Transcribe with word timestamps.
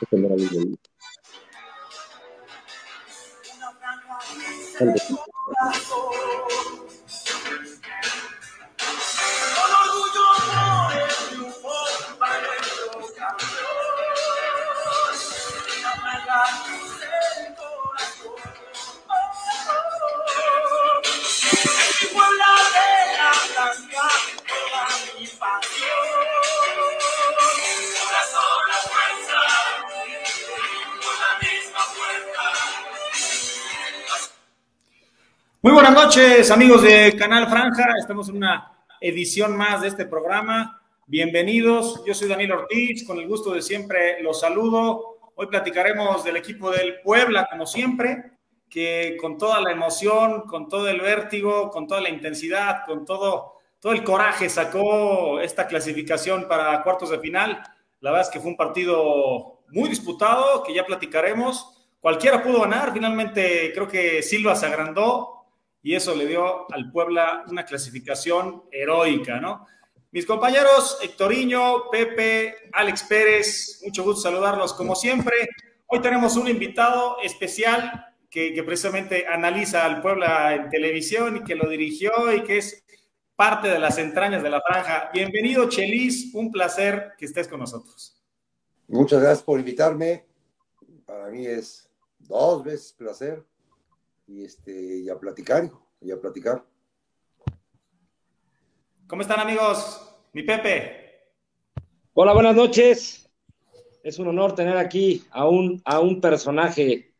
Muy 0.00 0.80
buenas 35.92 36.04
noches, 36.04 36.50
amigos 36.52 36.82
de 36.82 37.16
Canal 37.16 37.48
Franja. 37.48 37.94
Estamos 37.98 38.28
en 38.28 38.36
una 38.36 38.78
edición 39.00 39.56
más 39.56 39.82
de 39.82 39.88
este 39.88 40.06
programa. 40.06 40.80
Bienvenidos. 41.04 42.04
Yo 42.06 42.14
soy 42.14 42.28
Daniel 42.28 42.52
Ortiz. 42.52 43.04
Con 43.04 43.18
el 43.18 43.26
gusto 43.26 43.52
de 43.52 43.60
siempre 43.60 44.22
los 44.22 44.38
saludo. 44.38 45.18
Hoy 45.34 45.48
platicaremos 45.48 46.22
del 46.22 46.36
equipo 46.36 46.70
del 46.70 47.00
Puebla, 47.00 47.48
como 47.50 47.66
siempre, 47.66 48.34
que 48.68 49.16
con 49.20 49.36
toda 49.36 49.60
la 49.60 49.72
emoción, 49.72 50.42
con 50.42 50.68
todo 50.68 50.88
el 50.88 51.00
vértigo, 51.00 51.70
con 51.70 51.88
toda 51.88 52.00
la 52.00 52.08
intensidad, 52.08 52.84
con 52.86 53.04
todo, 53.04 53.54
todo 53.80 53.92
el 53.92 54.04
coraje 54.04 54.48
sacó 54.48 55.40
esta 55.40 55.66
clasificación 55.66 56.46
para 56.46 56.84
cuartos 56.84 57.10
de 57.10 57.18
final. 57.18 57.64
La 57.98 58.12
verdad 58.12 58.28
es 58.28 58.32
que 58.32 58.38
fue 58.38 58.52
un 58.52 58.56
partido 58.56 59.64
muy 59.70 59.88
disputado, 59.88 60.62
que 60.62 60.72
ya 60.72 60.86
platicaremos. 60.86 61.88
Cualquiera 61.98 62.44
pudo 62.44 62.60
ganar. 62.60 62.92
Finalmente 62.92 63.72
creo 63.74 63.88
que 63.88 64.22
Silva 64.22 64.54
se 64.54 64.66
agrandó, 64.66 65.39
y 65.82 65.94
eso 65.94 66.14
le 66.14 66.26
dio 66.26 66.70
al 66.72 66.90
Puebla 66.90 67.44
una 67.48 67.64
clasificación 67.64 68.64
heroica, 68.70 69.40
¿no? 69.40 69.66
Mis 70.12 70.26
compañeros 70.26 70.98
Hectoriño, 71.02 71.88
Pepe, 71.90 72.54
Alex 72.72 73.04
Pérez, 73.04 73.80
mucho 73.84 74.02
gusto 74.02 74.22
saludarlos 74.22 74.74
como 74.74 74.96
siempre. 74.96 75.48
Hoy 75.86 76.00
tenemos 76.00 76.36
un 76.36 76.48
invitado 76.48 77.18
especial 77.22 78.06
que, 78.28 78.60
precisamente 78.64 79.26
analiza 79.26 79.84
al 79.84 80.02
Puebla 80.02 80.54
en 80.54 80.68
televisión 80.68 81.36
y 81.36 81.44
que 81.44 81.54
lo 81.54 81.68
dirigió 81.68 82.32
y 82.34 82.42
que 82.42 82.58
es 82.58 82.84
parte 83.36 83.68
de 83.68 83.78
las 83.78 83.98
entrañas 83.98 84.42
de 84.42 84.50
la 84.50 84.60
franja. 84.60 85.10
Bienvenido, 85.12 85.68
Chelis, 85.68 86.34
un 86.34 86.50
placer 86.50 87.12
que 87.16 87.24
estés 87.24 87.48
con 87.48 87.60
nosotros. 87.60 88.20
Muchas 88.88 89.20
gracias 89.20 89.42
por 89.44 89.58
invitarme. 89.58 90.26
Para 91.06 91.28
mí 91.28 91.46
es 91.46 91.88
dos 92.18 92.64
veces 92.64 92.92
placer 92.92 93.44
y, 94.30 94.44
este, 94.44 95.00
y 95.00 95.08
a 95.08 95.18
platicar, 95.18 95.70
y 96.00 96.12
a 96.12 96.20
platicar. 96.20 96.64
¿Cómo 99.08 99.22
están 99.22 99.40
amigos? 99.40 100.14
Mi 100.32 100.44
Pepe. 100.44 101.32
Hola, 102.14 102.32
buenas 102.32 102.54
noches. 102.54 103.28
Es 104.04 104.18
un 104.20 104.28
honor 104.28 104.54
tener 104.54 104.76
aquí 104.76 105.24
a 105.32 105.48
un, 105.48 105.82
a 105.84 105.98
un 105.98 106.20
personaje 106.20 107.12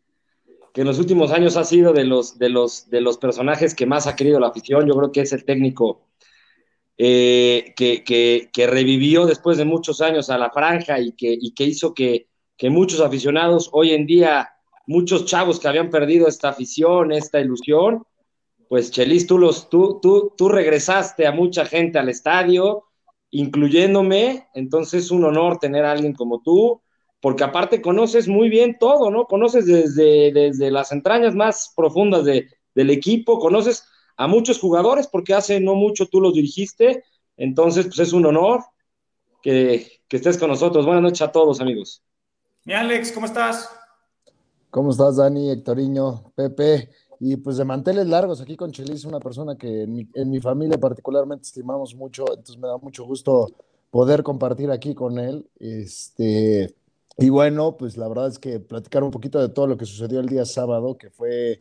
que 0.72 0.82
en 0.82 0.86
los 0.86 1.00
últimos 1.00 1.32
años 1.32 1.56
ha 1.56 1.64
sido 1.64 1.92
de 1.92 2.04
los, 2.04 2.38
de, 2.38 2.48
los, 2.48 2.88
de 2.88 3.00
los 3.00 3.18
personajes 3.18 3.74
que 3.74 3.86
más 3.86 4.06
ha 4.06 4.14
querido 4.14 4.38
la 4.38 4.48
afición. 4.48 4.86
Yo 4.86 4.94
creo 4.94 5.10
que 5.10 5.22
es 5.22 5.32
el 5.32 5.44
técnico 5.44 6.06
eh, 6.96 7.74
que, 7.76 8.04
que, 8.52 8.66
revivió 8.68 9.26
después 9.26 9.58
de 9.58 9.64
muchos 9.64 10.00
años 10.00 10.30
a 10.30 10.38
la 10.38 10.50
franja 10.50 11.00
y 11.00 11.12
que, 11.12 11.36
y 11.38 11.54
que 11.54 11.64
hizo 11.64 11.92
que, 11.92 12.28
que 12.56 12.70
muchos 12.70 13.00
aficionados 13.00 13.68
hoy 13.72 13.94
en 13.94 14.06
día 14.06 14.52
muchos 14.90 15.24
chavos 15.24 15.60
que 15.60 15.68
habían 15.68 15.88
perdido 15.88 16.26
esta 16.26 16.48
afición, 16.48 17.12
esta 17.12 17.38
ilusión, 17.38 18.02
pues 18.68 18.90
Chelis, 18.90 19.24
tú, 19.24 19.38
los, 19.38 19.70
tú, 19.70 20.00
tú, 20.02 20.34
tú 20.36 20.48
regresaste 20.48 21.28
a 21.28 21.32
mucha 21.32 21.64
gente 21.64 22.00
al 22.00 22.08
estadio, 22.08 22.86
incluyéndome, 23.30 24.48
entonces 24.52 25.04
es 25.04 25.10
un 25.12 25.24
honor 25.24 25.58
tener 25.58 25.84
a 25.84 25.92
alguien 25.92 26.12
como 26.12 26.42
tú, 26.42 26.82
porque 27.20 27.44
aparte 27.44 27.80
conoces 27.80 28.26
muy 28.26 28.48
bien 28.48 28.78
todo, 28.80 29.12
¿no? 29.12 29.26
Conoces 29.26 29.66
desde, 29.66 30.32
desde 30.32 30.72
las 30.72 30.90
entrañas 30.90 31.36
más 31.36 31.72
profundas 31.76 32.24
de, 32.24 32.48
del 32.74 32.90
equipo, 32.90 33.38
conoces 33.38 33.86
a 34.16 34.26
muchos 34.26 34.58
jugadores, 34.58 35.06
porque 35.06 35.34
hace 35.34 35.60
no 35.60 35.76
mucho 35.76 36.06
tú 36.06 36.20
los 36.20 36.34
dirigiste, 36.34 37.04
entonces 37.36 37.86
pues 37.86 38.00
es 38.00 38.12
un 38.12 38.26
honor 38.26 38.64
que, 39.40 39.86
que 40.08 40.16
estés 40.16 40.36
con 40.36 40.50
nosotros. 40.50 40.84
Buenas 40.84 41.04
noches 41.04 41.22
a 41.22 41.30
todos, 41.30 41.60
amigos. 41.60 42.02
Mi 42.64 42.72
Alex, 42.72 43.12
¿cómo 43.12 43.26
estás? 43.26 43.79
¿Cómo 44.70 44.92
estás, 44.92 45.16
Dani, 45.16 45.50
Hectoriño, 45.50 46.32
Pepe? 46.36 46.90
Y 47.18 47.36
pues 47.36 47.56
de 47.56 47.64
manteles 47.64 48.06
largos 48.06 48.40
aquí 48.40 48.56
con 48.56 48.70
Chelis, 48.70 49.04
una 49.04 49.18
persona 49.18 49.56
que 49.56 49.82
en 49.82 50.30
mi, 50.30 50.40
familia 50.40 50.78
particularmente 50.78 51.42
estimamos 51.42 51.96
mucho, 51.96 52.24
entonces 52.28 52.56
me 52.56 52.68
da 52.68 52.78
mucho 52.78 53.04
gusto 53.04 53.48
poder 53.90 54.22
compartir 54.22 54.70
aquí 54.70 54.94
con 54.94 55.18
él. 55.18 55.44
Este, 55.58 56.72
y 57.18 57.28
bueno, 57.30 57.76
pues 57.76 57.96
la 57.96 58.06
verdad 58.06 58.28
es 58.28 58.38
que 58.38 58.60
platicar 58.60 59.02
un 59.02 59.10
poquito 59.10 59.40
de 59.40 59.48
todo 59.48 59.66
lo 59.66 59.76
que 59.76 59.86
sucedió 59.86 60.20
el 60.20 60.28
día 60.28 60.44
sábado, 60.44 60.96
que 60.96 61.10
fue 61.10 61.58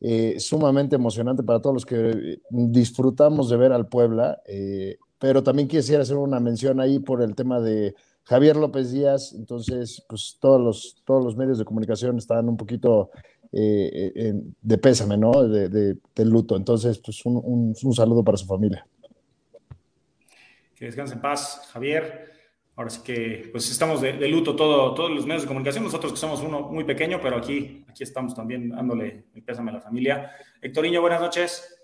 eh, 0.00 0.40
sumamente 0.40 0.96
emocionante 0.96 1.42
para 1.42 1.60
todos 1.60 1.74
los 1.74 1.84
que 1.84 2.40
disfrutamos 2.48 3.50
de 3.50 3.56
ver 3.58 3.72
al 3.72 3.86
Puebla, 3.86 4.40
eh, 4.46 4.96
pero 5.18 5.42
también 5.42 5.68
quisiera 5.68 6.02
hacer 6.02 6.16
una 6.16 6.40
mención 6.40 6.80
ahí 6.80 7.00
por 7.00 7.20
el 7.22 7.34
tema 7.34 7.60
de 7.60 7.94
Javier 8.26 8.56
López 8.56 8.90
Díaz, 8.90 9.32
entonces, 9.34 10.04
pues 10.08 10.36
todos 10.40 10.60
los, 10.60 11.02
todos 11.04 11.24
los 11.24 11.36
medios 11.36 11.58
de 11.58 11.64
comunicación 11.64 12.18
están 12.18 12.48
un 12.48 12.56
poquito 12.56 13.10
eh, 13.52 14.12
eh, 14.16 14.34
de 14.60 14.78
pésame, 14.78 15.16
¿no? 15.16 15.46
De, 15.46 15.96
luto. 16.24 16.56
Entonces, 16.56 16.98
pues 16.98 17.24
un, 17.24 17.74
saludo 17.94 18.24
para 18.24 18.36
su 18.36 18.46
familia. 18.46 18.84
Que 20.74 20.86
descanse 20.86 21.14
en 21.14 21.20
paz, 21.20 21.68
Javier. 21.72 22.32
Ahora 22.74 22.90
sí 22.90 23.00
que, 23.04 23.48
pues 23.52 23.70
estamos 23.70 24.00
de, 24.00 24.14
luto 24.28 24.56
todo, 24.56 24.92
todos 24.92 25.10
los 25.10 25.24
medios 25.24 25.42
de 25.42 25.48
comunicación, 25.48 25.84
nosotros 25.84 26.12
que 26.12 26.18
somos 26.18 26.42
uno 26.42 26.62
muy 26.62 26.82
pequeño, 26.82 27.20
pero 27.22 27.36
aquí, 27.36 27.84
aquí 27.88 28.02
estamos 28.02 28.34
también 28.34 28.70
dándole 28.70 29.26
el 29.34 29.42
pésame 29.44 29.70
a 29.70 29.74
la 29.74 29.80
familia. 29.80 30.32
Hectorinho, 30.60 31.00
buenas 31.00 31.20
noches. 31.20 31.78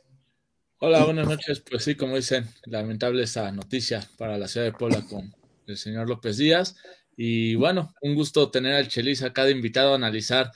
Hola, 0.79 1.05
buenas 1.05 1.29
noches. 1.29 1.61
Pues 1.61 1.85
sí, 1.85 1.95
como 1.95 2.17
dicen, 2.17 2.49
lamentable 2.67 3.23
esa 3.23 3.53
noticia 3.53 4.03
para 4.19 4.37
la 4.37 4.49
ciudad 4.49 4.67
de 4.67 4.73
Puebla 4.73 5.07
con 5.09 5.33
el 5.67 5.77
señor 5.77 6.09
López 6.09 6.37
Díaz. 6.37 6.77
Y 7.17 7.55
bueno, 7.57 7.95
un 8.01 8.15
gusto 8.15 8.51
tener 8.51 8.75
al 8.75 8.89
Chelis 8.89 9.23
acá 9.23 9.45
de 9.45 9.53
invitado 9.53 9.93
a 9.93 9.97
analizar 9.97 10.51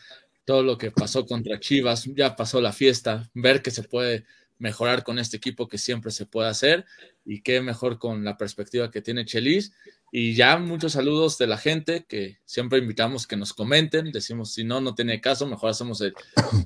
todo 0.45 0.63
lo 0.63 0.79
que 0.79 0.91
pasó 0.91 1.27
contra 1.27 1.61
Chivas. 1.61 2.05
Ya 2.15 2.37
pasó 2.37 2.61
la 2.61 2.73
fiesta, 2.73 3.31
ver 3.35 3.63
que 3.63 3.71
se 3.71 3.83
puede 3.83 4.25
mejorar 4.59 5.05
con 5.05 5.19
este 5.19 5.37
equipo 5.37 5.69
que 5.69 5.77
siempre 5.77 6.11
se 6.11 6.25
puede 6.25 6.49
hacer 6.49 6.87
y 7.25 7.43
qué 7.43 7.61
mejor 7.61 7.99
con 7.99 8.25
la 8.25 8.37
perspectiva 8.37 8.91
que 8.91 9.03
tiene 9.03 9.27
Chelis. 9.27 9.73
Y 10.13 10.35
ya 10.35 10.57
muchos 10.57 10.93
saludos 10.93 11.37
de 11.37 11.47
la 11.47 11.59
gente 11.59 12.07
que 12.09 12.39
siempre 12.45 12.79
invitamos 12.79 13.27
que 13.27 13.37
nos 13.37 13.53
comenten. 13.53 14.13
Decimos, 14.13 14.55
si 14.55 14.65
no, 14.65 14.81
no 14.81 14.95
tiene 14.95 15.21
caso, 15.21 15.47
mejor 15.47 15.71
hacemos 15.71 16.01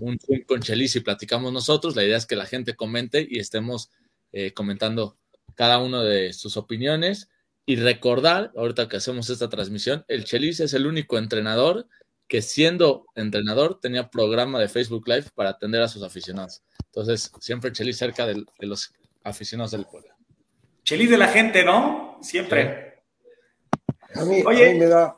un 0.01 0.19
Zoom 0.21 0.43
con 0.47 0.61
Chelis 0.61 0.95
y 0.97 1.01
platicamos 1.01 1.53
nosotros. 1.53 1.97
La 1.97 2.05
idea 2.05 2.19
es 2.19 2.27
que 2.27 2.37
la 2.37 2.47
gente 2.47 2.77
comente 2.77 3.27
y 3.29 3.39
estemos 3.39 3.91
eh, 4.33 4.53
comentando 4.53 5.17
cada 5.55 5.79
uno 5.79 6.05
de 6.05 6.33
sus 6.33 6.57
opiniones. 6.57 7.29
Y 7.67 7.77
recordar, 7.77 8.53
ahorita 8.57 8.89
que 8.89 8.97
hacemos 8.97 9.31
esta 9.31 9.49
transmisión, 9.49 10.05
el 10.09 10.25
Chelis 10.25 10.61
es 10.61 10.75
el 10.75 10.87
único 10.87 11.19
entrenador 11.19 11.87
que 12.27 12.43
siendo 12.43 13.07
entrenador 13.15 13.81
tenía 13.81 14.09
programa 14.09 14.61
de 14.61 14.69
Facebook 14.69 15.07
Live 15.09 15.27
para 15.35 15.51
atender 15.51 15.83
a 15.83 15.89
sus 15.89 16.03
aficionados. 16.03 16.63
Entonces, 16.87 17.31
siempre 17.41 17.73
Chelis 17.73 17.97
cerca 17.97 18.27
de, 18.27 18.45
los 18.61 18.93
aficionados 19.25 19.73
del 19.73 19.85
pueblo. 19.85 20.15
Chelis 20.85 21.11
de 21.11 21.19
la 21.19 21.29
gente, 21.29 21.65
¿no? 21.65 22.19
Siempre. 22.23 23.03
A 24.15 24.25
mí, 24.25 24.43
Oye, 24.47 24.75
me 24.75 24.87
da... 24.87 25.17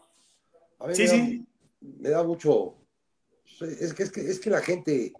sí, 0.92 1.08
sí. 1.08 1.46
Me 1.80 2.10
da 2.10 2.22
mucho... 2.22 2.76
Es 3.60 3.94
que, 3.94 4.02
es, 4.02 4.10
que, 4.10 4.20
es 4.22 4.40
que 4.40 4.50
la 4.50 4.60
gente 4.60 5.12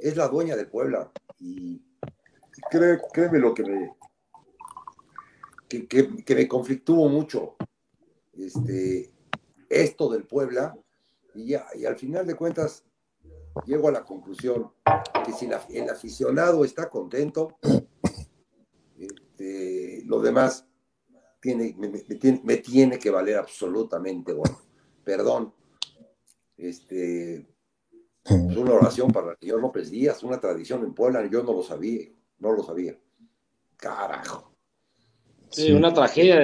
es 0.00 0.16
la 0.16 0.28
dueña 0.28 0.56
del 0.56 0.68
Puebla 0.68 1.10
y 1.38 1.82
créeme 2.70 3.38
lo 3.38 3.54
que 3.54 3.62
me, 3.62 3.90
que, 5.82 6.34
me 6.34 6.48
conflictuó 6.48 7.08
mucho 7.08 7.56
este, 8.32 9.12
esto 9.68 10.08
del 10.08 10.24
Puebla 10.24 10.76
y, 11.34 11.48
ya, 11.48 11.66
y 11.74 11.84
al 11.84 11.96
final 11.96 12.26
de 12.26 12.34
cuentas 12.34 12.84
llego 13.66 13.88
a 13.88 13.92
la 13.92 14.04
conclusión 14.04 14.72
que 15.24 15.32
si 15.32 15.46
el 15.46 15.88
aficionado 15.88 16.64
está 16.64 16.88
contento, 16.88 17.58
este, 18.98 20.02
lo 20.06 20.20
demás 20.20 20.66
tiene, 21.40 21.74
me, 21.76 22.56
tiene, 22.56 22.98
que 22.98 23.10
valer 23.10 23.36
absolutamente 23.36 24.32
bueno. 24.32 24.58
Perdón. 25.04 25.52
Este, 26.56 27.46
es 28.24 28.56
una 28.56 28.72
oración 28.72 29.10
para 29.10 29.32
el 29.32 29.38
señor 29.38 29.60
López 29.60 29.90
Díaz, 29.90 30.22
una 30.22 30.40
tradición 30.40 30.82
en 30.84 30.94
Puebla, 30.94 31.26
yo 31.26 31.42
no 31.42 31.52
lo 31.52 31.62
sabía, 31.62 32.08
no 32.38 32.52
lo 32.52 32.62
sabía. 32.62 32.98
Carajo. 33.76 34.53
Sí, 35.54 35.72
una 35.72 35.92
tragedia 35.92 36.42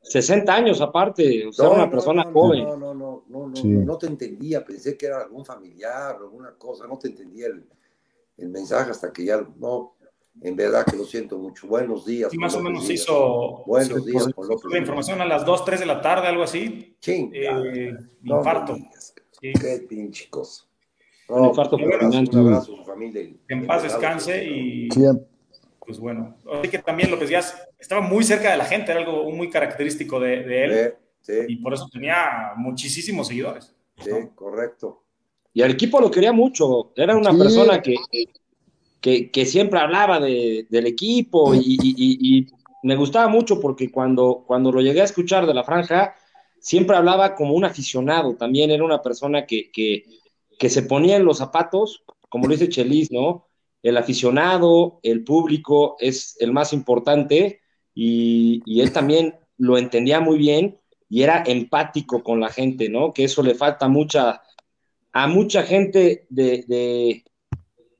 60 0.00 0.54
años 0.54 0.80
aparte, 0.80 1.46
o 1.46 1.52
sea, 1.52 1.70
una 1.70 1.90
persona 1.90 2.24
joven. 2.24 2.64
No, 2.64 2.76
no, 2.76 2.94
no, 2.94 3.24
no, 3.28 3.46
no, 3.48 3.62
no, 3.64 3.98
te 3.98 4.06
entendía, 4.06 4.64
pensé 4.64 4.96
que 4.96 5.06
era 5.06 5.22
algún 5.22 5.44
familiar, 5.44 6.16
alguna 6.16 6.52
cosa, 6.52 6.86
no 6.86 6.98
te 6.98 7.08
entendía 7.08 7.46
el, 7.46 7.64
el 8.36 8.48
mensaje 8.48 8.90
hasta 8.90 9.12
que 9.12 9.24
ya, 9.24 9.46
no, 9.58 9.94
en 10.42 10.56
verdad 10.56 10.84
que 10.84 10.96
lo 10.96 11.04
siento 11.04 11.38
mucho. 11.38 11.66
Buenos 11.66 12.04
días. 12.04 12.30
Sí, 12.30 12.38
más 12.38 12.54
o 12.54 12.60
menos 12.60 12.88
hizo. 12.90 13.62
Buenos 13.66 14.04
días 14.04 14.28
con 14.34 14.48
López. 14.48 14.70
La 14.70 14.78
información 14.78 15.20
a 15.20 15.24
las 15.24 15.44
2, 15.44 15.64
3 15.64 15.80
de 15.80 15.86
la 15.86 16.00
tarde, 16.00 16.26
algo 16.26 16.42
así. 16.42 16.96
Sí. 17.00 17.30
Eh, 17.32 17.94
infarto. 18.24 18.76
Sí. 18.76 19.52
Qué 19.52 19.86
pinche 19.88 20.28
cosa. 20.28 20.64
un 21.28 21.46
infarto 21.46 21.76
un 21.76 21.84
abrazo, 21.84 22.18
un 22.18 22.38
abrazo 22.38 22.74
a 22.74 22.76
su 22.78 22.84
familia. 22.84 23.30
En 23.48 23.66
paz 23.66 23.84
descanse 23.84 24.44
y. 24.44 24.88
Pues 25.86 25.98
bueno. 25.98 26.36
Así 26.52 26.68
que 26.68 26.78
también 26.78 27.10
López 27.10 27.28
Díaz 27.28 27.54
estaba 27.84 28.00
muy 28.00 28.24
cerca 28.24 28.50
de 28.50 28.56
la 28.56 28.64
gente, 28.64 28.92
era 28.92 29.00
algo 29.00 29.30
muy 29.30 29.50
característico 29.50 30.18
de, 30.18 30.42
de 30.42 30.64
él. 30.64 30.94
Sí, 31.20 31.34
Y 31.48 31.56
por 31.56 31.74
eso 31.74 31.86
tenía 31.92 32.52
muchísimos 32.56 33.28
seguidores. 33.28 33.74
Sí, 34.02 34.10
correcto. 34.34 35.04
Y 35.52 35.60
al 35.60 35.70
equipo 35.70 36.00
lo 36.00 36.10
quería 36.10 36.32
mucho. 36.32 36.92
Era 36.96 37.14
una 37.14 37.36
persona 37.36 37.82
que, 37.82 37.96
que, 39.30 39.46
siempre 39.46 39.80
hablaba 39.80 40.18
de, 40.18 40.66
del 40.70 40.86
equipo 40.86 41.54
y, 41.54 42.48
me 42.82 42.96
gustaba 42.96 43.28
mucho 43.28 43.60
porque 43.60 43.90
cuando, 43.90 44.44
cuando 44.46 44.70
lo 44.70 44.82
llegué 44.82 45.00
a 45.00 45.04
escuchar 45.04 45.46
de 45.46 45.54
la 45.54 45.64
franja, 45.64 46.14
siempre 46.58 46.96
hablaba 46.96 47.34
como 47.34 47.54
un 47.54 47.64
aficionado. 47.64 48.34
También 48.36 48.70
era 48.70 48.84
una 48.84 49.00
persona 49.02 49.46
que, 49.46 49.70
que 49.72 50.70
se 50.70 50.82
ponía 50.82 51.16
en 51.16 51.24
los 51.24 51.38
zapatos, 51.38 52.02
como 52.30 52.46
lo 52.46 52.52
dice 52.52 52.68
Chelis, 52.68 53.10
¿no? 53.10 53.46
El 53.82 53.98
aficionado, 53.98 55.00
el 55.02 55.22
público 55.24 55.96
es 55.98 56.36
el 56.40 56.52
más 56.52 56.72
importante 56.72 57.60
y, 57.94 58.80
él 58.80 58.92
también 58.92 59.34
lo 59.56 59.78
entendía 59.78 60.20
muy 60.20 60.38
bien 60.38 60.78
y 61.08 61.22
era 61.22 61.44
empático 61.46 62.22
con 62.22 62.40
la 62.40 62.48
gente, 62.48 62.88
¿no? 62.88 63.12
Que 63.12 63.24
eso 63.24 63.42
le 63.42 63.54
falta 63.54 63.88
mucha, 63.88 64.42
a 65.12 65.26
mucha 65.28 65.62
gente 65.62 66.26
de, 66.28 67.24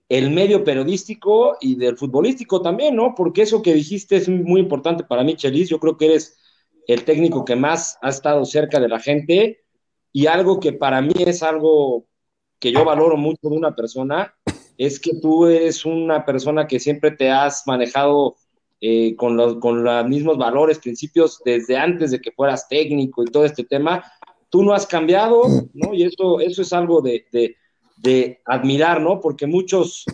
el 0.08 0.30
medio 0.30 0.64
periodístico 0.64 1.56
y 1.60 1.76
del 1.76 1.96
futbolístico 1.96 2.60
también, 2.60 2.96
¿no? 2.96 3.14
Porque 3.14 3.42
eso 3.42 3.62
que 3.62 3.74
dijiste 3.74 4.16
es 4.16 4.28
muy 4.28 4.60
importante 4.60 5.04
para 5.04 5.22
mí, 5.22 5.36
Chelis. 5.36 5.68
Yo 5.68 5.78
creo 5.78 5.96
que 5.96 6.06
eres 6.06 6.36
el 6.86 7.04
técnico 7.04 7.44
que 7.44 7.56
más 7.56 7.98
ha 8.02 8.10
estado 8.10 8.44
cerca 8.44 8.80
de 8.80 8.88
la 8.88 9.00
gente 9.00 9.64
y 10.12 10.26
algo 10.26 10.60
que 10.60 10.72
para 10.72 11.00
mí 11.00 11.14
es 11.18 11.42
algo 11.42 12.06
que 12.58 12.72
yo 12.72 12.84
valoro 12.84 13.16
mucho 13.16 13.48
de 13.48 13.56
una 13.56 13.74
persona 13.74 14.34
es 14.76 14.98
que 14.98 15.12
tú 15.20 15.46
eres 15.46 15.84
una 15.84 16.24
persona 16.24 16.66
que 16.66 16.80
siempre 16.80 17.12
te 17.12 17.30
has 17.30 17.62
manejado 17.66 18.36
eh, 18.80 19.14
con, 19.16 19.36
los, 19.36 19.56
con 19.56 19.82
los 19.82 20.06
mismos 20.06 20.36
valores, 20.36 20.78
principios 20.78 21.40
desde 21.44 21.76
antes 21.76 22.10
de 22.10 22.20
que 22.20 22.32
fueras 22.32 22.68
técnico 22.68 23.22
y 23.22 23.26
todo 23.26 23.44
este 23.44 23.64
tema 23.64 24.04
tú 24.54 24.62
no 24.62 24.72
has 24.72 24.86
cambiado, 24.86 25.48
¿no? 25.72 25.92
Y 25.94 26.04
eso, 26.04 26.38
eso 26.38 26.62
es 26.62 26.72
algo 26.72 27.02
de, 27.02 27.26
admirar, 28.44 29.00
¿no? 29.00 29.20
Porque 29.20 29.48
muchos 29.48 30.04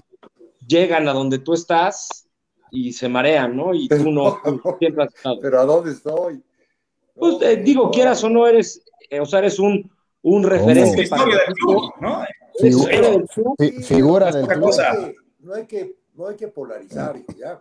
llegan 0.66 1.06
a 1.08 1.12
donde 1.12 1.40
tú 1.40 1.52
estás 1.52 2.26
y 2.70 2.90
se 2.94 3.06
marean, 3.06 3.54
¿no? 3.54 3.74
Y 3.74 3.86
tú 3.86 4.10
no, 4.10 4.40
siempre 4.78 5.04
has 5.04 5.14
estado. 5.14 5.38
Pero 5.42 5.60
¿a 5.60 5.66
dónde 5.66 5.92
estoy? 5.92 6.42
Pues 7.14 7.36
eh, 7.42 7.56
digo, 7.56 7.90
quieras 7.90 8.24
o 8.24 8.30
no, 8.30 8.46
eres, 8.46 8.82
eh, 9.10 9.20
o 9.20 9.26
sea, 9.26 9.40
eres 9.40 9.58
un, 9.58 9.90
un 10.22 10.42
referente 10.42 11.06
para 11.06 11.26
del 11.26 11.54
club, 11.60 11.92
¿no? 12.00 12.24
Figura, 13.82 14.32
del 14.32 14.46
club. 14.46 14.72
No 15.40 15.52
hay 15.54 15.66
que, 15.66 15.96
no 16.14 16.28
hay 16.28 16.36
que 16.36 16.48
polarizar, 16.48 17.14
ya. 17.36 17.60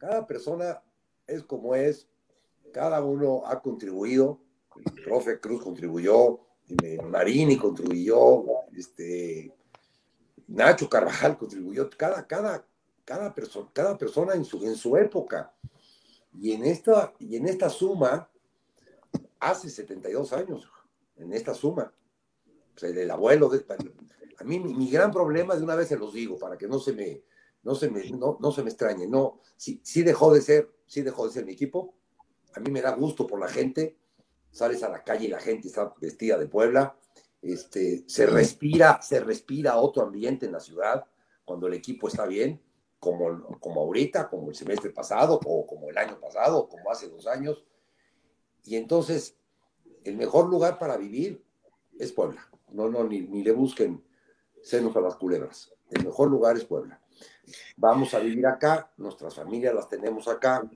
Cada 0.00 0.26
persona 0.26 0.82
es 1.28 1.44
como 1.44 1.76
es, 1.76 2.08
cada 2.72 3.04
uno 3.04 3.42
ha 3.46 3.62
contribuido 3.62 4.40
el 4.86 5.02
profe 5.02 5.40
Cruz 5.40 5.62
contribuyó, 5.62 6.40
Marini 7.04 7.56
contribuyó, 7.56 8.44
este, 8.76 9.52
Nacho 10.48 10.88
Carvajal 10.88 11.36
contribuyó, 11.36 11.90
cada, 11.90 12.26
cada, 12.26 12.64
cada, 13.04 13.34
persona, 13.34 13.68
cada 13.72 13.98
persona 13.98 14.34
en 14.34 14.44
su, 14.44 14.64
en 14.64 14.76
su 14.76 14.96
época. 14.96 15.52
Y 16.32 16.52
en, 16.52 16.64
esta, 16.64 17.12
y 17.18 17.36
en 17.36 17.46
esta 17.46 17.68
suma, 17.68 18.30
hace 19.40 19.68
72 19.68 20.32
años, 20.32 20.70
en 21.16 21.32
esta 21.32 21.54
suma, 21.54 21.92
el, 22.80 23.10
abuelo, 23.10 23.48
de, 23.48 23.64
a 24.38 24.44
mí 24.44 24.58
mi, 24.60 24.90
gran 24.90 25.10
problema, 25.10 25.56
de 25.56 25.62
una 25.62 25.74
vez 25.74 25.88
se 25.88 25.98
los 25.98 26.14
digo, 26.14 26.38
para 26.38 26.56
que 26.56 26.68
no 26.68 26.78
se 26.78 26.92
me, 26.92 27.22
no 27.62 27.74
se 27.74 27.90
me, 27.90 28.08
no, 28.10 28.38
no 28.40 28.52
se 28.52 28.62
me 28.62 28.70
extrañe, 28.70 29.06
no, 29.06 29.40
sí, 29.56 29.80
sí 29.84 30.02
dejó 30.02 30.32
de 30.32 30.42
ser, 30.42 30.70
sí 30.86 31.02
dejó 31.02 31.26
de 31.26 31.32
ser 31.32 31.44
mi 31.44 31.52
equipo, 31.52 31.94
a 32.54 32.60
mí 32.60 32.70
me 32.70 32.80
da 32.80 32.94
gusto 32.94 33.26
por 33.26 33.38
la 33.38 33.48
gente, 33.48 33.96
sales 34.50 34.82
a 34.82 34.88
la 34.88 35.04
calle 35.04 35.26
y 35.26 35.30
la 35.30 35.40
gente 35.40 35.68
está 35.68 35.94
vestida 36.00 36.38
de 36.38 36.46
Puebla, 36.46 36.96
este, 37.42 38.04
se 38.06 38.26
respira, 38.26 39.00
se 39.02 39.20
respira 39.20 39.76
otro 39.76 40.02
ambiente 40.02 40.46
en 40.46 40.52
la 40.52 40.60
ciudad 40.60 41.06
cuando 41.44 41.66
el 41.66 41.74
equipo 41.74 42.08
está 42.08 42.26
bien, 42.26 42.60
como, 42.98 43.58
como 43.58 43.80
ahorita, 43.80 44.28
como 44.28 44.50
el 44.50 44.54
semestre 44.54 44.90
pasado, 44.90 45.40
o 45.44 45.66
como 45.66 45.88
el 45.88 45.96
año 45.96 46.20
pasado, 46.20 46.68
como 46.68 46.90
hace 46.90 47.08
dos 47.08 47.26
años. 47.26 47.64
Y 48.62 48.76
entonces, 48.76 49.36
el 50.04 50.16
mejor 50.16 50.48
lugar 50.48 50.78
para 50.78 50.98
vivir 50.98 51.42
es 51.98 52.12
Puebla. 52.12 52.46
No, 52.68 52.88
no, 52.88 53.02
ni, 53.04 53.22
ni 53.22 53.42
le 53.42 53.52
busquen 53.52 54.04
senos 54.62 54.94
a 54.96 55.00
las 55.00 55.16
culebras. 55.16 55.72
El 55.90 56.04
mejor 56.04 56.30
lugar 56.30 56.56
es 56.56 56.64
Puebla. 56.64 56.99
Vamos 57.76 58.14
a 58.14 58.20
vivir 58.20 58.46
acá, 58.46 58.90
nuestras 58.96 59.34
familias 59.34 59.74
las 59.74 59.88
tenemos 59.88 60.28
acá, 60.28 60.68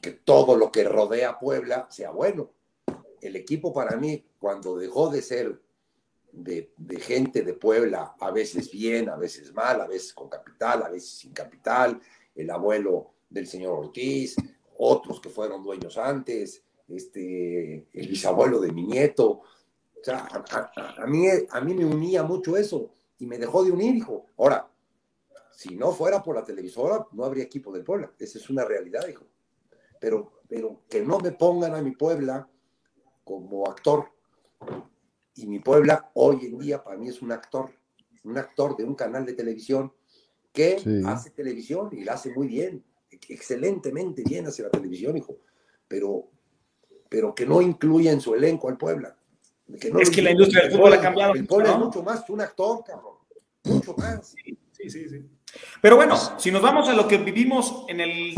que 0.00 0.12
todo 0.12 0.56
lo 0.56 0.70
que 0.70 0.84
rodea 0.84 1.38
Puebla 1.38 1.86
sea 1.90 2.10
bueno 2.10 2.50
el 3.24 3.36
equipo 3.36 3.72
para 3.72 3.96
mí, 3.96 4.22
cuando 4.38 4.76
dejó 4.76 5.08
de 5.08 5.22
ser 5.22 5.58
de, 6.30 6.70
gente 7.00 7.42
de 7.42 7.54
Puebla, 7.54 8.14
a 8.20 8.30
veces 8.30 8.70
bien, 8.70 9.08
a 9.08 9.16
veces 9.16 9.52
mal, 9.54 9.80
a 9.80 9.86
veces 9.86 10.12
con 10.12 10.28
capital, 10.28 10.82
a 10.82 10.90
veces 10.90 11.10
sin 11.10 11.32
capital, 11.32 12.00
el 12.34 12.50
abuelo 12.50 13.12
del 13.30 13.46
señor 13.46 13.78
Ortiz, 13.78 14.36
otros 14.76 15.20
que 15.20 15.30
fueron 15.30 15.62
dueños 15.62 15.96
antes, 15.96 16.62
este, 16.88 17.86
el 17.92 18.08
bisabuelo 18.08 18.60
de 18.60 18.72
mi 18.72 18.84
nieto. 18.84 19.40
A, 20.06 21.06
mí, 21.06 21.26
a 21.48 21.60
mí 21.62 21.74
me 21.74 21.86
unía 21.86 22.22
mucho 22.24 22.58
eso 22.58 22.90
y 23.18 23.26
me 23.26 23.38
dejó 23.38 23.64
de 23.64 23.72
unir, 23.72 23.94
hijo. 23.94 24.26
Ahora, 24.36 24.68
si 25.56 25.76
no 25.76 25.92
fuera 25.92 26.22
por 26.22 26.34
la 26.34 26.44
televisora, 26.44 27.06
no 27.12 27.24
habría 27.24 27.44
equipo 27.44 27.72
del 27.72 27.84
Puebla. 27.84 28.12
Esa 28.18 28.38
es 28.38 28.50
una 28.50 28.64
realidad, 28.64 29.06
hijo. 29.08 29.24
Pero, 30.00 30.42
pero 30.48 30.82
que 30.88 31.00
no 31.00 31.18
me 31.18 31.32
pongan 31.32 31.74
a 31.74 31.82
mi 31.82 31.92
Puebla 31.92 32.48
como 33.22 33.66
actor. 33.68 34.06
Y 35.36 35.46
mi 35.46 35.60
Puebla 35.60 36.10
hoy 36.14 36.46
en 36.46 36.58
día 36.58 36.82
para 36.82 36.96
mí 36.96 37.08
es 37.08 37.22
un 37.22 37.32
actor, 37.32 37.70
un 38.24 38.38
actor 38.38 38.76
de 38.76 38.84
un 38.84 38.94
canal 38.94 39.24
de 39.24 39.34
televisión 39.34 39.92
que 40.52 40.76
hace 41.06 41.30
televisión 41.30 41.88
y 41.92 42.04
la 42.04 42.12
hace 42.12 42.32
muy 42.32 42.46
bien, 42.46 42.84
excelentemente 43.28 44.22
bien 44.22 44.46
hace 44.46 44.62
la 44.62 44.70
televisión, 44.70 45.16
hijo, 45.16 45.38
pero, 45.88 46.28
pero 47.08 47.34
que 47.34 47.44
no 47.44 47.60
incluye 47.60 48.10
en 48.10 48.20
su 48.20 48.34
elenco 48.34 48.68
al 48.68 48.78
Puebla. 48.78 49.16
es 49.68 50.10
que 50.10 50.22
la 50.22 50.30
industria 50.30 50.62
del 50.62 50.72
fútbol 50.72 50.92
ha 50.92 51.00
cambiado. 51.00 51.34
El 51.34 51.46
Puebla 51.46 51.72
es 51.72 51.78
mucho 51.78 52.02
más 52.04 52.22
que 52.22 52.32
un 52.32 52.40
actor, 52.40 52.84
cabrón. 52.84 53.14
Mucho 53.64 53.94
más. 53.94 54.34
Sí, 54.72 54.90
sí, 54.90 55.08
sí. 55.08 55.24
Pero 55.80 55.96
bueno, 55.96 56.16
si 56.38 56.50
nos 56.50 56.62
vamos 56.62 56.88
a 56.88 56.94
lo 56.94 57.06
que 57.06 57.18
vivimos 57.18 57.84
en 57.88 58.00
el 58.00 58.34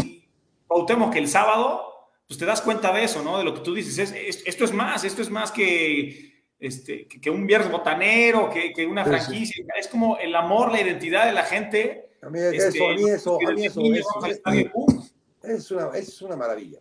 Pautemos 0.66 1.12
que 1.12 1.18
el 1.18 1.28
sábado, 1.28 2.10
pues 2.26 2.38
te 2.38 2.44
das 2.44 2.60
cuenta 2.60 2.92
de 2.92 3.04
eso, 3.04 3.22
¿no? 3.22 3.38
De 3.38 3.44
lo 3.44 3.54
que 3.54 3.60
tú 3.60 3.74
dices. 3.74 4.12
esto 4.44 4.64
es 4.64 4.72
más, 4.72 5.04
esto 5.04 5.22
es 5.22 5.30
más 5.30 5.52
que, 5.52 6.44
este, 6.58 7.06
que, 7.06 7.30
un 7.30 7.46
viernes 7.46 7.70
botanero, 7.70 8.50
que, 8.50 8.86
una 8.86 9.04
franquicia. 9.04 9.64
Es 9.78 9.88
como 9.88 10.18
el 10.18 10.34
amor, 10.34 10.72
la 10.72 10.80
identidad 10.80 11.26
de 11.26 11.32
la 11.32 11.44
gente. 11.44 12.10
A 12.22 12.30
mí 12.30 12.40
eso, 12.40 12.66
este, 12.66 12.84
a 12.84 12.94
mí 12.94 13.10
eso, 13.10 13.38
a 13.46 13.52
mí 13.52 13.66
eso, 13.66 13.80
es, 15.44 15.70
una, 15.70 15.90
es 15.96 16.22
una 16.22 16.36
maravilla. 16.36 16.80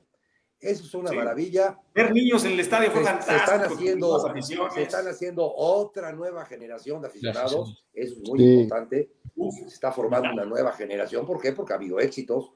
Eso 0.65 0.83
es 0.83 0.93
una 0.93 1.11
maravilla. 1.11 1.79
Ver 1.93 2.13
niños 2.13 2.43
en 2.45 2.53
el 2.53 2.59
estadio 2.59 2.91
fue 2.91 3.03
fantástico. 3.03 3.37
Se 3.37 3.43
están, 3.43 3.71
haciendo, 3.71 4.33
se 4.73 4.81
están 4.81 5.07
haciendo 5.07 5.53
otra 5.55 6.11
nueva 6.11 6.45
generación 6.45 7.01
de 7.01 7.07
aficionados. 7.07 7.85
Eso 7.93 8.15
es 8.15 8.29
muy 8.29 8.43
importante. 8.43 9.11
se 9.51 9.65
está 9.67 9.91
formando 9.91 10.29
una 10.31 10.45
nueva 10.45 10.73
generación. 10.73 11.25
¿Por 11.25 11.41
qué? 11.41 11.51
Porque 11.51 11.73
ha 11.73 11.75
habido 11.75 11.99
éxitos 11.99 12.51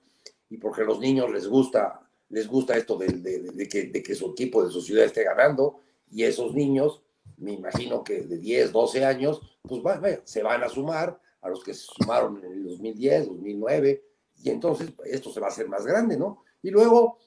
y 0.49 0.57
porque 0.57 0.81
a 0.81 0.85
los 0.85 0.99
niños 0.99 1.31
les 1.31 1.47
gusta 1.47 2.01
les 2.29 2.47
gusta 2.47 2.77
esto 2.77 2.97
de, 2.97 4.03
que, 4.03 4.15
su 4.15 4.31
equipo 4.31 4.63
de 4.63 4.71
su 4.71 4.81
ciudad 4.81 5.05
esté 5.05 5.23
ganando 5.23 5.79
y 6.11 6.23
esos 6.23 6.53
niños, 6.53 7.03
me 7.37 7.53
imagino 7.53 8.03
que 8.03 8.21
de 8.21 8.37
10, 8.37 8.71
12 8.71 9.05
años, 9.05 9.41
pues 9.63 9.81
se 10.25 10.43
van 10.43 10.63
a 10.63 10.69
sumar 10.69 11.19
a 11.41 11.49
los 11.49 11.63
que 11.63 11.73
se 11.73 11.85
sumaron 11.85 12.37
en 12.43 12.51
el 12.51 12.63
2010, 12.65 13.27
2009 13.27 14.03
y 14.43 14.49
entonces 14.49 14.93
esto 15.05 15.31
se 15.31 15.39
va 15.39 15.47
a 15.47 15.49
hacer 15.49 15.67
más 15.67 15.85
grande, 15.85 16.17
¿no? 16.17 16.43
Y 16.61 16.69
luego, 16.69 17.17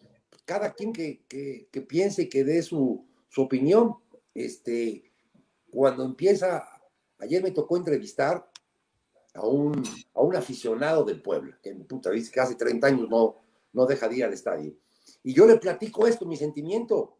cada 0.45 0.73
quien 0.73 0.93
que, 0.93 1.23
que, 1.29 1.83
piense, 1.83 2.29
que 2.29 2.45
dé 2.45 2.63
su, 2.63 3.07
su 3.29 3.43
opinión, 3.43 3.97
este, 4.35 5.13
cuando 5.71 6.05
empieza, 6.05 6.67
ayer 7.19 7.43
me 7.43 7.51
tocó 7.51 7.77
entrevistar 7.77 8.51
a 9.35 9.47
un, 9.47 9.83
a 10.15 10.21
un 10.21 10.37
aficionado 10.37 11.05
del 11.05 11.23
pueblo, 11.23 11.55
que 11.63 11.75
puta, 11.75 12.11
dice 12.11 12.31
que 12.31 12.41
hace 12.41 12.55
30 12.55 12.87
años 12.87 13.09
no, 13.09 13.37
no 13.73 13.87
deja 13.87 14.09
de 14.09 14.17
ir 14.17 14.25
al 14.25 14.33
estadio. 14.33 14.75
Y 15.23 15.33
yo 15.33 15.47
le 15.47 15.57
platico 15.57 16.07
esto, 16.07 16.27
mi 16.27 16.37
sentimiento. 16.37 17.17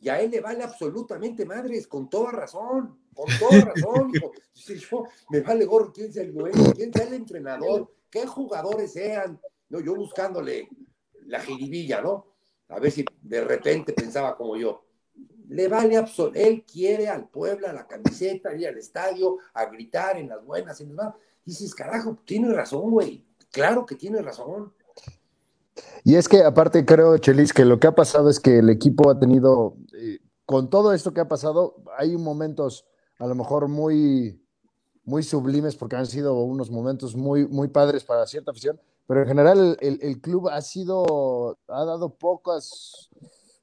Y 0.00 0.08
a 0.08 0.20
él 0.20 0.30
le 0.30 0.40
vale 0.40 0.62
absolutamente 0.62 1.44
madres, 1.44 1.86
con 1.86 2.08
toda 2.08 2.30
razón, 2.30 2.98
con 3.14 3.26
toda 3.38 3.72
razón. 3.72 4.12
Yo, 4.90 5.04
me 5.30 5.40
vale 5.40 5.64
gorro 5.64 5.92
quién 5.92 6.12
sea 6.12 6.22
el 6.22 6.34
dueño, 6.34 6.72
quién 6.74 6.92
sea 6.92 7.04
el 7.04 7.14
entrenador, 7.14 7.92
qué 8.10 8.26
jugadores 8.26 8.92
sean. 8.92 9.40
No, 9.68 9.80
yo 9.80 9.94
buscándole 9.94 10.68
la 11.26 11.40
jiribilla, 11.40 12.00
¿no? 12.00 12.26
A 12.68 12.78
ver 12.78 12.90
si 12.90 13.04
de 13.22 13.44
repente 13.44 13.92
pensaba 13.92 14.36
como 14.36 14.56
yo. 14.56 14.84
Le 15.48 15.68
vale 15.68 15.96
absolutamente, 15.96 16.48
él 16.48 16.64
quiere 16.70 17.08
al 17.08 17.28
Puebla 17.28 17.72
la 17.72 17.86
camiseta, 17.86 18.54
ir 18.54 18.68
al 18.68 18.76
estadio, 18.76 19.38
a 19.54 19.64
gritar 19.66 20.18
en 20.18 20.28
las 20.28 20.44
buenas, 20.44 20.80
en 20.80 20.88
las 20.88 20.96
malas. 20.96 21.14
Dices, 21.44 21.74
carajo, 21.74 22.18
tiene 22.24 22.52
razón, 22.52 22.90
güey. 22.90 23.24
Claro 23.50 23.86
que 23.86 23.94
tiene 23.94 24.20
razón. 24.20 24.72
Y 26.04 26.16
es 26.16 26.28
que 26.28 26.42
aparte 26.42 26.84
creo, 26.84 27.16
Chelis, 27.18 27.52
que 27.52 27.64
lo 27.64 27.80
que 27.80 27.86
ha 27.86 27.94
pasado 27.94 28.28
es 28.28 28.40
que 28.40 28.58
el 28.58 28.68
equipo 28.68 29.10
ha 29.10 29.18
tenido, 29.18 29.76
eh, 29.94 30.18
con 30.44 30.68
todo 30.68 30.92
esto 30.92 31.14
que 31.14 31.20
ha 31.20 31.28
pasado, 31.28 31.82
hay 31.96 32.16
momentos 32.16 32.84
a 33.18 33.26
lo 33.26 33.34
mejor 33.34 33.68
muy, 33.68 34.40
muy 35.04 35.22
sublimes 35.22 35.76
porque 35.76 35.96
han 35.96 36.06
sido 36.06 36.34
unos 36.42 36.70
momentos 36.70 37.16
muy, 37.16 37.46
muy 37.46 37.68
padres 37.68 38.04
para 38.04 38.26
cierta 38.26 38.50
afición, 38.50 38.80
pero 39.08 39.22
en 39.22 39.26
general 39.26 39.76
el, 39.80 39.98
el 40.02 40.20
club 40.20 40.48
ha 40.48 40.60
sido, 40.60 41.58
ha 41.66 41.84
dado 41.84 42.10
pocas, 42.10 43.08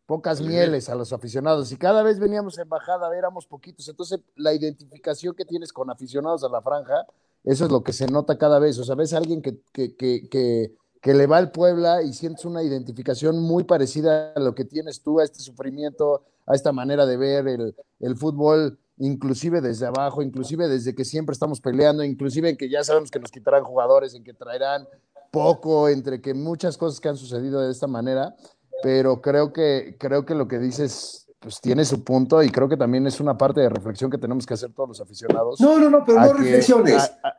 pocas 0.05 0.41
mieles 0.41 0.89
a 0.89 0.95
los 0.95 1.13
aficionados 1.13 1.71
y 1.71 1.77
cada 1.77 2.01
vez 2.01 2.19
veníamos 2.19 2.57
en 2.57 2.67
bajada, 2.67 3.15
éramos 3.15 3.45
poquitos, 3.45 3.87
entonces 3.87 4.19
la 4.35 4.53
identificación 4.53 5.35
que 5.35 5.45
tienes 5.45 5.71
con 5.71 5.89
aficionados 5.91 6.43
a 6.43 6.49
la 6.49 6.61
franja, 6.61 7.05
eso 7.43 7.65
es 7.65 7.71
lo 7.71 7.83
que 7.83 7.93
se 7.93 8.07
nota 8.07 8.39
cada 8.39 8.57
vez, 8.57 8.79
o 8.79 8.83
sea, 8.83 8.95
ves 8.95 9.13
a 9.13 9.17
alguien 9.17 9.43
que, 9.43 9.59
que, 9.71 9.95
que, 9.95 10.27
que 10.27 10.75
que 11.05 11.13
le 11.13 11.27
va 11.27 11.37
al 11.37 11.51
Puebla 11.51 12.01
y 12.01 12.13
sientes 12.13 12.45
una 12.45 12.63
identificación 12.63 13.39
muy 13.39 13.63
parecida 13.63 14.33
a 14.33 14.39
lo 14.39 14.55
que 14.55 14.65
tienes 14.65 15.03
tú, 15.03 15.19
a 15.19 15.23
este 15.23 15.39
sufrimiento, 15.39 16.23
a 16.47 16.55
esta 16.55 16.71
manera 16.71 17.05
de 17.05 17.15
ver 17.15 17.47
el, 17.47 17.75
el, 17.99 18.15
fútbol, 18.15 18.79
inclusive 18.97 19.61
desde 19.61 19.85
abajo, 19.85 20.23
inclusive 20.23 20.67
desde 20.67 20.95
que 20.95 21.05
siempre 21.05 21.33
estamos 21.33 21.61
peleando, 21.61 22.03
inclusive 22.03 22.49
en 22.49 22.57
que 22.57 22.71
ya 22.71 22.83
sabemos 22.83 23.11
que 23.11 23.19
nos 23.19 23.29
quitarán 23.29 23.63
jugadores, 23.63 24.15
en 24.15 24.23
que 24.23 24.33
traerán 24.33 24.87
poco, 25.35 25.89
entre 25.89 26.21
que 26.21 26.33
muchas 26.33 26.77
cosas 26.77 27.01
que 27.01 27.09
han 27.09 27.17
sucedido 27.17 27.59
de 27.61 27.71
esta 27.71 27.87
manera, 27.87 28.33
pero 28.81 29.21
creo 29.21 29.51
que, 29.51 29.97
creo 29.99 30.25
que 30.25 30.33
lo 30.33 30.47
que 30.47 30.59
dices 30.59 31.27
pues 31.39 31.59
tiene 31.61 31.83
su 31.85 32.03
punto 32.03 32.41
y 32.41 32.49
creo 32.49 32.69
que 32.69 32.77
también 32.77 33.05
es 33.05 33.19
una 33.19 33.37
parte 33.37 33.59
de 33.59 33.69
reflexión 33.69 34.09
que 34.09 34.17
tenemos 34.17 34.45
que 34.45 34.53
hacer 34.55 34.71
todos 34.71 34.89
los 34.89 35.01
aficionados. 35.01 35.59
No, 35.59 35.77
no, 35.77 35.89
no, 35.89 36.03
pero 36.05 36.21
no 36.21 36.33
que, 36.33 36.41
reflexiones. 36.41 36.95
A, 36.95 37.27
a, 37.27 37.33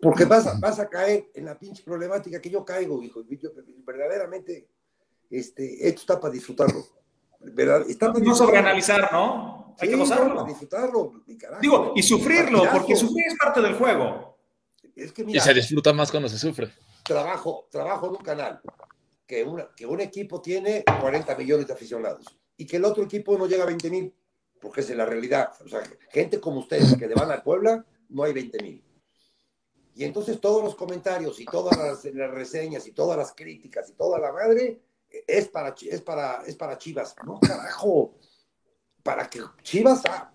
porque 0.00 0.24
vas 0.24 0.46
a, 0.46 0.58
vas 0.60 0.78
a 0.78 0.88
caer 0.88 1.30
en 1.34 1.44
la 1.44 1.58
pinche 1.58 1.82
problemática 1.82 2.40
que 2.40 2.48
yo 2.48 2.64
caigo, 2.64 3.02
hijo. 3.02 3.22
Yo, 3.28 3.50
verdaderamente, 3.84 4.68
este, 5.28 5.88
esto 5.88 6.00
está 6.00 6.20
para 6.20 6.32
disfrutarlo. 6.32 6.84
¿verdad? 7.40 7.82
Está 7.88 8.06
para 8.06 8.20
no 8.20 8.24
disfrutarlo. 8.24 8.36
sobreanalizar, 8.36 9.12
¿no? 9.12 9.74
Hay 9.78 9.88
sí, 9.88 9.94
que 9.94 9.96
gozarlo. 10.00 10.34
para 10.36 10.48
disfrutarlo, 10.48 11.12
mi 11.26 11.36
carajo. 11.36 11.60
Digo, 11.60 11.92
y 11.96 12.02
sufrirlo, 12.02 12.62
porque 12.72 12.96
sufrir 12.96 13.26
es 13.26 13.34
parte 13.36 13.60
del 13.60 13.74
juego. 13.74 14.38
Es 14.94 15.12
que 15.12 15.24
mira, 15.24 15.38
Y 15.38 15.40
se 15.40 15.52
disfruta 15.52 15.92
más 15.92 16.10
cuando 16.10 16.28
se 16.28 16.38
sufre. 16.38 16.72
Trabajo, 17.04 17.68
trabajo 17.70 18.06
en 18.06 18.12
un 18.12 18.24
canal 18.24 18.60
que, 19.26 19.44
una, 19.44 19.68
que 19.76 19.86
un 19.86 20.00
equipo 20.00 20.40
tiene 20.40 20.84
40 21.00 21.36
millones 21.36 21.66
de 21.66 21.72
aficionados 21.72 22.26
y 22.56 22.66
que 22.66 22.76
el 22.76 22.84
otro 22.84 23.04
equipo 23.04 23.36
no 23.36 23.46
llega 23.46 23.64
a 23.64 23.66
20 23.66 23.90
mil, 23.90 24.14
porque 24.60 24.80
es 24.80 24.90
la 24.90 25.04
realidad. 25.04 25.52
O 25.64 25.68
sea, 25.68 25.82
gente 26.10 26.40
como 26.40 26.60
ustedes 26.60 26.96
que 26.96 27.06
le 27.06 27.14
van 27.14 27.30
al 27.30 27.42
Puebla, 27.42 27.84
no 28.08 28.24
hay 28.24 28.32
20 28.32 28.62
mil. 28.62 28.84
Y 29.96 30.04
entonces 30.04 30.40
todos 30.40 30.62
los 30.64 30.74
comentarios 30.74 31.38
y 31.38 31.44
todas 31.44 31.76
las, 31.78 32.04
las, 32.14 32.30
reseñas 32.30 32.86
y 32.86 32.92
todas 32.92 33.16
las 33.16 33.32
críticas 33.32 33.88
y 33.90 33.92
toda 33.92 34.18
la 34.18 34.32
madre 34.32 34.82
es 35.26 35.48
para, 35.48 35.74
es 35.80 36.00
para, 36.00 36.42
es 36.46 36.56
para 36.56 36.78
Chivas. 36.78 37.14
No, 37.24 37.38
carajo. 37.38 38.16
Para 39.02 39.28
que 39.28 39.40
Chivas 39.62 40.02
ah, 40.08 40.32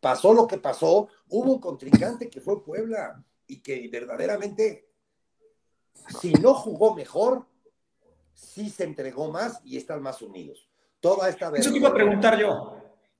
pasó 0.00 0.32
lo 0.34 0.46
que 0.46 0.58
pasó, 0.58 1.08
hubo 1.28 1.54
un 1.54 1.60
contrincante 1.60 2.28
que 2.28 2.40
fue 2.40 2.62
Puebla 2.62 3.24
y 3.46 3.60
que 3.60 3.88
verdaderamente, 3.88 4.91
si 6.20 6.32
no 6.34 6.54
jugó 6.54 6.94
mejor, 6.94 7.46
sí 8.34 8.70
se 8.70 8.84
entregó 8.84 9.30
más 9.30 9.60
y 9.64 9.76
están 9.76 10.02
más 10.02 10.22
unidos. 10.22 10.68
Toda 11.00 11.28
esta 11.28 11.50
Eso 11.54 11.70
te 11.70 11.78
iba 11.78 11.88
a 11.88 11.94
preguntar 11.94 12.38
yo. 12.38 12.76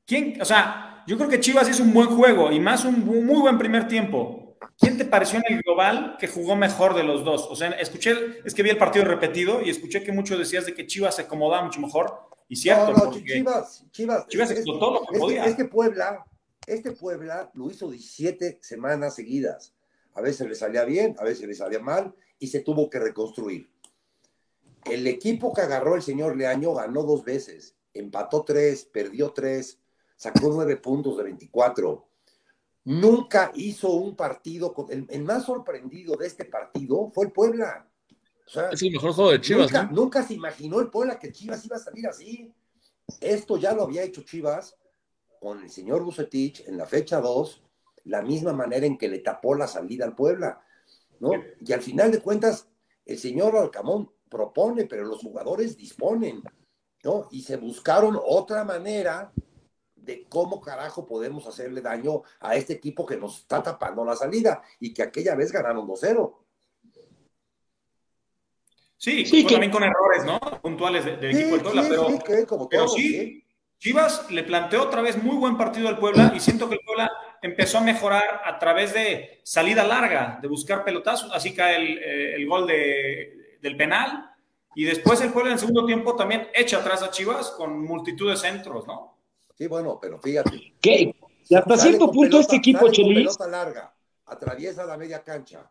¿Quién, 0.07 0.41
o 0.41 0.45
sea, 0.45 1.05
yo 1.07 1.17
creo 1.17 1.29
que 1.29 1.41
Chivas 1.41 1.69
hizo 1.69 1.83
un 1.83 1.93
buen 1.93 2.09
juego 2.09 2.51
y 2.53 2.61
más 2.61 2.85
un 2.85 3.05
muy 3.05 3.41
buen 3.41 3.59
primer 3.59 3.89
tiempo. 3.89 4.57
¿Quién 4.79 4.97
te 4.97 5.05
pareció 5.05 5.39
en 5.39 5.45
el 5.49 5.63
global 5.63 6.17
que 6.19 6.29
jugó 6.29 6.57
mejor 6.57 6.95
de 6.95 7.03
los 7.03 7.25
dos? 7.25 7.47
O 7.51 7.57
sea, 7.57 7.71
escuché, 7.71 8.41
es 8.45 8.55
que 8.55 8.63
vi 8.63 8.71
el 8.71 8.79
partido 8.79 9.05
repetido 9.05 9.63
y 9.63 9.71
escuché 9.71 10.03
que 10.03 10.13
mucho 10.13 10.39
decías 10.39 10.67
de 10.67 10.75
que 10.75 10.87
Chivas 10.87 11.17
se 11.17 11.23
acomodaba 11.23 11.65
mucho 11.65 11.81
mejor. 11.81 12.29
Y 12.49 12.57
cierto, 12.57 12.93
no, 12.93 13.05
no, 13.05 13.13
Chivas, 13.13 13.85
Chivas, 13.91 14.27
Chivas 14.29 14.51
es, 14.51 14.59
explotó 14.59 14.93
lo 14.93 15.01
que 15.03 15.15
es, 15.15 15.21
podía. 15.21 15.45
Es 15.45 15.57
que 15.57 15.65
Puebla, 15.65 16.25
este 16.67 16.93
Puebla 16.93 17.51
lo 17.55 17.71
hizo 17.71 17.91
17 17.91 18.59
semanas 18.61 19.15
seguidas. 19.15 19.73
A 20.15 20.21
veces 20.21 20.49
le 20.49 20.55
salía 20.55 20.85
bien, 20.85 21.17
a 21.19 21.25
veces 21.25 21.47
le 21.47 21.55
salía 21.55 21.81
mal 21.81 22.15
y 22.39 22.49
se 22.49 22.61
tuvo 22.61 22.91
que 22.91 22.99
reconstruir. 22.99 23.71
El 24.85 25.07
equipo 25.07 25.53
que 25.53 25.63
agarró 25.63 25.95
el 25.95 26.03
señor 26.03 26.37
Leaño 26.37 26.75
ganó 26.75 27.03
dos 27.05 27.25
veces, 27.25 27.77
empató 27.95 28.45
tres, 28.45 28.85
perdió 28.85 29.33
tres, 29.33 29.79
sacó 30.17 30.51
nueve 30.51 30.77
puntos 30.77 31.17
de 31.17 31.25
24 31.25 32.09
nunca 32.85 33.53
hizo 33.55 33.91
un 33.91 34.17
partido. 34.17 34.73
Con, 34.73 34.91
el, 34.91 35.07
el, 35.09 35.25
más 35.25 35.45
sorprendido 35.45 36.17
de 36.17 36.27
este 36.27 36.45
partido 36.45 37.11
fue 37.13 37.27
el 37.27 37.33
Puebla. 37.33 37.87
O 38.47 38.51
sea, 38.51 38.71
es 38.71 38.83
el 38.83 38.93
mejor 38.93 39.13
juego 39.13 39.31
de 39.31 39.41
Chivas. 39.41 39.73
Nunca, 39.73 39.83
¿no? 39.85 39.93
nunca, 39.93 40.27
se 40.27 40.35
imaginó 40.35 40.81
el 40.81 40.89
Puebla 40.89 41.19
que 41.19 41.33
Chivas 41.33 41.65
iba 41.65 41.77
a 41.77 41.81
salir 41.81 42.07
así. 42.07 42.53
Esto 43.21 43.57
ya 43.57 43.73
lo 43.73 43.85
había 43.85 44.03
hecho 44.03 44.23
Chivas 44.23 44.77
con 45.41 45.63
el 45.63 45.71
señor 45.71 46.03
Bucetich 46.03 46.67
en 46.67 46.77
la 46.77 46.87
fecha 46.87 47.21
2, 47.21 47.63
la 48.05 48.23
misma 48.23 48.53
manera 48.53 48.87
en 48.87 48.99
que 48.99 49.09
le 49.09 49.19
tapó 49.19 49.55
la 49.55 49.67
salida 49.67 50.05
al 50.05 50.15
Puebla. 50.15 50.61
¿no? 51.21 51.33
Y 51.61 51.73
al 51.73 51.83
final 51.83 52.11
de 52.11 52.21
cuentas, 52.21 52.69
el 53.05 53.19
señor 53.19 53.57
Alcamón 53.57 54.11
propone, 54.29 54.87
pero 54.87 55.05
los 55.05 55.21
jugadores 55.21 55.77
disponen. 55.77 56.43
¿no? 57.05 57.29
Y 57.31 57.43
se 57.43 57.57
buscaron 57.57 58.19
otra 58.21 58.65
manera 58.65 59.33
de 59.95 60.27
cómo 60.29 60.61
carajo 60.61 61.07
podemos 61.07 61.47
hacerle 61.47 61.81
daño 61.81 62.23
a 62.41 62.57
este 62.57 62.73
equipo 62.75 63.07
que 63.07 63.17
nos 63.17 63.39
está 63.39 63.63
tapando 63.63 64.05
la 64.05 64.17
salida 64.17 64.63
y 64.81 64.93
que 64.93 65.03
aquella 65.03 65.35
vez 65.35 65.53
ganaron 65.53 65.87
2-0. 65.87 66.39
Sí, 68.97 69.27
sí 69.27 69.45
que... 69.45 69.55
también 69.55 69.73
con 69.73 69.83
errores, 69.83 70.25
¿no? 70.25 70.39
Puntuales 70.61 71.05
del 71.05 71.21
de 71.21 71.33
sí, 71.33 71.41
equipo 71.41 71.57
del 71.57 71.63
Puebla, 71.63 71.83
sí, 71.83 71.89
pero, 71.91 72.09
sí, 72.09 72.19
que 72.25 72.47
como 72.47 72.69
pero 72.69 72.85
todos, 72.85 72.97
sí, 72.97 73.45
Chivas 73.79 74.31
le 74.31 74.45
planteó 74.45 74.85
otra 74.85 75.03
vez 75.03 75.21
muy 75.21 75.37
buen 75.37 75.57
partido 75.57 75.89
al 75.89 75.99
Puebla 75.99 76.33
y 76.37 76.39
siento 76.39 76.69
que 76.69 76.77
el 76.77 76.81
Puebla 76.87 77.11
empezó 77.43 77.79
a 77.79 77.83
mejorar 77.83 78.43
a 78.45 78.59
través 78.59 78.95
de 78.95 79.41
salida 79.43 79.85
larga, 79.85 80.39
de 80.41 80.49
buscar 80.49 80.85
pelotazos, 80.85 81.31
así 81.35 81.55
cae 81.55 81.77
el, 81.77 81.99
eh, 81.99 82.35
el 82.37 82.47
gol 82.47 82.67
de, 82.67 83.59
del 83.61 83.77
penal 83.77 84.31
y 84.75 84.85
después 84.85 85.21
el 85.21 85.33
Puebla 85.33 85.51
en 85.51 85.55
el 85.55 85.61
segundo 85.61 85.85
tiempo 85.85 86.17
también 86.17 86.49
echa 86.55 86.79
atrás 86.79 87.03
a 87.03 87.11
Chivas 87.11 87.51
con 87.51 87.85
multitud 87.85 88.31
de 88.31 88.37
centros, 88.37 88.87
¿no? 88.87 89.19
Sí, 89.59 89.67
bueno, 89.67 89.99
pero 90.01 90.19
fíjate. 90.19 90.75
¿Qué? 90.81 91.15
Y 91.49 91.55
hasta 91.55 91.77
cierto 91.77 92.07
punto 92.07 92.21
pelota, 92.21 92.41
este 92.41 92.57
equipo, 92.57 92.89
Chelis. 92.91 93.37
pelota 93.37 93.49
larga, 93.49 93.95
atraviesa 94.27 94.87
la 94.87 94.97
media 94.97 95.23
cancha, 95.23 95.71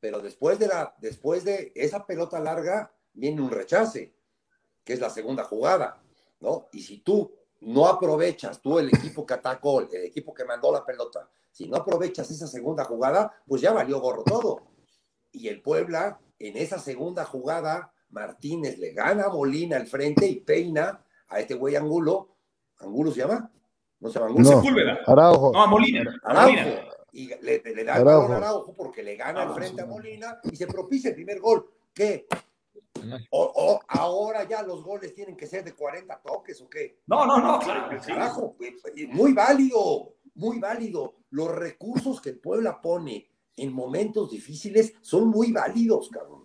pero 0.00 0.20
después 0.20 0.58
de, 0.58 0.66
la, 0.66 0.94
después 0.98 1.44
de 1.44 1.72
esa 1.74 2.04
pelota 2.04 2.38
larga 2.40 2.92
viene 3.12 3.40
un 3.40 3.50
rechace, 3.50 4.12
que 4.84 4.92
es 4.92 5.00
la 5.00 5.08
segunda 5.08 5.44
jugada, 5.44 6.02
¿no? 6.40 6.68
Y 6.72 6.82
si 6.82 6.98
tú 6.98 7.32
no 7.64 7.86
aprovechas, 7.86 8.60
tú 8.60 8.78
el 8.78 8.88
equipo 8.88 9.26
que 9.26 9.34
atacó, 9.34 9.80
el 9.80 10.04
equipo 10.04 10.32
que 10.32 10.44
mandó 10.44 10.72
la 10.72 10.84
pelota, 10.84 11.28
si 11.50 11.68
no 11.68 11.76
aprovechas 11.76 12.30
esa 12.30 12.46
segunda 12.46 12.84
jugada, 12.84 13.32
pues 13.46 13.62
ya 13.62 13.72
valió 13.72 14.00
gorro 14.00 14.24
todo. 14.24 14.62
Y 15.32 15.48
el 15.48 15.62
Puebla, 15.62 16.20
en 16.38 16.56
esa 16.56 16.78
segunda 16.78 17.24
jugada, 17.24 17.92
Martínez 18.10 18.78
le 18.78 18.92
gana 18.92 19.24
a 19.24 19.28
Molina 19.30 19.76
al 19.76 19.86
frente 19.86 20.26
y 20.26 20.40
peina 20.40 21.04
a 21.28 21.40
este 21.40 21.54
güey 21.54 21.74
Angulo 21.74 22.34
¿Angulo 22.80 23.10
se 23.10 23.20
llama? 23.20 23.50
No 24.00 24.08
se 24.08 24.14
llama 24.14 24.26
Angulo. 24.26 24.50
No, 24.50 24.56
Sepúlveda. 24.56 24.98
Araujo. 25.06 25.52
No, 25.52 25.62
a 25.62 25.66
Molina. 25.66 26.20
Araujo. 26.22 26.52
Molina. 26.52 26.84
Y 27.12 27.28
le, 27.28 27.62
le 27.62 27.84
da 27.84 27.94
Araujo. 27.94 28.10
el 28.10 28.28
balón 28.28 28.32
a 28.32 28.36
Araujo 28.36 28.74
porque 28.74 29.02
le 29.02 29.16
gana 29.16 29.42
al 29.42 29.54
frente 29.54 29.82
a 29.82 29.86
Molina 29.86 30.40
y 30.42 30.56
se 30.56 30.66
propicia 30.66 31.10
el 31.10 31.14
primer 31.14 31.40
gol. 31.40 31.70
¿Qué? 31.94 32.26
O, 33.30 33.52
o, 33.54 33.80
ahora 33.88 34.48
ya 34.48 34.62
los 34.62 34.82
goles 34.82 35.14
tienen 35.14 35.36
que 35.36 35.46
ser 35.46 35.64
de 35.64 35.74
40 35.74 36.20
toques 36.22 36.60
o 36.60 36.68
qué? 36.68 37.00
No, 37.06 37.26
no, 37.26 37.38
no, 37.38 37.58
claro. 37.58 37.90
que 37.90 38.00
sí. 38.00 38.12
Carajo, 38.12 38.56
muy 39.08 39.32
válido, 39.32 40.14
muy 40.34 40.58
válido. 40.58 41.16
Los 41.30 41.48
recursos 41.48 42.20
que 42.20 42.30
el 42.30 42.38
Puebla 42.38 42.80
pone 42.80 43.28
en 43.56 43.72
momentos 43.72 44.30
difíciles 44.30 44.94
son 45.00 45.28
muy 45.28 45.52
válidos, 45.52 46.08
cabrón. 46.08 46.44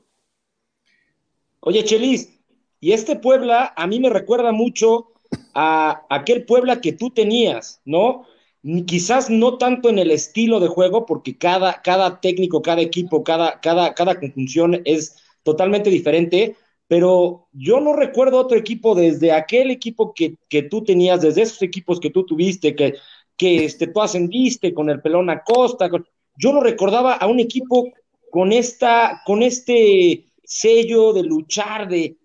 Oye, 1.61 1.83
Chelis, 1.83 2.39
y 2.79 2.93
este 2.93 3.15
Puebla 3.15 3.73
a 3.75 3.87
mí 3.87 3.99
me 3.99 4.09
recuerda 4.09 4.51
mucho 4.51 5.11
a 5.53 6.05
aquel 6.09 6.45
Puebla 6.45 6.81
que 6.81 6.93
tú 6.93 7.09
tenías, 7.11 7.81
¿no? 7.85 8.25
Quizás 8.85 9.29
no 9.29 9.57
tanto 9.57 9.89
en 9.89 9.99
el 9.99 10.11
estilo 10.11 10.59
de 10.59 10.67
juego, 10.67 11.05
porque 11.05 11.37
cada, 11.37 11.81
cada 11.81 12.19
técnico, 12.19 12.61
cada 12.61 12.81
equipo, 12.81 13.23
cada, 13.23 13.59
cada, 13.61 13.93
cada 13.93 14.19
conjunción 14.19 14.81
es 14.85 15.15
totalmente 15.49 15.89
diferente, 15.89 16.55
pero 16.87 17.47
yo 17.51 17.79
no 17.79 17.93
recuerdo 17.93 18.39
otro 18.39 18.57
equipo 18.57 18.95
desde 18.95 19.31
aquel 19.31 19.71
equipo 19.71 20.13
que, 20.13 20.35
que 20.47 20.63
tú 20.63 20.83
tenías, 20.83 21.21
desde 21.21 21.43
esos 21.43 21.61
equipos 21.61 21.99
que 21.99 22.09
tú 22.09 22.25
tuviste, 22.25 22.75
que, 22.75 22.95
que 23.37 23.65
este, 23.65 23.87
tú 23.87 24.01
ascendiste 24.01 24.73
con 24.73 24.89
el 24.89 25.01
pelón 25.01 25.29
Acosta, 25.29 25.89
yo 26.37 26.53
no 26.53 26.61
recordaba 26.61 27.13
a 27.13 27.27
un 27.27 27.39
equipo 27.39 27.91
con, 28.31 28.51
esta, 28.51 29.21
con 29.25 29.43
este 29.43 30.25
sello 30.43 31.13
de 31.13 31.23
luchar, 31.23 31.87
de 31.87 32.17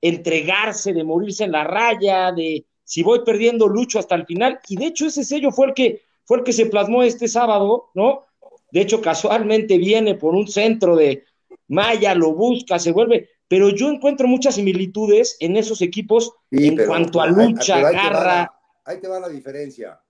entregarse, 0.00 0.92
de 0.92 1.04
morirse 1.04 1.44
en 1.44 1.52
la 1.52 1.64
raya, 1.64 2.32
de 2.32 2.66
si 2.84 3.02
voy 3.02 3.20
perdiendo, 3.24 3.68
lucho 3.68 3.98
hasta 3.98 4.14
el 4.14 4.26
final. 4.26 4.60
Y 4.68 4.76
de 4.76 4.86
hecho 4.86 5.06
ese 5.06 5.24
sello 5.24 5.50
fue 5.50 5.66
el 5.68 5.74
que, 5.74 6.02
fue 6.24 6.38
el 6.38 6.44
que 6.44 6.52
se 6.52 6.66
plasmó 6.66 7.02
este 7.02 7.28
sábado, 7.28 7.90
¿no? 7.94 8.24
De 8.70 8.80
hecho, 8.82 9.00
casualmente 9.00 9.78
viene 9.78 10.14
por 10.14 10.34
un 10.34 10.46
centro 10.46 10.96
de 10.96 11.24
Maya, 11.68 12.14
lo 12.14 12.32
busca, 12.34 12.78
se 12.78 12.92
vuelve. 12.92 13.28
Pero 13.46 13.70
yo 13.70 13.88
encuentro 13.88 14.26
muchas 14.28 14.56
similitudes 14.56 15.36
en 15.40 15.56
esos 15.56 15.80
equipos 15.80 16.34
en 16.50 16.76
cuanto 16.86 17.20
a 17.20 17.26
lucha, 17.26 17.80
garra. 17.90 18.52
ahí 18.84 19.00
te 19.00 19.08
va 19.08 19.20
la 19.20 19.28
diferencia. 19.28 20.00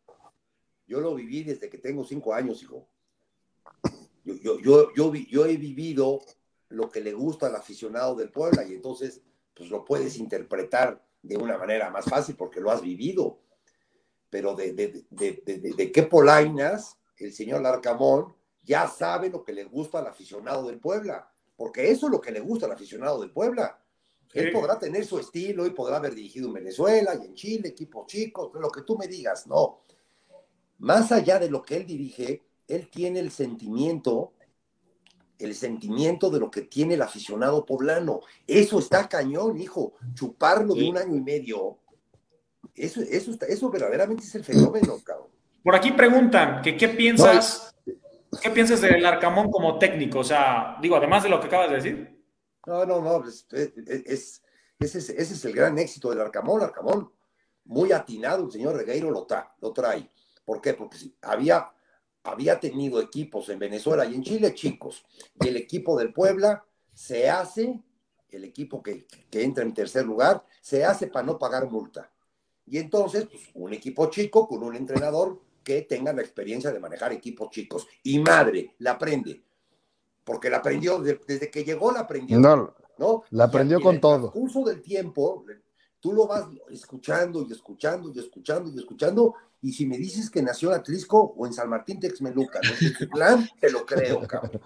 Yo 0.87 1.01
lo 1.01 1.15
viví 1.15 1.45
desde 1.45 1.69
que 1.69 1.79
tengo 1.79 2.05
cinco 2.05 2.33
años, 2.35 2.63
hijo. 2.63 2.89
Yo, 4.25 4.35
yo, 4.35 4.61
yo, 4.61 4.95
yo, 4.95 5.15
yo 5.15 5.47
he 5.47 5.57
vivido 5.57 6.21
lo 6.71 6.91
que 6.91 7.01
le 7.01 7.13
gusta 7.13 7.47
al 7.47 7.57
aficionado 7.57 8.15
del 8.15 8.31
Puebla 8.31 8.65
y 8.65 8.75
entonces 8.75 9.23
pues 9.55 9.71
lo 9.71 9.85
puedes 9.85 10.19
interpretar 10.19 11.03
de 11.23 11.37
una 11.37 11.59
manera 11.59 11.91
más 11.91 12.05
fácil 12.05 12.37
porque 12.37 12.61
lo 12.61 12.71
has 12.71 12.83
vivido. 12.83 13.41
Pero 14.31 14.55
de, 14.55 14.73
de, 14.73 15.05
de, 15.11 15.73
de 15.77 15.93
qué 15.93 16.03
polainas 16.03 16.99
el 17.17 17.33
señor 17.33 17.63
Larcamón 17.63 18.35
ya 18.65 18.87
sabe 18.87 19.31
lo 19.31 19.45
que 19.45 19.53
le 19.53 19.65
gusta 19.65 19.99
al 20.01 20.07
aficionado 20.07 20.67
del 20.67 20.79
Puebla, 20.79 21.31
porque 21.59 21.91
eso 21.91 22.07
es 22.07 22.13
lo 22.13 22.21
que 22.21 22.31
le 22.31 22.39
gusta 22.39 22.67
al 22.67 22.73
aficionado 22.73 23.21
del 23.21 23.33
Puebla. 23.33 23.83
Él 24.33 24.53
podrá 24.53 24.79
tener 24.79 25.05
su 25.05 25.19
estilo 25.19 25.67
y 25.67 25.71
podrá 25.71 25.97
haber 25.97 26.15
dirigido 26.15 26.47
en 26.47 26.55
Venezuela 26.55 27.19
y 27.21 27.27
en 27.27 27.35
Chile, 27.35 27.71
equipos 27.71 28.07
chicos, 28.07 28.53
lo 28.55 28.71
que 28.71 28.83
tú 28.83 28.97
me 28.97 29.09
digas, 29.09 29.49
no. 29.49 29.81
Más 30.79 31.11
allá 31.11 31.41
de 31.41 31.51
lo 31.51 31.61
que 31.63 31.79
él 31.79 31.87
dirige, 31.87 32.45
él 32.69 32.89
tiene 32.89 33.19
el 33.19 33.33
sentimiento 33.33 34.35
el 35.39 35.55
sentimiento 35.55 36.31
de 36.31 36.41
lo 36.41 36.51
que 36.51 36.63
tiene 36.63 36.95
el 36.95 37.03
aficionado 37.03 37.65
poblano. 37.65 38.21
Eso 38.47 38.79
está 38.79 39.09
cañón, 39.09 39.61
hijo. 39.61 39.95
Chuparlo 40.15 40.75
de 40.75 40.89
un 40.89 40.99
año 40.99 41.15
y 41.15 41.21
medio. 41.21 41.79
Eso, 42.75 43.01
eso, 43.01 43.33
eso 43.47 43.71
verdaderamente 43.71 44.25
es 44.25 44.35
el 44.35 44.45
fenómeno, 44.45 44.99
cabrón. 45.05 45.29
Por 45.63 45.77
aquí 45.77 45.93
preguntan 45.93 46.63
que 46.63 46.77
qué 46.77 46.89
piensas, 46.89 47.68
qué 48.41 48.51
piensas 48.51 48.81
del 48.81 49.05
Arcamón 49.05 49.51
como 49.51 49.79
técnico. 49.79 50.21
O 50.21 50.25
sea, 50.25 50.77
digo, 50.81 50.97
además 50.97 51.23
de 51.23 51.29
lo 51.29 51.41
que 51.41 51.47
acabas 51.47 51.71
de 51.71 51.77
decir. 51.77 52.25
No, 52.67 52.85
no, 52.85 53.01
no. 53.01 53.23
Pues, 53.23 53.47
es, 53.53 54.43
ese, 54.79 54.99
es, 54.99 55.11
ese 55.11 55.35
es 55.35 55.45
el 55.45 55.53
gran 55.55 55.79
éxito 55.79 56.11
del 56.11 56.21
Arcamón. 56.21 56.63
Arcamón, 56.63 57.13
muy 57.65 57.93
atinado, 57.93 58.45
el 58.45 58.51
señor 58.51 58.77
Regueiro 58.77 59.11
lo, 59.11 59.27
lo 59.61 59.73
trae. 59.73 60.11
¿Por 60.45 60.61
qué? 60.61 60.75
Porque 60.75 60.97
había 61.23 61.71
había 62.29 62.61
tenido 62.61 63.01
equipos 63.01 63.49
en 63.49 63.59
Venezuela 63.59 64.05
y 64.05 64.15
en 64.15 64.23
Chile 64.23 64.55
chicos, 64.55 65.05
y 65.41 65.49
el 65.49 65.57
equipo 65.57 65.99
del 65.99 66.13
Puebla 66.13 66.65
se 66.93 67.29
hace, 67.31 67.81
el 68.31 68.45
equipo 68.45 68.83
que, 68.83 69.07
entra 69.33 69.65
en 69.65 69.75
tercer 69.75 70.05
lugar, 70.05 70.45
se 70.61 70.85
hace 70.85 71.07
para 71.07 71.27
no 71.27 71.39
pagar 71.39 71.71
multa. 71.71 72.11
Y 72.67 72.79
entonces, 72.79 73.27
pues, 73.27 73.49
un 73.55 73.73
equipo 73.73 74.11
chico 74.11 74.47
con 74.47 74.63
un 74.63 74.77
entrenador 74.77 75.41
que 75.63 75.83
tenga 75.83 76.13
la 76.13 76.23
experiencia 76.23 76.73
de 76.73 76.81
manejar 76.81 77.13
equipos 77.13 77.51
chicos. 77.51 77.87
Y 78.03 78.19
madre, 78.19 78.75
la 78.79 78.93
aprende. 78.93 79.43
Porque 80.25 80.51
la 80.51 80.59
aprendió, 80.59 81.01
desde 81.01 81.51
que 81.51 81.65
llegó 81.65 81.93
la 81.93 82.01
aprendió. 82.01 82.39
No, 82.39 82.75
¿no? 82.99 83.25
La 83.31 83.45
aprendió 83.45 83.81
con 83.81 84.01
todo. 84.01 84.17
En 84.17 84.25
el 84.25 84.31
curso 84.31 84.65
del 84.65 84.83
tiempo, 84.83 85.45
tú 86.01 86.13
lo 86.13 86.27
vas 86.27 86.47
escuchando 86.71 87.47
y 87.49 87.53
escuchando 87.53 88.13
y 88.15 88.19
escuchando 88.19 88.71
y 88.71 88.79
escuchando, 88.79 89.35
y 89.61 89.73
si 89.73 89.87
me 89.87 89.99
dices 89.99 90.31
que 90.31 90.41
nació 90.41 90.71
en 90.71 90.81
Atlisco 90.81 91.35
o 91.37 91.47
en 91.47 91.53
San 91.53 91.69
Martín 91.69 91.99
Texmeluca, 91.99 92.61
¿no? 92.63 93.09
plan, 93.11 93.49
te 93.61 93.71
lo 93.71 93.85
creo, 93.85 94.21
cabrón. 94.21 94.63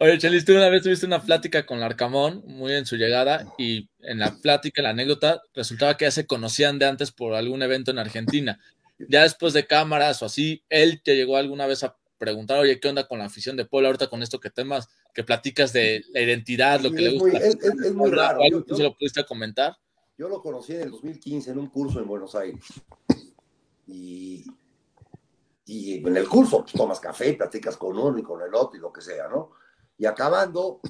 Oye, 0.00 0.18
Chelis, 0.18 0.44
tú 0.44 0.52
una 0.52 0.68
vez 0.68 0.82
tuviste 0.82 1.06
una 1.06 1.22
plática 1.22 1.64
con 1.64 1.78
Larcamón, 1.78 2.42
muy 2.46 2.72
en 2.72 2.86
su 2.86 2.96
llegada, 2.96 3.52
y 3.58 3.88
en 4.00 4.18
la 4.18 4.34
plática, 4.42 4.82
la 4.82 4.90
anécdota, 4.90 5.42
resultaba 5.54 5.96
que 5.96 6.06
ya 6.06 6.10
se 6.10 6.26
conocían 6.26 6.78
de 6.78 6.86
antes 6.86 7.12
por 7.12 7.34
algún 7.34 7.62
evento 7.62 7.92
en 7.92 8.00
Argentina. 8.00 8.58
Ya 8.98 9.22
después 9.22 9.52
de 9.52 9.66
cámaras 9.66 10.22
o 10.22 10.26
así, 10.26 10.64
él 10.68 11.02
te 11.02 11.16
llegó 11.16 11.36
alguna 11.36 11.66
vez 11.66 11.82
a 11.82 11.96
preguntar, 12.18 12.60
oye, 12.60 12.78
¿qué 12.78 12.88
onda 12.88 13.08
con 13.08 13.18
la 13.18 13.24
afición 13.24 13.56
de 13.56 13.64
Puebla 13.64 13.88
ahorita 13.88 14.08
con 14.08 14.22
esto 14.22 14.38
que 14.38 14.50
temas, 14.50 14.88
que 15.12 15.24
platicas 15.24 15.72
de 15.72 16.04
la 16.10 16.20
identidad, 16.20 16.80
lo 16.80 16.92
que 16.92 17.00
le 17.00 17.18
gusta? 17.18 17.38
es, 17.38 17.94
muy 17.94 18.10
raro. 18.10 18.42
¿Algo 18.44 18.64
se 18.76 18.82
lo 18.82 18.96
pudiste 18.96 19.24
comentar? 19.24 19.76
Yo 20.16 20.28
lo 20.28 20.40
conocí 20.40 20.74
en 20.74 20.82
el 20.82 20.90
2015 20.90 21.50
en 21.50 21.58
un 21.58 21.66
curso 21.68 21.98
en 21.98 22.06
Buenos 22.06 22.34
Aires. 22.36 22.64
Y, 23.88 24.44
y 25.64 25.94
en 26.06 26.16
el 26.16 26.28
curso 26.28 26.60
pues, 26.62 26.74
tomas 26.74 27.00
café, 27.00 27.34
platicas 27.34 27.76
con 27.76 27.98
uno 27.98 28.16
y 28.16 28.22
con 28.22 28.40
el 28.40 28.54
otro 28.54 28.78
y 28.78 28.80
lo 28.80 28.92
que 28.92 29.00
sea, 29.00 29.26
¿no? 29.28 29.50
Y 29.98 30.06
acabando, 30.06 30.80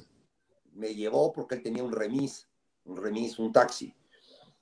me 0.73 0.93
llevó 0.93 1.33
porque 1.33 1.55
él 1.55 1.63
tenía 1.63 1.83
un 1.83 1.91
remis, 1.91 2.47
un 2.85 2.97
remis, 2.97 3.39
un 3.39 3.51
taxi. 3.51 3.93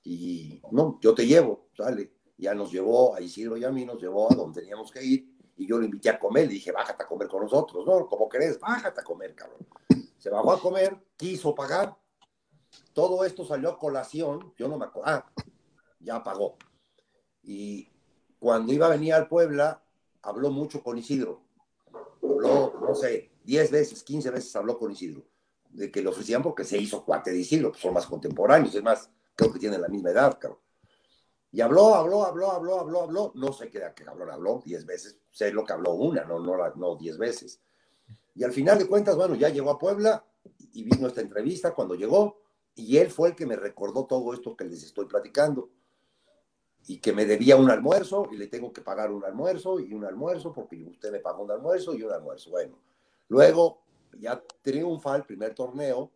Y 0.03 0.61
no, 0.71 0.99
yo 1.01 1.13
te 1.13 1.27
llevo, 1.27 1.67
sale. 1.75 2.13
Ya 2.41 2.55
nos 2.55 2.71
llevó 2.71 3.15
a 3.15 3.21
Isidro 3.21 3.55
y 3.55 3.63
a 3.63 3.69
mí, 3.69 3.85
nos 3.85 4.01
llevó 4.01 4.31
a 4.31 4.35
donde 4.35 4.61
teníamos 4.61 4.91
que 4.91 5.03
ir. 5.03 5.31
Y 5.57 5.67
yo 5.67 5.77
lo 5.77 5.85
invité 5.85 6.09
a 6.09 6.19
comer, 6.19 6.47
le 6.47 6.53
dije, 6.53 6.71
bájate 6.71 7.03
a 7.03 7.05
comer 7.05 7.27
con 7.27 7.43
nosotros, 7.43 7.85
¿no? 7.85 8.07
Como 8.07 8.27
querés, 8.27 8.59
bájate 8.59 8.99
a 8.99 9.03
comer, 9.03 9.35
cabrón. 9.35 9.59
Se 10.17 10.31
bajó 10.31 10.51
a 10.51 10.59
comer, 10.59 10.97
quiso 11.15 11.53
pagar. 11.53 11.95
Todo 12.93 13.23
esto 13.25 13.45
salió 13.45 13.69
a 13.69 13.77
colación, 13.77 14.53
yo 14.57 14.67
no 14.67 14.79
me 14.79 14.85
acuerdo. 14.85 15.11
Ah, 15.11 15.31
ya 15.99 16.23
pagó. 16.23 16.57
Y 17.43 17.87
cuando 18.39 18.73
iba 18.73 18.87
a 18.87 18.89
venir 18.89 19.13
al 19.13 19.27
Puebla, 19.27 19.83
habló 20.23 20.49
mucho 20.49 20.81
con 20.81 20.97
Isidro. 20.97 21.43
Habló, 22.23 22.73
no 22.81 22.95
sé, 22.95 23.33
10 23.43 23.69
veces, 23.69 24.01
15 24.01 24.31
veces 24.31 24.55
habló 24.55 24.79
con 24.79 24.91
Isidro. 24.91 25.23
De 25.69 25.91
que 25.91 26.01
lo 26.01 26.09
ofrecían 26.09 26.41
porque 26.41 26.63
se 26.63 26.79
hizo 26.79 27.05
cuate 27.05 27.29
de 27.29 27.37
Isidro, 27.37 27.69
pues 27.69 27.83
son 27.83 27.93
más 27.93 28.07
contemporáneos, 28.07 28.73
es 28.73 28.81
más, 28.81 29.11
creo 29.35 29.53
que 29.53 29.59
tienen 29.59 29.79
la 29.79 29.89
misma 29.89 30.09
edad, 30.09 30.39
cabrón. 30.39 30.59
Y 31.51 31.61
habló, 31.61 31.95
habló, 31.95 32.23
habló, 32.23 32.51
habló, 32.51 32.79
habló, 32.79 33.01
habló. 33.01 33.31
No 33.35 33.51
sé 33.51 33.69
qué, 33.69 33.81
qué 33.95 34.05
habló, 34.07 34.61
10 34.63 34.85
veces. 34.85 35.17
Sé 35.29 35.51
lo 35.51 35.65
que 35.65 35.73
habló 35.73 35.93
una, 35.93 36.23
no, 36.23 36.39
no, 36.39 36.57
no 36.75 36.95
10 36.95 37.17
veces. 37.17 37.59
Y 38.35 38.43
al 38.43 38.53
final 38.53 38.77
de 38.77 38.87
cuentas, 38.87 39.15
bueno, 39.15 39.35
ya 39.35 39.49
llegó 39.49 39.71
a 39.71 39.79
Puebla 39.79 40.25
y 40.73 40.83
vino 40.83 41.07
esta 41.07 41.21
entrevista 41.21 41.73
cuando 41.73 41.95
llegó. 41.95 42.39
Y 42.73 42.97
él 42.97 43.11
fue 43.11 43.29
el 43.29 43.35
que 43.35 43.45
me 43.45 43.57
recordó 43.57 44.05
todo 44.05 44.33
esto 44.33 44.55
que 44.55 44.63
les 44.63 44.83
estoy 44.83 45.05
platicando 45.05 45.69
y 46.87 46.97
que 46.99 47.13
me 47.13 47.25
debía 47.25 47.57
un 47.57 47.69
almuerzo 47.69 48.27
y 48.31 48.37
le 48.37 48.47
tengo 48.47 48.71
que 48.73 48.81
pagar 48.81 49.11
un 49.11 49.23
almuerzo 49.23 49.79
y 49.79 49.93
un 49.93 50.05
almuerzo 50.05 50.51
porque 50.51 50.83
usted 50.83 51.11
me 51.11 51.19
pagó 51.19 51.43
un 51.43 51.51
almuerzo 51.51 51.93
y 51.93 52.03
un 52.03 52.11
almuerzo. 52.11 52.49
Bueno, 52.49 52.77
luego 53.27 53.81
ya 54.19 54.41
triunfa 54.61 55.15
el 55.15 55.23
primer 55.23 55.53
torneo 55.53 56.11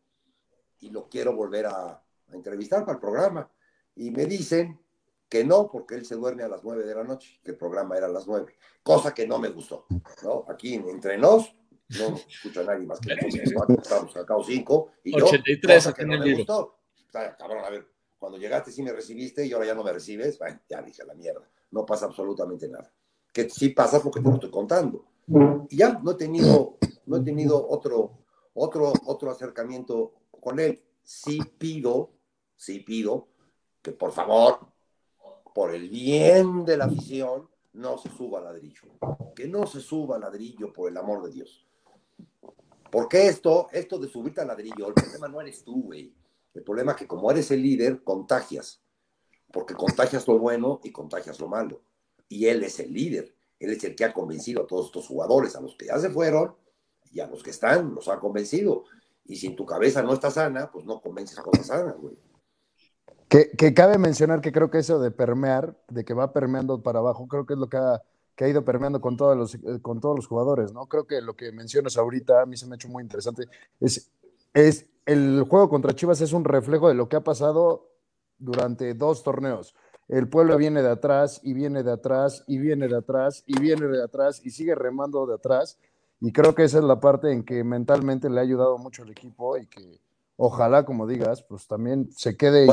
y 0.80 0.90
lo 0.90 1.08
quiero 1.08 1.36
volver 1.36 1.68
a, 1.68 2.02
entrevistar 2.32 2.82
para 2.82 2.94
el 2.94 3.00
programa. 3.00 3.50
Y 3.96 4.12
me 4.12 4.26
dicen 4.26 4.80
que 5.30 5.44
no, 5.44 5.70
porque 5.70 5.96
él 5.96 6.06
se 6.06 6.16
duerme 6.16 6.44
a 6.44 6.48
las 6.48 6.64
nueve 6.64 6.84
de 6.84 6.96
la 6.96 7.04
noche, 7.04 7.40
que 7.44 7.52
el 7.52 7.58
programa 7.58 7.98
era 7.98 8.08
a 8.08 8.10
las 8.10 8.28
nueve, 8.28 8.56
cosa 8.84 9.14
que 9.14 9.28
no 9.28 9.40
me 9.40 9.50
gustó. 9.50 9.86
¿no? 10.24 10.46
Aquí 10.48 10.76
entre 10.76 11.18
nos, 11.18 11.56
no 12.00 12.16
escucha 12.28 12.64
nadie 12.64 12.86
más 12.86 13.00
que 13.00 13.16
nosotros, 13.16 13.80
estamos 13.82 14.18
acá 14.18 14.36
cinco, 14.46 14.92
y 15.04 15.16
83 15.16 15.84
yo, 15.84 15.94
que 15.94 16.06
no 16.06 16.20
me 16.20 16.36
gustó. 16.36 16.80
Cabrón, 17.12 17.64
a 17.64 17.70
ver, 17.70 17.88
cuando 18.18 18.38
llegaste 18.38 18.72
sí 18.72 18.84
me 18.84 18.92
recibiste 18.92 19.46
y 19.46 19.54
ahora 19.54 19.68
ya 19.68 19.76
no 19.76 19.84
me 19.84 19.94
recibes, 19.94 20.38
bueno, 20.38 20.60
ya 20.70 20.82
dije 20.82 21.04
la 21.06 21.14
mierda, 21.14 21.48
no 21.72 21.86
pasa 21.86 22.06
absolutamente 22.06 22.68
nada. 22.68 22.92
Que 23.32 23.50
sí 23.50 23.70
pasa 23.70 24.02
porque 24.02 24.22
te 24.22 24.28
lo 24.28 24.36
estoy 24.36 24.52
contando. 24.52 25.06
Y 25.70 25.78
ya 25.78 26.00
no 26.02 26.12
he 26.12 26.16
tenido, 26.16 26.78
no 27.06 27.18
he 27.18 27.22
tenido 27.22 27.68
otro, 27.68 28.20
otro, 28.54 28.94
otro 29.06 29.32
acercamiento 29.32 30.14
con 30.40 30.60
él. 30.60 30.82
Sí 31.04 31.40
pido, 31.58 32.12
sí 32.56 32.80
pido 32.80 33.28
que 33.86 33.92
por 33.92 34.12
favor, 34.12 34.68
por 35.56 35.74
el 35.74 35.90
bien 35.90 36.66
de 36.66 36.76
la 36.76 36.84
afición, 36.84 37.48
no 37.72 37.98
se 37.98 38.10
suba 38.10 38.42
ladrillo. 38.42 38.90
Que 39.34 39.48
no 39.48 39.66
se 39.66 39.80
suba 39.80 40.20
ladrillo, 40.20 40.74
por 40.74 40.92
el 40.92 40.98
amor 40.98 41.24
de 41.24 41.32
Dios. 41.32 41.66
Porque 42.92 43.28
esto, 43.28 43.70
esto 43.72 43.98
de 43.98 44.10
subirte 44.10 44.42
al 44.42 44.48
ladrillo, 44.48 44.90
el 44.90 44.94
problema 44.94 45.30
no 45.30 45.40
eres 45.40 45.64
tú, 45.64 45.84
güey. 45.84 46.14
El 46.54 46.62
problema 46.62 46.92
es 46.92 46.98
que 46.98 47.08
como 47.08 47.32
eres 47.32 47.52
el 47.52 47.62
líder, 47.62 48.04
contagias, 48.04 48.82
porque 49.54 49.76
contagias 49.76 50.28
lo 50.28 50.38
bueno 50.40 50.82
y 50.84 50.92
contagias 50.92 51.40
lo 51.40 51.48
malo. 51.48 51.82
Y 52.28 52.48
él 52.48 52.62
es 52.62 52.82
el 52.82 52.94
líder, 52.94 53.34
él 53.58 53.72
es 53.72 53.82
el 53.86 53.96
que 53.96 54.04
ha 54.04 54.12
convencido 54.12 54.64
a 54.64 54.68
todos 54.68 54.88
estos 54.88 55.08
jugadores, 55.08 55.56
a 55.56 55.62
los 55.62 55.78
que 55.78 55.86
ya 55.86 55.98
se 56.00 56.10
fueron 56.10 56.54
y 57.14 57.22
a 57.22 57.28
los 57.28 57.42
que 57.42 57.52
están, 57.52 57.96
los 57.96 58.10
ha 58.10 58.20
convencido. 58.20 58.84
Y 59.24 59.38
si 59.38 59.48
en 59.48 59.56
tu 59.56 59.66
cabeza 59.66 60.04
no 60.04 60.14
está 60.14 60.30
sana, 60.30 60.70
pues 60.70 60.84
no 60.84 61.00
convences 61.00 61.40
cosas 61.40 61.68
sanas, 61.68 61.96
güey. 61.96 62.18
Que, 63.36 63.52
que, 63.52 63.74
cabe 63.74 63.98
mencionar 63.98 64.40
que 64.40 64.54
creo 64.54 64.72
que 64.72 64.78
eso 64.78 64.98
de 64.98 65.12
permear, 65.12 65.76
de 65.90 66.06
que 66.06 66.14
va 66.14 66.32
permeando 66.32 66.82
para 66.82 67.00
abajo, 67.00 67.28
creo 67.28 67.46
que 67.46 67.52
es 67.52 67.60
lo 67.60 67.68
que 67.68 67.76
ha, 67.76 68.02
que 68.34 68.46
ha 68.46 68.48
ido 68.48 68.64
permeando 68.64 69.02
con 69.02 69.18
todos, 69.18 69.36
los, 69.36 69.56
eh, 69.56 69.82
con 69.82 70.00
todos 70.00 70.16
los 70.16 70.26
jugadores, 70.26 70.72
¿no? 70.72 70.86
Creo 70.86 71.06
que 71.06 71.20
lo 71.20 71.36
que 71.36 71.52
mencionas 71.52 71.98
ahorita 71.98 72.44
a 72.44 72.46
mí 72.46 72.56
se 72.56 72.66
me 72.66 72.74
ha 72.74 72.76
hecho 72.78 72.88
muy 72.88 73.04
interesante. 73.04 73.44
Es, 73.82 74.10
es 74.54 74.86
el 75.06 75.44
juego 75.50 75.68
contra 75.68 75.94
Chivas 75.94 76.22
es 76.22 76.32
un 76.32 76.46
reflejo 76.46 76.88
de 76.88 76.94
lo 76.94 77.10
que 77.10 77.18
ha 77.18 77.26
pasado 77.26 77.90
durante 78.38 78.94
dos 78.94 79.22
torneos. 79.22 79.76
El 80.08 80.30
pueblo 80.30 80.56
viene 80.56 80.82
de 80.82 80.92
atrás 80.92 81.42
y 81.44 81.52
viene 81.52 81.84
de 81.84 81.92
atrás 81.92 82.46
y 82.48 82.58
viene 82.58 82.88
de 82.88 82.96
atrás 82.96 83.44
y 83.46 83.60
viene 83.60 83.86
de 83.88 84.02
atrás 84.02 84.40
y 84.46 84.52
sigue 84.52 84.76
remando 84.76 85.26
de 85.26 85.34
atrás. 85.34 85.78
Y 86.22 86.32
creo 86.32 86.56
que 86.56 86.64
esa 86.64 86.78
es 86.78 86.86
la 86.86 87.02
parte 87.02 87.34
en 87.34 87.44
que 87.44 87.66
mentalmente 87.66 88.30
le 88.30 88.40
ha 88.40 88.44
ayudado 88.44 88.78
mucho 88.78 89.04
al 89.04 89.10
equipo 89.10 89.58
y 89.58 89.68
que 89.68 90.00
ojalá, 90.38 90.86
como 90.86 91.08
digas, 91.08 91.44
pues 91.44 91.68
también 91.68 92.12
se 92.12 92.36
quede 92.36 92.68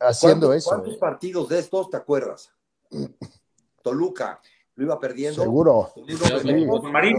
haciendo 0.00 0.52
eso. 0.52 0.70
¿Cuántos 0.70 0.94
eh. 0.94 0.98
partidos 1.00 1.48
de 1.48 1.58
estos 1.58 1.90
te 1.90 1.96
acuerdas? 1.96 2.52
Toluca, 3.82 4.40
lo 4.74 4.84
iba 4.84 4.98
perdiendo. 5.00 5.42
Seguro. 5.42 5.92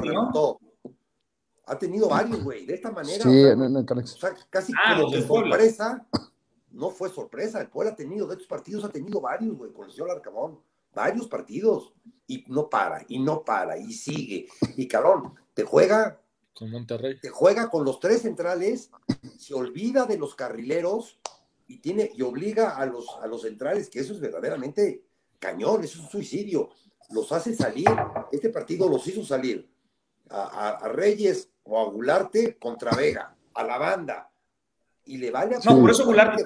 ¿no? 0.05 0.59
Ha 1.69 1.77
tenido 1.77 2.07
varios, 2.07 2.43
güey, 2.43 2.65
de 2.65 2.75
esta 2.75 2.91
manera. 2.91 3.23
Sí, 3.23 3.43
casi 4.49 4.73
ah, 4.73 4.97
como 4.97 5.11
de 5.11 5.21
sorpresa. 5.21 6.07
No 6.71 6.91
fue 6.91 7.09
sorpresa. 7.09 7.59
El 7.59 7.69
Puebla 7.69 7.91
ha 7.91 7.95
tenido 7.95 8.27
de 8.27 8.33
estos 8.33 8.47
partidos, 8.47 8.85
ha 8.85 8.89
tenido 8.89 9.19
varios, 9.19 9.57
güey, 9.57 9.73
con 9.73 9.85
el 9.85 9.91
señor 9.91 10.11
Arcamón. 10.11 10.59
Varios 10.93 11.27
partidos. 11.27 11.93
Y 12.25 12.45
no 12.47 12.69
para, 12.69 13.03
y 13.07 13.19
no 13.19 13.43
para, 13.43 13.77
y 13.77 13.91
sigue. 13.91 14.47
Y 14.75 14.87
cabrón, 14.87 15.33
te 15.53 15.63
juega. 15.63 16.21
Con 16.57 16.71
Monterrey. 16.71 17.19
Te 17.19 17.29
juega 17.29 17.69
con 17.69 17.85
los 17.85 17.99
tres 17.99 18.23
centrales, 18.23 18.89
se 19.37 19.53
olvida 19.53 20.07
de 20.07 20.17
los 20.17 20.33
carrileros 20.33 21.19
y 21.67 21.77
tiene, 21.77 22.11
y 22.15 22.23
obliga 22.23 22.77
a 22.77 22.85
los, 22.87 23.05
a 23.21 23.27
los 23.27 23.43
centrales, 23.43 23.91
que 23.91 23.99
eso 23.99 24.13
es 24.13 24.19
verdaderamente 24.19 25.03
cañón, 25.37 25.83
eso 25.83 25.99
es 25.99 26.05
un 26.05 26.09
suicidio. 26.09 26.71
Los 27.11 27.31
hace 27.31 27.53
salir, 27.53 27.87
este 28.31 28.49
partido 28.49 28.89
los 28.89 29.05
hizo 29.07 29.23
salir 29.23 29.69
a, 30.31 30.89
Reyes 30.91 31.47
o 31.63 31.79
a 31.79 31.91
Gularte 31.91 32.57
contra 32.57 32.89
Vega, 32.95 33.35
a 33.53 33.63
la 33.63 33.77
banda. 33.77 34.31
Y 35.05 35.17
le 35.17 35.29
vale 35.29 35.57
a 35.57 35.59
No, 35.59 35.79
por 35.79 35.91
eso 35.91 36.05
Gularte 36.05 36.43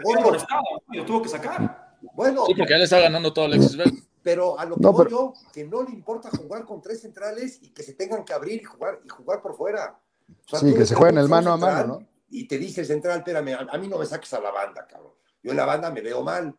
y 0.92 0.98
lo 0.98 1.06
tuvo 1.06 1.22
que 1.22 1.30
sacar. 1.30 1.96
Bueno. 2.14 2.46
Sí, 2.48 2.54
porque 2.56 2.74
él 2.74 2.82
está 2.82 3.00
ganando 3.00 3.32
todo 3.32 3.46
Alexis 3.46 3.78
Vega. 3.78 3.92
Pero 4.24 4.60
a 4.60 4.66
lo 4.66 4.76
que 4.76 4.88
voy 4.88 5.10
yo, 5.10 5.34
que 5.52 5.66
no 5.66 5.84
le 5.84 5.92
importa 5.92 6.30
jugar 6.30 6.66
con 6.66 6.82
tres 6.82 7.02
centrales 7.02 7.60
y 7.62 7.70
que 7.70 7.84
se 7.84 7.94
tengan 7.94 8.24
que 8.24 8.34
abrir 8.34 8.62
y 8.62 8.66
jugar, 8.66 9.00
y 9.04 9.10
jugar 9.10 9.42
por 9.42 9.56
fuera. 9.56 10.00
sí, 10.46 10.74
que 10.74 10.86
se 10.86 10.96
jueguen 10.96 11.18
el 11.18 11.28
mano 11.28 11.54
a 11.54 11.58
mano, 11.58 11.88
¿no? 11.88 12.08
Y 12.30 12.48
te 12.48 12.58
dice 12.58 12.82
el 12.82 12.88
central, 12.88 13.18
espérame, 13.20 13.54
a, 13.54 13.74
a, 13.74 13.78
mí 13.78 13.88
no 13.88 13.98
me 13.98 14.06
saques 14.06 14.34
a 14.34 14.40
la 14.40 14.52
banda, 14.52 14.88
cabrón. 14.88 15.12
Yo 15.44 15.52
en 15.52 15.58
la 15.58 15.66
banda 15.66 15.90
me 15.90 16.02
veo 16.02 16.24
mal. 16.24 16.56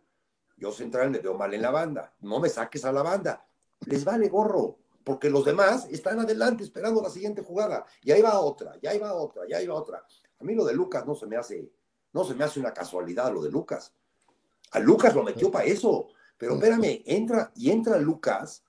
Yo 0.57 0.71
central 0.71 1.11
me 1.11 1.19
veo 1.19 1.35
mal 1.35 1.55
en 1.55 1.63
la 1.63 1.71
banda. 1.71 2.13
No 2.21 2.41
me 2.41 2.49
saques 2.49 2.85
a 2.85 2.93
la 2.93 3.03
banda. 3.03 3.45
Les 3.87 4.05
vale 4.05 4.29
gorro, 4.29 4.79
porque 5.05 5.31
los 5.31 5.45
demás 5.45 5.87
están 5.91 6.21
adelante 6.21 6.65
esperando 6.65 7.03
la 7.03 7.11
siguiente 7.11 7.43
jugada. 7.43 7.85
Y 8.03 8.13
ahí 8.13 8.23
va 8.23 8.39
otra, 8.41 8.77
y 8.81 8.87
ahí 8.87 8.99
va 8.99 9.15
otra, 9.15 9.43
y 9.49 9.55
ahí 9.55 9.67
va 9.67 9.75
otra. 9.75 10.05
A 10.41 10.45
mí 10.45 10.55
lo 10.55 10.65
de 10.65 10.75
Lucas 10.75 11.07
no 11.07 11.15
se 11.15 11.27
me 11.27 11.37
hace, 11.37 11.71
no 12.13 12.25
se 12.25 12.35
me 12.35 12.45
hace 12.45 12.61
una 12.61 12.73
casualidad 12.73 13.33
lo 13.33 13.43
de 13.43 13.51
Lucas. 13.51 13.93
A 14.73 14.79
Lucas 14.79 15.15
lo 15.15 15.23
metió 15.23 15.51
para 15.51 15.65
eso. 15.65 16.09
Pero 16.43 16.55
espérame, 16.55 17.05
entra 17.07 17.53
y 17.55 17.71
entra 17.71 17.99
Lucas 17.99 18.65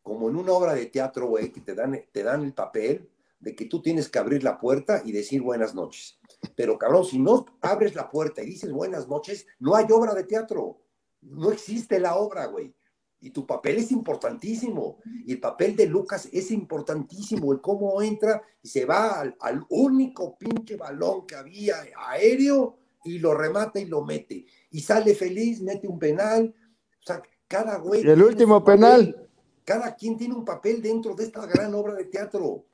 como 0.00 0.28
en 0.28 0.36
una 0.36 0.52
obra 0.52 0.74
de 0.76 0.86
teatro, 0.86 1.26
güey, 1.26 1.50
que 1.50 1.60
te 1.60 1.74
dan, 1.74 2.00
te 2.12 2.22
dan 2.22 2.44
el 2.44 2.54
papel 2.54 3.10
de 3.40 3.56
que 3.56 3.64
tú 3.64 3.82
tienes 3.82 4.08
que 4.08 4.20
abrir 4.20 4.44
la 4.44 4.60
puerta 4.60 5.02
y 5.04 5.10
decir 5.10 5.42
buenas 5.42 5.74
noches. 5.74 6.20
Pero 6.54 6.78
cabrón, 6.78 7.04
si 7.04 7.18
no 7.18 7.46
abres 7.62 7.96
la 7.96 8.08
puerta 8.08 8.44
y 8.44 8.46
dices 8.46 8.70
buenas 8.70 9.08
noches, 9.08 9.44
no 9.58 9.74
hay 9.74 9.86
obra 9.90 10.14
de 10.14 10.22
teatro. 10.22 10.82
No 11.22 11.50
existe 11.50 11.98
la 11.98 12.14
obra, 12.14 12.46
güey. 12.46 12.72
Y 13.20 13.30
tu 13.30 13.44
papel 13.44 13.78
es 13.78 13.90
importantísimo. 13.90 14.98
Y 15.26 15.32
el 15.32 15.40
papel 15.40 15.74
de 15.74 15.86
Lucas 15.86 16.28
es 16.30 16.52
importantísimo. 16.52 17.52
El 17.52 17.60
cómo 17.60 18.00
entra 18.02 18.40
y 18.62 18.68
se 18.68 18.84
va 18.84 19.20
al, 19.40 19.66
único 19.68 20.38
pinche 20.38 20.76
balón 20.76 21.26
que 21.26 21.34
había 21.34 21.74
aéreo 22.06 22.78
y 23.02 23.18
lo 23.18 23.34
remata 23.34 23.80
y 23.80 23.86
lo 23.86 24.04
mete. 24.04 24.46
Y 24.70 24.80
sale 24.80 25.16
feliz, 25.16 25.60
mete 25.60 25.88
un 25.88 25.98
penal. 25.98 26.54
O 27.00 27.06
sea, 27.06 27.22
cada 27.48 27.78
güey. 27.78 28.02
el 28.02 28.22
último 28.22 28.64
penal. 28.64 29.28
Cada 29.64 29.94
quien 29.94 30.16
tiene 30.16 30.34
un 30.34 30.44
papel 30.44 30.82
dentro 30.82 31.14
de 31.14 31.24
esta 31.24 31.46
gran 31.46 31.74
obra 31.74 31.94
de 31.94 32.04
teatro. 32.04 32.64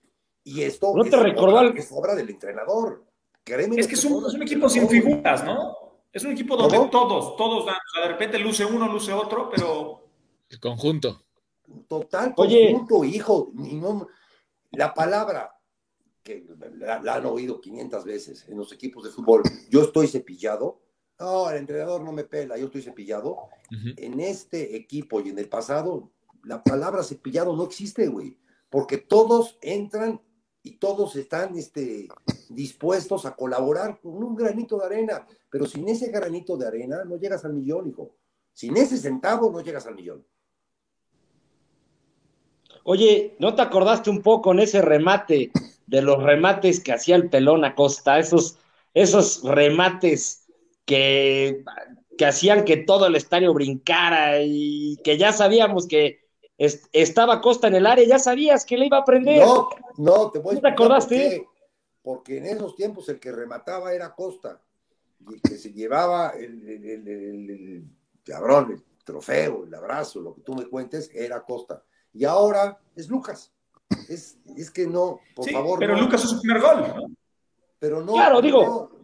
Y 0.44 0.62
esto 0.62 0.92
¿No 0.94 1.04
te 1.04 1.16
recordó 1.16 1.58
obra, 1.58 1.74
es 1.76 1.88
obra 1.90 2.14
del 2.14 2.30
entrenador. 2.30 3.04
es 3.44 3.86
que 3.86 3.94
es 3.94 4.04
un 4.04 4.42
equipo 4.42 4.68
sin 4.68 4.88
figuras, 4.88 5.44
¿no? 5.44 5.86
Es 6.12 6.24
un 6.24 6.32
equipo 6.32 6.56
donde 6.56 6.78
todos, 6.90 7.36
todos 7.36 7.66
dan, 7.66 7.74
o 7.74 7.92
sea, 7.92 8.02
de 8.02 8.08
repente 8.08 8.38
luce 8.38 8.64
uno, 8.64 8.90
luce 8.90 9.12
otro, 9.12 9.50
pero. 9.50 10.08
El 10.48 10.60
conjunto. 10.60 11.24
Total 11.88 12.34
conjunto, 12.34 13.04
hijo. 13.04 13.52
la 14.70 14.94
palabra 14.94 15.52
que 16.22 16.46
la, 16.78 17.14
han 17.14 17.26
oído 17.26 17.60
500 17.60 18.04
veces 18.04 18.48
en 18.48 18.56
los 18.56 18.72
equipos 18.72 19.04
de 19.04 19.10
fútbol, 19.10 19.42
yo 19.68 19.82
estoy 19.82 20.08
cepillado. 20.08 20.80
No, 21.18 21.48
el 21.50 21.56
entrenador 21.56 22.02
no 22.02 22.12
me 22.12 22.24
pela, 22.24 22.58
yo 22.58 22.66
estoy 22.66 22.82
cepillado. 22.82 23.48
En 23.70 24.20
este 24.20 24.76
equipo 24.76 25.20
y 25.20 25.30
en 25.30 25.38
el 25.38 25.48
pasado, 25.48 26.10
la 26.44 26.62
palabra 26.62 27.02
cepillado 27.02 27.56
no 27.56 27.64
existe, 27.64 28.06
güey. 28.08 28.38
Porque 28.68 28.98
todos 28.98 29.58
entran 29.62 30.20
y 30.62 30.72
todos 30.78 31.16
están 31.16 31.56
este, 31.56 32.08
dispuestos 32.48 33.24
a 33.24 33.34
colaborar 33.34 34.00
con 34.00 34.22
un 34.22 34.34
granito 34.34 34.78
de 34.78 34.86
arena, 34.86 35.26
pero 35.48 35.64
sin 35.66 35.88
ese 35.88 36.10
granito 36.10 36.56
de 36.56 36.66
arena 36.66 37.04
no 37.04 37.16
llegas 37.16 37.44
al 37.44 37.54
millón, 37.54 37.88
hijo. 37.88 38.16
Sin 38.52 38.76
ese 38.76 38.96
centavo 38.96 39.50
no 39.50 39.60
llegas 39.60 39.86
al 39.86 39.94
millón. 39.94 40.26
Oye, 42.84 43.36
¿no 43.38 43.54
te 43.54 43.62
acordaste 43.62 44.10
un 44.10 44.22
poco 44.22 44.52
en 44.52 44.60
ese 44.60 44.82
remate 44.82 45.50
de 45.86 46.02
los 46.02 46.22
remates 46.22 46.80
que 46.80 46.92
hacía 46.92 47.16
el 47.16 47.30
pelón 47.30 47.64
Acosta? 47.64 48.18
Esos, 48.18 48.58
esos 48.94 49.42
remates 49.42 50.45
que, 50.86 51.64
que 52.16 52.26
hacían 52.26 52.64
que 52.64 52.78
todo 52.78 53.06
el 53.06 53.16
estadio 53.16 53.52
brincara 53.52 54.40
y 54.40 54.96
que 55.04 55.18
ya 55.18 55.32
sabíamos 55.32 55.86
que 55.86 56.20
estaba 56.56 57.40
Costa 57.40 57.68
en 57.68 57.74
el 57.74 57.86
área, 57.86 58.06
ya 58.06 58.18
sabías 58.18 58.64
que 58.64 58.78
le 58.78 58.86
iba 58.86 58.98
a 58.98 59.04
prender. 59.04 59.44
No, 59.44 59.68
no, 59.98 60.30
te 60.30 60.38
voy 60.38 60.52
a 60.52 60.54
¿No 60.54 60.60
te 60.62 60.68
acordaste? 60.68 61.46
Porque 62.02 62.38
en 62.38 62.46
esos 62.46 62.76
tiempos 62.76 63.08
el 63.08 63.18
que 63.18 63.32
remataba 63.32 63.92
era 63.92 64.14
Costa, 64.14 64.62
y 65.18 65.34
el 65.34 65.42
que 65.42 65.58
se 65.58 65.72
llevaba 65.72 66.30
el, 66.30 66.66
el, 66.68 67.08
el, 67.08 67.84
cabrón, 68.24 68.72
el 68.72 68.82
trofeo, 69.04 69.64
el 69.64 69.74
abrazo, 69.74 70.20
lo 70.20 70.34
que 70.34 70.42
tú 70.42 70.54
me 70.54 70.66
cuentes, 70.66 71.10
era 71.12 71.42
Costa. 71.42 71.82
Y 72.12 72.24
ahora 72.24 72.78
es 72.94 73.08
Lucas. 73.08 73.52
Es, 74.08 74.38
es 74.56 74.70
que 74.70 74.86
no, 74.86 75.20
por 75.34 75.50
favor. 75.50 75.78
Pero 75.78 75.96
Lucas 75.96 76.24
es 76.24 76.30
su 76.30 76.40
primer 76.40 76.62
gol, 76.62 76.80
¿no? 76.80 77.06
Pero 77.78 78.02
no. 78.02 78.12
Claro, 78.14 78.40
digo. 78.40 78.95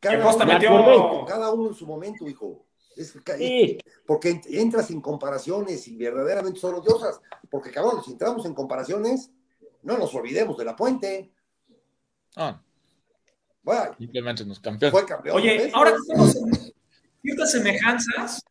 Cada, 0.00 0.22
Costa 0.22 0.46
metió... 0.46 1.24
cada 1.26 1.52
uno 1.52 1.68
en 1.68 1.74
su 1.74 1.86
momento, 1.86 2.28
hijo. 2.28 2.66
Es, 2.96 3.14
Porque 4.06 4.40
entras 4.46 4.88
sin 4.88 5.00
comparaciones 5.00 5.86
y 5.88 5.96
verdaderamente 5.96 6.58
son 6.58 6.74
odiosas. 6.74 7.20
Porque, 7.50 7.70
cabrón, 7.70 8.02
si 8.04 8.12
entramos 8.12 8.44
en 8.46 8.54
comparaciones, 8.54 9.30
no 9.82 9.96
nos 9.96 10.14
olvidemos 10.14 10.56
de 10.58 10.64
la 10.64 10.76
puente. 10.76 11.32
Ah. 12.36 12.60
Bueno, 13.62 13.94
Simplemente 13.98 14.44
nos 14.44 14.60
campeón. 14.60 14.92
Fue 14.92 15.06
campeón. 15.06 15.36
Oye, 15.36 15.70
ahora 15.72 15.94
tenemos 16.06 16.36
ciertas 17.22 17.52
semejanzas. 17.52 18.44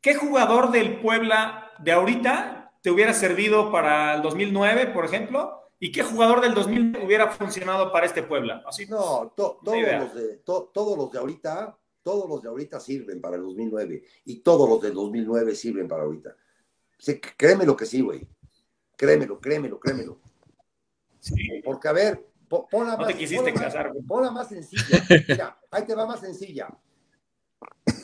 ¿Qué 0.00 0.14
jugador 0.14 0.70
del 0.70 1.00
Puebla 1.00 1.72
de 1.78 1.92
ahorita 1.92 2.72
te 2.82 2.90
hubiera 2.90 3.14
servido 3.14 3.72
para 3.72 4.14
el 4.14 4.22
2009, 4.22 4.88
por 4.88 5.04
ejemplo? 5.04 5.63
¿Y 5.84 5.92
qué 5.92 6.02
jugador 6.02 6.40
del 6.40 6.54
2000 6.54 7.04
hubiera 7.04 7.30
funcionado 7.30 7.92
para 7.92 8.06
este 8.06 8.22
Puebla? 8.22 8.64
Así, 8.66 8.86
no, 8.86 9.34
todos, 9.36 9.58
los 9.62 10.14
de, 10.14 10.36
todos 10.38 10.96
los 10.96 11.12
de 11.12 11.18
ahorita 11.18 11.76
todos 12.02 12.26
los 12.26 12.40
de 12.42 12.48
ahorita 12.48 12.80
sirven 12.80 13.20
para 13.20 13.36
el 13.36 13.42
2009 13.42 14.02
y 14.24 14.36
todos 14.36 14.66
los 14.66 14.80
del 14.80 14.94
2009 14.94 15.54
sirven 15.54 15.86
para 15.86 16.04
ahorita. 16.04 16.34
Sí, 16.96 17.20
créemelo 17.20 17.76
que 17.76 17.84
sí, 17.84 18.00
güey. 18.00 18.26
Créemelo, 18.96 19.38
créemelo, 19.38 19.78
créemelo. 19.78 20.18
Sí. 21.20 21.60
Porque, 21.62 21.88
a 21.88 21.92
ver, 21.92 22.26
pon, 22.48 22.86
la, 22.86 22.96
más, 22.96 24.32
más 24.32 24.48
sencilla. 24.48 25.04
Mira, 25.28 25.58
ahí 25.70 25.84
te 25.84 25.94
va 25.94 26.06
más 26.06 26.20
sencilla. 26.20 26.68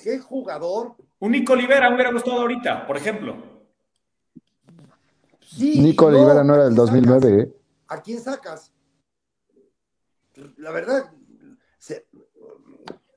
¿Qué 0.04 0.18
jugador? 0.18 0.96
Un 1.18 1.32
Nico 1.32 1.54
Olivera 1.54 1.94
hubiera 1.94 2.12
gustado 2.12 2.42
ahorita, 2.42 2.86
por 2.86 2.98
ejemplo. 2.98 3.36
Sí, 5.40 5.80
Nico 5.80 6.06
Olivera 6.06 6.44
no 6.44 6.54
era 6.54 6.64
del 6.64 6.74
2009, 6.74 7.40
¿eh? 7.40 7.59
¿A 7.90 8.00
quién 8.00 8.22
sacas? 8.22 8.72
La 10.58 10.70
verdad, 10.70 11.12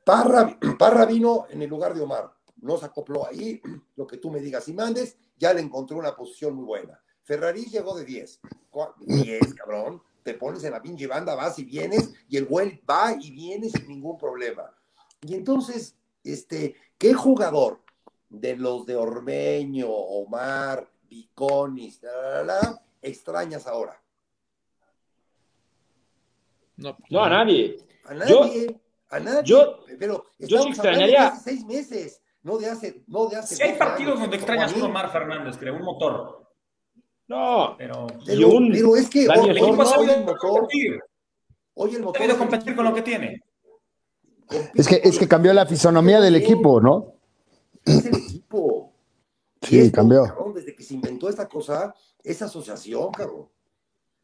Parra, 0.04 1.06
vino 1.06 1.46
en 1.50 1.62
el 1.62 1.70
lugar 1.70 1.94
de 1.94 2.02
Omar, 2.02 2.34
no 2.58 2.78
se 2.78 2.86
acopló 2.86 3.28
ahí, 3.28 3.62
lo 3.96 4.08
que 4.08 4.18
tú 4.18 4.32
me 4.32 4.40
digas 4.40 4.68
y 4.68 4.74
mandes, 4.74 5.16
ya 5.38 5.54
le 5.54 5.62
encontró 5.62 5.98
una 5.98 6.16
posición 6.16 6.56
muy 6.56 6.66
buena. 6.66 7.00
Ferrari 7.22 7.66
llegó 7.66 7.96
de 7.96 8.04
10. 8.04 8.42
10, 9.06 9.54
cabrón. 9.54 10.02
Te 10.24 10.34
pones 10.34 10.64
en 10.64 10.72
la 10.72 10.82
pinche 10.82 11.06
banda, 11.06 11.36
vas 11.36 11.60
y 11.60 11.66
vienes, 11.66 12.12
y 12.28 12.38
el 12.38 12.46
güey 12.46 12.82
va 12.90 13.14
y 13.20 13.30
viene 13.30 13.70
sin 13.70 13.88
ningún 13.88 14.18
problema. 14.18 14.76
Y 15.22 15.36
entonces, 15.36 15.96
este, 16.24 16.76
¿qué 16.98 17.14
jugador 17.14 17.82
de 18.30 18.56
los 18.56 18.88
de 18.88 18.96
Ormeño, 18.96 19.88
Omar, 19.88 20.90
Viconis, 21.04 22.02
extrañas 23.02 23.68
ahora? 23.68 24.03
No, 26.78 26.98
no 27.10 27.24
a 27.24 27.30
nadie. 27.30 27.78
A 28.06 28.14
nadie. 28.14 28.80
A 29.10 29.20
nadie. 29.20 29.42
Yo- 29.46 29.80
pero 30.00 30.26
yo 30.40 30.64
sí 30.64 30.70
extrañaría- 30.70 31.22
de 31.22 31.28
hace 31.28 31.44
seis 31.52 31.66
meses, 31.66 32.22
no 32.42 32.58
de 32.58 32.70
hace, 32.70 33.04
no 33.08 33.28
de 33.28 33.38
hace 33.38 33.56
Si 33.56 33.62
hay 33.64 33.70
12 33.72 33.80
partidos 33.80 34.12
años, 34.14 34.22
donde 34.22 34.38
extrañas 34.38 34.74
a 34.76 34.86
Omar 34.86 35.12
Fernández, 35.12 35.58
creo, 35.58 35.76
un 35.76 35.84
motor. 35.84 36.44
No, 37.28 37.76
Pero 37.78 38.08
y 38.22 38.26
Pero, 38.26 38.50
un 38.50 38.72
pero 38.72 38.96
es 38.98 39.10
que 39.10 39.26
Daniel 39.26 39.44
hoy, 39.46 39.50
el 39.52 39.58
equipo 39.58 39.72
hoy 39.74 39.80
ha 39.80 39.84
el 39.84 39.88
sabido 39.90 40.18
motor, 40.20 40.38
competir. 40.40 41.00
hoy 41.76 41.90
el 41.92 41.96
Ha 41.96 42.00
motor 42.06 42.18
sabido 42.18 42.36
es 42.36 42.42
el 42.42 42.48
competir 42.50 42.76
con 42.76 42.86
lo 42.86 42.94
que 42.94 43.02
tiene. 43.02 43.44
Es 44.76 44.88
que, 44.88 45.02
es 45.04 45.18
que 45.18 45.28
cambió 45.28 45.54
la 45.54 45.66
fisonomía 45.66 46.20
del 46.20 46.36
equipo, 46.36 46.82
¿no? 46.82 47.14
Es 47.86 48.06
el 48.06 48.16
equipo. 48.18 48.92
Sí, 49.62 49.80
esto, 49.80 49.96
cambió. 49.96 50.24
cabrón, 50.26 50.54
desde 50.54 50.76
que 50.76 50.84
se 50.84 50.96
inventó 50.96 51.30
esta 51.30 51.48
cosa, 51.48 51.96
esa 52.24 52.46
asociación, 52.46 53.12
cabrón. 53.12 53.48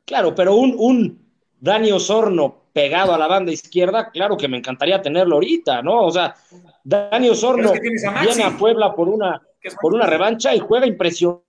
Claro, 0.06 0.36
pero 0.36 0.56
un, 0.56 0.76
un 0.78 1.29
Dani 1.60 1.92
Osorno 1.92 2.56
pegado 2.74 3.14
a 3.14 3.18
la 3.18 3.28
banda 3.28 3.52
izquierda, 3.52 4.10
claro 4.12 4.38
que 4.38 4.48
me 4.48 4.58
encantaría 4.58 5.02
tenerlo 5.02 5.36
ahorita, 5.36 5.82
¿no? 5.82 6.06
O 6.06 6.12
sea, 6.12 6.36
Dani 6.84 7.30
Osorno 7.30 7.74
es 7.74 7.80
que 7.82 8.08
a 8.08 8.22
viene 8.22 8.44
a 8.44 8.58
Puebla 8.58 8.96
por 8.96 9.10
una, 9.10 9.42
por 9.82 9.94
una 9.94 10.06
revancha 10.06 10.56
y 10.56 10.60
juega 10.60 10.86
impresionante. 10.88 11.44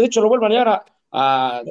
De 0.00 0.04
hecho, 0.04 0.20
lo 0.20 0.28
vuelvan 0.28 0.52
a 0.52 0.54
llevar 0.54 0.68
a, 0.68 0.84
a- 1.58 1.62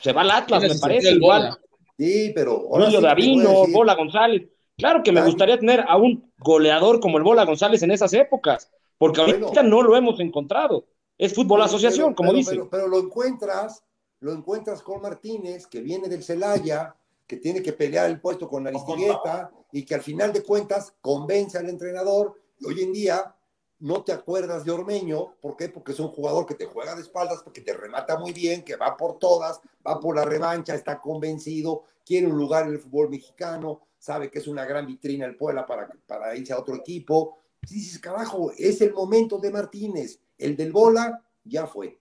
Se 0.00 0.12
va 0.12 0.22
al 0.22 0.30
Atlas, 0.30 0.62
me 0.62 0.78
parece, 0.80 1.12
igual. 1.12 1.42
bola. 1.42 1.58
Sí, 1.98 2.32
pero. 2.34 2.58
Julio 2.60 2.90
sí 2.98 3.00
Davino, 3.02 3.66
Bola 3.72 3.94
González. 3.94 4.48
Claro 4.76 5.02
que 5.02 5.12
me 5.12 5.20
Dani. 5.20 5.30
gustaría 5.30 5.58
tener 5.58 5.84
a 5.86 5.96
un 5.96 6.32
goleador 6.38 6.98
como 6.98 7.18
el 7.18 7.22
Bola 7.24 7.44
González 7.44 7.82
en 7.82 7.90
esas 7.92 8.12
épocas, 8.14 8.70
porque 8.98 9.20
ahorita 9.20 9.46
Bueno. 9.48 9.62
no 9.68 9.82
lo 9.82 9.96
hemos 9.96 10.18
encontrado. 10.18 10.86
Es 11.18 11.34
fútbol 11.34 11.58
pero- 11.58 11.64
asociación, 11.66 12.06
pero- 12.08 12.16
como 12.16 12.28
pero- 12.30 12.38
dicen. 12.38 12.54
Pero, 12.56 12.70
pero 12.70 12.88
lo 12.88 12.98
encuentras, 12.98 13.84
lo 14.20 14.32
encuentras 14.32 14.82
con 14.82 15.00
Martínez, 15.02 15.66
que 15.68 15.80
viene 15.82 16.08
del 16.08 16.24
Celaya, 16.24 16.96
que 17.32 17.38
tiene 17.38 17.62
que 17.62 17.72
pelear 17.72 18.10
el 18.10 18.20
puesto 18.20 18.46
con 18.46 18.66
Aristigueta 18.66 19.50
y 19.72 19.86
que 19.86 19.94
al 19.94 20.02
final 20.02 20.34
de 20.34 20.42
cuentas 20.42 20.92
convence 21.00 21.56
al 21.56 21.70
entrenador. 21.70 22.38
Y 22.58 22.66
hoy 22.66 22.82
en 22.82 22.92
día 22.92 23.34
no 23.78 24.04
te 24.04 24.12
acuerdas 24.12 24.66
de 24.66 24.70
Ormeño, 24.70 25.36
¿por 25.40 25.56
qué? 25.56 25.70
Porque 25.70 25.92
es 25.92 26.00
un 26.00 26.08
jugador 26.08 26.44
que 26.44 26.56
te 26.56 26.66
juega 26.66 26.94
de 26.94 27.00
espaldas, 27.00 27.42
porque 27.42 27.62
te 27.62 27.72
remata 27.72 28.18
muy 28.18 28.34
bien, 28.34 28.62
que 28.62 28.76
va 28.76 28.98
por 28.98 29.18
todas, 29.18 29.62
va 29.86 29.98
por 29.98 30.14
la 30.14 30.26
revancha, 30.26 30.74
está 30.74 31.00
convencido, 31.00 31.84
quiere 32.04 32.26
un 32.26 32.36
lugar 32.36 32.66
en 32.66 32.74
el 32.74 32.80
fútbol 32.80 33.08
mexicano, 33.08 33.80
sabe 33.98 34.30
que 34.30 34.38
es 34.38 34.46
una 34.46 34.66
gran 34.66 34.86
vitrina 34.86 35.24
el 35.24 35.38
Puebla 35.38 35.64
para, 35.64 35.88
para 36.06 36.36
irse 36.36 36.52
a 36.52 36.58
otro 36.58 36.76
equipo. 36.76 37.38
Dices, 37.62 37.98
carajo, 37.98 38.52
es 38.58 38.82
el 38.82 38.92
momento 38.92 39.38
de 39.38 39.50
Martínez, 39.50 40.20
el 40.36 40.54
del 40.54 40.70
bola 40.70 41.24
ya 41.44 41.66
fue. 41.66 41.98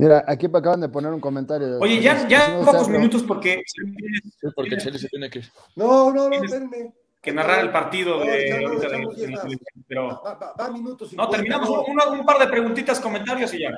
Mira, 0.00 0.24
aquí 0.26 0.48
me 0.48 0.58
acaban 0.58 0.80
de 0.80 0.88
poner 0.88 1.12
un 1.12 1.20
comentario. 1.20 1.78
Oye, 1.80 2.00
ya, 2.00 2.26
ya 2.26 2.48
no 2.58 2.64
pocos 2.64 2.88
minutos 2.88 3.22
porque 3.22 3.62
Sí, 3.66 4.48
porque 4.54 4.76
Chelsea 4.78 4.98
se 4.98 5.08
tiene 5.08 5.28
que. 5.30 5.42
No, 5.76 6.10
no, 6.12 6.28
no, 6.28 6.34
espérenme. 6.36 6.94
que 7.20 7.32
narrar 7.32 7.60
el 7.60 7.70
partido 7.70 8.18
No, 8.18 8.24
de 8.24 8.60
no, 8.62 8.70
de- 8.80 9.58
pero 9.86 10.08
Va, 10.24 10.34
va, 10.34 10.54
va 10.58 10.70
minutos 10.70 11.12
no 11.12 11.24
50, 11.24 11.30
terminamos 11.36 11.68
no. 11.68 11.82
un, 11.84 12.00
un- 12.14 12.20
un 12.20 12.24
par 12.26 12.38
de 12.38 12.46
preguntitas, 12.46 12.98
comentarios 12.98 13.52
y 13.54 13.60
ya. 13.60 13.70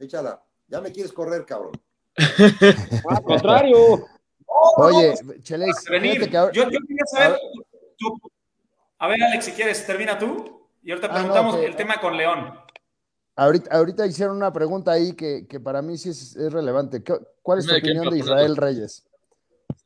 Échala. 0.00 0.42
Ya 0.66 0.80
me 0.80 0.90
quieres 0.90 1.12
correr, 1.12 1.44
cabrón. 1.46 1.72
Al 3.08 3.22
contrario. 3.22 4.06
Oye, 4.78 5.14
Chelis, 5.42 5.84
venir. 5.88 6.12
fíjate 6.14 6.30
que 6.30 6.36
ahora- 6.36 6.52
Yo, 6.52 6.64
yo 6.64 6.78
quería 6.80 7.04
saber 7.06 7.38
tú- 7.96 8.20
a 8.98 9.06
ver, 9.06 9.22
Alex, 9.22 9.44
si 9.44 9.52
quieres, 9.52 9.86
termina 9.86 10.18
tú 10.18 10.66
y 10.82 10.90
ahorita 10.90 11.06
Ah, 11.06 11.10
no, 11.10 11.14
preguntamos 11.18 11.56
el 11.58 11.76
tema 11.76 12.00
con 12.00 12.16
León. 12.16 12.58
Ahorita, 13.38 13.70
ahorita 13.76 14.06
hicieron 14.06 14.36
una 14.36 14.52
pregunta 14.52 14.92
ahí 14.92 15.12
que, 15.14 15.46
que 15.46 15.58
para 15.60 15.80
mí 15.82 15.96
sí 15.96 16.10
es, 16.10 16.36
es 16.36 16.52
relevante. 16.52 17.02
¿Qué- 17.02 17.18
¿Cuál 17.42 17.60
es 17.60 17.66
tu 17.66 17.74
opinión 17.74 18.10
de 18.10 18.18
Israel. 18.18 18.56
Reyes? 18.56 19.04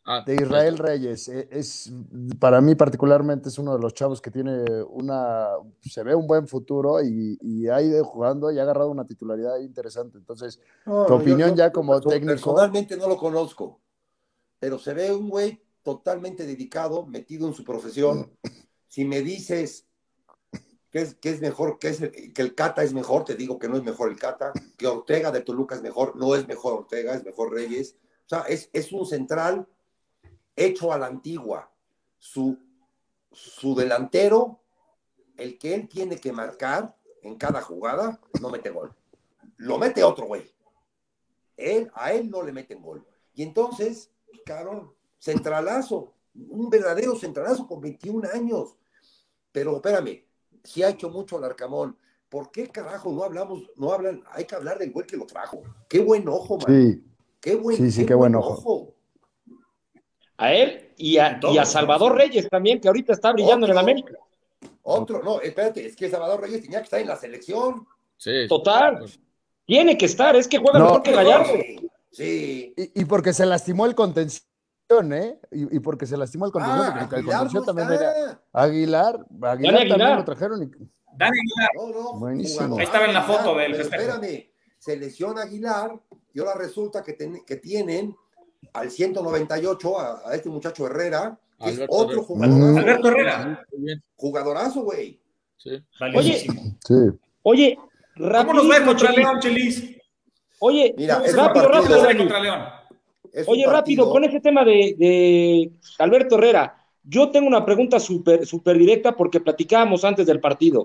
Ah, 0.04 0.24
De 0.26 0.34
Israel 0.34 0.78
Reyes. 0.78 1.28
Eh, 1.28 1.48
Es, 1.52 1.92
para 2.40 2.60
mí 2.60 2.74
particularmente 2.74 3.48
es 3.48 3.58
uno 3.58 3.74
de 3.74 3.78
los 3.80 3.94
chavos 3.94 4.20
que 4.20 4.32
tiene 4.32 4.64
una, 4.82 5.46
se 5.80 6.02
ve 6.02 6.14
un 6.14 6.26
buen 6.26 6.48
futuro 6.48 7.00
y, 7.02 7.38
y 7.40 7.68
ha 7.68 7.80
ido 7.80 8.04
jugando 8.04 8.50
y 8.50 8.58
ha 8.58 8.62
agarrado 8.62 8.90
una 8.90 9.06
titularidad 9.06 9.58
interesante. 9.60 10.18
Entonces, 10.18 10.58
No, 10.86 11.06
Tu 11.06 11.12
no, 11.12 11.18
opinión 11.20 11.54
ya 11.54 11.70
como 11.72 12.00
técnico. 12.00 12.32
Personalmente 12.52 12.96
no 12.96 13.06
lo 13.08 13.16
conozco, 13.16 13.80
pero 14.58 14.78
se 14.78 14.92
ve 14.92 15.12
un 15.14 15.28
güey 15.28 15.62
totalmente 15.84 16.46
dedicado, 16.46 17.06
metido 17.06 17.46
en 17.46 17.54
su 17.54 17.62
profesión. 17.64 18.28
Si 18.88 19.04
me 19.04 19.20
dices 19.20 19.86
que 20.92 21.00
es, 21.00 21.14
que 21.14 21.30
es 21.30 21.40
mejor, 21.40 21.78
que, 21.78 21.88
es 21.88 22.02
el, 22.02 22.32
que 22.34 22.42
el 22.42 22.54
Cata 22.54 22.84
es 22.84 22.92
mejor, 22.92 23.24
te 23.24 23.34
digo 23.34 23.58
que 23.58 23.66
no 23.66 23.78
es 23.78 23.82
mejor 23.82 24.10
el 24.10 24.18
Cata, 24.18 24.52
que 24.76 24.86
Ortega 24.86 25.30
de 25.30 25.40
Toluca 25.40 25.74
es 25.74 25.82
mejor, 25.82 26.16
no 26.16 26.34
es 26.36 26.46
mejor 26.46 26.74
Ortega, 26.74 27.14
es 27.14 27.24
mejor 27.24 27.50
Reyes. 27.50 27.96
O 28.26 28.28
sea, 28.28 28.40
es, 28.42 28.68
es 28.74 28.92
un 28.92 29.06
central 29.06 29.66
hecho 30.54 30.92
a 30.92 30.98
la 30.98 31.06
antigua. 31.06 31.72
Su, 32.18 32.58
su 33.32 33.74
delantero, 33.74 34.60
el 35.38 35.58
que 35.58 35.74
él 35.74 35.88
tiene 35.88 36.20
que 36.20 36.30
marcar 36.30 36.94
en 37.22 37.36
cada 37.36 37.62
jugada, 37.62 38.20
no 38.42 38.50
mete 38.50 38.68
gol. 38.68 38.94
Lo 39.56 39.78
mete 39.78 40.04
otro 40.04 40.26
güey. 40.26 40.52
Él, 41.56 41.90
a 41.94 42.12
él 42.12 42.30
no 42.30 42.42
le 42.42 42.52
meten 42.52 42.82
gol. 42.82 43.06
Y 43.34 43.42
entonces, 43.42 44.10
cabrón, 44.44 44.92
centralazo, 45.18 46.12
un 46.34 46.68
verdadero 46.68 47.16
centralazo 47.16 47.66
con 47.66 47.80
21 47.80 48.28
años. 48.34 48.76
Pero 49.52 49.76
espérame, 49.76 50.24
si 50.64 50.82
ha 50.82 50.88
hecho 50.90 51.10
mucho 51.10 51.38
el 51.38 51.44
Arcamón, 51.44 51.96
¿por 52.28 52.50
qué 52.50 52.68
carajo 52.68 53.12
no 53.12 53.22
hablamos, 53.24 53.62
no 53.76 53.92
hablan? 53.92 54.22
Hay 54.30 54.44
que 54.44 54.54
hablar 54.54 54.78
del 54.78 54.90
güey 54.92 55.06
que 55.06 55.16
lo 55.16 55.26
trajo. 55.26 55.62
Qué 55.88 56.00
buen 56.00 56.28
ojo, 56.28 56.58
man. 56.58 56.66
sí, 56.68 57.04
Qué 57.40 57.56
buen, 57.56 57.76
Sí, 57.76 57.90
sí, 57.90 58.06
qué 58.06 58.14
buen 58.14 58.34
ojo. 58.36 58.94
A 60.36 60.52
él 60.52 60.92
y 60.96 61.18
a, 61.18 61.38
y 61.42 61.58
a 61.58 61.64
Salvador 61.64 62.16
Reyes 62.16 62.48
también, 62.48 62.80
que 62.80 62.88
ahorita 62.88 63.12
está 63.12 63.32
brillando 63.32 63.66
en 63.66 63.72
el. 63.72 63.78
América. 63.78 64.12
Otro, 64.82 65.22
no, 65.22 65.40
espérate, 65.40 65.86
es 65.86 65.94
que 65.96 66.08
Salvador 66.10 66.40
Reyes 66.40 66.62
tenía 66.62 66.78
que 66.78 66.84
estar 66.84 67.00
en 67.00 67.08
la 67.08 67.16
selección. 67.16 67.86
sí. 68.16 68.46
Total. 68.48 69.04
Tiene 69.64 69.96
que 69.96 70.06
estar, 70.06 70.34
es 70.34 70.48
que 70.48 70.58
juega 70.58 70.80
No. 70.80 70.84
mejor 70.86 71.02
que 71.04 71.12
Gallardo. 71.12 71.52
Sí, 71.54 71.88
sí. 72.10 72.74
y, 72.76 73.00
y 73.02 73.04
porque 73.04 73.32
se 73.32 73.46
lastimó 73.46 73.86
el 73.86 73.94
contención, 73.94 74.44
¿eh? 75.00 75.38
Y, 75.50 75.76
y 75.76 75.80
porque 75.80 76.06
se 76.06 76.16
lastimó 76.16 76.46
el 76.46 76.52
contención, 76.52 76.86
Ah, 76.86 76.96
porque 77.00 77.16
Aguilar 77.16 77.52
no 77.52 77.62
también 77.62 77.88
era 77.92 78.40
Aguilar, 78.52 79.14
Aguilar, 79.42 79.52
Aguilar. 79.52 79.88
también 79.88 80.16
lo 80.16 80.24
trajeron 80.24 80.62
y 80.62 80.66
Dani 81.16 81.38
Aguilar, 81.38 81.70
No, 81.76 81.88
no, 81.88 82.18
Buenísimo. 82.18 82.78
Ahí 82.78 82.84
estaba 82.84 83.06
en 83.06 83.14
la 83.14 83.22
foto 83.22 83.56
del 83.56 83.74
festejo. 83.74 84.02
Espérame, 84.02 84.50
se 84.78 84.96
lesiona 84.96 85.42
Aguilar 85.42 85.98
y 86.34 86.40
ahora 86.40 86.54
resulta 86.56 87.02
que, 87.02 87.14
ten- 87.14 87.42
que 87.46 87.56
tienen 87.56 88.14
al 88.74 88.90
198 88.90 89.98
a, 90.00 90.22
a 90.30 90.34
este 90.34 90.48
muchacho 90.48 90.86
Herrera, 90.86 91.38
que 91.58 91.70
es 91.70 91.76
Alberto 91.76 91.94
otro 91.96 92.12
Herrera. 92.20 92.26
jugadorazo. 92.26 92.78
Alberto 92.78 93.08
Herrera. 93.08 93.66
Jugadorazo, 94.16 94.82
güey. 94.82 95.20
sí. 95.58 95.82
sí. 96.86 96.94
Oye, 97.44 97.76
¿Cómo 98.16 98.52
nos 98.52 98.78
contra. 98.80 99.10
León, 99.12 99.40
Chelis? 99.40 99.96
Oye, 100.60 100.94
Mira, 100.96 101.22
es 101.24 101.34
rápido, 101.34 101.64
partido. 101.70 101.82
¿Cómo 101.94 102.02
rápido, 102.04 102.18
contra 102.18 102.40
León? 102.40 102.62
Es 103.32 103.48
un 103.48 103.54
Oye, 103.54 103.66
rápido, 103.66 104.10
con 104.10 104.24
ese 104.24 104.40
tema 104.40 104.64
de, 104.64 104.94
de 104.98 105.70
Alberto 105.98 106.36
Herrera, 106.36 106.76
yo 107.02 107.30
tengo 107.30 107.48
una 107.48 107.64
pregunta 107.64 107.98
súper 107.98 108.46
súper 108.46 108.78
directa 108.78 109.16
porque 109.16 109.40
platicábamos 109.40 110.04
antes 110.04 110.26
del 110.26 110.40
partido. 110.40 110.84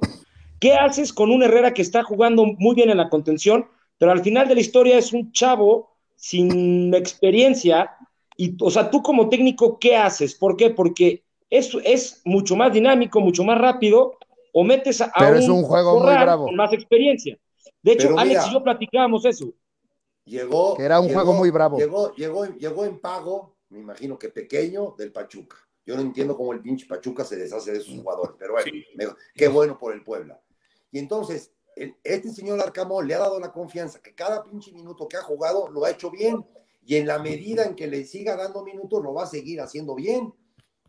¿Qué 0.59 0.73
haces 0.73 1.13
con 1.13 1.29
un 1.29 1.43
Herrera 1.43 1.73
que 1.73 1.81
está 1.81 2.03
jugando 2.03 2.45
muy 2.45 2.75
bien 2.75 2.89
en 2.89 2.97
la 2.97 3.09
contención, 3.09 3.67
pero 3.97 4.11
al 4.11 4.23
final 4.23 4.47
de 4.47 4.55
la 4.55 4.61
historia 4.61 4.97
es 4.97 5.13
un 5.13 5.31
chavo 5.31 5.91
sin 6.15 6.93
experiencia? 6.95 7.91
Y, 8.37 8.55
o 8.61 8.71
sea, 8.71 8.89
tú 8.89 9.01
como 9.01 9.29
técnico, 9.29 9.77
¿qué 9.77 9.95
haces? 9.95 10.33
¿Por 10.33 10.55
qué? 10.57 10.69
Porque 10.71 11.23
es, 11.49 11.75
es 11.83 12.21
mucho 12.25 12.55
más 12.55 12.73
dinámico, 12.73 13.19
mucho 13.19 13.43
más 13.43 13.57
rápido, 13.59 14.17
o 14.53 14.63
metes 14.63 15.01
a, 15.01 15.11
Pero 15.17 15.37
es 15.37 15.47
un 15.47 15.63
juego 15.63 15.99
muy 15.99 16.13
bravo. 16.13 16.45
con 16.45 16.55
más 16.55 16.73
experiencia. 16.73 17.37
De 17.83 17.91
hecho, 17.91 18.17
Alex 18.17 18.47
y 18.47 18.53
yo 18.53 18.63
platicábamos 18.63 19.25
eso. 19.25 19.53
Llegó. 20.27 20.75
Que 20.75 20.83
era 20.83 20.99
un 20.99 21.07
llegó- 21.07 21.19
juego 21.21 21.33
muy 21.37 21.49
bravo. 21.49 21.77
Llegó, 21.77 22.13
llegó, 22.15 22.45
llegó 22.45 22.85
en 22.85 22.99
pago, 22.99 23.55
me 23.69 23.79
imagino 23.79 24.19
que 24.19 24.29
pequeño, 24.29 24.93
del 24.97 25.11
Pachuca. 25.11 25.57
Yo 25.85 25.95
no 25.95 26.01
entiendo 26.01 26.35
cómo 26.35 26.51
el 26.53 26.61
pinche 26.61 26.85
Pachuca 26.85 27.23
se 27.23 27.37
deshace 27.37 27.71
de 27.71 27.79
sus 27.79 27.97
jugadores, 27.99 28.35
pero 28.37 28.53
bueno, 28.53 28.69
Sí. 28.71 28.83
me- 28.95 29.07
qué 29.33 29.47
bueno 29.47 29.77
por 29.79 29.93
el 29.93 30.03
Puebla. 30.03 30.39
Y 30.91 30.99
entonces, 30.99 31.51
el- 31.75 31.95
este 32.03 32.29
señor 32.31 32.59
Arcamón 32.59 33.07
le 33.07 33.15
ha 33.15 33.19
dado 33.19 33.39
la 33.39 33.51
confianza 33.53 33.99
que 34.01 34.13
cada 34.13 34.43
pinche 34.43 34.71
minuto 34.73 35.07
que 35.07 35.15
ha 35.17 35.21
jugado 35.23 35.69
lo 35.69 35.85
ha 35.85 35.91
hecho 35.91 36.11
bien. 36.11 36.45
Y 36.85 36.95
en 36.95 37.07
la 37.07 37.19
medida 37.19 37.65
en 37.65 37.75
que 37.75 37.87
le 37.87 38.03
siga 38.05 38.35
dando 38.35 38.63
minutos, 38.63 39.01
lo 39.03 39.13
va 39.13 39.23
a 39.23 39.27
seguir 39.27 39.61
haciendo 39.61 39.95
bien. 39.95 40.33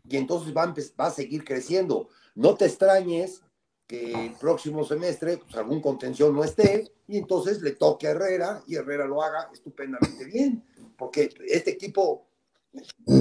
Y 0.07 0.17
entonces 0.17 0.55
va 0.55 0.63
a, 0.63 0.73
va 0.99 1.05
a 1.07 1.11
seguir 1.11 1.43
creciendo. 1.43 2.07
No 2.35 2.55
te 2.55 2.65
extrañes 2.65 3.41
que 3.89 4.13
el 4.27 4.33
próximo 4.33 4.85
semestre 4.85 5.37
pues, 5.37 5.55
algún 5.55 5.81
contención 5.81 6.35
no 6.35 6.43
esté 6.43 6.91
y 7.07 7.17
entonces 7.17 7.59
le 7.63 7.71
toque 7.71 8.05
a 8.05 8.11
Herrera 8.11 8.61
y 8.67 8.75
Herrera 8.75 9.05
lo 9.05 9.23
haga 9.23 9.49
estupendamente 9.51 10.25
bien. 10.25 10.63
Porque 10.95 11.33
este 11.47 11.71
equipo, 11.71 12.27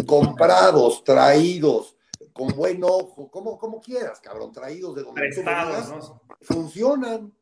comprados, 0.06 1.02
traídos, 1.04 1.96
con 2.34 2.48
buen 2.48 2.84
ojo, 2.84 3.30
como, 3.30 3.56
como 3.58 3.80
quieras, 3.80 4.20
cabrón, 4.20 4.52
traídos 4.52 4.94
de 4.94 5.04
donde 5.04 5.20
Prestados, 5.22 5.88
¿no? 6.10 6.20
funcionan, 6.42 7.32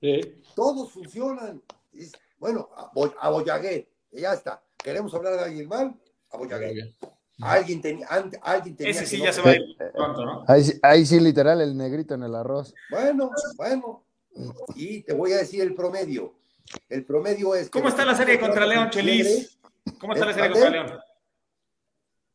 Sí. 0.00 0.20
todos 0.54 0.92
funcionan. 0.92 1.60
Bueno, 2.38 2.68
a, 2.76 2.90
Boy- 2.94 3.12
a 3.20 3.30
Boyagué, 3.30 3.88
ya 4.12 4.34
está. 4.34 4.62
¿Queremos 4.76 5.12
hablar 5.14 5.34
de 5.34 5.40
alguien 5.44 5.68
mal? 5.68 5.96
A 6.30 6.36
Boyagué. 6.36 6.94
Alguien, 7.40 7.80
tenía, 7.80 8.06
alguien 8.06 8.76
tenía. 8.76 8.92
Ese 8.92 9.06
sí 9.06 9.18
ya 9.18 9.32
se 9.32 9.40
va 9.40 9.50
a 9.50 9.54
ir 9.54 9.76
pronto, 9.92 10.24
¿no? 10.24 10.44
Ahí, 10.46 10.62
ahí 10.82 11.06
sí, 11.06 11.18
literal, 11.18 11.60
el 11.60 11.76
negrito 11.76 12.14
en 12.14 12.22
el 12.22 12.34
arroz. 12.34 12.74
Bueno, 12.90 13.30
bueno. 13.56 14.04
Y 14.74 15.02
te 15.02 15.12
voy 15.12 15.32
a 15.32 15.38
decir 15.38 15.62
el 15.62 15.74
promedio. 15.74 16.34
El 16.88 17.04
promedio 17.04 17.54
es. 17.54 17.70
¿Cómo 17.70 17.88
está 17.88 18.04
la 18.04 18.14
serie 18.14 18.38
contra 18.38 18.66
León, 18.66 18.90
Chelis? 18.90 19.58
¿Cómo 19.98 20.12
está 20.12 20.26
la 20.26 20.34
serie 20.34 20.50
contra 20.50 20.70
León? 20.70 21.00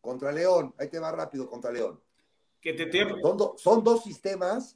Contra 0.02 0.32
León, 0.32 0.74
ahí 0.78 0.90
te 0.90 1.00
va 1.00 1.12
rápido 1.12 1.50
contra 1.50 1.72
León. 1.72 2.00
Que 2.60 2.74
te 2.74 2.88
tiempo. 2.88 3.18
Son, 3.22 3.58
son 3.58 3.84
dos 3.84 4.04
sistemas 4.04 4.76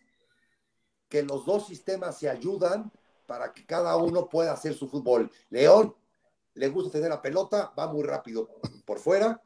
que 1.10 1.24
los 1.24 1.46
dos 1.46 1.68
sistemas 1.68 2.18
se 2.18 2.30
ayudan 2.30 2.92
para 3.26 3.54
que 3.54 3.66
cada 3.66 3.96
uno 3.98 4.30
pueda 4.30 4.54
hacer 4.54 4.74
su 4.74 4.88
fútbol. 4.88 5.30
León 5.50 5.96
le 6.54 6.70
gusta 6.70 6.92
tener 6.92 7.10
la 7.10 7.22
pelota, 7.22 7.74
va 7.78 7.88
muy 7.88 8.04
rápido 8.04 8.50
por 8.86 9.00
fuera 9.00 9.42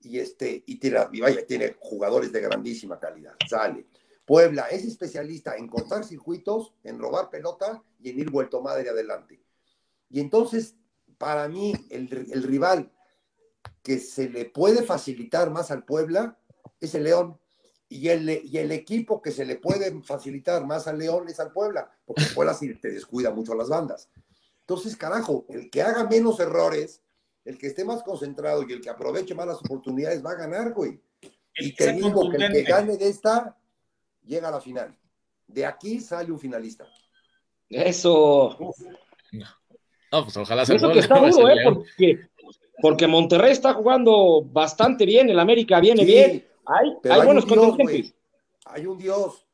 y 0.00 0.18
este 0.18 0.62
y, 0.66 0.78
tira, 0.78 1.08
y 1.12 1.20
vaya, 1.20 1.46
tiene 1.46 1.76
jugadores 1.78 2.32
de 2.32 2.40
grandísima 2.40 2.98
calidad. 2.98 3.34
Sale. 3.48 3.86
Puebla 4.24 4.66
es 4.66 4.84
especialista 4.84 5.56
en 5.56 5.68
cortar 5.68 6.04
circuitos, 6.04 6.74
en 6.84 6.98
robar 6.98 7.30
pelota 7.30 7.82
y 8.00 8.10
en 8.10 8.18
ir 8.18 8.30
vuelto 8.30 8.60
madre 8.60 8.90
adelante. 8.90 9.40
Y 10.10 10.20
entonces, 10.20 10.74
para 11.16 11.48
mí, 11.48 11.72
el, 11.90 12.12
el 12.30 12.42
rival 12.42 12.92
que 13.82 13.98
se 13.98 14.28
le 14.28 14.44
puede 14.44 14.82
facilitar 14.82 15.50
más 15.50 15.70
al 15.70 15.84
Puebla 15.84 16.38
es 16.80 16.94
el 16.94 17.04
León. 17.04 17.38
Y 17.88 18.08
el, 18.08 18.28
y 18.28 18.58
el 18.58 18.70
equipo 18.70 19.22
que 19.22 19.32
se 19.32 19.46
le 19.46 19.56
puede 19.56 20.02
facilitar 20.02 20.66
más 20.66 20.86
al 20.86 20.98
León 20.98 21.26
es 21.28 21.40
al 21.40 21.52
Puebla, 21.52 21.90
porque 22.04 22.24
Puebla 22.34 22.52
sí 22.52 22.74
te 22.74 22.90
descuida 22.90 23.30
mucho 23.30 23.52
a 23.52 23.56
las 23.56 23.70
bandas. 23.70 24.10
Entonces, 24.60 24.94
carajo, 24.94 25.46
el 25.48 25.70
que 25.70 25.80
haga 25.80 26.04
menos 26.04 26.38
errores, 26.38 27.00
el 27.48 27.56
que 27.56 27.68
esté 27.68 27.82
más 27.82 28.02
concentrado 28.02 28.62
y 28.62 28.72
el 28.74 28.80
que 28.82 28.90
aproveche 28.90 29.34
más 29.34 29.46
las 29.46 29.56
oportunidades 29.56 30.22
va 30.22 30.32
a 30.32 30.34
ganar, 30.34 30.74
güey. 30.74 31.00
Y 31.56 31.74
te 31.74 31.94
digo 31.94 32.30
que 32.30 32.36
el 32.44 32.52
que 32.52 32.62
gane 32.62 32.98
de 32.98 33.08
esta 33.08 33.56
llega 34.22 34.48
a 34.48 34.50
la 34.50 34.60
final. 34.60 34.94
De 35.46 35.64
aquí 35.64 35.98
sale 35.98 36.30
un 36.30 36.38
finalista. 36.38 36.86
Eso. 37.70 38.54
No, 39.32 40.24
pues 40.24 40.36
ojalá 40.36 40.66
se 40.66 40.76
Eso 40.76 40.92
que 40.92 40.98
está 40.98 41.18
duro, 41.18 41.48
¿eh? 41.48 41.56
Porque, 41.64 42.20
porque, 42.82 43.06
Monterrey 43.06 43.52
está 43.52 43.72
jugando 43.72 44.42
bastante 44.42 45.06
bien, 45.06 45.30
el 45.30 45.38
América 45.38 45.80
viene 45.80 46.02
Sí, 46.04 46.06
bien. 46.06 46.46
Hay, 46.66 46.90
hay 47.04 47.10
hay 47.20 47.26
buenos 47.26 47.44
un 47.44 47.50
Dios, 47.50 47.66
contingentes. 47.66 48.14
Hay 48.66 48.86
un 48.86 48.98
Dios. 48.98 49.46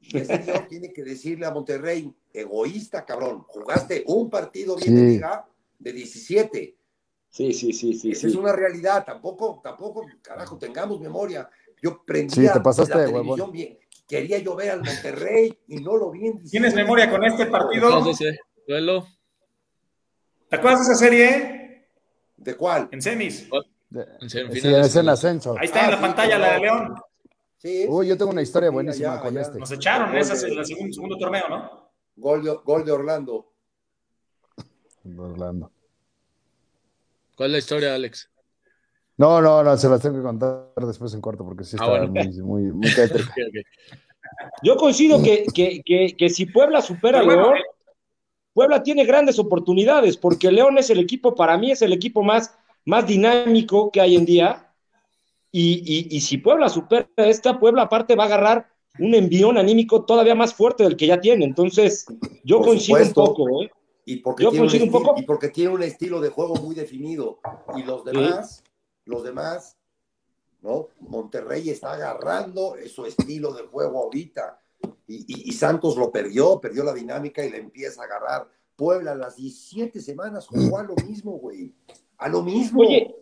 Y 0.00 0.18
ese 0.18 0.38
Dios 0.38 0.66
tiene 0.68 0.92
que 0.92 1.04
decirle 1.04 1.46
a 1.46 1.52
Monterrey, 1.52 2.12
egoísta, 2.32 3.06
cabrón. 3.06 3.44
Jugaste 3.46 4.02
un 4.08 4.28
partido 4.28 4.74
bien 4.74 4.96
de 4.96 5.00
Sí. 5.00 5.06
liga 5.06 5.46
de 5.78 5.92
17. 5.92 6.79
Sí, 7.30 7.52
sí, 7.52 7.72
sí, 7.72 7.94
sí. 7.94 8.10
Esa 8.10 8.22
sí. 8.22 8.26
es 8.28 8.34
una 8.34 8.52
realidad. 8.52 9.04
Tampoco, 9.04 9.60
tampoco, 9.62 10.04
carajo, 10.20 10.58
tengamos 10.58 11.00
memoria. 11.00 11.48
Yo 11.82 11.90
Sí, 11.90 11.96
prendía 12.04 12.52
te 12.52 12.60
pasaste 12.60 12.94
la 12.94 13.00
de 13.00 13.06
televisión 13.06 13.34
huevón. 13.38 13.52
bien. 13.52 13.78
Quería 14.08 14.38
yo 14.38 14.56
ver 14.56 14.70
al 14.70 14.82
Monterrey 14.82 15.56
y 15.68 15.76
no 15.76 15.96
lo 15.96 16.10
vi 16.10 16.26
en 16.26 16.32
17. 16.38 16.50
¿Tienes 16.50 16.74
memoria 16.74 17.08
con 17.08 17.24
este 17.24 17.46
partido? 17.46 18.10
Ese 18.10 18.36
duelo. 18.66 19.06
¿Te 20.48 20.56
acuerdas 20.56 20.80
de 20.86 20.92
esa 20.92 21.04
serie? 21.04 21.86
¿De 22.36 22.56
cuál? 22.56 22.88
En 22.90 23.00
semis. 23.00 23.48
De- 23.88 24.00
En 24.20 24.28
Sí, 24.28 24.38
semifinales. 24.38 24.86
es 24.88 24.96
en 24.96 25.08
ascenso. 25.08 25.54
Ahí 25.58 25.66
está 25.66 25.80
en 25.80 25.86
Ah, 25.86 25.90
la 25.92 25.96
sí, 25.96 26.02
pantalla 26.02 26.36
claro. 26.36 26.42
la 26.42 26.52
de 26.54 26.60
León. 26.60 26.94
Sí. 27.58 27.86
Uy, 27.88 28.08
yo 28.08 28.16
tengo 28.18 28.32
una 28.32 28.42
historia 28.42 28.68
Sí, 28.70 28.74
buenísima 28.74 29.12
allá, 29.12 29.20
con 29.22 29.30
allá. 29.36 29.40
este. 29.46 29.58
Nos 29.60 29.70
echaron 29.70 30.10
de- 30.12 30.20
en 30.20 30.58
el 30.58 30.66
segundo, 30.66 30.92
segundo 30.92 31.16
torneo, 31.18 31.48
¿no? 31.48 31.90
Gol 32.16 32.42
de, 32.42 32.50
gol 32.64 32.84
de 32.84 32.92
Orlando. 32.92 33.52
Orlando. 35.16 35.70
¿Cuál 37.40 37.48
es 37.48 37.52
la 37.52 37.58
historia, 37.60 37.94
Alex? 37.94 38.28
No, 39.16 39.40
no, 39.40 39.62
no, 39.62 39.74
se 39.78 39.88
las 39.88 40.02
tengo 40.02 40.16
que 40.18 40.22
contar 40.22 40.74
después 40.76 41.14
en 41.14 41.22
corto 41.22 41.42
porque 41.42 41.64
sí 41.64 41.78
Ah, 41.80 41.84
está 41.86 41.98
bueno. 42.04 42.12
muy, 42.12 42.42
muy, 42.42 42.62
muy 42.72 42.94
tétrica. 42.94 43.32
Ok, 43.34 43.48
ok. 43.48 44.52
Yo 44.62 44.76
coincido 44.76 45.22
que, 45.22 45.46
que, 45.54 45.80
que, 45.82 46.14
que 46.18 46.28
si 46.28 46.44
Puebla 46.44 46.82
supera 46.82 47.20
a 47.20 47.22
León, 47.22 47.54
Puebla 48.52 48.82
tiene 48.82 49.06
grandes 49.06 49.38
oportunidades, 49.38 50.18
porque 50.18 50.52
León 50.52 50.76
es 50.76 50.90
el 50.90 50.98
equipo, 50.98 51.34
para 51.34 51.56
mí 51.56 51.70
es 51.70 51.80
el 51.80 51.94
equipo 51.94 52.22
más, 52.22 52.54
más 52.84 53.06
dinámico 53.06 53.90
que 53.90 54.02
hay 54.02 54.16
en 54.16 54.26
día. 54.26 54.74
Y, 55.50 55.82
y, 55.82 56.14
y 56.14 56.20
si 56.20 56.36
Puebla 56.36 56.68
supera 56.68 57.08
a 57.16 57.24
esta, 57.24 57.58
Puebla 57.58 57.84
aparte 57.84 58.16
va 58.16 58.24
a 58.24 58.26
agarrar 58.26 58.68
un 58.98 59.14
envión 59.14 59.56
anímico 59.56 60.04
todavía 60.04 60.34
más 60.34 60.52
fuerte 60.52 60.82
del 60.84 60.94
que 60.98 61.06
ya 61.06 61.18
tiene. 61.22 61.46
Entonces, 61.46 62.04
yo 62.44 62.58
Por 62.58 62.66
coincido 62.66 62.98
supuesto. 62.98 63.20
un 63.22 63.26
poco, 63.28 63.62
¿eh? 63.62 63.70
Y 64.04 64.16
porque, 64.16 64.44
Yo 64.44 64.50
tiene 64.50 64.84
un 64.84 64.90
poco. 64.90 65.14
y 65.16 65.22
porque 65.22 65.48
tiene 65.48 65.72
un 65.72 65.82
estilo 65.82 66.20
de 66.20 66.30
juego 66.30 66.54
muy 66.56 66.74
definido. 66.74 67.38
Y 67.76 67.82
los 67.82 68.04
demás, 68.04 68.64
los 69.04 69.22
demás, 69.22 69.76
¿no? 70.62 70.88
Monterrey 71.00 71.70
está 71.70 71.92
agarrando 71.92 72.74
su 72.92 73.06
estilo 73.06 73.52
de 73.52 73.62
juego 73.64 74.02
ahorita. 74.04 74.58
Y, 75.06 75.16
y- 75.28 75.48
y 75.50 75.52
Santos 75.52 75.96
lo 75.96 76.10
perdió, 76.10 76.60
perdió 76.60 76.82
la 76.84 76.92
dinámica 76.94 77.44
y 77.44 77.50
le 77.50 77.58
empieza 77.58 78.02
a 78.02 78.04
agarrar. 78.06 78.48
Puebla, 78.76 79.14
las 79.14 79.36
17 79.36 80.00
semanas 80.00 80.46
jugó 80.46 80.78
a 80.78 80.82
lo 80.82 80.94
mismo, 80.96 81.32
güey. 81.32 81.74
A 82.18 82.28
lo 82.28 82.42
mismo. 82.42 82.80
Oye, 82.80 83.14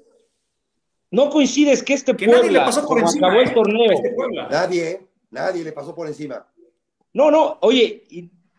¿no 1.10 1.30
coincides 1.30 1.82
que 1.82 1.94
este 1.94 2.14
que 2.16 2.26
nadie 2.26 2.42
le 2.44 2.48
Puebla, 2.58 2.64
pasó 2.66 2.80
por 2.82 2.88
como 2.98 3.00
encima. 3.08 3.26
acabó 3.28 3.40
¿eh? 3.40 3.44
el 3.44 3.54
torneo, 3.54 3.92
Este 3.92 4.10
Puebla. 4.14 4.48
Nadie, 4.50 5.08
nadie 5.30 5.64
le 5.64 5.72
pasó 5.72 5.94
por 5.94 6.06
encima. 6.06 6.46
No, 7.12 7.30
no, 7.30 7.58
oye, 7.62 8.04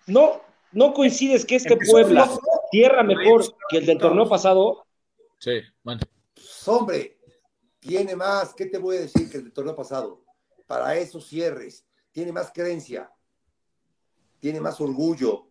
no, 0.08 0.42
no 0.72 0.94
coincides 0.94 1.46
que 1.46 1.56
este 1.56 1.74
Empezó 1.74 1.92
Puebla 1.92 2.30
cierra 2.72 3.04
mejor 3.04 3.44
que 3.70 3.78
el 3.78 3.86
del 3.86 3.98
torneo 3.98 4.28
pasado. 4.28 4.86
Sí, 5.40 5.62
bueno. 5.84 6.02
Pues, 6.34 6.68
hombre, 6.68 7.18
tiene 7.80 8.16
más, 8.16 8.54
¿qué 8.54 8.66
te 8.66 8.78
voy 8.78 8.98
a 8.98 9.02
decir 9.02 9.30
que 9.30 9.38
el 9.38 9.44
del 9.46 9.54
torneo 9.54 9.76
pasado? 9.76 10.24
Para 10.68 10.96
esos 10.98 11.28
cierres, 11.28 11.86
tiene 12.12 12.32
más 12.32 12.52
creencia, 12.54 13.12
tiene 14.40 14.60
más 14.62 14.80
orgullo, 14.82 15.48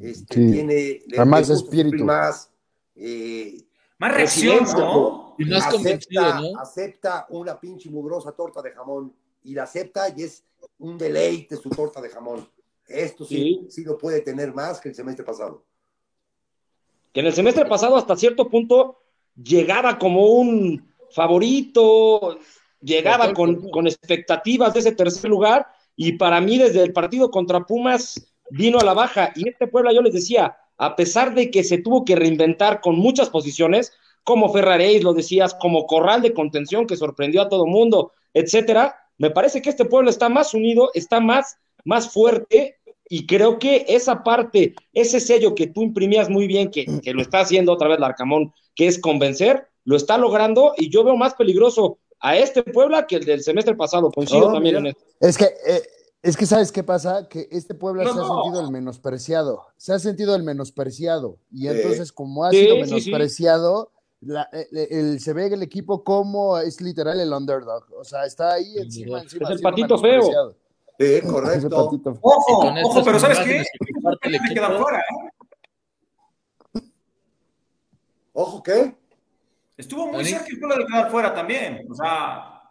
este, 0.00 0.34
Sí. 0.34 0.52
tiene 0.52 1.02
le- 1.06 1.24
Más 1.24 1.50
espíritu. 1.50 2.04
más, 2.04 2.50
eh, 2.94 3.64
Más 3.98 4.14
reacción, 4.14 4.64
¿no? 4.76 5.34
Y 5.38 5.44
más 5.44 5.66
convencido, 5.66 6.22
acepta, 6.22 6.40
¿no? 6.40 6.58
acepta 6.60 7.26
una 7.30 7.58
pinche 7.60 7.90
mugrosa 7.90 8.32
torta 8.32 8.62
de 8.62 8.70
jamón 8.70 9.12
y 9.42 9.54
la 9.54 9.64
acepta 9.64 10.08
y 10.16 10.22
es 10.22 10.44
un 10.78 10.96
deleite 10.96 11.56
su 11.56 11.68
torta 11.70 12.00
de 12.00 12.08
jamón. 12.08 12.48
Esto 12.88 13.24
sí, 13.24 13.66
sí, 13.68 13.84
lo 13.84 13.98
puede 13.98 14.22
tener 14.22 14.54
más 14.54 14.80
que 14.80 14.88
el 14.88 14.94
semestre 14.94 15.24
pasado. 15.24 15.64
Que 17.12 17.20
en 17.20 17.26
el 17.26 17.34
semestre 17.34 17.66
pasado, 17.66 17.96
hasta 17.96 18.16
cierto 18.16 18.48
punto, 18.48 18.98
llegaba 19.42 19.98
como 19.98 20.26
un 20.26 20.92
favorito, 21.10 22.38
llegaba 22.80 23.32
con, 23.34 23.70
con 23.70 23.86
expectativas 23.86 24.74
de 24.74 24.80
ese 24.80 24.92
tercer 24.92 25.28
lugar, 25.28 25.66
y 25.96 26.12
para 26.12 26.40
mí, 26.40 26.58
desde 26.58 26.82
el 26.82 26.92
partido 26.92 27.30
contra 27.30 27.66
Pumas, 27.66 28.34
vino 28.50 28.78
a 28.78 28.84
la 28.84 28.94
baja. 28.94 29.32
Y 29.34 29.48
este 29.48 29.66
Puebla, 29.66 29.92
yo 29.92 30.00
les 30.00 30.12
decía, 30.12 30.56
a 30.76 30.96
pesar 30.96 31.34
de 31.34 31.50
que 31.50 31.64
se 31.64 31.78
tuvo 31.78 32.04
que 32.04 32.16
reinventar 32.16 32.80
con 32.80 32.96
muchas 32.96 33.30
posiciones, 33.30 33.92
como 34.24 34.52
Ferraréis, 34.52 35.02
lo 35.02 35.14
decías, 35.14 35.54
como 35.54 35.86
corral 35.86 36.22
de 36.22 36.34
contención 36.34 36.86
que 36.86 36.96
sorprendió 36.96 37.42
a 37.42 37.48
todo 37.48 37.66
mundo, 37.66 38.12
etcétera, 38.32 38.96
me 39.16 39.30
parece 39.30 39.60
que 39.60 39.70
este 39.70 39.84
pueblo 39.84 40.10
está 40.10 40.28
más 40.28 40.54
unido, 40.54 40.90
está 40.94 41.18
más, 41.18 41.58
más 41.88 42.10
fuerte, 42.12 42.76
y 43.08 43.26
creo 43.26 43.58
que 43.58 43.86
esa 43.88 44.22
parte, 44.22 44.74
ese 44.92 45.20
sello 45.20 45.54
que 45.54 45.66
tú 45.68 45.82
imprimías 45.82 46.28
muy 46.28 46.46
bien, 46.46 46.70
que, 46.70 46.84
que 47.00 47.14
lo 47.14 47.22
está 47.22 47.40
haciendo 47.40 47.72
otra 47.72 47.88
vez 47.88 47.98
Larcamón, 47.98 48.52
que 48.74 48.86
es 48.86 49.00
convencer, 49.00 49.66
lo 49.84 49.96
está 49.96 50.18
logrando, 50.18 50.74
y 50.76 50.90
yo 50.90 51.02
veo 51.02 51.16
más 51.16 51.32
peligroso 51.34 51.98
a 52.20 52.36
este 52.36 52.62
Puebla 52.62 53.06
que 53.06 53.16
el 53.16 53.24
del 53.24 53.42
semestre 53.42 53.74
pasado, 53.74 54.10
coincido 54.10 54.48
Oh, 54.48 54.52
también 54.52 54.74
mira. 54.76 54.78
en 54.80 54.86
esto. 54.88 55.02
Es 55.20 55.38
que, 55.38 55.44
eh, 55.44 55.82
es 56.22 56.36
que 56.36 56.44
¿sabes 56.44 56.70
qué 56.70 56.82
pasa? 56.82 57.26
Que 57.30 57.48
este 57.50 57.74
Puebla 57.74 58.04
No, 58.04 58.12
se 58.12 58.18
ha 58.18 58.22
no. 58.22 58.42
sentido 58.42 58.60
el 58.66 58.70
menospreciado, 58.70 59.62
se 59.78 59.94
ha 59.94 59.98
sentido 59.98 60.36
el 60.36 60.42
menospreciado, 60.42 61.38
y 61.50 61.68
entonces 61.68 62.12
como 62.12 62.44
ha 62.44 62.50
Sí, 62.50 62.58
sido 62.58 62.74
sí, 62.74 62.82
sí. 62.82 62.86
menospreciado, 62.90 63.92
la- 64.20 64.48
eh, 64.52 64.66
el- 64.72 64.88
el- 65.12 65.20
se 65.20 65.32
ve 65.32 65.46
el 65.46 65.62
equipo 65.62 66.04
como 66.04 66.58
es 66.58 66.82
literal 66.82 67.18
el 67.20 67.32
underdog, 67.32 67.84
o 67.98 68.04
sea, 68.04 68.26
está 68.26 68.52
ahí 68.52 68.74
encima, 68.76 69.22
encima. 69.22 69.48
Es 69.48 69.56
el 69.56 69.62
patito 69.62 69.96
feo. 69.96 70.54
Sí, 70.98 71.20
correcto. 71.22 71.90
Ojo, 72.20 72.72
ojo, 72.84 73.04
pero 73.04 73.18
¿sabes 73.20 73.38
qué? 73.40 73.64
que 74.22 74.54
queda 74.54 74.78
fuera, 74.78 74.98
¿eh? 74.98 76.80
Ojo, 78.32 78.62
¿qué? 78.62 78.96
Estuvo 79.76 80.06
muy 80.08 80.24
cerca 80.24 80.46
el 80.48 80.58
Puebla 80.58 80.76
de 80.78 80.86
quedar 80.86 81.10
fuera 81.10 81.34
también. 81.34 81.86
O 81.90 81.94
sea, 81.94 82.62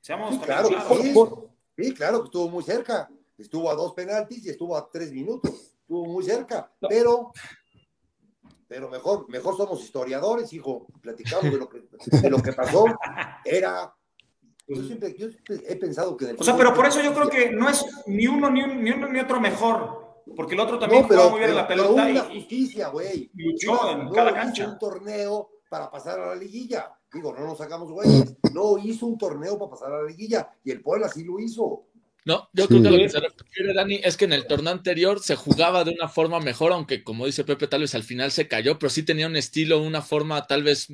seamos 0.00 0.34
Sí, 0.34 0.40
claro, 0.40 0.68
claros. 0.68 0.98
sí. 1.76 1.94
Claro 1.94 2.20
que 2.20 2.24
estuvo 2.26 2.48
muy 2.48 2.64
cerca. 2.64 3.08
Estuvo 3.36 3.70
a 3.70 3.74
dos 3.74 3.94
penaltis 3.94 4.44
y 4.44 4.50
estuvo 4.50 4.76
a 4.76 4.90
tres 4.90 5.12
minutos. 5.12 5.74
Estuvo 5.80 6.04
muy 6.06 6.24
cerca. 6.24 6.72
No. 6.80 6.88
Pero, 6.88 7.32
pero 8.66 8.88
mejor, 8.90 9.28
mejor 9.28 9.56
somos 9.56 9.80
historiadores, 9.82 10.52
hijo. 10.52 10.86
Platicamos 11.00 11.44
de 11.52 11.58
lo 11.58 11.68
que, 11.68 11.82
de 12.10 12.30
lo 12.30 12.42
que 12.42 12.52
pasó. 12.52 12.84
Era. 13.44 13.94
Yo 14.68 14.82
siempre, 14.84 15.14
yo 15.18 15.28
siempre 15.30 15.56
he 15.66 15.76
pensado 15.76 16.16
que. 16.16 16.34
O 16.38 16.44
sea, 16.44 16.56
pero 16.56 16.74
por 16.74 16.86
eso 16.86 17.02
yo 17.02 17.14
creo 17.14 17.28
que 17.30 17.50
no 17.50 17.68
es 17.68 17.84
ni 18.06 18.26
uno 18.26 18.50
ni, 18.50 18.62
un- 18.62 18.82
ni 18.84 18.90
uno 18.90 19.08
ni 19.08 19.18
otro 19.20 19.40
mejor. 19.40 20.06
Porque 20.36 20.54
el 20.54 20.60
otro 20.60 20.78
también 20.78 21.02
No, 21.02 21.08
pero, 21.08 21.20
jugaba 21.22 21.30
muy 21.30 21.40
bien 21.40 21.50
pero- 21.52 21.62
la 21.62 21.66
pero 21.68 21.82
pelota 21.84 22.02
una 22.02 22.34
y, 22.34 22.40
justicia, 22.40 22.88
güey. 22.88 23.30
y 23.34 23.42
luchó 23.44 23.90
en 23.92 24.04
No 24.04 24.12
cada 24.12 24.30
hizo 24.30 24.36
cancha. 24.40 24.68
un 24.68 24.78
torneo 24.78 25.48
para 25.70 25.90
pasar 25.90 26.20
a 26.20 26.26
la 26.26 26.34
liguilla. 26.34 26.92
Digo, 27.10 27.34
no 27.34 27.46
nos 27.46 27.56
sacamos 27.56 27.90
güeyes. 27.90 28.36
No 28.52 28.76
hizo 28.76 29.06
un 29.06 29.16
torneo 29.16 29.58
para 29.58 29.70
pasar 29.70 29.92
a 29.92 30.02
la 30.02 30.08
liguilla 30.08 30.50
y 30.62 30.70
el 30.70 30.82
Puebla 30.82 31.08
sí 31.08 31.24
lo 31.24 31.38
hizo. 31.40 31.84
No, 32.26 32.46
yo 32.52 32.66
creo 32.68 32.82
que 32.82 32.90
lo 32.90 32.98
que 32.98 33.08
se 33.08 33.20
refiere, 33.20 33.72
Dani, 33.72 34.00
es 34.04 34.18
que 34.18 34.26
en 34.26 34.34
el 34.34 34.46
torneo 34.46 34.70
anterior 34.74 35.18
se 35.20 35.34
jugaba 35.34 35.82
de 35.84 35.92
una 35.98 36.08
forma 36.08 36.40
mejor, 36.40 36.72
aunque 36.72 37.02
como 37.02 37.24
dice 37.24 37.42
Pepe, 37.44 37.66
tal 37.68 37.80
vez 37.80 37.94
al 37.94 38.02
final 38.02 38.30
se 38.30 38.46
cayó, 38.46 38.78
pero 38.78 38.90
sí 38.90 39.02
tenía 39.02 39.26
un 39.26 39.36
estilo, 39.36 39.80
una 39.82 40.02
forma 40.02 40.46
tal 40.46 40.62
vez 40.62 40.88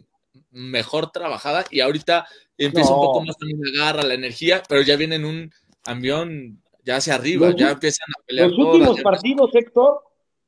mejor 0.51 1.11
trabajada 1.11 1.65
y 1.71 1.81
ahorita 1.81 2.27
empieza 2.59 2.95
un 2.95 3.01
poco 3.01 3.25
más 3.25 3.37
también 3.37 3.61
la 3.63 3.85
garra, 3.85 4.03
la 4.03 4.15
energía, 4.15 4.63
pero 4.69 4.83
ya 4.83 4.97
viene 4.97 5.17
en 5.17 5.25
un 5.25 5.53
avión 5.85 6.63
ya 6.85 6.97
hacia 6.97 7.15
arriba, 7.15 7.53
ya 7.57 7.73
empiezan 7.73 8.09
a 8.17 8.23
pelear. 8.27 8.51
Los 8.51 8.59
últimos 8.59 9.01
partidos, 9.01 9.55
Héctor, 9.55 10.03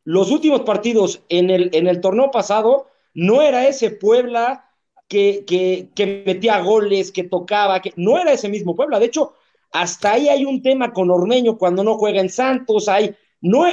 los 0.05 0.31
últimos 0.31 0.61
partidos 0.63 1.23
en 1.29 1.51
el, 1.51 1.71
en 1.73 1.87
el 1.87 2.01
torneo 2.01 2.31
pasado, 2.31 2.89
no 3.15 3.43
era 3.43 3.67
ese 3.67 3.91
Puebla 3.91 4.71
que, 5.09 5.45
que, 5.47 5.89
que 5.95 6.23
metía 6.27 6.61
goles, 6.61 7.11
que 7.11 7.25
tocaba, 7.25 7.81
que 7.81 7.93
no 7.97 8.19
era 8.19 8.33
ese 8.33 8.49
mismo 8.49 8.77
Puebla. 8.77 8.99
De 8.99 9.07
hecho, 9.07 9.35
hasta 9.73 10.13
ahí 10.13 10.29
hay 10.29 10.45
un 10.45 10.63
tema 10.63 10.93
con 10.93 11.11
Ormeño 11.11 11.59
cuando 11.59 11.83
no 11.83 11.97
juega 11.97 12.21
en 12.21 12.31
Santos. 12.31 12.89
Hay, 12.89 13.15
no, 13.41 13.65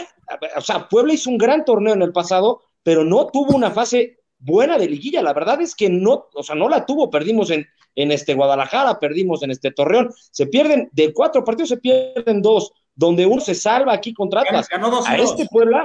o 0.56 0.62
sea, 0.62 0.88
Puebla 0.88 1.14
hizo 1.14 1.30
un 1.30 1.38
gran 1.38 1.66
torneo 1.66 1.94
en 1.94 2.02
el 2.02 2.12
pasado, 2.12 2.62
pero 2.84 3.04
no 3.04 3.28
tuvo 3.28 3.56
una 3.56 3.72
fase 3.72 4.23
buena 4.44 4.78
de 4.78 4.88
liguilla. 4.88 5.22
La 5.22 5.34
verdad 5.34 5.62
es 5.62 5.76
que 5.76 5.90
no, 5.90 6.28
o 6.34 6.44
sea, 6.44 6.56
no 6.56 6.70
la 6.70 6.86
tuvo. 6.86 7.10
Perdimos 7.10 7.50
en, 7.50 7.66
en 7.96 8.12
este 8.12 8.34
Guadalajara, 8.34 9.00
perdimos 9.00 9.44
en 9.44 9.52
este 9.52 9.72
Torreón. 9.72 10.10
Se 10.32 10.48
pierden, 10.48 10.90
de 10.92 11.14
cuatro 11.14 11.44
partidos 11.44 11.70
se 11.70 11.78
pierden 11.78 12.42
dos, 12.42 12.72
donde 12.96 13.26
uno 13.26 13.42
se 13.42 13.56
salva 13.56 13.94
aquí 13.94 14.14
contra 14.14 14.42
Atlas. 14.42 14.68
a 14.72 15.18
este 15.18 15.48
Puebla, 15.48 15.84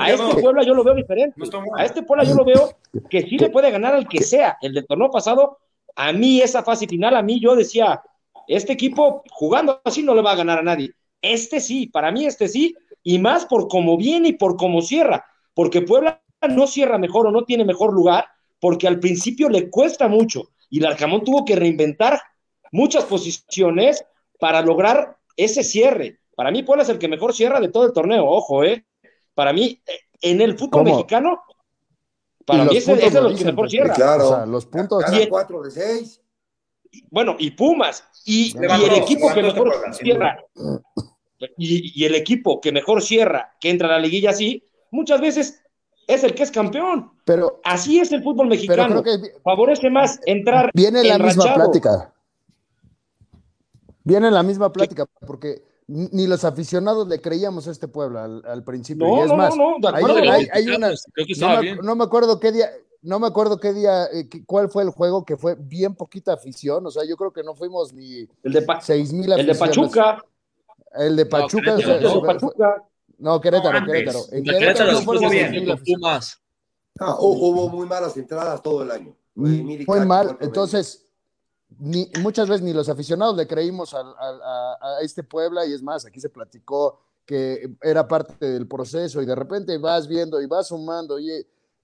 a 0.00 0.10
este 0.10 0.40
Puebla 0.40 0.62
yo 0.62 0.74
lo 0.74 0.84
veo 0.84 0.94
diferente. 0.94 1.40
a 1.76 1.84
este 1.84 2.02
Puebla 2.02 2.24
yo 2.24 2.34
lo 2.34 2.44
veo 2.44 2.70
que 3.10 3.22
sí 3.22 3.38
le 3.38 3.50
puede 3.50 3.70
ganar 3.70 3.94
al 3.94 4.08
que 4.08 4.22
sea. 4.22 4.56
El 4.60 4.74
del 4.74 4.86
torneo 4.86 5.10
pasado, 5.10 5.58
a 5.94 6.12
mí 6.12 6.40
esa 6.40 6.62
fase 6.62 6.86
final, 6.86 7.16
a 7.16 7.22
mí 7.22 7.40
yo 7.40 7.56
decía, 7.56 8.00
este 8.46 8.72
equipo 8.72 9.22
jugando 9.30 9.80
así 9.84 10.02
no 10.02 10.14
le 10.14 10.22
va 10.22 10.32
a 10.32 10.36
ganar 10.36 10.58
a 10.58 10.62
nadie. 10.62 10.92
Este 11.20 11.60
sí, 11.60 11.88
para 11.88 12.12
mí 12.12 12.26
este 12.26 12.48
sí, 12.48 12.74
y 13.02 13.18
más 13.18 13.46
por 13.46 13.68
cómo 13.68 13.96
viene 13.96 14.28
y 14.28 14.32
por 14.32 14.56
cómo 14.56 14.80
cierra, 14.80 15.24
porque 15.54 15.82
Puebla 15.82 16.22
no 16.48 16.66
cierra 16.66 16.98
mejor 16.98 17.26
o 17.26 17.30
no 17.30 17.44
tiene 17.44 17.64
mejor 17.64 17.92
lugar, 17.92 18.26
porque 18.60 18.88
al 18.88 19.00
principio 19.00 19.48
le 19.48 19.70
cuesta 19.70 20.08
mucho, 20.08 20.50
y 20.70 20.78
el 20.78 20.86
Arcamón 20.86 21.24
tuvo 21.24 21.44
que 21.44 21.56
reinventar 21.56 22.20
muchas 22.72 23.04
posiciones 23.04 24.04
para 24.38 24.62
lograr 24.62 25.16
ese 25.36 25.62
cierre. 25.62 26.20
Para 26.34 26.50
mí 26.50 26.62
Puebla 26.62 26.82
es 26.82 26.88
el 26.88 26.98
que 26.98 27.08
mejor 27.08 27.34
cierra 27.34 27.60
de 27.60 27.68
todo 27.68 27.86
el 27.86 27.92
torneo, 27.92 28.26
ojo, 28.26 28.64
¿eh? 28.64 28.84
Para 29.34 29.52
mí, 29.52 29.82
en 30.20 30.40
el 30.40 30.58
fútbol 30.58 30.84
mexicano, 30.84 31.42
para 32.44 32.64
mí 32.64 32.76
es, 32.76 32.88
es 32.88 33.14
el 33.14 33.36
que 33.36 33.44
mejor 33.44 33.70
cierra. 33.70 33.94
Claro, 33.94 34.46
los 34.46 34.66
puntos. 34.66 35.04
Cada 35.04 35.28
cuatro 35.28 35.62
de 35.62 35.70
seis 35.70 36.20
bueno, 37.10 37.36
y 37.38 37.50
Pumas, 37.50 38.04
y, 38.24 38.56
el 38.56 38.94
equipo 38.94 39.32
que 39.32 39.42
mejor 39.42 39.72
cierra, 39.92 40.38
y, 41.56 42.04
el 42.04 42.14
equipo 42.14 42.60
que 42.60 42.72
mejor 42.72 43.02
cierra, 43.02 43.56
que 43.60 43.70
entra 43.70 43.88
a 43.88 43.92
la 43.92 43.98
liguilla 43.98 44.30
así, 44.30 44.64
muchas 44.90 45.20
veces 45.20 45.62
es 46.06 46.24
el 46.24 46.34
que 46.34 46.42
es 46.42 46.50
campeón. 46.50 47.10
Pero 47.24 47.60
así 47.64 47.98
es 47.98 48.12
el 48.12 48.22
fútbol 48.22 48.48
mexicano. 48.48 49.02
Favorece 49.42 49.90
más 49.90 50.20
entrar. 50.26 50.70
Viene 50.74 51.02
la 51.04 51.18
misma 51.18 51.54
plática. 51.54 52.12
Viene 54.04 54.30
la 54.30 54.42
misma 54.42 54.72
plática, 54.72 55.04
porque 55.26 55.62
ni 55.88 56.26
los 56.26 56.44
aficionados 56.44 57.08
le 57.08 57.20
creíamos 57.20 57.68
a 57.68 57.70
este 57.70 57.88
pueblo 57.88 58.20
al, 58.20 58.64
principio. 58.64 59.06
No, 59.06 59.18
y 59.18 59.20
es 59.20 59.28
no, 59.28 59.36
más, 59.36 59.56
no, 59.56 59.78
no 61.82 61.96
me 61.96 62.04
acuerdo 62.04 62.38
qué 62.40 62.52
día, 62.52 62.70
no 63.02 63.20
me 63.20 63.26
acuerdo 63.26 63.58
qué 63.58 63.72
día, 63.72 64.04
eh, 64.06 64.28
cuál 64.46 64.68
fue 64.68 64.82
el 64.82 64.90
juego 64.90 65.24
que 65.24 65.36
fue 65.36 65.54
bien 65.56 65.94
poquita 65.94 66.32
afición. 66.32 66.86
O 66.86 66.90
sea, 66.90 67.04
yo 67.04 67.16
creo 67.16 67.32
que 67.32 67.42
no 67.42 67.54
fuimos 67.54 67.92
ni 67.92 68.28
el 68.42 68.52
de 68.52 68.66
seis 68.80 69.12
mil 69.12 69.32
El 69.32 69.46
de 69.46 69.54
Pachuca. 69.54 70.24
El 70.94 71.16
de 71.16 71.26
Pachuca. 71.26 71.76
No, 71.76 72.20
Querétaro, 73.40 73.86
Querétaro. 73.86 74.20
En 74.32 74.44
Querétaro, 74.44 74.92
no 74.92 75.00
fueron 75.02 75.24
ah, 77.00 77.16
hubo 77.20 77.68
muy 77.68 77.86
malas 77.86 78.16
entradas 78.16 78.62
todo 78.62 78.82
el 78.82 78.90
año. 78.90 79.16
Muy, 79.34 79.84
mal. 80.06 80.36
Entonces, 80.40 81.06
ni, 81.78 82.10
muchas 82.20 82.48
veces 82.48 82.62
ni 82.62 82.72
los 82.72 82.88
aficionados 82.88 83.36
le 83.36 83.46
creímos 83.46 83.94
a, 83.94 84.00
a, 84.00 85.00
este 85.02 85.22
Puebla 85.22 85.66
y 85.66 85.72
es 85.72 85.82
más, 85.82 86.06
aquí 86.06 86.20
se 86.20 86.30
platicó 86.30 87.00
que 87.24 87.70
era 87.82 88.06
parte 88.06 88.46
del 88.46 88.66
proceso 88.66 89.20
y 89.20 89.26
de 89.26 89.34
repente 89.34 89.76
vas 89.78 90.06
viendo 90.06 90.40
y 90.40 90.46
vas 90.46 90.68
sumando 90.68 91.18
y 91.18 91.28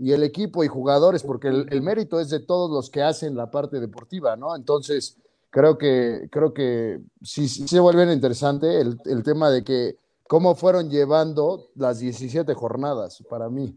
y 0.02 0.10
el 0.10 0.24
equipo 0.24 0.64
y 0.64 0.68
jugadores, 0.68 1.22
porque 1.22 1.46
el, 1.46 1.80
mérito 1.80 2.18
es 2.18 2.28
de 2.28 2.40
todos 2.40 2.68
los 2.68 2.90
que 2.90 3.02
hacen 3.02 3.36
la 3.36 3.52
parte 3.52 3.78
deportiva, 3.78 4.34
¿no? 4.34 4.56
Entonces, 4.56 5.16
creo 5.48 5.78
que, 5.78 6.28
creo 6.28 6.52
que 6.52 7.00
sí, 7.22 7.46
se 7.46 7.78
vuelve 7.78 8.12
interesante 8.12 8.80
el, 8.80 9.22
tema 9.22 9.48
de 9.48 9.62
que 9.62 9.96
cómo 10.32 10.54
fueron 10.54 10.88
llevando 10.88 11.68
las 11.74 11.98
17 11.98 12.54
jornadas 12.54 13.22
para 13.28 13.50
mí. 13.50 13.76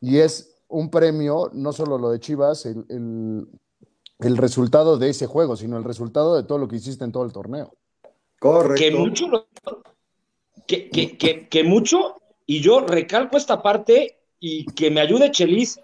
Y 0.00 0.16
es 0.16 0.64
un 0.68 0.90
premio, 0.90 1.50
no 1.52 1.74
solo 1.74 1.98
lo 1.98 2.08
de 2.08 2.18
Chivas, 2.18 2.64
el, 2.64 3.46
el, 4.18 4.36
resultado 4.38 4.96
de 4.96 5.10
ese 5.10 5.26
juego, 5.26 5.56
sino 5.56 5.76
el 5.76 5.84
resultado 5.84 6.36
de 6.36 6.44
todo 6.44 6.56
lo 6.56 6.68
que 6.68 6.76
hiciste 6.76 7.04
en 7.04 7.12
todo 7.12 7.24
el 7.26 7.34
torneo. 7.34 7.74
Correcto. 8.38 8.82
Que 8.82 8.90
mucho, 8.92 9.26
que, 10.66 10.88
que, 10.88 11.48
que 11.50 11.64
mucho, 11.64 12.16
y 12.46 12.62
yo 12.62 12.80
recalco 12.80 13.36
esta 13.36 13.60
parte 13.60 14.22
y 14.38 14.64
que 14.72 14.90
me 14.90 15.02
ayude 15.02 15.30
Chelis 15.30 15.80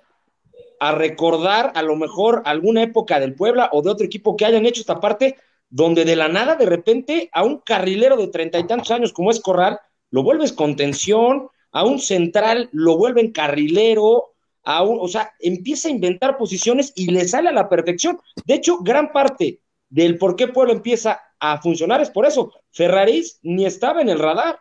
a 0.81 0.93
recordar 0.93 1.73
a 1.75 1.83
lo 1.83 1.95
mejor 1.95 2.41
alguna 2.47 2.83
época 2.83 3.21
del 3.21 3.35
Puebla 3.35 3.69
o 3.71 3.83
de 3.83 3.91
otro 3.91 4.07
equipo 4.07 4.35
que 4.35 4.47
hayan 4.47 4.65
hecho 4.65 4.81
esta 4.81 4.99
parte, 4.99 5.37
donde 5.69 6.07
de 6.07 6.17
la 6.17 6.29
nada 6.29 6.55
de 6.55 6.65
repente 6.65 7.29
a 7.35 7.45
un 7.45 7.59
carrilero 7.59 8.17
de 8.17 8.29
treinta 8.29 8.59
y 8.59 8.67
tantos 8.67 8.91
años 8.91 9.13
como 9.13 9.31
es 9.31 9.41
Corral, 9.41 9.79
lo 10.11 10.23
vuelves 10.23 10.53
con 10.53 10.77
tensión, 10.77 11.49
a 11.73 11.85
un 11.85 11.99
central 11.99 12.69
lo 12.73 12.97
vuelven 12.97 13.33
carrilero, 13.33 14.35
a 14.63 14.83
un, 14.83 14.99
o 15.01 15.09
sea, 15.09 15.33
empieza 15.41 15.89
a 15.89 15.93
inventar 15.93 16.39
posiciones 16.39 16.93
y 16.97 17.11
le 17.11 17.27
sale 17.27 17.49
a 17.49 17.53
la 17.53 17.69
perfección. 17.69 18.19
De 18.45 18.55
hecho, 18.55 18.79
gran 18.79 19.13
parte 19.13 19.61
del 19.89 20.19
por 20.19 20.37
qué 20.37 20.49
Puebla 20.49 20.73
empieza 20.73 21.21
a 21.39 21.61
funcionar 21.61 22.01
es 22.01 22.11
por 22.11 22.27
eso. 22.27 22.53
Ferraris 22.71 23.39
ni 23.43 23.67
estaba 23.67 24.01
en 24.01 24.09
el 24.09 24.19
radar. 24.19 24.59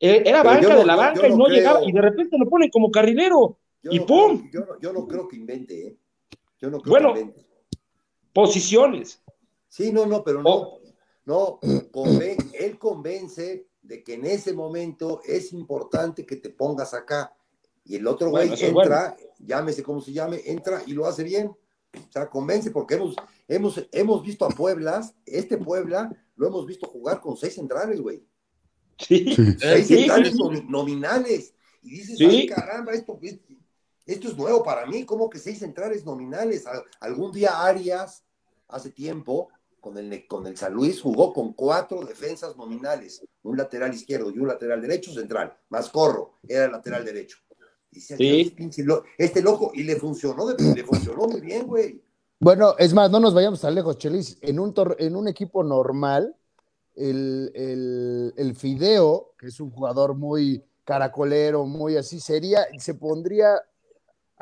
Eh, 0.00 0.22
era 0.26 0.42
banca 0.42 0.76
de 0.76 0.84
la 0.84 0.96
banca 0.96 1.26
y 1.26 1.34
no 1.34 1.46
llegaba, 1.46 1.82
y 1.84 1.92
de 1.92 2.00
repente 2.00 2.36
lo 2.38 2.48
ponen 2.48 2.68
como 2.68 2.90
carrilero, 2.90 3.58
y 3.84 4.00
¡pum! 4.00 4.50
yo, 4.52 4.92
no, 4.92 5.06
creo 5.06 5.28
que 5.28 5.36
invente, 5.36 5.86
¿eh? 5.86 5.96
Yo 6.60 6.70
no 6.70 6.80
creo 6.80 6.90
bueno, 6.90 7.14
que 7.14 7.20
invente. 7.20 7.46
posiciones. 8.32 9.22
Sí, 9.68 9.92
no, 9.92 10.06
no, 10.06 10.22
pero 10.24 10.42
no, 10.42 10.78
no, 11.24 11.58
él 11.62 12.78
convence 12.78 13.66
de 13.84 14.02
que 14.02 14.14
en 14.14 14.24
ese 14.24 14.52
momento 14.54 15.20
es 15.24 15.52
importante 15.52 16.24
que 16.24 16.36
te 16.36 16.50
pongas 16.50 16.94
acá. 16.94 17.36
Y 17.84 17.96
el 17.96 18.06
otro 18.06 18.30
güey 18.30 18.50
entra, 18.60 19.14
llámese 19.38 19.82
como 19.82 20.00
se 20.00 20.12
llame, 20.12 20.40
entra 20.46 20.82
y 20.86 20.92
lo 20.92 21.06
hace 21.06 21.22
bien. 21.22 21.48
O 21.48 22.12
sea, 22.12 22.28
convence 22.28 22.70
porque 22.70 22.94
hemos, 22.94 23.14
hemos, 23.46 23.88
hemos 23.92 24.22
visto 24.22 24.46
a 24.46 24.48
Pueblas, 24.48 25.14
este 25.26 25.58
Puebla 25.58 26.10
lo 26.34 26.48
hemos 26.48 26.66
visto 26.66 26.88
jugar 26.88 27.20
con 27.20 27.36
seis 27.36 27.54
centrales, 27.54 28.00
güey. 28.00 28.26
Sí. 28.98 29.34
Seis 29.58 29.86
centrales 29.86 30.34
nominales. 30.66 31.54
Y 31.82 31.90
dices, 31.90 32.18
ay, 32.20 32.46
caramba, 32.46 32.92
esto, 32.92 33.20
esto 34.06 34.28
es 34.28 34.36
nuevo 34.36 34.62
para 34.62 34.86
mí. 34.86 35.04
¿Cómo 35.04 35.28
que 35.28 35.38
seis 35.38 35.58
centrales 35.58 36.06
nominales? 36.06 36.64
Algún 37.00 37.32
día 37.32 37.62
Arias, 37.62 38.24
hace 38.66 38.90
tiempo, 38.90 39.50
con 39.84 39.98
el, 39.98 40.26
con 40.26 40.46
el 40.46 40.56
San 40.56 40.72
Luis, 40.72 41.02
jugó 41.02 41.30
con 41.34 41.52
cuatro 41.52 42.02
defensas 42.06 42.56
nominales. 42.56 43.22
Un 43.42 43.58
lateral 43.58 43.92
izquierdo 43.92 44.30
y 44.30 44.38
un 44.38 44.48
lateral 44.48 44.80
derecho 44.80 45.12
central. 45.12 45.54
Más 45.68 45.90
corro, 45.90 46.38
era 46.48 46.64
el 46.64 46.72
lateral 46.72 47.04
derecho. 47.04 47.36
Dice, 47.90 48.16
este 49.18 49.42
loco, 49.42 49.72
y 49.74 49.82
le 49.82 49.96
funcionó, 49.96 50.46
le 50.56 50.84
funcionó 50.84 51.26
muy 51.26 51.42
bien, 51.42 51.66
güey. 51.66 52.02
Bueno, 52.40 52.74
es 52.78 52.94
más, 52.94 53.10
no 53.10 53.20
nos 53.20 53.34
vayamos 53.34 53.60
tan 53.60 53.74
lejos, 53.74 53.98
Chelis. 53.98 54.38
En 54.40 54.58
un, 54.58 54.74
en 54.98 55.16
un 55.16 55.28
equipo 55.28 55.62
normal, 55.62 56.34
el, 56.96 58.54
Fideo, 58.56 59.34
que 59.38 59.48
es 59.48 59.60
un 59.60 59.70
jugador 59.70 60.14
muy 60.14 60.64
caracolero, 60.82 61.66
muy 61.66 61.96
así, 61.96 62.20
sería, 62.20 62.66
se 62.78 62.94
pondría, 62.94 63.60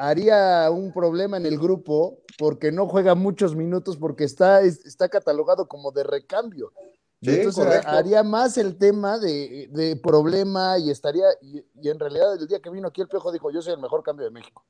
haría 0.02 0.68
un 0.70 0.92
problema 0.92 1.36
en 1.36 1.46
el 1.46 1.58
grupo 1.58 2.18
porque 2.36 2.72
no 2.72 2.88
juega 2.88 3.14
muchos 3.14 3.54
minutos 3.54 3.96
porque 3.96 4.24
está, 4.24 4.62
está 4.62 5.08
catalogado 5.08 5.68
como 5.68 5.92
de 5.92 6.02
recambio. 6.02 6.72
Entonces 7.20 7.86
haría 7.86 8.24
más 8.24 8.58
el 8.58 8.76
tema 8.78 9.18
de, 9.20 10.00
problema 10.02 10.76
y 10.78 10.90
estaría, 10.90 11.26
y, 11.40 11.64
en 11.88 12.00
realidad 12.00 12.34
el 12.34 12.48
día 12.48 12.58
que 12.60 12.70
vino 12.70 12.88
aquí 12.88 13.00
el 13.00 13.06
Pejo 13.06 13.30
dijo, 13.30 13.52
yo 13.52 13.62
soy 13.62 13.74
el 13.74 13.80
mejor 13.80 14.02
cambio 14.02 14.24
de 14.24 14.32
México. 14.32 14.64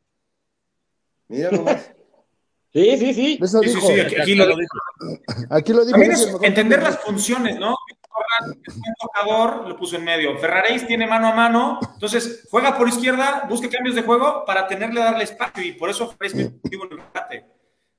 Mira 1.28 1.50
nomás. 1.50 1.90
Sí, 2.74 2.96
sí, 2.98 3.14
sí. 3.14 3.38
Eso 3.40 3.60
sí, 3.60 3.68
dijo. 3.68 3.86
Sí, 3.86 4.00
aquí, 4.00 4.34
lo 4.34 4.46
dijo. 4.46 4.78
Aquí 5.48 5.72
lo 5.72 5.84
dijo. 5.84 5.92
También 5.92 6.12
es 6.12 6.28
entender 6.42 6.82
las 6.82 6.98
funciones, 6.98 7.58
¿no? 7.58 7.74
Es 8.66 8.76
un 8.76 8.94
tocador, 9.00 9.68
lo 9.68 9.76
puso 9.76 9.96
en 9.96 10.04
medio. 10.04 10.36
Ferraréis 10.38 10.86
tiene 10.86 11.06
mano 11.06 11.28
a 11.28 11.34
mano, 11.34 11.78
entonces 11.94 12.46
juega 12.50 12.76
por 12.76 12.88
izquierda, 12.88 13.46
busca 13.48 13.68
cambios 13.68 13.94
de 13.94 14.02
juego 14.02 14.44
para 14.44 14.66
tenerle 14.66 15.00
a 15.00 15.06
darle 15.06 15.24
espacio 15.24 15.62
y 15.64 15.72
por 15.72 15.90
eso 15.90 16.08
Ferraréis 16.08 16.34
en 16.34 16.60
el 16.70 16.98
empate. 16.98 17.46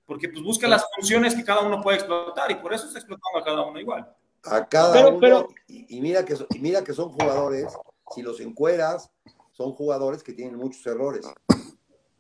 porque 0.06 0.30
pues 0.30 0.44
busca 0.44 0.68
las 0.68 0.86
funciones 0.96 1.36
que 1.36 1.44
cada 1.44 1.62
uno 1.62 1.82
puede 1.82 1.98
explotar 1.98 2.52
y 2.52 2.56
por 2.56 2.74
eso 2.74 2.88
está 2.88 3.00
explotando 3.00 3.40
a 3.40 3.44
cada 3.44 3.66
uno 3.66 3.80
igual. 3.80 4.14
A 4.46 4.68
cada 4.68 5.08
uno, 5.08 5.48
Y, 5.68 6.02
mira 6.02 6.26
que, 6.26 6.36
y 6.50 6.60
mira 6.60 6.84
que 6.84 6.94
son 6.94 7.10
jugadores, 7.10 7.74
si 8.14 8.22
los 8.22 8.40
encueras, 8.42 9.10
son 9.54 9.72
jugadores 9.72 10.24
que 10.24 10.34
tienen 10.34 10.58
muchos 10.58 10.86
errores, 10.86 11.26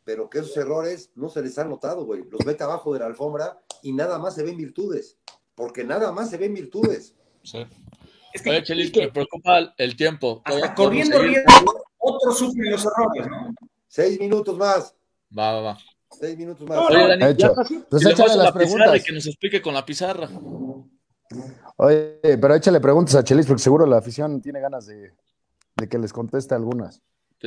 pero 0.05 0.29
que 0.29 0.39
esos 0.39 0.55
errores 0.55 1.11
no 1.15 1.29
se 1.29 1.41
les 1.41 1.57
han 1.59 1.69
notado, 1.69 2.05
güey. 2.05 2.23
Los 2.29 2.45
mete 2.45 2.63
abajo 2.63 2.93
de 2.93 2.99
la 2.99 3.07
alfombra 3.07 3.59
y 3.81 3.91
nada 3.91 4.19
más 4.19 4.35
se 4.35 4.43
ven 4.43 4.55
virtudes, 4.55 5.17
porque 5.55 5.83
nada 5.83 6.11
más 6.11 6.29
se 6.29 6.37
ven 6.37 6.53
virtudes. 6.53 7.13
Sí. 7.43 7.65
Es 8.33 8.41
que, 8.41 8.49
Oye, 8.49 8.63
Chelis, 8.63 8.95
me 8.95 9.11
preocupa 9.11 9.73
el 9.77 9.95
tiempo. 9.95 10.41
Hasta 10.43 10.73
corriendo 10.73 11.21
riesgo, 11.21 11.83
otro 11.99 12.31
sufre 12.31 12.71
los 12.71 12.85
errores, 12.85 13.27
¿no? 13.27 13.53
Seis 13.87 14.19
minutos 14.19 14.57
más. 14.57 14.95
Va, 15.37 15.53
va, 15.53 15.61
va. 15.61 15.77
Seis 16.09 16.35
minutos 16.37 16.67
más. 16.67 16.79
Oye, 16.79 17.07
Dani, 17.07 17.25
hecho. 17.25 17.53
Pues 17.89 18.05
échale 18.05 18.35
las 18.35 18.51
preguntas. 18.51 19.03
que 19.03 19.11
nos 19.11 19.27
explique 19.27 19.61
con 19.61 19.73
la 19.73 19.85
pizarra. 19.85 20.29
Oye, 21.77 22.19
pero 22.21 22.55
échale 22.55 22.79
preguntas 22.79 23.15
a 23.15 23.23
Chelis, 23.23 23.45
porque 23.45 23.61
seguro 23.61 23.85
la 23.85 23.97
afición 23.97 24.41
tiene 24.41 24.59
ganas 24.59 24.87
de, 24.87 25.11
que 25.89 25.97
les 25.99 26.11
conteste 26.11 26.55
algunas. 26.55 27.01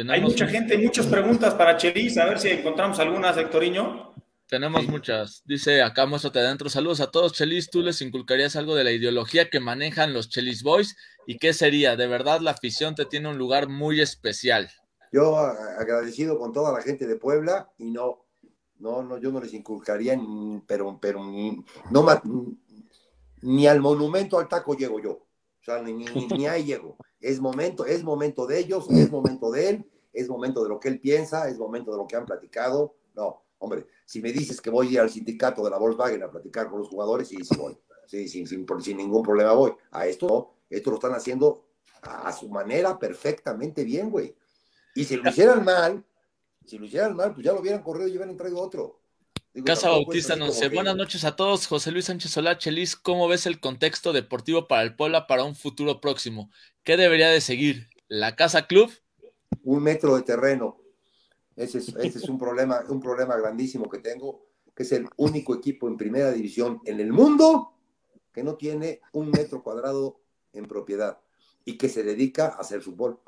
Hay 0.09 0.21
mucha 0.21 0.47
gente, 0.47 0.77
muchas 0.79 1.07
preguntas 1.07 1.55
para 1.55 1.77
Chelis, 1.77 2.19
a 2.19 2.27
ver 2.27 2.39
si 2.39 2.51
encontramos 2.51 2.99
algunas, 2.99 3.37
Hectoriño. 3.37 4.15
Tenemos 4.49 4.87
muchas. 4.87 5.43
Dice 5.45 5.83
acá, 5.83 6.07
muéstrate 6.07 6.39
adentro. 6.39 6.69
Saludos 6.69 7.01
a 7.01 7.11
todos, 7.11 7.33
Chelis. 7.33 7.69
¿Tú 7.69 7.83
les 7.83 8.01
inculcarías 8.01 8.55
algo 8.55 8.77
de 8.77 8.85
la 8.85 8.93
ideología 8.93 9.51
que 9.51 9.59
manejan 9.59 10.13
los 10.13 10.29
Chelis 10.29 10.63
Boys? 10.63 10.97
¿Y 11.27 11.39
qué 11.39 11.53
sería? 11.53 11.97
De 11.97 12.07
verdad, 12.07 12.41
la 12.41 12.53
afición 12.53 12.95
te 12.95 13.07
tiene 13.07 13.29
un 13.29 13.39
lugar 13.39 13.69
muy 13.69 14.01
especial. 14.01 14.71
Yo 15.13 15.37
agradecido 15.37 16.39
con 16.39 16.53
toda 16.53 16.73
la 16.73 16.81
gente 16.81 17.09
de 17.09 17.17
Puebla 17.17 17.73
y 17.79 17.91
no, 17.91 18.25
no, 18.79 19.03
no, 19.03 19.19
yo 19.19 19.33
no 19.33 19.41
les 19.41 19.53
inculcaría, 19.53 20.17
pero, 20.67 20.99
pero 21.01 21.25
ni, 21.25 21.65
no, 21.91 22.07
ni 23.43 23.67
al 23.67 23.81
monumento 23.81 24.39
al 24.39 24.49
taco 24.49 24.75
llego 24.75 25.01
yo. 25.01 25.11
O 25.13 25.65
sea, 25.65 25.83
ni, 25.83 25.93
ni, 25.93 26.47
ahí 26.47 26.65
llego. 26.65 26.97
Es 27.21 27.41
momento, 27.41 27.85
es 27.85 28.05
momento 28.05 28.47
de 28.47 28.61
ellos, 28.61 28.89
es 28.91 29.11
momento 29.11 29.51
de 29.51 29.71
él, 29.71 29.91
es 30.13 30.29
momento 30.29 30.63
de 30.63 30.69
lo 30.69 30.79
que 30.79 30.89
él 30.89 31.01
piensa, 31.01 31.49
es 31.49 31.59
momento 31.59 31.91
de 31.91 31.97
lo 31.97 32.07
que 32.07 32.15
han 32.15 32.27
platicado. 32.27 32.95
No, 33.17 33.43
hombre, 33.59 33.87
si 34.07 34.23
me 34.23 34.33
dices 34.33 34.61
que 34.61 34.71
voy 34.71 34.87
a 34.87 34.91
ir 34.93 35.01
al 35.01 35.11
sindicato 35.11 35.63
de 35.65 35.71
la 35.71 35.79
Volkswagen 35.79 36.23
a 36.23 36.31
platicar 36.31 36.71
con 36.71 36.79
los 36.79 36.89
jugadores, 36.89 37.29
sí, 37.29 37.37
sí 37.43 37.57
voy. 37.59 37.77
Sí, 38.07 38.29
sin, 38.29 38.47
sin, 38.47 38.65
sin 38.81 38.97
ningún 38.97 39.23
problema 39.23 39.53
voy. 39.53 39.73
A 39.91 40.07
esto 40.07 40.29
no, 40.29 40.55
esto 40.71 40.91
lo 40.91 40.97
están 40.97 41.13
haciendo 41.13 41.67
a, 42.03 42.33
su 42.33 42.49
manera 42.49 42.99
perfectamente 43.01 43.83
bien, 43.83 44.11
güey. 44.11 44.35
Y 44.95 45.05
si 45.05 45.17
lo 45.17 45.29
hicieran 45.29 45.65
mal, 45.65 46.05
si 46.65 46.79
lo 46.79 46.87
hicieran 46.87 47.17
mal, 47.17 47.35
pues 47.35 47.45
ya 47.45 47.53
lo 47.53 47.61
hubieran 47.61 47.83
corrido 47.83 48.07
y 48.07 48.13
hubieran 48.13 48.37
traído 48.37 48.61
otro. 48.61 49.01
Casa 49.65 49.89
Bautista 49.89 50.37
nos 50.37 50.55
dice, 50.55 50.69
buenas 50.69 50.95
noches 50.95 51.25
a 51.25 51.35
todos, 51.35 51.67
José 51.67 51.91
Luis 51.91 52.05
Sánchez 52.05 52.31
Solá, 52.31 52.59
Chelis, 52.59 52.95
¿cómo 52.95 53.27
ves 53.27 53.47
el 53.47 53.59
contexto 53.59 54.13
deportivo 54.13 54.69
para 54.69 54.83
el 54.83 54.95
Pola 54.95 55.27
para 55.27 55.45
un 55.45 55.57
futuro 55.57 56.01
próximo? 56.01 56.51
¿Qué 56.85 56.97
debería 56.97 57.31
de 57.31 57.41
seguir? 57.41 57.89
¿La 58.07 58.37
Casa 58.37 58.67
Club? 58.67 58.93
Un 59.65 59.83
metro 59.83 60.15
de 60.15 60.23
terreno, 60.23 60.77
ese 61.57 61.79
es, 61.79 62.29
un, 62.29 62.39
problema, 62.39 62.85
un 62.89 63.01
problema 63.01 63.35
grandísimo 63.37 63.89
que 63.89 63.99
tengo, 63.99 64.45
que 64.75 64.83
es 64.83 64.93
el 64.93 65.09
único 65.17 65.55
equipo 65.55 65.89
en 65.89 65.97
primera 65.97 66.31
división 66.31 66.83
en 66.85 67.01
el 67.01 67.13
mundo 67.13 67.73
que 68.31 68.45
no 68.45 68.57
tiene 68.57 69.01
un 69.13 69.31
metro 69.31 69.63
cuadrado 69.63 70.21
en 70.53 70.67
propiedad 70.67 71.19
y 71.65 71.79
que 71.79 71.89
se 71.89 72.03
dedica 72.03 72.49
a 72.49 72.61
hacer 72.61 72.83
fútbol. 72.83 73.19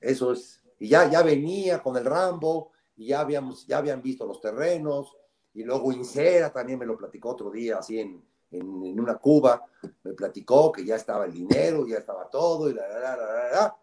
Eso 0.00 0.32
es. 0.32 0.60
Y 0.80 0.88
ya, 0.88 1.08
ya 1.08 1.22
venía 1.22 1.80
con 1.80 1.96
el 1.96 2.04
Rambo, 2.04 2.72
y 2.96 3.06
ya, 3.06 3.20
habíamos, 3.20 3.66
ya 3.66 3.78
habían 3.78 4.02
visto 4.02 4.26
los 4.26 4.40
terrenos, 4.40 5.16
y 5.54 5.62
luego 5.62 5.92
Incera 5.92 6.52
también 6.52 6.78
me 6.78 6.86
lo 6.86 6.96
platicó 6.96 7.30
otro 7.30 7.50
día, 7.50 7.78
así 7.78 8.00
en, 8.00 8.22
en, 8.50 9.00
una 9.00 9.16
cuba, 9.16 9.64
me 10.02 10.12
platicó 10.12 10.72
que 10.72 10.84
ya 10.84 10.96
estaba 10.96 11.24
el 11.24 11.32
dinero, 11.32 11.86
ya 11.86 11.98
estaba 11.98 12.28
todo, 12.28 12.68
y 12.68 12.74
la, 12.74 12.86
la, 12.88 13.16
la, 13.16 13.50
la 13.52 13.76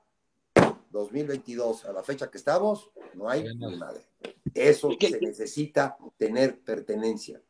2022, 0.93 1.85
a 1.85 1.91
la 1.91 2.03
fecha 2.03 2.29
que 2.29 2.37
estamos, 2.37 2.89
no 3.15 3.27
hay 3.27 3.43
madre. 3.55 4.05
Eso 4.53 4.89
se 4.97 5.19
necesita 5.19 5.97
tener 6.17 6.59
pertenencia. 6.61 7.41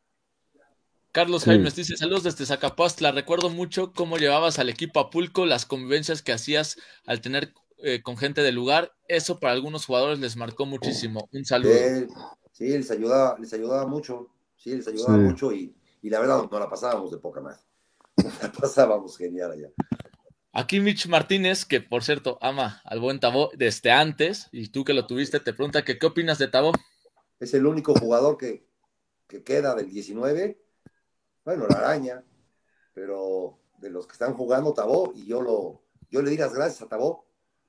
Carlos 1.12 1.44
Jaimes 1.44 1.76
dice, 1.76 1.96
saludos 1.96 2.24
desde 2.24 2.44
Zacapastla, 2.44 3.12
recuerdo 3.12 3.48
mucho 3.48 3.92
cómo 3.92 4.16
llevabas 4.16 4.58
al 4.58 4.68
equipo 4.68 4.98
a 4.98 5.10
Pulco, 5.10 5.46
las 5.46 5.64
convivencias 5.64 6.22
que 6.22 6.32
hacías 6.32 6.76
al 7.06 7.20
tener 7.20 7.54
eh, 7.78 8.02
con 8.02 8.16
gente 8.16 8.42
del 8.42 8.56
lugar, 8.56 8.92
eso 9.06 9.38
para 9.38 9.52
algunos 9.52 9.86
jugadores 9.86 10.18
les 10.18 10.34
marcó 10.34 10.66
muchísimo. 10.66 11.28
Un 11.32 11.44
saludo. 11.44 11.72
sí, 12.50 12.66
les 12.66 12.90
ayudaba, 12.90 13.38
les 13.38 13.52
ayudaba 13.52 13.86
mucho, 13.86 14.28
sí, 14.56 14.74
les 14.74 14.88
ayudaba 14.88 15.18
mucho 15.18 15.52
y, 15.52 15.72
y, 16.02 16.10
la 16.10 16.18
verdad 16.18 16.48
no 16.50 16.58
la 16.58 16.68
pasábamos 16.68 17.12
de 17.12 17.18
poca 17.18 17.40
más. 17.40 17.64
La 18.42 18.50
pasábamos 18.50 19.16
genial 19.18 19.52
allá. 19.52 19.68
Aquí 20.56 20.78
Mitch 20.78 21.08
Martínez, 21.08 21.64
que 21.64 21.80
por 21.80 22.04
cierto 22.04 22.38
ama 22.40 22.80
al 22.84 23.00
buen 23.00 23.18
Tabó 23.18 23.50
desde 23.56 23.90
antes, 23.90 24.48
y 24.52 24.68
tú 24.68 24.84
que 24.84 24.94
lo 24.94 25.04
tuviste, 25.04 25.40
te 25.40 25.52
pregunta 25.52 25.84
que 25.84 25.98
qué 25.98 26.06
opinas 26.06 26.38
de 26.38 26.46
Tabó. 26.46 26.70
Es 27.40 27.54
el 27.54 27.66
único 27.66 27.92
jugador 27.92 28.38
que, 28.38 28.64
queda 29.44 29.74
del 29.74 29.90
19, 29.90 30.56
bueno, 31.44 31.66
la 31.68 31.78
araña, 31.78 32.22
pero 32.92 33.58
de 33.78 33.90
los 33.90 34.06
que 34.06 34.12
están 34.12 34.34
jugando 34.34 34.72
Tabó, 34.74 35.12
y 35.16 35.26
yo 35.26 35.42
lo, 35.42 35.82
yo 36.08 36.22
le 36.22 36.30
di 36.30 36.36
las 36.36 36.54
gracias 36.54 36.82
a 36.82 36.88
Tabó, 36.88 37.26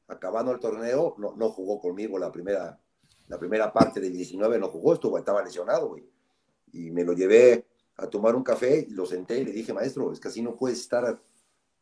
acabando 0.08 0.52
el 0.52 0.60
torneo, 0.60 1.16
no, 1.18 1.36
no 1.36 1.50
jugó 1.50 1.82
conmigo 1.82 2.20
la 2.20 2.32
primera, 2.32 2.80
la 3.30 3.40
primera 3.40 3.74
parte 3.74 4.00
del 4.00 4.14
19, 4.14 4.60
no 4.60 4.68
jugó, 4.68 4.94
estuvo, 4.94 5.18
estaba 5.18 5.44
lesionado, 5.44 5.88
güey. 5.88 6.08
Y 6.72 6.92
me 6.92 7.04
lo 7.04 7.14
llevé 7.14 7.66
a 7.98 8.06
tomar 8.06 8.36
un 8.36 8.44
café 8.44 8.86
y 8.88 8.92
lo 8.92 9.08
senté 9.08 9.40
y 9.40 9.46
le 9.46 9.54
dije, 9.54 9.74
maestro, 9.74 10.12
es 10.12 10.20
que 10.20 10.28
así 10.28 10.44
no 10.44 10.56
puedes 10.56 10.80
estar 10.82 11.20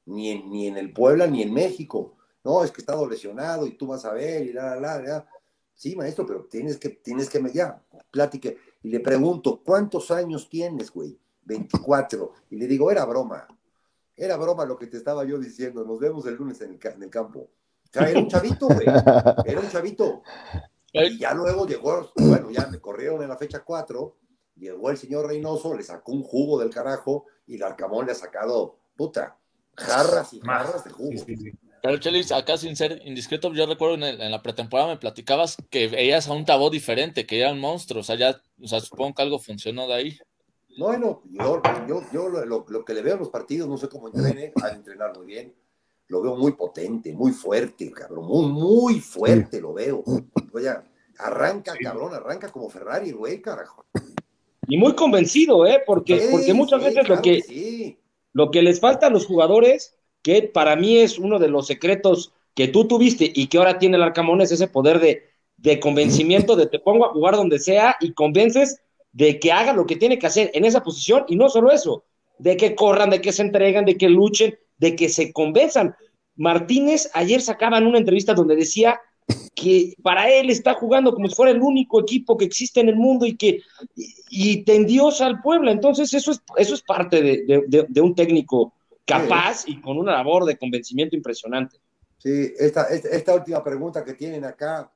ni 0.06 0.30
en, 0.32 0.50
ni 0.50 0.68
en 0.68 0.78
el 0.78 0.94
Puebla 0.94 1.28
ni 1.28 1.42
en 1.42 1.54
México. 1.54 2.16
No, 2.44 2.64
es 2.64 2.72
que 2.72 2.82
he 2.82 2.84
estado 2.84 3.08
lesionado 3.08 3.66
y 3.68 3.78
tú 3.78 3.88
vas 3.88 4.06
a 4.06 4.14
ver 4.14 4.44
y 4.46 4.54
la, 4.54 4.76
la, 4.76 5.02
la. 5.02 5.28
Sí, 5.74 5.96
maestro, 5.96 6.26
pero 6.26 6.46
tienes 6.46 6.78
que, 6.78 6.90
tienes 6.90 7.30
que, 7.30 7.42
ya, 7.54 7.82
platique. 8.12 8.58
Y 8.84 8.90
le 8.90 9.00
pregunto, 9.00 9.62
¿cuántos 9.64 10.12
años 10.12 10.50
tienes, 10.50 10.92
güey? 10.92 11.18
24. 11.46 12.34
Y 12.52 12.58
le 12.58 12.68
digo, 12.68 12.92
era 12.92 13.06
broma. 13.06 13.48
Era 14.16 14.38
broma 14.38 14.66
lo 14.66 14.78
que 14.78 14.88
te 14.88 14.98
estaba 14.98 15.24
yo 15.26 15.40
diciendo. 15.40 15.84
Nos 15.84 16.00
vemos 16.00 16.26
el 16.28 16.36
lunes 16.36 16.62
en 16.62 16.72
el, 16.72 16.80
en 16.84 17.04
el 17.04 17.10
campo. 17.10 17.40
O 17.40 17.50
sea, 17.92 18.10
era 18.10 18.20
un 18.20 18.28
chavito, 18.28 18.68
güey. 18.68 18.88
Era 19.46 19.60
un 19.60 19.70
chavito. 19.70 20.22
Y 20.92 21.18
ya 21.18 21.34
luego 21.34 21.66
llegó, 21.66 22.12
bueno, 22.16 22.52
ya 22.52 22.68
me 22.68 22.80
corrieron 22.80 23.24
en 23.24 23.30
la 23.30 23.38
fecha 23.38 23.64
4. 23.64 24.16
Llegó 24.58 24.92
el 24.92 24.98
señor 24.98 25.28
Reynoso, 25.28 25.76
le 25.76 25.84
sacó 25.84 26.12
un 26.12 26.22
jugo 26.22 26.60
del 26.60 26.70
carajo 26.70 27.26
y 27.48 27.56
el 27.56 27.64
Arcamón 27.64 28.06
le 28.06 28.12
ha 28.12 28.16
sacado, 28.16 28.78
puta, 28.96 29.40
jarras 29.76 30.34
y 30.34 30.40
jarras 30.40 30.84
de 30.84 30.92
jugo. 30.92 31.26
Pero 31.84 31.98
Chelis, 31.98 32.32
acá 32.32 32.58
sin 32.58 32.78
ser 32.78 33.02
indiscreto, 33.04 33.54
yo 33.54 33.66
recuerdo 33.66 33.96
en, 34.08 34.32
la 34.32 34.42
pretemporada 34.42 34.88
me 34.88 34.98
platicabas 34.98 35.58
que 35.70 35.90
veías 35.90 36.30
a 36.30 36.34
un 36.34 36.46
tabó 36.46 36.70
diferente, 36.70 37.26
que 37.26 37.42
era 37.42 37.52
un 37.52 37.60
monstruo, 37.60 38.00
o 38.00 38.04
sea, 38.04 38.16
ya, 38.16 38.42
o 38.62 38.68
sea, 38.68 38.80
supongo 38.80 39.16
que 39.16 39.22
algo 39.22 39.38
funcionó 39.38 39.86
de 39.88 39.94
ahí. 39.94 40.18
Bueno, 40.78 41.22
yo, 41.30 41.62
yo, 42.14 42.30
lo, 42.30 42.86
que 42.86 42.94
le 42.94 43.02
veo 43.02 43.16
en 43.16 43.20
los 43.20 43.30
partidos, 43.30 43.68
no 43.68 43.78
sé 43.78 43.90
cómo 43.90 44.08
entrene, 44.08 44.54
al 44.64 44.76
entrenar 44.76 45.16
muy 45.18 45.26
bien, 45.26 45.54
lo 46.08 46.22
veo 46.22 46.38
muy 46.38 46.54
potente, 46.54 47.12
muy 47.14 47.34
fuerte, 47.34 47.92
cabrón, 47.92 48.28
muy, 48.28 48.48
muy 48.48 49.00
fuerte 49.02 49.60
lo 49.60 49.74
veo. 49.74 50.06
Oye, 50.54 50.70
arranca, 51.18 51.74
cabrón, 51.78 52.14
arranca 52.14 52.48
como 52.48 52.70
Ferrari, 52.70 53.12
güey, 53.12 53.42
carajo. 53.42 53.86
Y 54.68 54.78
muy 54.78 54.96
convencido, 54.96 55.68
¿eh? 55.68 55.84
Porque, 55.86 56.30
porque 56.32 56.54
muchas 56.54 56.82
veces 56.82 57.10
lo 57.10 57.22
que... 57.22 57.42
sí 57.42 58.00
lo 58.34 58.52
que 58.52 58.62
les 58.62 58.80
falta 58.80 59.08
a 59.08 59.10
los 59.10 59.26
jugadores, 59.26 59.96
que 60.22 60.44
para 60.44 60.76
mí 60.76 60.98
es 60.98 61.20
uno 61.20 61.40
de 61.40 61.48
los 61.48 61.68
secretos 61.68 62.34
que 62.56 62.68
tú 62.68 62.88
tuviste 62.88 63.32
y 63.34 63.48
que 63.48 63.58
ahora 63.58 63.80
tiene 63.80 63.98
el 63.98 64.04
Arcamón, 64.04 64.42
es 64.42 64.52
ese 64.52 64.68
poder 64.68 65.00
de, 65.00 65.24
de 65.58 65.80
convencimiento, 65.80 66.56
de 66.56 66.68
te 66.68 66.80
pongo 66.80 67.06
a 67.06 67.10
jugar 67.10 67.36
donde 67.36 67.60
sea 67.60 67.96
y 68.00 68.14
convences 68.14 68.82
de 69.12 69.40
que 69.40 69.52
haga 69.52 69.74
lo 69.74 69.86
que 69.86 69.96
tiene 69.96 70.20
que 70.20 70.28
hacer 70.28 70.52
en 70.54 70.66
esa 70.66 70.84
posición 70.84 71.26
y 71.28 71.36
no 71.36 71.50
solo 71.50 71.72
eso, 71.72 72.04
de 72.40 72.58
que 72.58 72.76
corran, 72.76 73.10
de 73.10 73.22
que 73.22 73.32
se 73.32 73.44
entregan, 73.44 73.86
de 73.86 73.98
que 73.98 74.10
luchen, 74.10 74.58
de 74.78 74.96
que 74.96 75.10
se 75.10 75.32
convenzan. 75.32 75.96
Martínez 76.36 77.10
ayer 77.14 77.42
sacaba 77.42 77.78
en 77.78 77.88
una 77.88 78.00
entrevista 78.00 78.34
donde 78.34 78.56
decía 78.56 79.00
que 79.56 79.96
para 80.02 80.30
él 80.30 80.50
está 80.50 80.74
jugando 80.74 81.14
como 81.14 81.28
si 81.28 81.36
fuera 81.36 81.52
el 81.52 81.62
único 81.62 82.02
equipo 82.02 82.38
que 82.38 82.46
existe 82.46 82.80
en 82.80 82.90
el 82.90 82.96
mundo 82.96 83.26
y 83.26 83.36
que 83.38 83.62
y, 84.30 84.64
tendió 84.64 85.10
al 85.20 85.42
Puebla. 85.42 85.72
Entonces, 85.72 86.14
eso 86.14 86.32
es, 86.32 86.42
eso 86.58 86.74
es 86.74 86.82
parte 86.82 87.22
de, 87.22 88.02
un 88.02 88.16
técnico 88.16 88.74
capaz 89.06 89.68
y 89.68 89.80
con 89.82 89.98
una 89.98 90.14
labor 90.14 90.46
de 90.46 90.58
convencimiento 90.58 91.16
impresionante. 91.16 91.78
Sí, 92.18 92.54
esta, 92.58 92.88
esta, 92.88 93.36
última 93.36 93.64
pregunta 93.64 94.04
que 94.04 94.14
tienen 94.14 94.46
acá, 94.46 94.92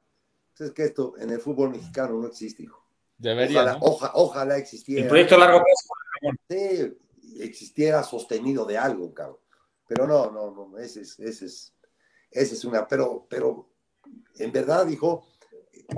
es 0.58 0.72
que 0.72 0.86
esto 0.86 1.16
en 1.20 1.30
el 1.30 1.40
fútbol 1.40 1.72
mexicano 1.72 2.20
no 2.20 2.28
existe, 2.28 2.64
hijo. 2.64 2.84
Debería. 3.18 3.78
Ojalá, 3.82 4.58
existiera. 4.58 5.04
El 5.04 5.08
proyecto 5.10 5.38
largo 5.38 5.60
plazo. 5.60 6.38
Sí, 6.50 6.98
existiera 7.42 8.02
sostenido 8.04 8.66
de 8.66 8.78
algo, 8.78 9.14
cabrón. 9.14 9.38
Pero 9.88 10.08
no, 10.08 10.32
no, 10.32 10.52
no, 10.52 10.78
ese 10.78 11.02
es, 11.02 11.20
ese 11.20 11.46
es, 11.46 11.74
ese 12.32 12.56
es 12.56 12.66
una, 12.66 12.88
pero, 12.88 13.26
pero 13.30 13.70
en 14.38 14.52
verdad 14.52 14.86
dijo, 14.86 15.28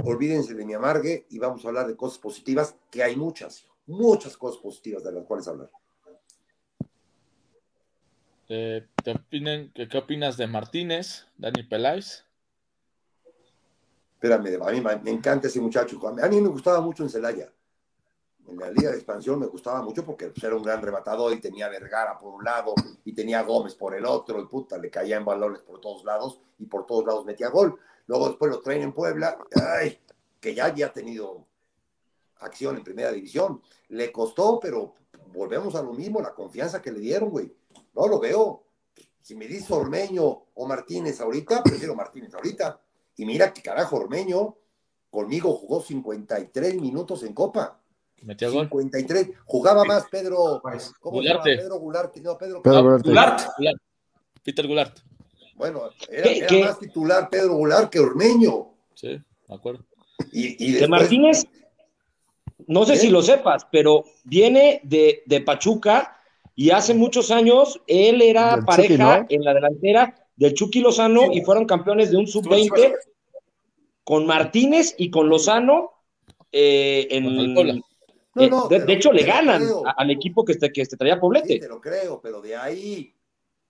olvídense 0.04 0.54
de 0.54 0.66
mi 0.66 0.74
amargue 0.74 1.26
y 1.30 1.40
vamos 1.40 1.64
a 1.64 1.70
hablar 1.70 1.88
de 1.88 1.96
cosas 1.96 2.20
positivas, 2.20 2.76
que 2.92 3.04
hay 3.04 3.16
muchas, 3.16 3.66
muchas 3.88 4.38
cosas 4.38 4.62
positivas 4.62 5.04
de 5.04 5.12
las 5.12 5.26
cuales 5.26 5.48
hablar. 5.48 5.70
Eh, 8.52 8.88
¿te 9.04 9.12
opinen, 9.12 9.72
¿qué, 9.74 9.98
opinas 9.98 10.36
de 10.38 10.48
Martínez, 10.48 11.28
Dani 11.38 11.64
Peláez? 11.64 12.26
Espérame, 14.14 14.60
a 14.62 14.72
mí 14.72 14.82
me 15.04 15.12
encanta 15.12 15.48
ese 15.48 15.62
muchacho. 15.62 16.00
A 16.08 16.28
mí 16.28 16.42
me 16.42 16.50
gustaba 16.50 16.82
mucho 16.82 17.04
en 17.04 17.10
Celaya. 17.10 17.50
En 18.48 18.58
la 18.58 18.72
Liga 18.72 18.90
de 18.90 18.98
Expansión 18.98 19.40
me 19.40 19.46
gustaba 19.46 19.84
mucho 19.84 20.04
porque 20.04 20.30
pues, 20.30 20.44
era 20.44 20.56
un 20.56 20.64
gran 20.64 20.82
rematador 20.82 21.32
y 21.34 21.40
tenía 21.40 21.70
Vergara 21.70 22.18
por 22.18 22.34
un 22.34 22.44
lado 22.44 22.74
y 23.06 23.14
tenía 23.14 23.44
Gómez 23.44 23.76
por 23.76 23.96
el 23.96 24.06
otro. 24.06 24.42
Y 24.42 24.46
puta, 24.48 24.78
le 24.78 24.90
caía 24.90 25.18
en 25.18 25.26
balones 25.26 25.62
por 25.62 25.80
todos 25.80 26.04
lados 26.04 26.42
y 26.58 26.66
por 26.66 26.88
todos 26.88 27.06
lados 27.06 27.26
metía 27.26 27.50
gol. 27.50 27.80
Luego 28.10 28.30
después 28.30 28.50
lo 28.50 28.60
traen 28.60 28.82
en 28.82 28.92
Puebla, 28.92 29.38
ay, 29.80 30.00
que 30.42 30.56
ya 30.56 30.66
había 30.66 30.92
tenido 30.92 31.46
acción 32.40 32.76
en 32.76 32.84
primera 32.84 33.12
división. 33.12 33.62
Le 33.90 34.12
costó, 34.12 34.60
pero 34.60 34.96
volvemos 35.32 35.76
a 35.76 35.84
lo 35.84 35.94
mismo, 35.94 36.20
la 36.20 36.34
confianza 36.34 36.82
que 36.82 36.92
le 36.92 37.02
dieron, 37.02 37.30
güey. 37.30 37.54
No 37.94 38.08
lo 38.08 38.20
veo. 38.20 38.64
Si 39.22 39.36
me 39.36 39.46
dice 39.46 39.72
Ormeño 39.76 40.24
o 40.56 40.68
Martínez 40.68 41.22
ahorita, 41.22 41.62
prefiero 41.62 41.94
Martínez 41.94 42.34
ahorita. 42.34 42.82
Y 43.18 43.26
mira 43.28 43.54
que 43.54 43.62
carajo, 43.62 43.98
Ormeño 43.98 44.58
conmigo 45.12 45.54
jugó 45.54 45.80
53 45.80 46.82
minutos 46.82 47.22
en 47.22 47.34
Copa. 47.36 47.80
53. 48.70 49.30
Jugaba 49.46 49.84
más 49.86 50.08
Pedro. 50.10 50.60
Pues, 50.64 50.94
¿Cómo 51.00 51.22
se 51.22 51.28
llama? 51.28 51.44
Pedro 51.44 51.78
Gulart. 51.78 52.18
No, 52.18 52.36
Pedro, 52.40 52.64
Gulart. 53.04 53.44
Peter 54.42 54.66
Gulart. 54.66 55.00
Bueno, 55.60 55.90
era, 56.10 56.66
más 56.66 56.80
titular 56.80 57.30
Pedro 57.30 57.56
Gulart 57.56 57.92
que 57.92 58.00
Ormeño. 58.00 58.76
Sí, 58.96 59.10
de 59.10 59.54
acuerdo. 59.54 59.86
Y, 60.32 60.72
De 60.72 60.88
Martínez, 60.88 61.46
no 62.68 62.86
sé 62.86 62.96
si 62.96 63.10
lo 63.10 63.22
sepas, 63.22 63.68
pero 63.70 64.06
viene 64.24 64.80
de, 64.84 65.22
de 65.26 65.42
Pachuca 65.42 66.16
y 66.56 66.70
hace 66.70 66.94
muchos 66.94 67.30
años 67.30 67.82
él 67.88 68.22
era 68.22 68.62
pareja 68.66 69.26
en 69.28 69.44
la 69.44 69.54
delantera 69.54 70.16
del 70.38 70.54
Chucky 70.54 70.80
Lozano 70.80 71.30
y 71.34 71.42
fueron 71.42 71.66
campeones 71.66 72.12
de 72.12 72.18
un 72.18 72.28
sub-20 72.28 72.96
con 74.06 74.26
Martínez 74.26 74.96
y 74.98 75.12
con 75.12 75.28
Lozano 75.28 75.92
eh, 76.54 77.06
en, 77.12 77.58
eh, 77.58 78.50
de, 78.70 78.94
hecho, 78.94 79.12
le 79.12 79.24
ganan 79.24 79.62
al 79.98 80.10
equipo 80.10 80.46
que, 80.46 80.54
este, 80.54 80.72
que 80.72 80.84
este 80.84 80.96
traía 80.96 81.20
Poblete. 81.20 81.56
Sí, 81.56 81.60
te 81.60 81.68
lo 81.68 81.82
creo, 81.82 82.22
pero 82.22 82.40
de 82.42 82.56
ahí, 82.56 83.14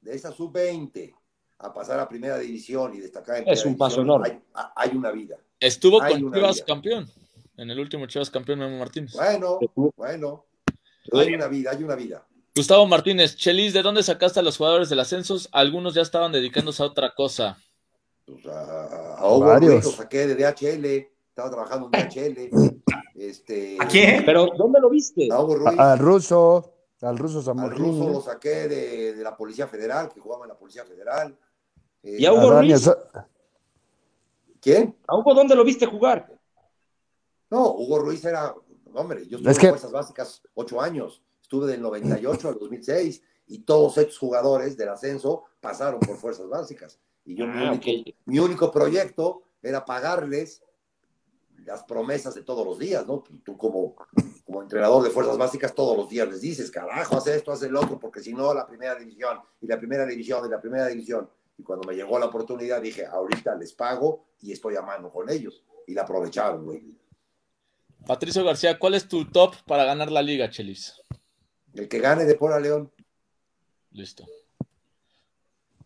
de 0.01 0.13
esa 0.13 0.31
sub-20 0.31 1.15
a 1.59 1.73
pasar 1.73 1.99
a 1.99 2.07
primera 2.07 2.37
división 2.37 2.95
y 2.95 2.99
destacar 2.99 3.37
en 3.37 3.47
Es 3.47 3.65
un 3.65 3.77
paso 3.77 4.01
enorme. 4.01 4.41
Hay, 4.75 4.95
una 4.95 5.11
vida. 5.11 5.37
Estuvo 5.59 5.99
con 5.99 6.33
Chivas 6.33 6.63
campeón. 6.65 7.07
En 7.57 7.69
el 7.69 7.79
último 7.79 8.05
Chivas 8.07 8.29
campeón, 8.29 8.59
Memo 8.59 8.79
Martínez. 8.79 9.13
Bueno, 9.13 9.59
bueno. 9.95 10.45
Hay 11.11 11.33
una 11.33 11.47
vida, 11.47 11.71
hay 11.71 11.83
una 11.83 11.95
vida. 11.95 12.25
Gustavo 12.55 12.85
Martínez, 12.87 13.35
Chelis, 13.35 13.73
¿de 13.73 13.81
dónde 13.81 14.03
sacaste 14.03 14.39
a 14.39 14.43
los 14.43 14.57
jugadores 14.57 14.89
del 14.89 14.99
ascensos? 14.99 15.49
Algunos 15.51 15.93
ya 15.93 16.01
estaban 16.01 16.31
dedicándose 16.31 16.81
a 16.81 16.87
otra 16.87 17.13
cosa. 17.13 17.57
Pues 18.25 18.45
a, 18.45 19.15
a 19.17 19.33
Hugo 19.33 19.55
Ruiz 19.55 19.83
lo 19.83 19.91
saqué 19.91 20.27
de 20.27 20.35
DHL, 20.35 20.85
estaba 21.29 21.49
trabajando 21.49 21.89
en 21.91 22.09
DHL. 22.09 22.83
Este, 23.15 23.77
¿A 23.79 23.87
quién? 23.87 24.23
¿Pero 24.25 24.47
dónde 24.57 24.79
lo 24.79 24.89
viste? 24.89 25.27
A 25.31 25.39
Hugo 25.41 25.55
Ruiz. 25.55 25.79
al 25.79 25.99
ruso, 25.99 26.73
al 27.01 27.17
ruso 27.17 27.51
Al 27.51 27.71
ruso 27.71 28.09
lo 28.09 28.21
saqué 28.21 28.67
de, 28.67 29.13
de, 29.15 29.23
la 29.23 29.35
Policía 29.35 29.67
Federal, 29.67 30.09
que 30.09 30.19
jugaba 30.19 30.45
en 30.45 30.49
la 30.49 30.57
Policía 30.57 30.85
Federal. 30.85 31.37
¿Y 32.03 32.25
a 32.25 32.33
Hugo 32.33 32.59
Ruiz? 32.59 32.89
¿Quién? 34.61 34.95
¿A 35.07 35.17
Hugo 35.17 35.33
dónde 35.33 35.55
lo 35.55 35.63
viste 35.63 35.85
jugar? 35.85 36.31
No, 37.49 37.71
Hugo 37.71 37.99
Ruiz 37.99 38.23
era, 38.25 38.53
hombre, 38.93 39.27
yo 39.27 39.37
estuve 39.37 39.51
en 39.51 39.69
Fuerzas 39.69 39.91
Básicas 39.91 40.41
ocho 40.53 40.81
años 40.81 41.23
estuve 41.49 41.71
del 41.71 41.81
98 41.81 42.47
al 42.47 42.59
2006 42.59 43.23
y 43.47 43.59
todos 43.63 43.97
estos 43.97 44.19
jugadores 44.19 44.77
del 44.77 44.89
ascenso 44.89 45.45
pasaron 45.59 45.99
por 45.99 46.15
fuerzas 46.17 46.47
básicas. 46.47 46.99
Y 47.25 47.35
yo 47.35 47.47
mi, 47.47 47.65
ah, 47.65 47.71
único, 47.71 48.11
mi, 48.25 48.37
único, 48.37 48.71
proyecto 48.71 49.41
era 49.63 49.83
pagarles 49.83 50.61
las 51.65 51.83
promesas 51.83 52.35
de 52.35 52.43
todos 52.43 52.63
los 52.63 52.77
días, 52.77 53.07
¿no? 53.07 53.23
Tú 53.43 53.57
como, 53.57 53.95
como 54.45 54.61
entrenador 54.61 55.03
de 55.03 55.09
fuerzas 55.09 55.39
básicas 55.39 55.73
todos 55.73 55.97
los 55.97 56.07
días 56.07 56.27
les 56.27 56.41
dices, 56.41 56.69
carajo, 56.69 57.17
haz 57.17 57.25
esto, 57.25 57.51
haz 57.51 57.63
el 57.63 57.75
otro, 57.75 57.99
porque 57.99 58.21
si 58.21 58.31
no, 58.31 58.53
la 58.53 58.67
primera 58.67 58.93
división, 58.93 59.39
y 59.59 59.65
la 59.65 59.79
primera 59.79 60.05
división, 60.05 60.45
y 60.45 60.49
la 60.49 60.61
primera 60.61 60.85
división. 60.85 61.27
Y 61.59 61.63
cuando 61.63 61.85
me 61.85 61.93
llegó 61.93 62.17
la 62.17 62.27
oportunidad 62.27 62.81
dije, 62.81 63.05
ahorita 63.05 63.53
les 63.55 63.73
pago 63.73 64.27
y 64.39 64.53
estoy 64.53 64.77
a 64.77 64.81
mano 64.81 65.11
con 65.11 65.29
ellos. 65.29 65.61
Y 65.85 65.93
la 65.93 66.03
aprovecharon, 66.03 66.63
güey. 66.63 66.95
Patricio 68.07 68.45
García, 68.45 68.79
¿cuál 68.79 68.93
es 68.93 69.09
tu 69.09 69.25
top 69.25 69.55
para 69.67 69.83
ganar 69.83 70.09
la 70.09 70.21
liga, 70.21 70.49
Chelis? 70.49 71.01
El 71.73 71.89
que 71.89 71.99
gane 71.99 72.23
de 72.23 72.35
Puebla 72.35 72.61
León. 72.61 72.89
Listo. 73.91 74.25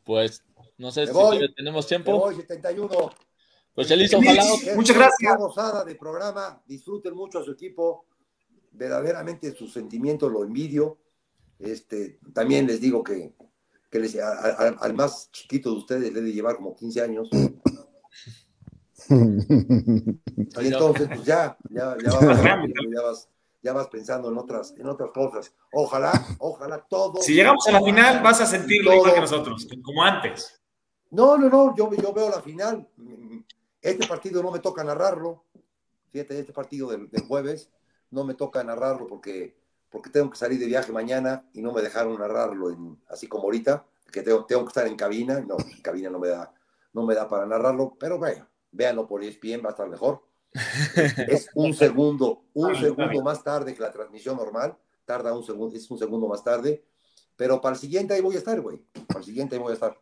Pues 0.03 0.43
no 0.78 0.91
sé 0.91 1.07
si 1.07 1.53
tenemos 1.55 1.88
tiempo. 1.88 2.11
Me 2.11 2.17
voy, 2.19 2.36
71. 2.36 3.09
Pues 3.74 3.88
Chelis, 3.88 4.13
ojalá. 4.13 4.43
Muchas 4.76 4.95
gracias. 4.95 5.38
gozada 5.39 5.84
de 5.84 5.95
programa. 5.95 6.61
Disfruten 6.67 7.15
mucho 7.15 7.39
a 7.39 7.43
su 7.43 7.51
equipo. 7.53 8.05
Verdaderamente 8.74 9.55
sus 9.55 9.74
sentimientos 9.74 10.32
lo 10.32 10.43
envidio. 10.43 10.99
Este, 11.57 12.19
también 12.32 12.67
les 12.67 12.80
digo 12.80 13.03
que, 13.03 13.34
que 13.93 13.99
les, 13.99 14.17
al 14.17 14.93
más 14.95 15.29
chiquito 15.31 15.69
de 15.69 15.77
ustedes 15.77 16.11
le 16.11 16.19
de 16.19 16.33
llevar 16.33 16.55
como 16.55 16.75
15 16.75 17.01
años. 17.01 17.29
y 19.09 20.67
entonces, 20.67 21.07
pues 21.07 21.23
ya, 21.23 21.55
ya, 21.69 21.95
ya, 22.03 22.09
ya 22.11 23.01
vas 23.03 23.29
ya 23.61 23.71
vas 23.71 23.87
pensando 23.87 24.29
en 24.29 24.37
otras, 24.37 24.73
en 24.77 24.87
otras 24.87 25.11
cosas. 25.11 25.53
Ojalá, 25.71 26.11
ojalá 26.39 26.79
todo. 26.79 27.21
Si 27.21 27.33
llegamos 27.33 27.65
a 27.67 27.71
la 27.71 27.81
final, 27.81 28.21
vas 28.21 28.41
a 28.41 28.45
sentirlo 28.45 28.93
igual 28.93 29.13
que 29.13 29.21
nosotros, 29.21 29.67
como 29.83 30.03
antes. 30.03 30.59
No, 31.11 31.37
no, 31.37 31.47
no, 31.49 31.75
yo, 31.75 31.89
yo 31.93 32.11
veo 32.13 32.29
la 32.29 32.41
final. 32.41 32.89
Este 33.79 34.07
partido 34.07 34.43
no 34.43 34.51
me 34.51 34.59
toca 34.59 34.83
narrarlo. 34.83 35.45
Fíjate, 36.11 36.39
este 36.39 36.51
partido 36.51 36.89
del, 36.89 37.09
jueves 37.27 37.69
no 38.11 38.23
me 38.25 38.33
toca 38.33 38.63
narrarlo 38.63 39.07
porque, 39.07 39.55
porque 39.93 40.09
tengo 40.09 40.31
que 40.31 40.37
salir 40.37 40.59
de 40.59 40.65
viaje 40.65 40.91
mañana 40.91 41.47
y 41.53 41.61
no 41.61 41.71
me 41.71 41.83
dejaron 41.83 42.17
narrarlo 42.17 42.71
en, 42.71 42.99
así 43.09 43.27
como 43.27 43.43
ahorita, 43.43 43.85
que 44.11 44.23
tengo, 44.23 44.43
tengo 44.45 44.63
que 44.63 44.69
estar 44.69 44.87
en 44.87 44.95
cabina. 44.95 45.39
No, 45.39 45.55
en 45.59 45.81
cabina 45.83 46.09
no 46.09 46.17
me 46.17 46.29
da, 46.29 46.51
no 46.93 47.03
me 47.05 47.13
da 47.13 47.29
para 47.29 47.45
narrarlo, 47.45 47.95
pero 47.99 48.17
vaya, 48.17 48.49
véanlo 48.71 49.05
por 49.05 49.23
ESPN, 49.23 49.63
va 49.63 49.67
a 49.67 49.73
estar 49.73 49.87
mejor. 49.87 50.23
Es 51.27 51.47
un 51.53 51.75
segundo, 51.75 52.45
un 52.53 52.75
segundo 52.75 53.21
más 53.21 53.43
tarde 53.43 53.75
que 53.75 53.81
la 53.83 53.91
transmisión 53.91 54.35
normal. 54.35 54.75
Tarda 55.05 55.31
un 55.31 55.43
segundo, 55.43 55.77
es 55.77 55.89
un 55.91 55.99
segundo 55.99 56.27
más 56.27 56.43
tarde. 56.43 56.83
Pero 57.35 57.61
para 57.61 57.75
el 57.75 57.79
siguiente 57.79 58.15
ahí 58.15 58.21
voy 58.21 58.33
a 58.33 58.39
estar, 58.39 58.59
güey. 58.61 58.79
Para 59.07 59.19
el 59.19 59.25
siguiente 59.25 59.55
ahí 59.55 59.61
voy 59.61 59.71
a 59.71 59.75
estar. 59.75 59.95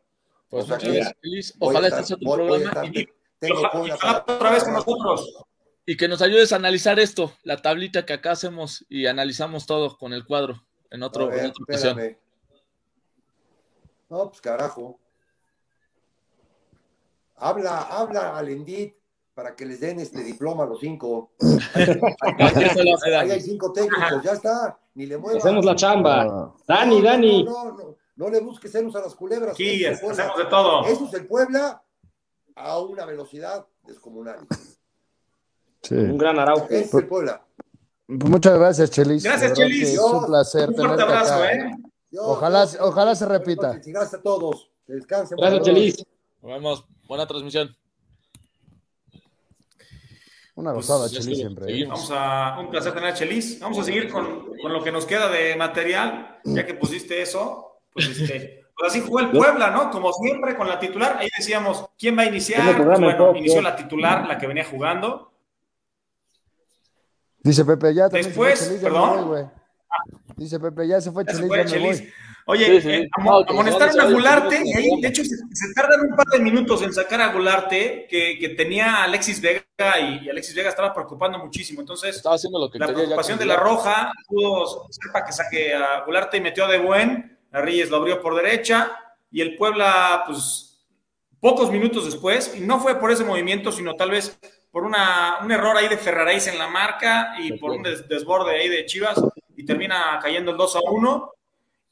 Pues 0.50 0.68
feliz. 0.68 1.54
Ojalá 1.60 1.90
estés 1.90 2.12
en 2.12 2.20
tu 2.20 2.32
programa. 2.32 2.86
Y, 2.86 3.08
otra 3.44 4.52
vez 4.52 4.64
con 4.64 4.74
nosotros. 4.74 5.46
Y 5.92 5.98
que 5.98 6.08
nos 6.08 6.22
ayudes 6.22 6.54
a 6.54 6.56
analizar 6.56 7.02
esto, 7.02 7.34
la 7.44 7.62
tablita 7.62 8.06
que 8.06 8.14
acá 8.14 8.32
hacemos 8.32 8.86
y 8.88 9.08
analizamos 9.08 9.66
todo 9.66 9.98
con 9.98 10.14
el 10.14 10.26
cuadro 10.26 10.64
en, 10.90 11.04
otro, 11.04 11.28
ver, 11.28 11.40
en 11.40 11.46
otra 11.48 11.64
ocasión. 11.64 12.18
No, 14.10 14.30
pues 14.30 14.40
carajo. 14.40 14.98
Habla, 17.36 17.80
habla 17.82 18.38
al 18.38 18.48
Endit 18.48 18.96
para 19.34 19.54
que 19.54 19.66
les 19.66 19.82
den 19.82 20.00
este 20.00 20.24
diploma 20.24 20.64
a 20.64 20.68
los 20.68 20.80
cinco. 20.80 21.34
Ahí 22.40 23.32
hay 23.32 23.42
cinco 23.42 23.74
técnicos, 23.74 24.24
ya 24.24 24.32
está, 24.32 24.80
ni 24.94 25.08
le 25.08 25.18
muevas. 25.18 25.44
Hacemos 25.44 25.66
la 25.66 25.76
chamba. 25.76 26.56
Dani, 26.66 27.02
Dani. 27.02 27.44
No, 27.44 27.66
no, 27.66 27.98
no, 28.16 28.30
le 28.30 28.40
busques 28.40 28.72
celos 28.72 28.96
a 28.96 29.02
las 29.02 29.14
culebras. 29.14 29.58
Sí, 29.58 29.86
hacemos 29.86 30.16
de 30.16 30.46
todo. 30.46 30.86
Eso 30.86 31.04
es 31.04 31.14
el 31.16 31.28
Puebla 31.28 31.84
a 32.56 32.80
una 32.80 33.06
velocidad 33.06 33.68
descomunal. 33.84 34.48
Sí. 35.82 35.96
Un 35.96 36.18
gran 36.18 36.40
Araujo. 36.40 36.68
es 36.70 36.94
el 36.94 37.08
Puebla. 37.08 37.44
Pues 38.08 38.30
muchas 38.30 38.60
gracias, 38.60 38.92
Chelis. 38.92 39.24
Gracias, 39.24 39.54
Chelis. 39.54 39.94
Es 39.94 40.00
un 40.00 40.26
placer. 40.26 40.70
Un 40.70 40.76
fuerte 40.76 41.02
abrazo, 41.02 41.46
¿eh? 41.46 41.72
ojalá, 42.20 42.68
ojalá 42.82 43.16
se 43.16 43.26
repita. 43.26 43.80
Gracias 43.86 44.16
a 44.16 44.22
todos. 44.22 44.70
Descansen. 44.88 45.38
Gracias, 45.38 45.64
Chelis. 45.64 46.06
Nos 46.42 46.52
vemos. 46.52 46.86
Buena 47.08 47.26
transmisión. 47.26 47.76
Una 50.56 50.74
pues, 50.74 50.88
gozada, 50.88 51.10
Chelis, 51.10 51.38
siempre. 51.38 51.74
¿eh? 51.74 51.86
Vamos 51.86 52.12
a, 52.14 52.60
un 52.60 52.70
placer 52.70 52.94
tener 52.94 53.10
a 53.10 53.14
Chelis. 53.14 53.60
Vamos 53.60 53.80
a 53.80 53.84
seguir 53.84 54.10
con, 54.10 54.58
con, 54.62 54.74
lo 54.74 54.84
que 54.84 54.92
nos 54.92 55.06
queda 55.06 55.30
de 55.30 55.56
material, 55.56 56.40
ya 56.44 56.66
que 56.66 56.74
pusiste 56.74 57.22
eso. 57.22 57.80
Pues, 57.94 58.08
este, 58.08 58.66
pues 58.78 58.92
así 58.92 59.02
jugó 59.02 59.22
el 59.22 59.32
Puebla, 59.32 59.72
¿no? 59.72 59.90
Como 59.90 60.12
siempre, 60.12 60.56
con 60.56 60.68
la 60.68 60.80
titular. 60.80 61.18
Ahí 61.18 61.30
decíamos, 61.38 61.86
¿quién 61.98 62.18
va 62.18 62.24
a 62.24 62.26
iniciar? 62.26 62.76
Pues 62.76 63.00
bueno, 63.00 63.36
inició 63.36 63.62
la 63.62 63.76
titular, 63.76 64.28
la 64.28 64.38
que 64.38 64.48
venía 64.48 64.66
jugando. 64.66 65.31
Dice 67.44 67.66
Pepe, 67.66 67.94
ya 67.94 68.08
Después, 68.08 68.80
perdón. 68.82 69.52
Dice 70.36 70.60
Pepe, 70.60 70.88
ya 70.88 71.02
se 71.02 71.12
fue 71.12 71.26
Chelis. 71.26 72.04
Oye, 72.48 72.78
eh, 72.78 73.10
amonestaron 73.48 74.00
a 74.00 74.06
Gularte, 74.06 74.64
de 74.64 75.08
hecho 75.08 75.24
se, 75.24 75.74
tardan 75.76 76.10
un 76.10 76.16
par 76.16 76.26
de 76.28 76.40
minutos 76.40 76.82
en 76.82 76.92
sacar 76.92 77.22
a 77.22 77.32
Gularte, 77.32 78.08
que, 78.10 78.56
tenía 78.58 78.96
a 78.96 79.04
Alexis 79.04 79.40
Vega 79.40 79.64
y, 80.00 80.28
Alexis 80.28 80.56
Vega 80.56 80.70
estaba 80.70 80.94
preocupando 80.94 81.38
muchísimo. 81.38 81.82
Entonces, 81.82 82.16
estaba 82.16 82.36
haciendo 82.36 82.60
lo 82.60 82.70
que 82.70 82.80
la 82.80 82.88
preocupación 82.88 83.38
de 83.38 83.46
la 83.46 83.58
Roja 83.58 84.12
pudo 84.28 84.88
ser 84.90 85.12
para 85.12 85.26
que 85.26 85.34
saque 85.34 85.74
a 85.74 86.04
Gularte 86.04 86.38
y 86.38 86.42
metió 86.42 86.66
a 86.66 86.68
De 86.68 86.80
Buen, 86.80 87.40
a 87.52 87.62
Reyes 87.62 87.90
lo 87.90 87.98
abrió 87.98 88.22
por 88.22 88.36
derecha, 88.36 88.92
y 89.32 89.42
el 89.42 89.56
Puebla, 89.56 90.24
pues, 90.26 90.84
pocos 91.40 91.72
minutos 91.72 92.06
después, 92.06 92.56
y 92.56 92.62
no 92.62 92.80
fue 92.80 93.00
por 93.00 93.12
ese 93.12 93.24
movimiento, 93.24 93.72
sino 93.72 93.96
tal 93.96 94.12
vez 94.12 94.38
por 94.72 94.84
una, 94.84 95.40
un 95.44 95.52
error 95.52 95.76
ahí 95.78 95.88
de 95.88 95.98
Ferraréis 95.98 96.48
en 96.48 96.58
la 96.58 96.68
marca 96.68 97.36
y 97.38 97.58
por 97.58 97.72
un 97.72 97.84
desborde 97.84 98.60
ahí 98.60 98.70
de 98.70 98.86
Chivas, 98.86 99.22
y 99.56 99.66
termina 99.66 100.18
cayendo 100.22 100.52
el 100.52 100.58
2 100.58 100.76
a 100.78 100.80
1 100.92 101.34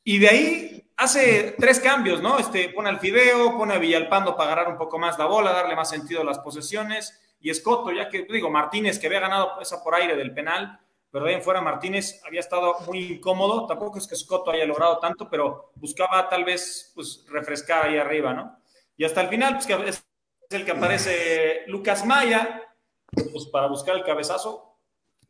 y 0.03 0.17
de 0.17 0.30
ahí 0.30 0.91
hace 0.97 1.55
tres 1.57 1.80
cambios, 1.80 2.21
¿no? 2.21 2.39
Este, 2.39 2.69
pone 2.69 2.89
al 2.89 2.99
Fideo, 2.99 3.57
pone 3.57 3.75
a 3.75 3.77
Villalpando 3.77 4.36
para 4.36 4.53
agarrar 4.53 4.71
un 4.71 4.77
poco 4.77 4.97
más 4.97 5.19
la 5.19 5.25
bola, 5.25 5.51
darle 5.51 5.75
más 5.75 5.89
sentido 5.89 6.21
a 6.21 6.25
las 6.25 6.39
posesiones. 6.39 7.19
Y 7.39 7.49
Escoto, 7.49 7.91
ya 7.91 8.09
que, 8.09 8.25
digo, 8.30 8.49
Martínez, 8.49 8.99
que 8.99 9.07
había 9.07 9.19
ganado 9.19 9.61
esa 9.61 9.84
por 9.84 9.95
aire 9.95 10.15
del 10.15 10.34
penal, 10.34 10.80
pero 11.11 11.25
de 11.25 11.32
ahí 11.32 11.38
en 11.38 11.43
fuera 11.43 11.61
Martínez 11.61 12.21
había 12.25 12.39
estado 12.39 12.75
muy 12.86 13.13
incómodo. 13.13 13.65
Tampoco 13.65 13.97
es 13.97 14.07
que 14.07 14.15
Escoto 14.15 14.51
haya 14.51 14.65
logrado 14.65 14.99
tanto, 14.99 15.30
pero 15.30 15.71
buscaba 15.75 16.27
tal 16.27 16.43
vez 16.43 16.91
pues, 16.95 17.25
refrescar 17.30 17.86
ahí 17.86 17.97
arriba, 17.97 18.34
¿no? 18.34 18.57
Y 18.97 19.05
hasta 19.05 19.21
el 19.21 19.30
final, 19.30 19.53
pues 19.53 19.67
que 19.67 19.73
es 19.88 20.03
el 20.49 20.65
que 20.65 20.71
aparece 20.71 21.63
Lucas 21.67 22.05
Maya, 22.05 22.68
pues 23.12 23.45
para 23.47 23.68
buscar 23.68 23.95
el 23.95 24.03
cabezazo. 24.03 24.78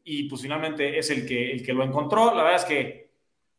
Y 0.04 0.24
pues 0.30 0.42
finalmente 0.42 0.98
es 0.98 1.10
el 1.10 1.26
que, 1.26 1.52
el 1.52 1.64
que 1.64 1.74
lo 1.74 1.84
encontró. 1.84 2.34
La 2.34 2.44
verdad 2.44 2.62
es 2.62 2.66
que 2.66 3.10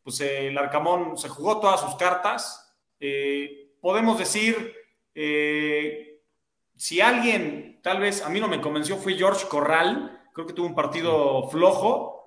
pues 0.03 0.21
el 0.21 0.57
Arcamón 0.57 1.17
se 1.17 1.29
jugó 1.29 1.61
todas 1.61 1.81
sus 1.81 1.95
cartas. 1.97 2.75
Eh, 2.99 3.75
podemos 3.81 4.19
decir, 4.19 4.75
eh, 5.15 6.21
si 6.77 7.01
alguien, 7.01 7.81
tal 7.83 8.01
vez 8.01 8.23
a 8.23 8.29
mí 8.31 8.41
no 8.41 8.49
me 8.49 8.61
convenció, 8.61 8.97
fue 8.97 9.15
George 9.15 9.47
Corral. 9.49 10.29
Creo 10.33 10.47
que 10.47 10.53
tuvo 10.53 10.67
un 10.67 10.75
partido 10.75 11.49
flojo, 11.49 12.21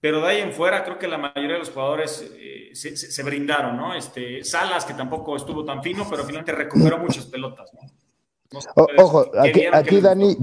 pero 0.00 0.20
de 0.20 0.28
ahí 0.28 0.40
en 0.40 0.52
fuera 0.52 0.84
creo 0.84 0.98
que 0.98 1.08
la 1.08 1.18
mayoría 1.18 1.54
de 1.54 1.58
los 1.58 1.70
jugadores 1.70 2.30
eh, 2.36 2.70
se, 2.74 3.22
brindaron, 3.22 3.76
¿no? 3.76 3.94
Este, 3.94 4.44
Salas, 4.44 4.84
que 4.84 4.94
tampoco 4.94 5.36
estuvo 5.36 5.64
tan 5.64 5.82
fino, 5.82 6.06
pero 6.08 6.22
finalmente 6.22 6.52
recuperó 6.52 6.98
muchas 6.98 7.26
pelotas, 7.26 7.70
ojo, 8.96 9.30
aquí, 9.38 10.00
Dani, 10.00 10.36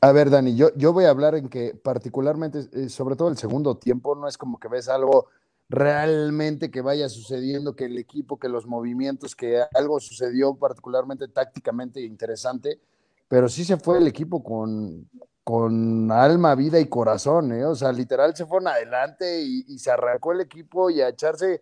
a 0.00 0.12
ver, 0.12 0.30
Dani, 0.30 0.56
yo, 0.56 0.74
yo 0.76 0.92
voy 0.92 1.04
a 1.04 1.10
hablar 1.10 1.34
en 1.34 1.48
que 1.48 1.74
particularmente, 1.74 2.88
sobre 2.88 3.16
todo 3.16 3.28
el 3.28 3.36
segundo 3.36 3.76
tiempo, 3.76 4.14
no 4.14 4.28
es 4.28 4.38
como 4.38 4.58
que 4.58 4.68
ves 4.68 4.88
algo 4.88 5.28
realmente 5.68 6.70
que 6.70 6.80
vaya 6.80 7.08
sucediendo, 7.08 7.76
que 7.76 7.84
el 7.84 7.96
equipo, 7.96 8.38
que 8.38 8.48
los 8.48 8.66
movimientos, 8.66 9.36
que 9.36 9.62
algo 9.72 10.00
sucedió 10.00 10.54
particularmente 10.54 11.28
tácticamente 11.28 12.00
interesante, 12.00 12.80
pero 13.28 13.48
sí 13.48 13.64
se 13.64 13.76
fue 13.76 13.98
el 13.98 14.08
equipo 14.08 14.42
con, 14.42 15.08
con 15.44 16.10
alma, 16.10 16.56
vida 16.56 16.80
y 16.80 16.86
corazón, 16.86 17.52
¿eh? 17.52 17.64
o 17.64 17.76
sea, 17.76 17.92
literal 17.92 18.34
se 18.34 18.46
fueron 18.46 18.68
adelante 18.68 19.42
y, 19.42 19.78
se 19.78 19.90
arrancó 19.90 20.32
el 20.32 20.40
equipo 20.40 20.90
y 20.90 21.00
a 21.00 21.08
echarse, 21.08 21.60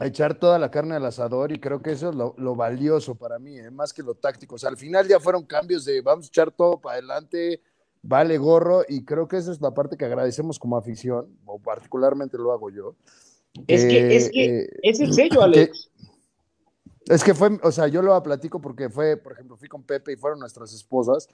a 0.00 0.06
echar 0.06 0.38
toda 0.38 0.58
la 0.58 0.70
carne 0.70 0.94
al 0.94 1.04
asador 1.06 1.52
y 1.52 1.58
creo 1.58 1.82
que 1.82 1.92
eso 1.92 2.10
es 2.10 2.14
lo, 2.14 2.54
valioso 2.54 3.14
para 3.14 3.38
mí, 3.38 3.58
¿eh? 3.58 3.70
más 3.70 3.92
que 3.92 4.02
lo 4.02 4.14
táctico, 4.14 4.54
o 4.54 4.58
sea, 4.58 4.70
al 4.70 4.76
final 4.76 5.08
ya 5.08 5.20
fueron 5.20 5.44
cambios 5.44 5.84
de 5.84 6.00
vamos 6.00 6.26
a 6.26 6.28
echar 6.28 6.50
todo 6.50 6.80
para 6.80 6.94
adelante, 6.94 7.62
vale 8.02 8.38
gorro 8.38 8.82
y 8.88 9.04
creo 9.04 9.26
que 9.28 9.36
esa 9.36 9.52
es 9.52 9.60
la 9.60 9.72
parte 9.72 9.96
que 9.96 10.04
agradecemos 10.04 10.58
como 10.58 10.76
afición, 10.76 11.36
o 11.44 11.58
particularmente 11.58 12.38
lo 12.38 12.52
hago 12.52 12.70
yo. 12.70 12.94
Es 13.66 13.84
que, 13.84 14.16
es 14.16 14.30
que 14.30 14.60
eh, 14.60 14.68
es 14.82 15.00
el 15.00 15.12
sello, 15.12 15.42
Alex. 15.42 15.90
es 17.06 17.24
que 17.24 17.34
fue, 17.34 17.58
o 17.62 17.72
sea, 17.72 17.88
yo 17.88 18.02
lo 18.02 18.22
platico 18.22 18.60
porque 18.60 18.88
fue, 18.88 19.16
por 19.16 19.32
ejemplo, 19.32 19.56
fui 19.56 19.68
con 19.68 19.82
Pepe 19.82 20.12
y 20.12 20.16
fueron 20.16 20.38
nuestras 20.38 20.72
esposas 20.72 21.28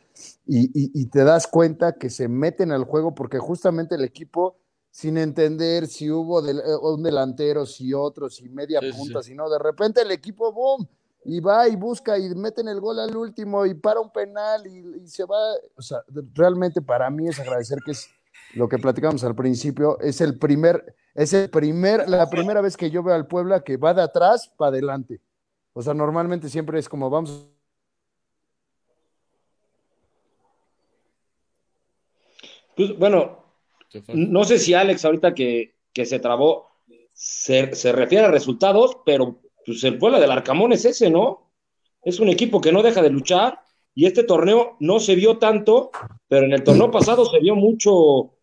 y, 0.46 0.70
y, 0.72 1.06
te 1.06 1.24
das 1.24 1.46
cuenta 1.46 1.96
que 1.96 2.08
se 2.08 2.28
meten 2.28 2.72
al 2.72 2.84
juego 2.84 3.14
porque 3.14 3.38
justamente 3.38 3.96
el 3.96 4.04
equipo, 4.04 4.56
sin 4.94 5.18
entender 5.18 5.88
si 5.88 6.08
hubo 6.08 6.38
eh, 6.48 6.54
un 6.80 7.02
delantero, 7.02 7.66
si 7.66 7.92
otro, 7.92 8.30
si 8.30 8.48
media 8.48 8.78
punta, 8.96 9.24
si 9.24 9.34
no, 9.34 9.50
de 9.50 9.58
repente 9.58 10.02
el 10.02 10.12
equipo, 10.12 10.52
boom, 10.52 10.86
y 11.24 11.40
va 11.40 11.66
y 11.66 11.74
busca 11.74 12.16
y 12.16 12.32
meten 12.36 12.68
el 12.68 12.80
gol 12.80 13.00
al 13.00 13.16
último 13.16 13.66
y 13.66 13.74
para 13.74 13.98
un 13.98 14.12
penal 14.12 14.64
y, 14.68 15.04
se 15.08 15.24
va. 15.24 15.36
O 15.74 15.82
sea, 15.82 15.98
realmente 16.32 16.80
para 16.80 17.10
mí 17.10 17.26
es 17.26 17.40
agradecer 17.40 17.78
que 17.84 17.90
es 17.90 18.08
lo 18.54 18.68
que 18.68 18.78
platicamos 18.78 19.24
al 19.24 19.34
principio, 19.34 19.98
es 19.98 20.20
el 20.20 20.38
primer, 20.38 20.94
es 21.16 21.32
el 21.32 21.50
primer, 21.50 22.08
la 22.08 22.30
primera 22.30 22.60
vez 22.60 22.76
que 22.76 22.88
yo 22.88 23.02
veo 23.02 23.16
al 23.16 23.26
Puebla 23.26 23.64
que 23.64 23.76
va 23.76 23.94
de 23.94 24.02
atrás 24.02 24.48
para 24.56 24.68
adelante. 24.68 25.20
O 25.72 25.82
sea, 25.82 25.92
normalmente 25.92 26.48
siempre 26.48 26.78
es 26.78 26.88
como 26.88 27.10
vamos. 27.10 27.48
Pues 32.76 32.96
bueno, 32.96 33.43
no 34.08 34.44
sé 34.44 34.58
si 34.58 34.74
Alex 34.74 35.04
ahorita 35.04 35.34
que, 35.34 35.74
se 35.92 36.18
trabó 36.18 36.68
se, 37.12 37.74
se 37.74 37.92
refiere 37.92 38.24
a 38.24 38.30
resultados, 38.30 38.98
pero 39.04 39.40
pues 39.64 39.82
el 39.84 39.98
Puebla 39.98 40.20
del 40.20 40.30
Arcamón 40.30 40.72
es 40.72 40.84
ese, 40.84 41.10
¿no? 41.10 41.52
Es 42.02 42.20
un 42.20 42.28
equipo 42.28 42.60
que 42.60 42.72
no 42.72 42.82
deja 42.82 43.02
de 43.02 43.10
luchar 43.10 43.60
y 43.94 44.06
este 44.06 44.24
torneo 44.24 44.76
no 44.80 45.00
se 45.00 45.14
vio 45.14 45.38
tanto, 45.38 45.90
pero 46.28 46.46
en 46.46 46.52
el 46.52 46.64
torneo 46.64 46.90
pasado 46.90 47.24
se 47.24 47.38
vio 47.38 47.54
mucho 47.54 48.34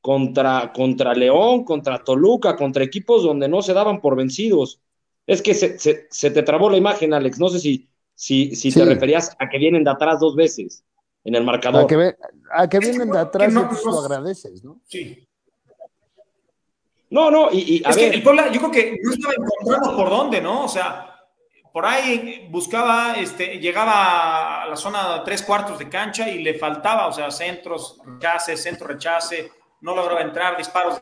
contra, 0.00 0.72
contra 0.72 1.14
León, 1.14 1.64
contra 1.64 2.04
Toluca, 2.04 2.54
contra 2.54 2.84
equipos 2.84 3.24
donde 3.24 3.48
no 3.48 3.62
se 3.62 3.72
daban 3.72 4.00
por 4.00 4.16
vencidos. 4.16 4.80
Es 5.26 5.42
que 5.42 5.54
se, 5.54 6.30
te 6.30 6.42
trabó 6.42 6.70
la 6.70 6.76
imagen, 6.76 7.12
Alex. 7.12 7.40
No 7.40 7.48
sé 7.48 7.58
si, 7.58 7.88
si, 8.14 8.54
si 8.54 8.70
te 8.70 8.84
referías 8.84 9.34
a 9.40 9.48
que 9.48 9.58
vienen 9.58 9.82
de 9.82 9.90
atrás 9.90 10.20
dos 10.20 10.36
veces 10.36 10.85
en 11.26 11.34
el 11.34 11.44
marcador. 11.44 11.82
A 12.52 12.68
que, 12.68 12.78
vienen 12.78 13.10
de 13.10 13.18
atrás 13.18 13.52
y 13.52 13.58
pues 13.58 13.84
lo 13.84 14.00
agradeces, 14.00 14.62
¿no? 14.62 14.80
Sí. 14.86 15.28
No, 17.10 17.30
no, 17.30 17.48
y, 17.52 17.82
es 17.86 17.96
que 17.96 18.08
el 18.08 18.22
Puebla, 18.22 18.50
yo 18.50 18.60
creo 18.60 18.70
que 18.70 18.98
no 19.02 19.12
estaba 19.12 19.34
encontrando 19.34 19.96
por 19.96 20.10
dónde, 20.10 20.40
¿no? 20.40 20.64
O 20.64 20.68
sea, 20.68 21.24
por 21.72 21.84
ahí 21.84 22.48
buscaba, 22.50 23.14
este, 23.14 23.58
llegaba 23.58 24.62
a 24.62 24.66
la 24.68 24.76
zona 24.76 25.18
de 25.18 25.24
tres 25.24 25.42
cuartos 25.42 25.78
de 25.78 25.88
cancha 25.88 26.28
y 26.28 26.42
le 26.42 26.54
faltaba, 26.54 27.06
o 27.08 27.12
sea, 27.12 27.30
centros, 27.30 27.98
rechace, 28.04 28.56
centro, 28.56 28.86
rechace, 28.86 29.50
no 29.80 29.94
lograba 29.94 30.22
entrar, 30.22 30.56
disparos 30.56 31.00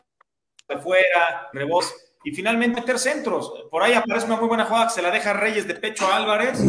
de 0.67 0.77
fuera, 0.77 1.49
rebote 1.53 2.04
y 2.25 2.31
finalmente 2.31 2.81
meter 2.81 2.97
centros. 2.97 3.53
Por 3.69 3.83
ahí 3.83 3.93
aparece 3.93 4.25
una 4.25 4.37
muy 4.37 4.47
buena 4.47 4.65
jugada 4.65 4.87
que 4.87 4.93
se 4.93 5.01
la 5.03 5.11
deja 5.11 5.31
Reyes 5.31 5.67
de 5.67 5.75
pecho 5.75 6.07
a 6.07 6.17
Álvarez 6.17 6.59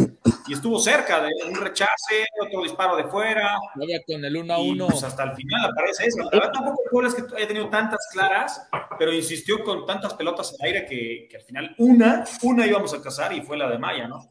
y 0.47 0.53
estuvo 0.53 0.79
cerca 0.79 1.19
de 1.19 1.31
un 1.47 1.55
rechace, 1.55 2.25
otro 2.39 2.61
disparo 2.61 2.95
de 2.95 3.05
fuera. 3.05 3.57
con 4.05 4.23
el 4.23 4.37
1 4.37 4.53
a 4.53 4.59
1. 4.59 4.87
Pues 4.87 5.03
hasta 5.03 5.23
el 5.23 5.31
final 5.31 5.65
aparece 5.65 6.05
eso. 6.05 6.21
La 6.21 6.29
verdad 6.29 6.51
tampoco 6.53 7.05
es 7.05 7.15
que 7.15 7.23
haya 7.35 7.47
tenido 7.47 7.69
tantas 7.69 8.07
claras, 8.13 8.69
pero 8.99 9.11
insistió 9.11 9.63
con 9.63 9.85
tantas 9.87 10.13
pelotas 10.13 10.55
al 10.59 10.67
aire 10.67 10.85
que, 10.85 11.27
que 11.29 11.37
al 11.37 11.43
final 11.43 11.75
una, 11.79 12.23
una 12.43 12.67
íbamos 12.67 12.93
a 12.93 13.01
cazar 13.01 13.33
y 13.33 13.41
fue 13.41 13.57
la 13.57 13.67
de 13.67 13.79
Maya, 13.79 14.07
¿no? 14.07 14.29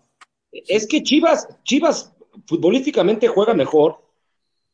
Es 0.52 0.86
que 0.86 1.02
Chivas, 1.02 1.48
Chivas 1.64 2.14
futbolísticamente 2.46 3.26
juega 3.26 3.52
mejor. 3.52 4.00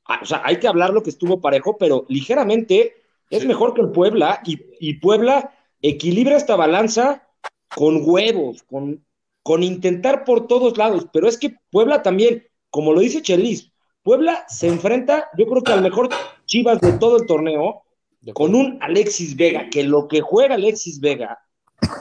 Ah, 0.05 0.21
o 0.21 0.27
sea, 0.27 0.43
hay 0.45 0.59
que 0.59 0.69
hablar 0.69 0.91
lo 0.91 1.03
que 1.03 1.11
estuvo 1.11 1.41
parejo, 1.41 1.79
pero 1.79 2.05
ligeramente 2.09 2.97
es 3.31 3.47
mejor 3.47 3.73
que 3.73 3.81
el 3.81 3.91
Puebla 3.91 4.43
y, 4.45 4.61
y 4.79 4.95
Puebla 4.95 5.51
equilibra 5.83 6.37
esta 6.37 6.57
balanza 6.57 7.29
con 7.75 8.03
huevos, 8.09 8.63
con, 8.63 9.05
con 9.43 9.63
intentar 9.63 10.25
por 10.25 10.47
todos 10.47 10.79
lados, 10.79 11.07
pero 11.13 11.29
es 11.29 11.37
que 11.37 11.57
Puebla 11.71 12.03
también, 12.03 12.45
como 12.71 12.93
lo 12.93 13.01
dice 13.01 13.23
Chelis, 13.23 13.73
Puebla 14.03 14.45
se 14.49 14.69
enfrenta, 14.69 15.29
yo 15.37 15.47
creo 15.47 15.63
que 15.63 15.73
al 15.73 15.83
mejor 15.83 16.09
Chivas 16.47 16.81
de 16.81 16.93
todo 16.93 17.19
el 17.19 17.27
torneo, 17.27 17.83
con 18.35 18.55
un 18.55 18.79
Alexis 18.81 19.37
Vega, 19.37 19.69
que 19.71 19.83
lo 19.85 20.09
que 20.09 20.21
juega 20.21 20.55
Alexis 20.55 21.01
Vega, 21.01 21.39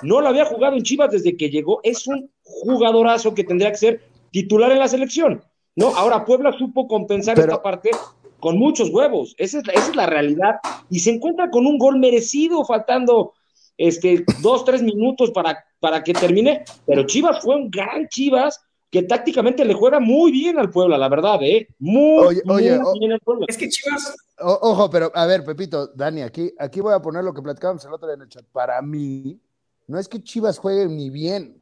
no 0.04 0.22
lo 0.22 0.28
había 0.28 0.46
jugado 0.46 0.76
en 0.76 0.84
Chivas 0.84 1.12
desde 1.12 1.36
que 1.36 1.50
llegó, 1.50 1.80
es 1.84 2.08
un 2.08 2.32
jugadorazo 2.44 3.34
que 3.34 3.44
tendría 3.44 3.72
que 3.72 3.78
ser 3.78 4.02
titular 4.32 4.72
en 4.72 4.80
la 4.80 4.88
selección. 4.88 5.44
No, 5.76 5.96
ahora 5.96 6.26
Puebla 6.26 6.52
supo 6.58 6.88
compensar 6.88 7.40
esta 7.40 7.62
parte 7.62 7.92
con 8.40 8.58
muchos 8.58 8.90
huevos, 8.90 9.36
esa 9.38 9.60
es, 9.60 9.64
esa 9.68 9.90
es 9.90 9.96
la 9.96 10.08
realidad, 10.08 10.56
y 10.90 11.00
se 11.00 11.12
encuentra 11.12 11.50
con 11.50 11.66
un 11.68 11.78
gol 11.78 12.00
merecido, 12.00 12.66
faltando 12.66 13.34
este, 13.82 14.24
dos, 14.42 14.64
tres 14.64 14.84
minutos 14.84 15.32
para, 15.32 15.58
para 15.80 16.04
que 16.04 16.14
termine, 16.14 16.64
pero 16.86 17.06
Chivas 17.06 17.42
fue 17.42 17.56
un 17.56 17.70
gran 17.72 18.08
Chivas 18.08 18.60
que 18.92 19.04
tácticamente 19.04 19.66
le 19.66 19.74
juega 19.74 20.00
muy 20.00 20.32
bien 20.32 20.60
al 20.60 20.70
Puebla, 20.70 20.98
la 20.98 21.10
verdad, 21.10 21.42
¿eh? 21.42 21.68
Muy, 21.80 22.42
muy 22.44 22.62
bien 22.62 23.12
al 23.14 23.20
Puebla. 23.22 23.46
Es 23.48 23.58
que 23.58 23.70
Chivas... 23.70 24.16
ojo, 24.38 24.90
pero 24.90 25.12
a 25.16 25.26
ver, 25.26 25.44
Pepito, 25.44 25.88
Dani, 25.88 26.22
aquí, 26.22 26.54
aquí 26.60 26.80
voy 26.80 26.94
a 26.94 27.02
poner 27.02 27.24
lo 27.24 27.34
que 27.34 27.42
platicábamos 27.42 27.84
el 27.86 27.94
otro 27.94 28.08
día 28.08 28.16
en 28.16 28.22
el 28.22 28.30
chat. 28.30 28.46
Para 28.52 28.82
mí, 28.82 29.40
no 29.88 29.98
es 29.98 30.08
que 30.08 30.22
Chivas 30.22 30.60
juegue 30.60 30.88
ni 30.88 31.10
bien, 31.10 31.62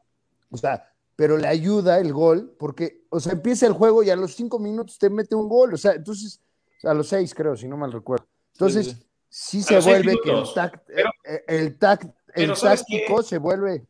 o 0.52 0.58
sea, 0.58 0.92
pero 1.16 1.38
le 1.38 1.48
ayuda 1.48 2.00
el 2.00 2.12
gol, 2.12 2.54
porque, 2.58 3.04
o 3.10 3.20
sea, 3.20 3.34
empieza 3.34 3.66
el 3.68 3.74
juego 3.74 4.04
y 4.04 4.10
a 4.10 4.16
los 4.16 4.34
cinco 4.34 4.60
minutos 4.60 4.98
te 4.98 5.10
mete 5.10 5.36
un 5.36 5.48
gol, 5.48 5.74
o 5.74 5.78
sea, 5.78 5.94
entonces, 5.94 6.42
a 6.84 6.94
los 6.94 7.08
seis 7.08 7.34
creo, 7.34 7.56
si 7.56 7.68
no 7.68 7.78
mal 7.78 7.92
recuerdo. 7.92 8.26
Entonces, 8.54 8.88
sí 8.88 9.09
se 9.30 9.80
vuelve 9.80 10.16
que 10.24 10.32
el 10.32 10.54
tact, 10.54 10.90
eh, 10.90 11.04
el, 11.48 11.78
el 12.36 12.60
táctico 12.60 13.24
se 13.24 13.38
vuelve. 13.38 13.86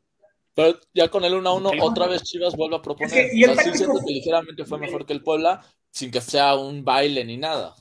Pero 0.54 0.78
ya 0.94 1.08
con 1.08 1.24
el 1.24 1.34
1 1.36 1.50
a 1.50 1.54
1, 1.54 1.72
otra 1.82 2.08
vez 2.08 2.24
Chivas 2.24 2.56
vuelve 2.56 2.76
a 2.76 2.82
proponer. 2.82 3.34
y 3.34 3.44
el 3.44 3.56
táctico... 3.56 4.00
que 4.06 4.14
ligeramente 4.14 4.66
fue 4.66 4.78
mejor 4.78 5.06
que 5.06 5.14
el 5.14 5.24
Puebla, 5.24 5.62
sin 5.90 6.12
que 6.12 6.20
sea 6.20 6.56
un 6.56 6.84
baile 6.84 7.24
ni 7.24 7.38
nada. 7.38 7.74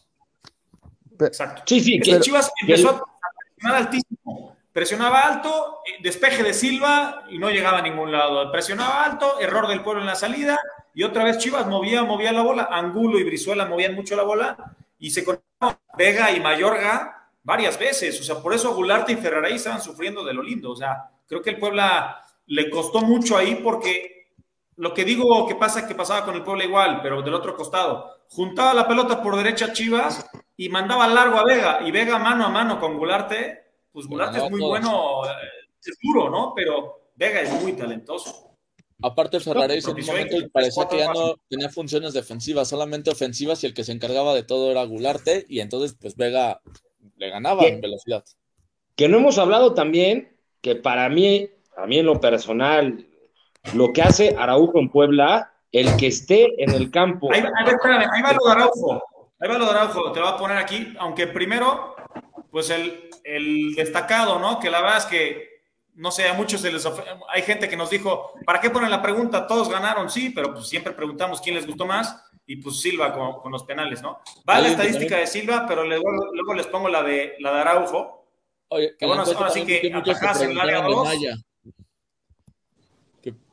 Exacto. 1.18 1.62
Sí, 1.66 1.80
sí, 1.80 1.98
que 1.98 2.20
Chivas 2.20 2.52
empezó 2.62 2.90
a 2.90 3.04
presionar 3.38 3.82
altísimo. 3.82 4.56
Presionaba 4.72 5.22
alto, 5.22 5.80
eh, 5.86 6.00
despeje 6.02 6.44
de 6.44 6.54
Silva 6.54 7.24
y 7.28 7.38
no 7.38 7.50
llegaba 7.50 7.78
a 7.78 7.82
ningún 7.82 8.12
lado. 8.12 8.52
Presionaba 8.52 9.04
alto, 9.04 9.40
error 9.40 9.66
del 9.66 9.82
pueblo 9.82 10.02
en 10.02 10.06
la 10.06 10.14
salida 10.14 10.56
y 10.94 11.02
otra 11.02 11.24
vez 11.24 11.38
Chivas 11.38 11.66
movía, 11.66 12.04
movía 12.04 12.30
la 12.30 12.42
bola. 12.42 12.68
Angulo 12.70 13.18
y 13.18 13.24
Brizuela 13.24 13.66
movían 13.66 13.96
mucho 13.96 14.14
la 14.14 14.22
bola 14.22 14.76
y 15.00 15.10
se 15.10 15.24
conectaron 15.24 15.78
Vega 15.96 16.30
y 16.30 16.38
Mayorga 16.38 17.17
varias 17.48 17.78
veces. 17.78 18.20
O 18.20 18.22
sea, 18.22 18.42
por 18.42 18.52
eso 18.52 18.74
Gularte 18.74 19.12
y 19.12 19.16
Ferrari 19.16 19.54
estaban 19.54 19.80
sufriendo 19.80 20.22
de 20.22 20.34
lo 20.34 20.42
lindo. 20.42 20.70
O 20.70 20.76
sea, 20.76 21.10
creo 21.26 21.40
que 21.40 21.48
el 21.48 21.58
Puebla 21.58 22.22
le 22.46 22.68
costó 22.68 23.00
mucho 23.00 23.38
ahí 23.38 23.54
porque 23.54 24.28
lo 24.76 24.92
que 24.92 25.06
digo 25.06 25.48
que 25.48 25.54
pasa 25.54 25.88
que 25.88 25.94
pasaba 25.94 26.26
con 26.26 26.34
el 26.34 26.42
Puebla 26.42 26.64
igual, 26.64 27.00
pero 27.02 27.22
del 27.22 27.32
otro 27.32 27.56
costado. 27.56 28.18
Juntaba 28.28 28.74
la 28.74 28.86
pelota 28.86 29.22
por 29.22 29.34
derecha 29.34 29.72
Chivas 29.72 30.28
y 30.58 30.68
mandaba 30.68 31.08
largo 31.08 31.38
a 31.38 31.44
Vega, 31.44 31.80
y 31.86 31.90
Vega 31.90 32.18
mano 32.18 32.44
a 32.44 32.50
mano 32.50 32.78
con 32.78 32.98
Gularte, 32.98 33.64
pues 33.90 34.06
Gularte 34.06 34.44
es 34.44 34.50
muy 34.50 34.60
bueno, 34.60 35.24
eh, 35.24 35.30
seguro, 35.80 36.28
¿no? 36.28 36.52
Pero 36.54 37.08
Vega 37.14 37.40
es 37.40 37.62
muy 37.62 37.72
talentoso. 37.72 38.56
Aparte, 39.00 39.40
Ferrari 39.40 39.78
en 39.78 39.88
un 39.88 40.04
momento 40.04 40.36
parecía 40.52 40.88
que 40.88 40.98
ya 40.98 41.12
no 41.12 41.36
tenía 41.48 41.70
funciones 41.70 42.12
defensivas, 42.12 42.68
solamente 42.68 43.10
ofensivas, 43.10 43.62
y 43.62 43.66
el 43.68 43.74
que 43.74 43.84
se 43.84 43.92
encargaba 43.92 44.34
de 44.34 44.42
todo 44.42 44.70
era 44.70 44.84
Gularte, 44.84 45.46
y 45.48 45.60
entonces, 45.60 45.96
pues 45.98 46.14
Vega 46.16 46.60
le 47.16 47.30
ganaba 47.30 47.64
en 47.64 47.80
velocidad. 47.80 48.24
Que 48.96 49.08
no 49.08 49.18
hemos 49.18 49.38
hablado 49.38 49.74
también, 49.74 50.36
que 50.60 50.76
para 50.76 51.08
mí, 51.08 51.48
a 51.76 51.86
mí 51.86 51.98
en 51.98 52.06
lo 52.06 52.20
personal, 52.20 53.06
lo 53.74 53.92
que 53.92 54.02
hace 54.02 54.34
Araujo 54.36 54.78
en 54.78 54.90
Puebla, 54.90 55.52
el 55.72 55.96
que 55.96 56.08
esté 56.08 56.62
en 56.62 56.70
el 56.70 56.90
campo. 56.90 57.32
Ahí, 57.32 57.40
espérame, 57.40 58.06
ahí 58.10 58.22
va 58.22 58.32
lo 58.32 58.44
de 58.44 58.52
Araujo. 58.52 59.02
Ahí 59.40 59.48
va 59.48 59.58
lo 59.58 59.64
de 59.66 59.70
Araujo, 59.70 60.12
te 60.12 60.20
va 60.20 60.30
a 60.30 60.36
poner 60.38 60.56
aquí, 60.56 60.94
aunque 60.98 61.26
primero, 61.26 61.94
pues 62.50 62.70
el, 62.70 63.10
el 63.24 63.74
destacado, 63.74 64.38
¿no? 64.38 64.58
Que 64.58 64.70
la 64.70 64.80
verdad 64.80 64.98
es 64.98 65.06
que, 65.06 65.48
no 65.94 66.10
sé, 66.10 66.28
a 66.28 66.34
muchos 66.34 66.60
se 66.60 66.72
les 66.72 66.86
hay 67.28 67.42
gente 67.42 67.68
que 67.68 67.76
nos 67.76 67.90
dijo, 67.90 68.32
¿para 68.44 68.60
qué 68.60 68.70
ponen 68.70 68.90
la 68.90 69.02
pregunta? 69.02 69.46
Todos 69.46 69.68
ganaron, 69.68 70.10
sí, 70.10 70.30
pero 70.30 70.54
pues 70.54 70.68
siempre 70.68 70.92
preguntamos 70.92 71.40
quién 71.40 71.54
les 71.54 71.66
gustó 71.66 71.86
más, 71.86 72.27
y 72.48 72.56
pues 72.56 72.80
Silva 72.80 73.12
con, 73.12 73.52
los 73.52 73.62
penales, 73.64 74.00
¿no? 74.00 74.20
Va 74.48 74.58
la 74.58 74.68
estadística 74.68 75.18
de 75.18 75.26
Silva, 75.26 75.66
pero 75.68 75.84
luego, 75.84 76.10
luego, 76.32 76.54
les 76.54 76.66
pongo 76.66 76.88
la 76.88 77.02
de, 77.02 77.34
la 77.40 77.52
de 77.52 77.60
Araujo. 77.60 78.24
Oye, 78.68 78.96
que 78.98 79.04
bueno, 79.04 79.22
ahora 79.22 79.50
sí 79.50 79.66
que 79.66 79.92
atajas 79.94 80.40
en 80.40 80.52
el 80.52 80.60
área 80.60 80.80
2. 80.80 81.04
Maya, 81.04 81.36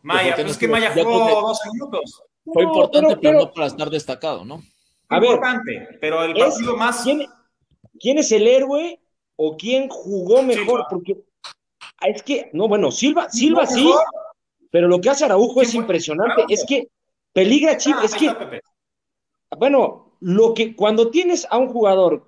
Maya 0.02 0.36
pues 0.36 0.52
es 0.52 0.58
que 0.58 0.68
Maya 0.70 0.94
jugó 0.94 1.42
12 1.42 1.70
minutos. 1.74 2.24
Fue 2.46 2.64
importante, 2.64 3.18
pero, 3.18 3.40
no 3.40 3.52
para 3.52 3.68
estar 3.68 3.90
destacado, 3.90 4.46
¿no? 4.46 4.64
A 5.10 5.20
ver, 5.20 5.42
pero 6.00 6.24
el 6.24 6.34
partido 6.34 6.78
más. 6.78 7.04
¿quién, 8.00 8.18
es 8.18 8.32
el 8.32 8.48
héroe 8.48 9.02
o 9.36 9.58
quién 9.58 9.90
jugó 9.90 10.42
mejor? 10.42 10.86
Porque 10.90 11.18
es 12.02 12.24
que, 12.24 12.50
no, 12.54 12.70
bueno, 12.70 12.92
Silva, 12.92 13.30
Silva 13.30 13.66
sí, 13.66 13.94
pero 14.72 14.88
lo 14.88 15.02
que 15.02 15.10
hace 15.10 15.26
Araujo 15.26 15.62
es 15.62 15.74
impresionante. 15.74 16.46
Es 16.48 16.64
que 16.66 16.88
peligra 17.34 17.76
Chivas, 17.76 18.04
ah, 18.04 18.06
es 18.06 18.16
que. 18.16 18.62
Bueno, 19.58 20.18
lo 20.20 20.54
que 20.54 20.76
cuando 20.76 21.10
tienes 21.10 21.48
a 21.50 21.58
un 21.58 21.70
jugador 21.70 22.28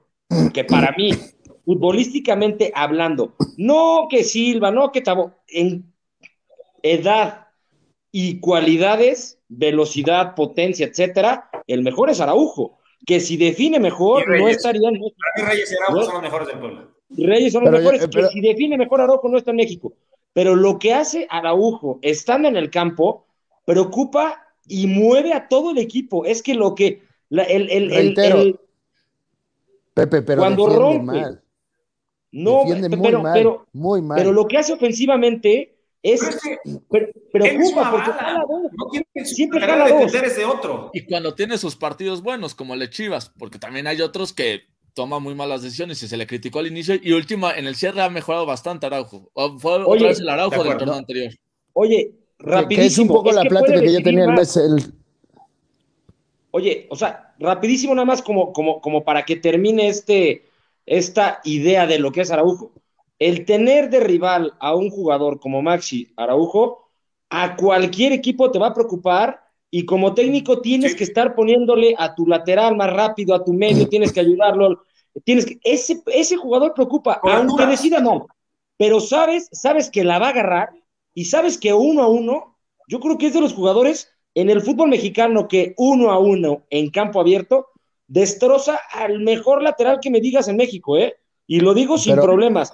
que 0.54 0.64
para 0.64 0.94
mí, 0.98 1.12
futbolísticamente 1.66 2.72
hablando, 2.76 3.36
no 3.58 4.08
que 4.10 4.24
Silva, 4.24 4.72
no 4.72 4.92
que 4.92 5.02
Tabo, 5.02 5.34
en 5.48 5.94
edad 6.84 7.48
y 8.12 8.40
cualidades, 8.40 9.40
velocidad, 9.48 10.36
potencia, 10.36 10.88
etcétera, 10.88 11.50
el 11.68 11.84
mejor 11.84 12.10
es 12.10 12.22
Araujo, 12.22 12.78
que 13.06 13.20
si 13.20 13.38
define 13.38 13.80
mejor, 13.80 14.28
no 14.28 14.48
estaría 14.48 14.90
en 14.90 14.96
México. 14.96 15.18
Reyes 15.36 15.72
y 15.72 15.76
Araujo 15.76 16.04
son 16.04 16.14
los 16.14 16.24
mejores 16.24 16.48
del 16.48 16.60
pueblo. 16.60 16.92
Reyes 17.10 17.54
son 17.54 17.64
los 17.64 17.74
mejores, 17.74 18.08
que 18.08 18.24
si 18.28 18.42
define 18.42 18.78
mejor 18.78 19.02
Araujo, 19.02 19.30
no 19.30 19.38
está 19.38 19.52
en 19.52 19.58
México. 19.58 19.94
Pero 20.34 20.56
lo 20.56 20.78
que 20.78 20.94
hace 20.94 21.26
Araujo, 21.30 22.00
estando 22.02 22.48
en 22.48 22.58
el 22.58 22.70
campo, 22.70 23.26
preocupa 23.66 24.44
y 24.68 24.88
mueve 24.88 25.34
a 25.34 25.48
todo 25.48 25.72
el 25.72 25.78
equipo. 25.78 26.26
Es 26.26 26.44
que 26.44 26.54
lo 26.54 26.76
que. 26.76 27.07
El, 27.30 27.70
el, 27.70 28.18
el, 28.18 28.60
Pepe, 29.94 30.22
pero 30.22 30.42
cuando 30.42 30.68
rompe. 30.68 31.22
Mal. 31.22 31.44
No, 32.32 32.64
pero, 33.02 33.24
pero, 33.34 33.68
muy 33.74 34.02
mal. 34.02 34.18
pero 34.18 34.32
lo 34.32 34.48
que 34.48 34.58
hace 34.58 34.74
ofensivamente 34.74 35.78
es, 36.04 36.22
preocupa 37.32 37.92
porque 38.78 39.06
no 39.16 39.26
siempre 39.26 39.60
jala 39.60 39.90
dos. 39.90 40.14
Ese 40.14 40.46
otro. 40.46 40.92
Y 40.94 41.06
cuando 41.06 41.34
tiene 41.34 41.58
sus 41.58 41.76
partidos 41.76 42.22
buenos, 42.22 42.54
como 42.54 42.74
el 42.76 42.82
de 42.82 42.90
Chivas, 42.90 43.32
porque 43.40 43.58
también 43.60 43.88
hay 43.88 44.02
otros 44.02 44.34
que 44.34 44.62
toma 44.94 45.20
muy 45.20 45.36
malas 45.36 45.62
decisiones 45.62 46.02
y 46.04 46.08
se 46.08 46.18
le 46.18 46.28
criticó 46.28 46.60
al 46.60 46.68
inicio 46.68 46.96
y 47.02 47.12
última 47.12 47.56
en 47.56 47.68
el 47.68 47.76
cierre 47.76 48.02
ha 48.02 48.10
mejorado 48.10 48.46
bastante 48.46 48.86
Araujo. 48.86 49.32
Fue 49.60 49.84
otra 49.84 50.08
vez 50.10 50.20
el 50.20 50.30
Araujo 50.30 50.64
del 50.64 50.78
torneo 50.78 50.96
anterior. 50.96 51.34
Oye, 51.74 52.12
rapidísimo. 52.40 52.88
es 52.88 52.98
un 53.00 53.08
poco 53.08 53.32
la 53.32 53.44
plática 53.44 53.80
que 53.80 53.94
yo 53.94 54.02
tenía 54.02 54.26
el 54.26 54.34
mes 54.34 54.58
el... 54.58 54.94
Oye, 56.58 56.88
o 56.90 56.96
sea, 56.96 57.36
rapidísimo 57.38 57.94
nada 57.94 58.06
más 58.06 58.24
como, 58.24 58.52
como, 58.52 58.82
como 58.82 59.04
para 59.04 59.24
que 59.26 59.36
termine 59.36 59.90
este, 59.90 60.50
esta 60.88 61.40
idea 61.44 61.86
de 61.86 62.00
lo 62.00 62.12
que 62.12 62.22
es 62.22 62.32
Araujo. 62.32 62.72
El 63.20 63.46
tener 63.46 63.92
de 63.92 64.00
rival 64.00 64.56
a 64.60 64.74
un 64.74 64.90
jugador 64.90 65.40
como 65.40 65.62
Maxi 65.62 66.12
Araujo, 66.18 66.90
a 67.30 67.56
cualquier 67.56 68.12
equipo 68.12 68.50
te 68.50 68.58
va 68.58 68.70
a 68.70 68.74
preocupar 68.74 69.40
y 69.70 69.86
como 69.86 70.16
técnico 70.16 70.60
tienes 70.60 70.96
que 70.96 71.04
estar 71.04 71.36
poniéndole 71.36 71.94
a 71.96 72.16
tu 72.16 72.26
lateral 72.26 72.76
más 72.76 72.92
rápido, 72.92 73.36
a 73.36 73.44
tu 73.44 73.54
medio, 73.54 73.88
tienes 73.88 74.12
que 74.12 74.22
ayudarlo. 74.22 74.82
Tienes 75.24 75.46
que, 75.46 75.60
ese, 75.64 76.02
ese 76.08 76.38
jugador 76.38 76.74
preocupa, 76.74 77.22
aunque 77.22 77.68
decida 77.68 78.00
no, 78.00 78.26
pero 78.78 79.00
sabes, 79.00 79.48
sabes 79.52 79.92
que 79.92 80.04
la 80.04 80.18
va 80.18 80.28
a 80.28 80.32
agarrar 80.32 80.70
y 81.14 81.26
sabes 81.26 81.60
que 81.60 81.72
uno 81.72 82.02
a 82.02 82.08
uno, 82.08 82.58
yo 82.88 83.00
creo 83.00 83.20
que 83.20 83.28
es 83.28 83.34
de 83.34 83.42
los 83.42 83.54
jugadores 83.54 84.12
en 84.40 84.52
el 84.52 84.62
fútbol 84.62 84.90
mexicano 84.90 85.48
que 85.48 85.74
uno 85.78 86.12
a 86.12 86.20
uno 86.20 86.62
en 86.70 86.92
campo 86.92 87.20
abierto 87.20 87.70
destroza 88.08 88.80
al 88.92 89.20
mejor 89.20 89.64
lateral 89.64 90.00
que 90.00 90.12
me 90.12 90.22
digas 90.22 90.48
en 90.48 90.58
México, 90.58 90.96
¿eh? 90.96 91.18
Y 91.48 91.60
lo 91.60 91.74
digo 91.74 91.98
sin 91.98 92.16
problemas. 92.16 92.72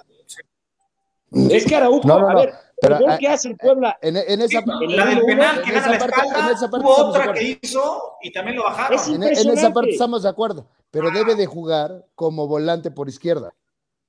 Es 1.30 1.64
que 1.64 1.74
Araujo, 1.74 2.06
no, 2.06 2.20
no, 2.20 2.28
a 2.28 2.34
ver, 2.34 2.52
pero, 2.78 3.10
eh, 3.10 3.16
¿qué 3.18 3.28
hace 3.28 3.48
el 3.48 3.56
Puebla? 3.56 3.98
En, 4.02 4.14
en 4.14 4.42
esa, 4.42 4.58
en 4.58 4.94
la 4.94 5.06
del 5.06 5.22
penal 5.22 5.62
que 5.62 5.72
gana 5.72 5.88
la 5.88 5.96
espalda, 5.96 6.48
en 6.48 6.54
esa 6.54 6.70
parte 6.70 6.86
hubo 6.86 6.96
otra 6.96 7.32
que 7.32 7.58
hizo 7.62 8.12
y 8.22 8.30
también 8.30 8.56
lo 8.56 8.64
bajaron. 8.64 9.14
En, 9.14 9.22
en, 9.22 9.32
esa 9.32 9.72
parte 9.72 9.90
estamos 9.90 10.22
de 10.22 10.28
acuerdo, 10.28 10.68
pero 10.90 11.10
debe 11.10 11.34
de 11.34 11.46
jugar 11.46 12.04
como 12.14 12.46
volante 12.46 12.90
por 12.90 13.08
izquierda, 13.08 13.54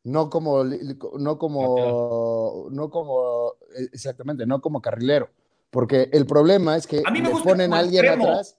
no 0.04 0.30
como, 0.30 0.66
no 0.66 1.38
como, 1.38 2.68
no 2.70 2.90
como, 2.90 3.54
exactamente, 3.94 4.46
no 4.46 4.60
como 4.60 4.82
carrilero, 4.82 5.30
porque 5.76 6.10
el 6.14 6.26
problema 6.26 6.78
es 6.78 6.88
que 6.88 7.04
le 7.04 7.30
ponen 7.44 7.74
a 7.74 7.80
alguien 7.80 8.08
atrás. 8.08 8.58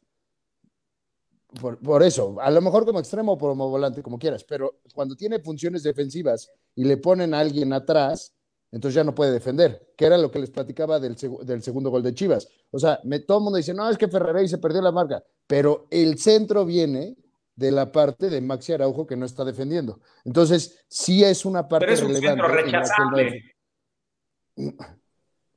Por, 1.58 1.78
por, 1.78 2.02
eso, 2.02 2.36
a 2.42 2.50
lo 2.50 2.60
mejor 2.60 2.84
como 2.84 2.98
extremo 2.98 3.32
o 3.32 3.38
como 3.38 3.70
volante, 3.70 4.02
como 4.02 4.18
quieras, 4.18 4.44
pero 4.44 4.80
cuando 4.92 5.16
tiene 5.16 5.38
funciones 5.38 5.82
defensivas 5.82 6.52
y 6.74 6.84
le 6.84 6.98
ponen 6.98 7.32
a 7.32 7.38
alguien 7.40 7.72
atrás, 7.72 8.34
entonces 8.70 8.96
ya 8.96 9.02
no 9.02 9.14
puede 9.14 9.32
defender, 9.32 9.94
que 9.96 10.04
era 10.04 10.18
lo 10.18 10.30
que 10.30 10.40
les 10.40 10.50
platicaba 10.50 11.00
del, 11.00 11.16
del 11.44 11.62
segundo 11.62 11.88
gol 11.88 12.02
de 12.02 12.12
Chivas. 12.12 12.48
O 12.70 12.78
sea, 12.78 13.00
me, 13.04 13.20
todo 13.20 13.38
el 13.38 13.44
mundo 13.44 13.56
dice, 13.56 13.72
no, 13.72 13.88
es 13.88 13.96
que 13.96 14.08
Ferrari 14.08 14.46
se 14.46 14.58
perdió 14.58 14.82
la 14.82 14.92
marca, 14.92 15.24
pero 15.46 15.86
el 15.90 16.18
centro 16.18 16.66
viene 16.66 17.16
de 17.54 17.70
la 17.70 17.90
parte 17.92 18.28
de 18.28 18.42
Maxi 18.42 18.74
Araujo 18.74 19.06
que 19.06 19.16
no 19.16 19.24
está 19.24 19.42
defendiendo. 19.42 20.00
Entonces, 20.22 20.84
sí 20.86 21.24
es 21.24 21.46
una 21.46 21.66
parte 21.66 21.86
pero 21.86 21.94
es 21.94 22.02
un 22.02 22.14
Centro 22.14 22.48
rechazable. 22.48 23.54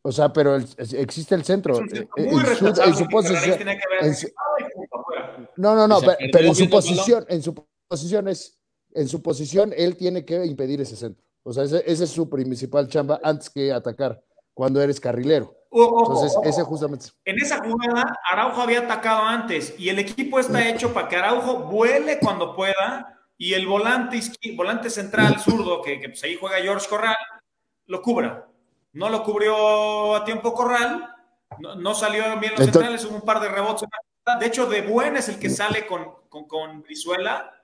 O 0.02 0.12
sea, 0.12 0.32
pero 0.32 0.56
existe 0.56 1.36
el 1.36 1.44
centro. 1.44 1.80
Eh, 1.80 2.08
en, 2.16 2.56
su, 2.56 2.68
en, 2.68 2.96
su, 2.96 3.08
posición. 3.08 3.60
no, 5.58 5.76
no, 5.76 5.88
no, 5.88 6.00
pero, 6.32 6.48
en 6.48 6.56
su 6.56 6.70
posición, 6.70 7.26
en 7.28 7.44
su 7.44 7.54
posición 7.88 8.28
es, 8.30 8.58
en 8.94 9.08
su 9.08 9.22
posición, 9.22 9.74
él 9.76 9.98
tiene 9.98 10.24
que 10.24 10.46
impedir 10.46 10.80
ese 10.82 10.96
centro. 10.96 11.24
O 11.44 11.52
sea, 11.52 11.64
ese, 11.64 11.84
es 11.86 12.10
su 12.10 12.30
principal 12.30 12.88
chamba 12.88 13.20
antes 13.24 13.50
que 13.50 13.72
atacar 13.72 14.22
cuando 14.54 14.82
eres 14.82 15.00
carrilero. 15.00 15.56
Entonces, 15.72 16.36
ese 16.44 16.64
justamente. 16.64 17.08
En 17.26 17.38
esa 17.40 17.60
jugada, 17.60 18.16
Araujo 18.32 18.62
había 18.62 18.80
atacado 18.80 19.24
antes 19.24 19.76
y 19.78 19.90
el 19.90 20.00
equipo 20.00 20.40
está 20.40 20.68
hecho 20.68 20.94
para 20.94 21.08
que 21.08 21.16
Araujo 21.16 21.66
vuele 21.66 22.20
cuando 22.20 22.56
pueda 22.56 23.20
y 23.38 23.54
el 23.54 23.68
volante, 23.68 24.20
volante 24.56 24.90
central 24.90 25.40
zurdo, 25.40 25.82
que, 25.82 26.00
pues 26.04 26.24
ahí 26.24 26.36
juega 26.40 26.58
George 26.58 26.90
Corral, 26.90 27.16
lo 27.86 28.02
cubra. 28.02 28.49
No 28.94 29.10
lo 29.10 29.24
cubrió 29.24 30.16
a 30.16 30.26
tiempo 30.26 30.54
Corral, 30.54 31.16
no, 31.60 31.94
salió 31.94 32.40
bien 32.40 32.54
los 32.56 32.66
centrales, 32.66 33.06
hubo 33.06 33.16
un 33.16 33.22
par 33.22 33.40
de 33.40 33.50
rebotes. 33.50 33.88
De 34.40 34.46
hecho, 34.46 34.68
De 34.68 34.82
Buen 34.82 35.18
es 35.18 35.30
el 35.30 35.40
que 35.40 35.50
sale 35.50 35.88
con, 35.88 36.08
con, 36.30 36.48
con 36.48 36.82
Brizuela 36.82 37.60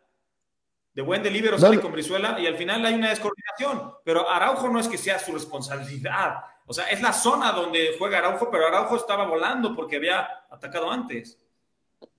de 0.95 1.01
buen 1.01 1.21
delibero 1.21 1.59
sale 1.59 1.81
con 1.81 1.91
Brizuela 1.91 2.39
y 2.39 2.47
al 2.47 2.55
final 2.55 2.85
hay 2.85 2.93
una 2.93 3.09
descoordinación. 3.09 3.95
Pero 4.05 4.29
Araujo 4.29 4.69
no 4.69 4.79
es 4.79 4.87
que 4.87 4.97
sea 4.97 5.19
su 5.19 5.33
responsabilidad. 5.33 6.37
O 6.65 6.73
sea, 6.73 6.87
es 6.87 7.01
la 7.01 7.11
zona 7.11 7.51
donde 7.51 7.95
juega 7.99 8.19
Araujo, 8.19 8.49
pero 8.49 8.65
Araujo 8.65 8.95
estaba 8.95 9.25
volando 9.25 9.75
porque 9.75 9.97
había 9.97 10.45
atacado 10.49 10.89
antes. 10.89 11.37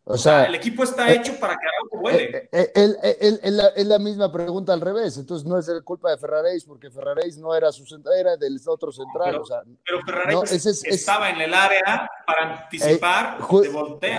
O 0.09 0.17
sea, 0.17 0.45
el 0.45 0.55
equipo 0.55 0.85
está 0.85 1.11
eh, 1.11 1.17
hecho 1.17 1.35
para 1.41 1.57
que 1.57 1.67
Araujo 1.67 1.99
vuele. 2.01 2.49
Eh, 2.53 2.73
eh, 2.77 3.73
es 3.75 3.87
la 3.87 3.99
misma 3.99 4.31
pregunta 4.31 4.73
al 4.73 4.81
revés. 4.81 5.17
Entonces 5.17 5.45
no 5.45 5.59
es 5.59 5.69
culpa 5.83 6.13
de 6.13 6.17
Ferraréis, 6.17 6.65
porque 6.65 6.93
Ferraréis 6.93 7.37
no 7.39 7.53
era 7.53 7.73
su 7.73 7.85
central, 7.85 8.15
era 8.17 8.37
del 8.37 8.61
otro 8.67 8.93
central. 8.93 9.31
Pero, 9.33 9.43
o 9.43 9.47
sea, 9.47 9.63
pero 9.85 10.01
Ferraréis 10.07 10.65
estaba 10.85 11.31
en 11.31 11.41
el 11.41 11.53
área 11.53 12.09
para 12.25 12.63
anticipar 12.63 13.39
de 13.39 13.69
voltea. 13.69 14.19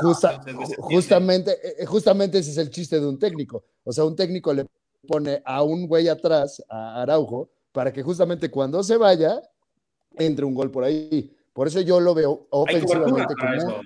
justamente, 0.78 1.58
justamente 1.86 2.40
ese 2.40 2.52
es 2.52 2.58
el 2.58 2.70
chiste 2.70 3.00
de 3.00 3.08
un 3.08 3.18
técnico. 3.18 3.64
O 3.86 3.94
sea, 3.94 4.04
un 4.04 4.16
técnico 4.16 4.54
le 4.54 4.66
pone 5.08 5.42
a 5.46 5.64
un 5.64 5.88
güey 5.88 6.10
atrás, 6.10 6.62
a 6.68 7.02
Araujo, 7.02 7.50
para 7.72 7.94
que 7.94 8.04
justamente 8.04 8.52
cuando 8.52 8.84
se 8.84 8.98
vaya, 8.98 9.42
entre 10.18 10.44
un 10.44 10.54
gol 10.54 10.70
por 10.70 10.84
ahí. 10.84 11.34
Por 11.54 11.68
eso 11.68 11.80
yo 11.80 12.02
lo 12.02 12.14
veo 12.14 12.48
ofensivamente 12.50 13.34
como 13.36 13.72
eh, 13.72 13.82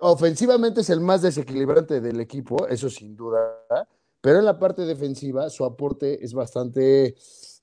ofensivamente 0.00 0.82
es 0.82 0.90
el 0.90 1.00
más 1.00 1.22
desequilibrante 1.22 2.00
del 2.00 2.20
equipo, 2.20 2.66
eso 2.68 2.88
sin 2.88 3.16
duda, 3.16 3.40
pero 4.20 4.38
en 4.38 4.44
la 4.44 4.58
parte 4.58 4.82
defensiva 4.82 5.50
su 5.50 5.64
aporte 5.64 6.24
es 6.24 6.32
bastante 6.32 7.16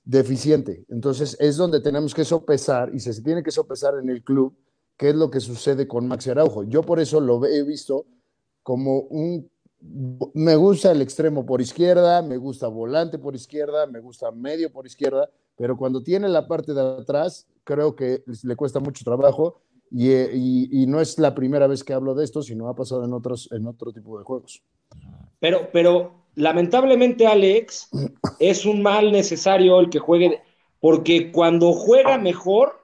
deficiente. 0.04 0.84
Entonces 0.88 1.36
es 1.40 1.56
donde 1.56 1.80
tenemos 1.80 2.14
que 2.14 2.24
sopesar 2.24 2.94
y 2.94 3.00
se 3.00 3.20
tiene 3.22 3.42
que 3.42 3.50
sopesar 3.50 3.94
en 3.98 4.10
el 4.10 4.22
club 4.22 4.56
qué 4.96 5.10
es 5.10 5.14
lo 5.14 5.30
que 5.30 5.40
sucede 5.40 5.88
con 5.88 6.06
Maxi 6.06 6.30
Araujo. 6.30 6.64
Yo 6.64 6.82
por 6.82 7.00
eso 7.00 7.20
lo 7.20 7.44
he 7.46 7.62
visto 7.62 8.06
como 8.62 9.00
un... 9.00 9.50
Me 10.34 10.56
gusta 10.56 10.92
el 10.92 11.00
extremo 11.00 11.46
por 11.46 11.62
izquierda, 11.62 12.20
me 12.20 12.36
gusta 12.36 12.68
volante 12.68 13.18
por 13.18 13.34
izquierda, 13.34 13.86
me 13.86 14.00
gusta 14.00 14.30
medio 14.30 14.70
por 14.70 14.86
izquierda, 14.86 15.30
pero 15.56 15.78
cuando 15.78 16.02
tiene 16.02 16.28
la 16.28 16.46
parte 16.46 16.74
de 16.74 16.82
atrás, 16.82 17.46
creo 17.64 17.96
que 17.96 18.22
le 18.42 18.56
cuesta 18.56 18.78
mucho 18.78 19.02
trabajo 19.04 19.62
eh, 19.92 20.30
y, 20.34 20.82
y, 20.82 20.86
no 20.86 21.00
es 21.00 21.18
la 21.18 21.34
primera 21.34 21.66
vez 21.66 21.82
que 21.82 21.92
hablo 21.92 22.14
de 22.14 22.24
esto, 22.24 22.42
sino 22.42 22.68
ha 22.68 22.76
pasado 22.76 23.04
en, 23.04 23.12
otros, 23.12 23.48
en 23.52 23.66
otro 23.66 23.92
tipo 23.92 24.18
de 24.18 24.24
juegos. 24.24 24.62
Pero, 25.38 25.68
pero 25.72 26.12
lamentablemente, 26.34 27.26
Alex, 27.26 27.88
es 28.38 28.64
un 28.64 28.82
mal 28.82 29.12
necesario 29.12 29.80
el 29.80 29.90
que 29.90 29.98
juegue, 29.98 30.40
porque 30.80 31.32
cuando 31.32 31.72
juega 31.72 32.18
mejor 32.18 32.80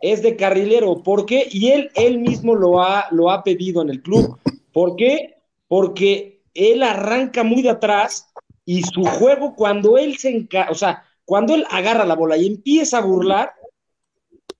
es 0.00 0.22
de 0.22 0.36
carrilero. 0.36 1.02
¿Por 1.02 1.26
qué? 1.26 1.46
Y 1.50 1.70
él, 1.70 1.90
él 1.94 2.18
mismo 2.18 2.54
lo 2.54 2.82
ha, 2.82 3.06
lo 3.10 3.30
ha 3.30 3.42
pedido 3.44 3.82
en 3.82 3.90
el 3.90 4.02
club. 4.02 4.38
¿Por 4.72 4.96
qué? 4.96 5.36
Porque 5.68 6.42
él 6.54 6.82
arranca 6.82 7.44
muy 7.44 7.62
de 7.62 7.70
atrás 7.70 8.32
y 8.64 8.82
su 8.82 9.04
juego, 9.04 9.54
cuando 9.54 9.98
él 9.98 10.16
se 10.16 10.30
enca 10.30 10.68
o 10.70 10.74
sea, 10.74 11.04
cuando 11.24 11.54
él 11.54 11.64
agarra 11.70 12.04
la 12.04 12.14
bola 12.14 12.36
y 12.36 12.46
empieza 12.46 12.98
a 12.98 13.02
burlar, 13.02 13.52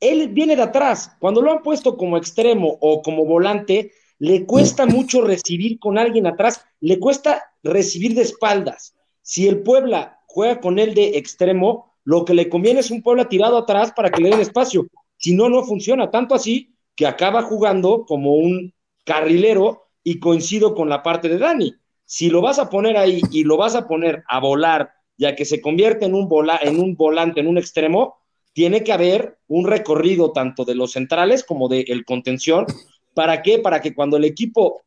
él 0.01 0.29
viene 0.29 0.57
de 0.57 0.63
atrás. 0.63 1.17
Cuando 1.21 1.43
lo 1.43 1.53
han 1.53 1.63
puesto 1.63 1.97
como 1.97 2.17
extremo 2.17 2.79
o 2.81 3.03
como 3.03 3.25
volante, 3.25 3.93
le 4.19 4.45
cuesta 4.45 4.87
mucho 4.87 5.23
recibir 5.23 5.79
con 5.79 5.99
alguien 5.99 6.27
atrás, 6.27 6.65
le 6.81 6.99
cuesta 6.99 7.43
recibir 7.63 8.15
de 8.15 8.23
espaldas. 8.23 8.95
Si 9.23 9.47
el 9.47 9.63
Puebla 9.63 10.21
juega 10.27 10.61
con 10.61 10.79
él 10.79 10.95
de 10.95 11.19
extremo, 11.19 11.95
lo 12.05 12.25
que 12.25 12.35
le 12.35 12.49
conviene 12.49 12.81
es 12.81 12.91
un 12.91 13.03
Puebla 13.03 13.29
tirado 13.29 13.57
atrás 13.57 13.93
para 13.93 14.11
que 14.11 14.23
le 14.23 14.31
den 14.31 14.41
espacio. 14.41 14.87
Si 15.17 15.35
no, 15.35 15.49
no 15.49 15.65
funciona. 15.65 16.11
Tanto 16.11 16.35
así 16.35 16.75
que 16.97 17.07
acaba 17.07 17.43
jugando 17.43 18.05
como 18.07 18.35
un 18.35 18.75
carrilero 19.05 19.89
y 20.03 20.19
coincido 20.19 20.75
con 20.75 20.89
la 20.89 21.03
parte 21.03 21.29
de 21.29 21.39
Dani. 21.39 21.75
Si 22.05 22.29
lo 22.29 22.41
vas 22.41 22.59
a 22.59 22.69
poner 22.69 22.97
ahí 22.97 23.23
y 23.31 23.45
lo 23.45 23.57
vas 23.57 23.75
a 23.75 23.87
poner 23.87 24.25
a 24.29 24.41
volar, 24.41 24.93
ya 25.17 25.37
que 25.37 25.45
se 25.45 25.61
convierte 25.61 26.07
en 26.07 26.15
un, 26.15 26.29
en 26.63 26.81
un 26.81 26.97
volante, 26.97 27.41
en 27.41 27.47
un 27.47 27.59
extremo, 27.59 28.20
tiene 28.53 28.83
que 28.83 28.93
haber 28.93 29.39
un 29.49 29.67
recorrido 29.67 30.33
tanto 30.33 30.65
de 30.65 30.75
los 30.75 30.93
centrales 30.93 31.45
como 31.45 31.69
del 31.69 31.85
el 31.89 32.05
contención. 32.05 32.67
¿Para 33.15 33.43
qué? 33.43 33.59
Para 33.59 33.81
que 33.81 33.95
cuando 33.95 34.17
el 34.17 34.25
equipo, 34.25 34.83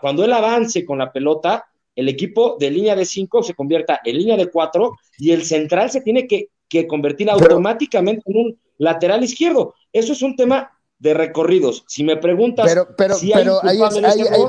cuando 0.00 0.24
él 0.24 0.32
avance 0.32 0.84
con 0.84 0.98
la 0.98 1.12
pelota, 1.12 1.66
el 1.94 2.08
equipo 2.08 2.56
de 2.58 2.70
línea 2.70 2.94
de 2.94 3.04
5 3.04 3.42
se 3.42 3.54
convierta 3.54 4.00
en 4.04 4.18
línea 4.18 4.36
de 4.36 4.50
4 4.50 4.92
y 5.18 5.32
el 5.32 5.44
central 5.44 5.90
se 5.90 6.02
tiene 6.02 6.26
que, 6.26 6.50
convertir 6.88 7.30
automáticamente 7.30 8.22
en 8.26 8.36
un 8.36 8.60
lateral 8.78 9.24
izquierdo. 9.24 9.74
Eso 9.92 10.12
es 10.12 10.20
un 10.20 10.36
tema 10.36 10.70
de 10.98 11.14
recorridos. 11.14 11.84
Si 11.86 12.04
me 12.04 12.16
preguntas. 12.16 12.66
Pero, 12.66 12.88
pero, 12.96 13.14
pero 13.22 13.60
ahí, 13.62 13.78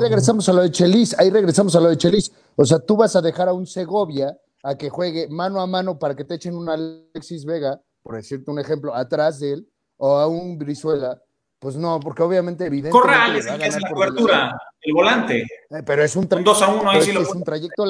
regresamos 0.00 0.46
a 0.48 0.52
lo 0.52 0.62
de 0.62 0.70
Chelis, 0.70 1.18
ahí 1.18 1.30
regresamos 1.30 1.74
a 1.74 1.80
lo 1.80 1.88
de 1.88 1.96
Chelis. 1.96 2.30
O 2.56 2.64
sea, 2.64 2.80
tú 2.80 2.96
vas 2.96 3.16
a 3.16 3.22
dejar 3.22 3.48
a 3.48 3.54
un 3.54 3.66
Segovia 3.66 4.36
a 4.62 4.76
que 4.76 4.90
juegue 4.90 5.28
mano 5.28 5.60
a 5.60 5.66
mano 5.66 5.98
para 5.98 6.14
que 6.14 6.24
te 6.24 6.34
echen 6.34 6.54
un 6.54 6.68
Alexis 6.68 7.46
Vega 7.46 7.80
por 8.08 8.16
decirte 8.16 8.50
un 8.50 8.58
ejemplo, 8.58 8.94
atrás 8.94 9.38
de 9.38 9.52
él 9.52 9.68
o 9.98 10.16
a 10.16 10.26
un 10.26 10.56
Brizuela, 10.58 11.22
pues 11.58 11.76
no, 11.76 12.00
porque 12.00 12.22
obviamente 12.22 12.64
evidentemente. 12.64 13.06
Corral 13.06 13.36
es 13.36 13.46
el 13.46 13.58
que 13.58 13.64
hace 13.66 13.80
la 13.80 13.90
cobertura, 13.90 14.58
el 14.80 14.94
volante. 14.94 15.42
Eh, 15.42 15.82
pero 15.84 16.02
es 16.02 16.16
un, 16.16 16.26
trayecto, 16.26 16.52
a 16.64 16.68
uno, 16.68 16.88
ahí 16.88 17.02
sí 17.02 17.10
es, 17.10 17.28
un 17.28 17.44
trayecto 17.44 17.84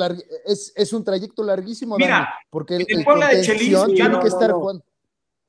es, 0.45 0.73
es, 0.75 0.93
un 0.93 1.05
trayecto 1.05 1.45
larguísimo, 1.45 1.97
Mira, 1.97 2.35
porque 2.51 2.75
el, 2.75 2.87
el 2.89 3.05
Puebla 3.05 3.29
de 3.29 3.43
Chelis 3.43 3.85
tiene 3.95 4.09
no, 4.09 4.19
que 4.19 4.27
estar 4.27 4.51
no, 4.51 4.83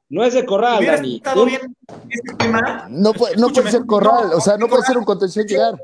no. 0.10 0.24
es 0.24 0.36
de 0.36 0.46
Corral, 0.46 0.86
Dani. 0.86 1.20
Bien 1.48 1.76
este 2.08 2.36
tema, 2.36 2.86
no 2.92 3.12
puede, 3.14 3.38
no 3.38 3.50
puede 3.50 3.72
ser 3.72 3.88
Corral, 3.88 4.34
o 4.36 4.40
sea, 4.40 4.56
no 4.58 4.68
puede 4.68 4.84
ser 4.84 5.00
un 5.00 5.04
contención 5.04 5.48
llegar. 5.48 5.84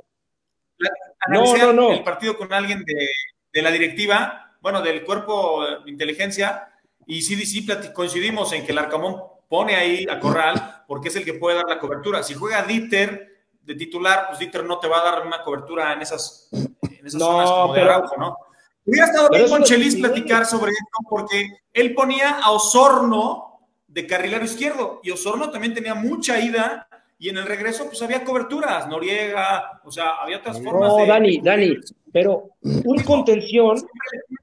No, 1.29 1.57
no, 1.57 1.73
no. 1.73 1.91
El 1.91 2.03
partido 2.03 2.37
con 2.37 2.53
alguien 2.53 2.83
de, 2.85 3.07
de 3.51 3.61
la 3.63 3.71
directiva, 3.71 4.55
bueno, 4.61 4.83
del 4.83 5.03
cuerpo 5.03 5.65
de 5.83 5.89
inteligencia, 5.89 6.69
y 7.07 7.21
sí, 7.21 7.35
sí 7.45 7.65
coincidimos 7.93 8.51
en 8.53 8.65
que 8.65 8.71
el 8.71 8.77
Arcamón 8.77 9.17
pone 9.47 9.75
ahí 9.75 10.05
a 10.09 10.19
Corral 10.19 10.83
porque 10.87 11.09
es 11.09 11.15
el 11.15 11.25
que 11.25 11.33
puede 11.33 11.57
dar 11.57 11.67
la 11.67 11.79
cobertura. 11.79 12.23
Si 12.23 12.33
juega 12.33 12.63
Dieter 12.63 13.35
de 13.61 13.75
titular, 13.75 14.25
pues 14.27 14.39
Dieter 14.39 14.63
no 14.63 14.79
te 14.79 14.87
va 14.87 14.99
a 14.99 15.11
dar 15.11 15.25
una 15.25 15.41
cobertura 15.41 15.93
en 15.93 16.01
esas, 16.01 16.49
en 16.51 17.05
esas 17.05 17.21
zonas 17.21 17.49
como 17.49 17.73
de 17.73 17.81
Araujo, 17.81 18.15
¿no? 18.17 18.37
Hubiera 18.85 19.07
estado 19.07 19.29
bien 19.29 19.49
con 19.49 19.63
Chelis 19.63 19.95
platicar 19.95 20.45
sobre 20.45 20.71
esto 20.71 20.97
porque 21.09 21.49
él 21.73 21.95
ponía 21.95 22.39
a 22.39 22.51
Osorno 22.51 23.59
de 23.87 24.05
carrilero 24.05 24.45
izquierdo 24.45 24.99
y 25.03 25.09
Osorno 25.09 25.49
también 25.49 25.73
tenía 25.73 25.95
mucha 25.95 26.39
ida 26.39 26.87
y 27.17 27.29
en 27.29 27.37
el 27.37 27.45
regreso 27.45 27.85
pues 27.85 28.01
había 28.01 28.23
coberturas, 28.23 28.87
Noriega, 28.87 29.81
o 29.83 29.91
sea, 29.91 30.15
había 30.21 30.37
otras 30.37 30.61
formas 30.61 30.89
no, 30.89 31.05
Dani, 31.05 31.39
Dani, 31.41 31.77
pero 32.15 32.51
un 32.61 33.03
contención, 33.03 33.75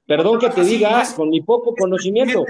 perdón 0.05 0.37
que 0.37 0.51
te 0.51 0.63
diga, 0.63 1.03
con 1.15 1.31
mi 1.31 1.41
poco 1.41 1.73
conocimiento, 1.73 2.45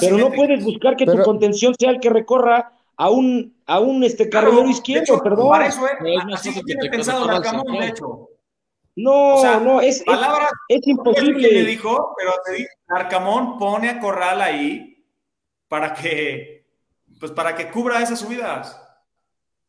pero 0.00 0.16
no 0.16 0.32
puedes 0.32 0.64
buscar 0.64 0.96
que 0.96 1.04
tu 1.04 1.22
contención 1.22 1.74
sea 1.78 1.90
el 1.90 2.00
que 2.00 2.08
recorra 2.08 2.72
a 2.96 3.10
un, 3.10 3.54
a 3.66 3.80
un 3.80 4.02
este 4.02 4.30
carrilero 4.30 4.70
izquierdo, 4.70 5.22
perdón. 5.22 5.50
Para 5.50 5.66
eso 5.66 5.82
es, 5.86 6.64
tiene 6.64 6.88
pensado 6.88 7.26
Larcamón, 7.26 7.78
de 7.78 7.88
hecho. 7.88 8.30
No, 8.96 9.60
no, 9.60 9.82
es, 9.82 10.02
es, 10.68 10.86
imposible. 10.86 11.52
Le 11.52 11.66
dijo, 11.66 12.14
pero 12.16 12.32
te 12.42 12.52
digo, 12.54 12.68
Arcamón 12.88 13.58
pone 13.58 13.90
a 13.90 14.00
Corral 14.00 14.40
ahí 14.40 15.04
para 15.68 15.92
que 15.92 16.64
pues 17.20 17.32
para 17.32 17.54
que 17.54 17.68
cubra 17.70 18.00
esas 18.00 18.18
subidas. 18.18 18.80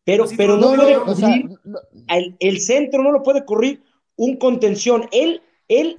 Pero, 0.05 0.24
pero 0.38 0.55
no, 0.55 0.74
puede 0.74 0.99
cubrir, 0.99 1.49
el, 2.39 2.61
centro 2.61 3.03
no 3.03 3.11
lo 3.11 3.22
puede 3.22 3.43
cubrir 3.43 3.84
un 4.18 4.38
contención. 4.38 5.07
Él, 5.11 5.41
él, 5.68 5.95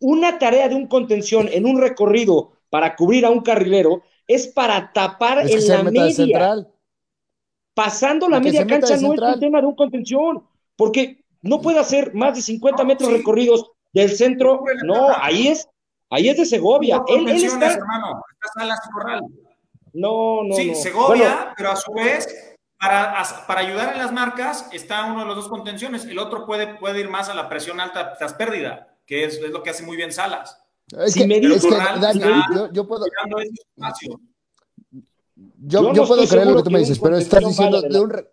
una 0.00 0.38
tarea 0.38 0.68
de 0.68 0.74
un 0.74 0.86
contención 0.86 1.48
en 1.50 1.66
un 1.66 1.80
recorrido 1.80 2.52
para 2.70 2.96
cubrir 2.96 3.24
a 3.24 3.30
un 3.30 3.40
carrilero 3.40 4.02
es 4.26 4.46
para 4.48 4.92
tapar 4.92 5.48
en 5.48 5.68
la 5.68 5.82
media. 5.82 6.66
Pasando 7.74 8.28
la 8.28 8.40
media 8.40 8.66
cancha 8.66 8.96
no 8.96 9.12
es 9.12 9.20
un 9.20 9.40
tema 9.40 9.60
de 9.60 9.66
un 9.66 9.74
contención, 9.74 10.42
porque 10.76 11.22
no 11.42 11.60
puede 11.60 11.78
hacer 11.78 12.14
más 12.14 12.34
de 12.34 12.42
50 12.42 12.84
metros 12.84 13.12
recorridos 13.12 13.70
del 13.92 14.10
centro. 14.10 14.62
No, 14.84 15.08
ahí 15.20 15.48
es, 15.48 15.68
ahí 16.10 16.28
es 16.28 16.38
de 16.38 16.46
Segovia. 16.46 17.02
él, 17.06 17.28
él 17.28 17.44
está, 17.44 17.72
hermano, 17.74 18.22
no, 19.92 20.42
no. 20.44 20.54
Sí, 20.54 20.74
Segovia, 20.74 21.54
pero 21.56 21.70
a 21.70 21.76
su 21.76 21.92
vez, 21.92 22.55
para, 22.78 23.22
para, 23.46 23.60
ayudar 23.60 23.94
en 23.94 23.98
las 23.98 24.12
marcas, 24.12 24.68
está 24.72 25.06
uno 25.06 25.20
de 25.20 25.26
los 25.26 25.36
dos 25.36 25.48
contenciones. 25.48 26.04
El 26.04 26.18
otro 26.18 26.46
puede, 26.46 26.74
puede 26.74 27.00
ir 27.00 27.08
más 27.08 27.28
a 27.28 27.34
la 27.34 27.48
presión 27.48 27.80
alta 27.80 28.14
tras 28.14 28.34
pérdida, 28.34 28.96
que 29.06 29.24
es, 29.24 29.36
es 29.38 29.50
lo 29.50 29.62
que 29.62 29.70
hace 29.70 29.82
muy 29.82 29.96
bien 29.96 30.12
Salas. 30.12 30.62
Es 30.88 31.14
que, 31.14 31.24
es 31.24 31.62
que 31.62 31.70
Dani, 31.70 32.20
yo, 32.54 32.72
yo, 32.72 32.86
puedo. 32.86 33.06
Yo, 35.58 35.92
yo, 35.92 36.06
puedo 36.06 36.26
creer 36.26 36.46
lo 36.46 36.56
que 36.56 36.62
tú 36.62 36.70
me 36.70 36.78
dices, 36.78 36.98
pero 36.98 37.16
estás 37.16 37.44
diciendo 37.44 37.82
de 37.82 38.00
un. 38.00 38.24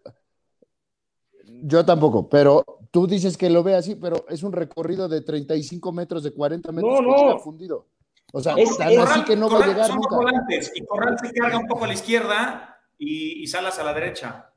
Yo 1.66 1.84
tampoco, 1.86 2.30
pero 2.30 2.64
tú 2.92 3.08
dices 3.08 3.38
que 3.38 3.50
lo 3.50 3.64
ve 3.64 3.76
así, 3.76 3.96
pero 3.96 4.26
es 4.30 4.44
un 4.44 4.52
recorrido 4.52 5.08
de 5.08 5.22
35 5.22 5.92
metros, 5.94 6.24
de 6.24 6.32
40 6.32 6.72
metros 6.74 7.02
no, 7.02 7.30
no. 7.32 7.40
fundido. 7.40 7.88
O 8.34 8.42
sea, 8.42 8.56
es, 8.56 8.80
así 8.80 9.24
que 9.24 9.36
no 9.36 9.50
va 9.50 9.64
a 9.64 9.68
llegar 9.68 9.88
son 9.88 9.98
nunca. 9.98 10.16
Volantes, 10.16 10.72
y 10.76 10.86
Corral 10.86 11.18
se 11.20 11.32
carga 11.32 11.58
un 11.58 11.68
poco 11.68 11.86
a 11.86 11.88
la 11.88 11.94
izquierda 11.94 12.73
y, 13.04 13.44
y 13.44 13.48
Salas 13.48 13.78
a 13.80 13.84
la 13.84 13.94
derecha. 13.94 14.50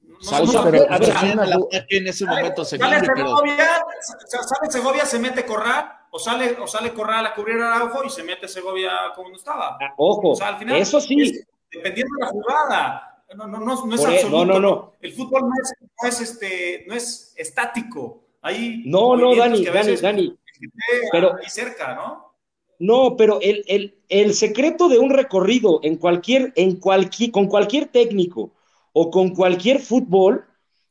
No, 0.00 0.20
Salas, 0.20 0.50
pero, 0.70 0.90
a 0.90 0.98
ver, 0.98 1.86
en 1.88 2.06
ese 2.06 2.24
momento 2.24 2.64
se 2.64 2.78
sale 2.78 3.00
Segovia, 3.00 3.84
sale 4.00 4.70
Segovia, 4.70 5.04
se 5.06 5.18
mete 5.18 5.44
Corral 5.44 5.92
o 6.10 6.18
sale, 6.18 6.56
o 6.60 6.66
sale 6.66 6.92
Corral 6.92 7.26
a 7.26 7.34
cubrir 7.34 7.60
a 7.60 7.74
Araujo 7.74 8.04
y 8.04 8.10
se 8.10 8.22
mete 8.22 8.46
Segovia 8.46 8.92
como 9.14 9.30
no 9.30 9.36
estaba. 9.36 9.78
Ah, 9.80 9.94
ojo, 9.96 10.40
al 10.42 10.58
final, 10.58 10.76
eso 10.76 11.00
sí. 11.00 11.40
dependiendo 11.70 12.14
de 12.16 12.24
la 12.24 12.28
jugada. 12.28 13.08
No, 13.34 13.46
no, 13.46 13.58
no, 13.58 13.86
no 13.86 13.94
es 13.94 14.04
e- 14.04 14.06
absoluto. 14.06 14.44
No, 14.44 14.54
no, 14.54 14.60
no. 14.60 14.92
El 15.00 15.12
fútbol 15.14 15.42
no 15.42 15.54
es, 15.62 15.74
no 16.02 16.08
es, 16.08 16.20
este, 16.20 16.84
no 16.86 16.94
es 16.94 17.32
estático. 17.36 18.24
Hay 18.42 18.82
no, 18.84 19.16
no, 19.16 19.34
Dani, 19.34 19.64
Dani, 19.64 19.96
Dani. 19.96 20.38
Pero, 21.10 21.36
ahí 21.36 21.48
cerca, 21.48 21.94
¿no? 21.94 22.31
No, 22.82 23.16
pero 23.16 23.40
el, 23.40 23.62
el, 23.68 23.94
el, 24.08 24.34
secreto 24.34 24.88
de 24.88 24.98
un 24.98 25.10
recorrido 25.10 25.78
en 25.84 25.94
cualquier, 25.94 26.52
en 26.56 26.80
cualquier, 26.80 27.30
con 27.30 27.46
cualquier 27.46 27.86
técnico 27.86 28.54
o 28.92 29.08
con 29.08 29.36
cualquier 29.36 29.78
fútbol 29.78 30.44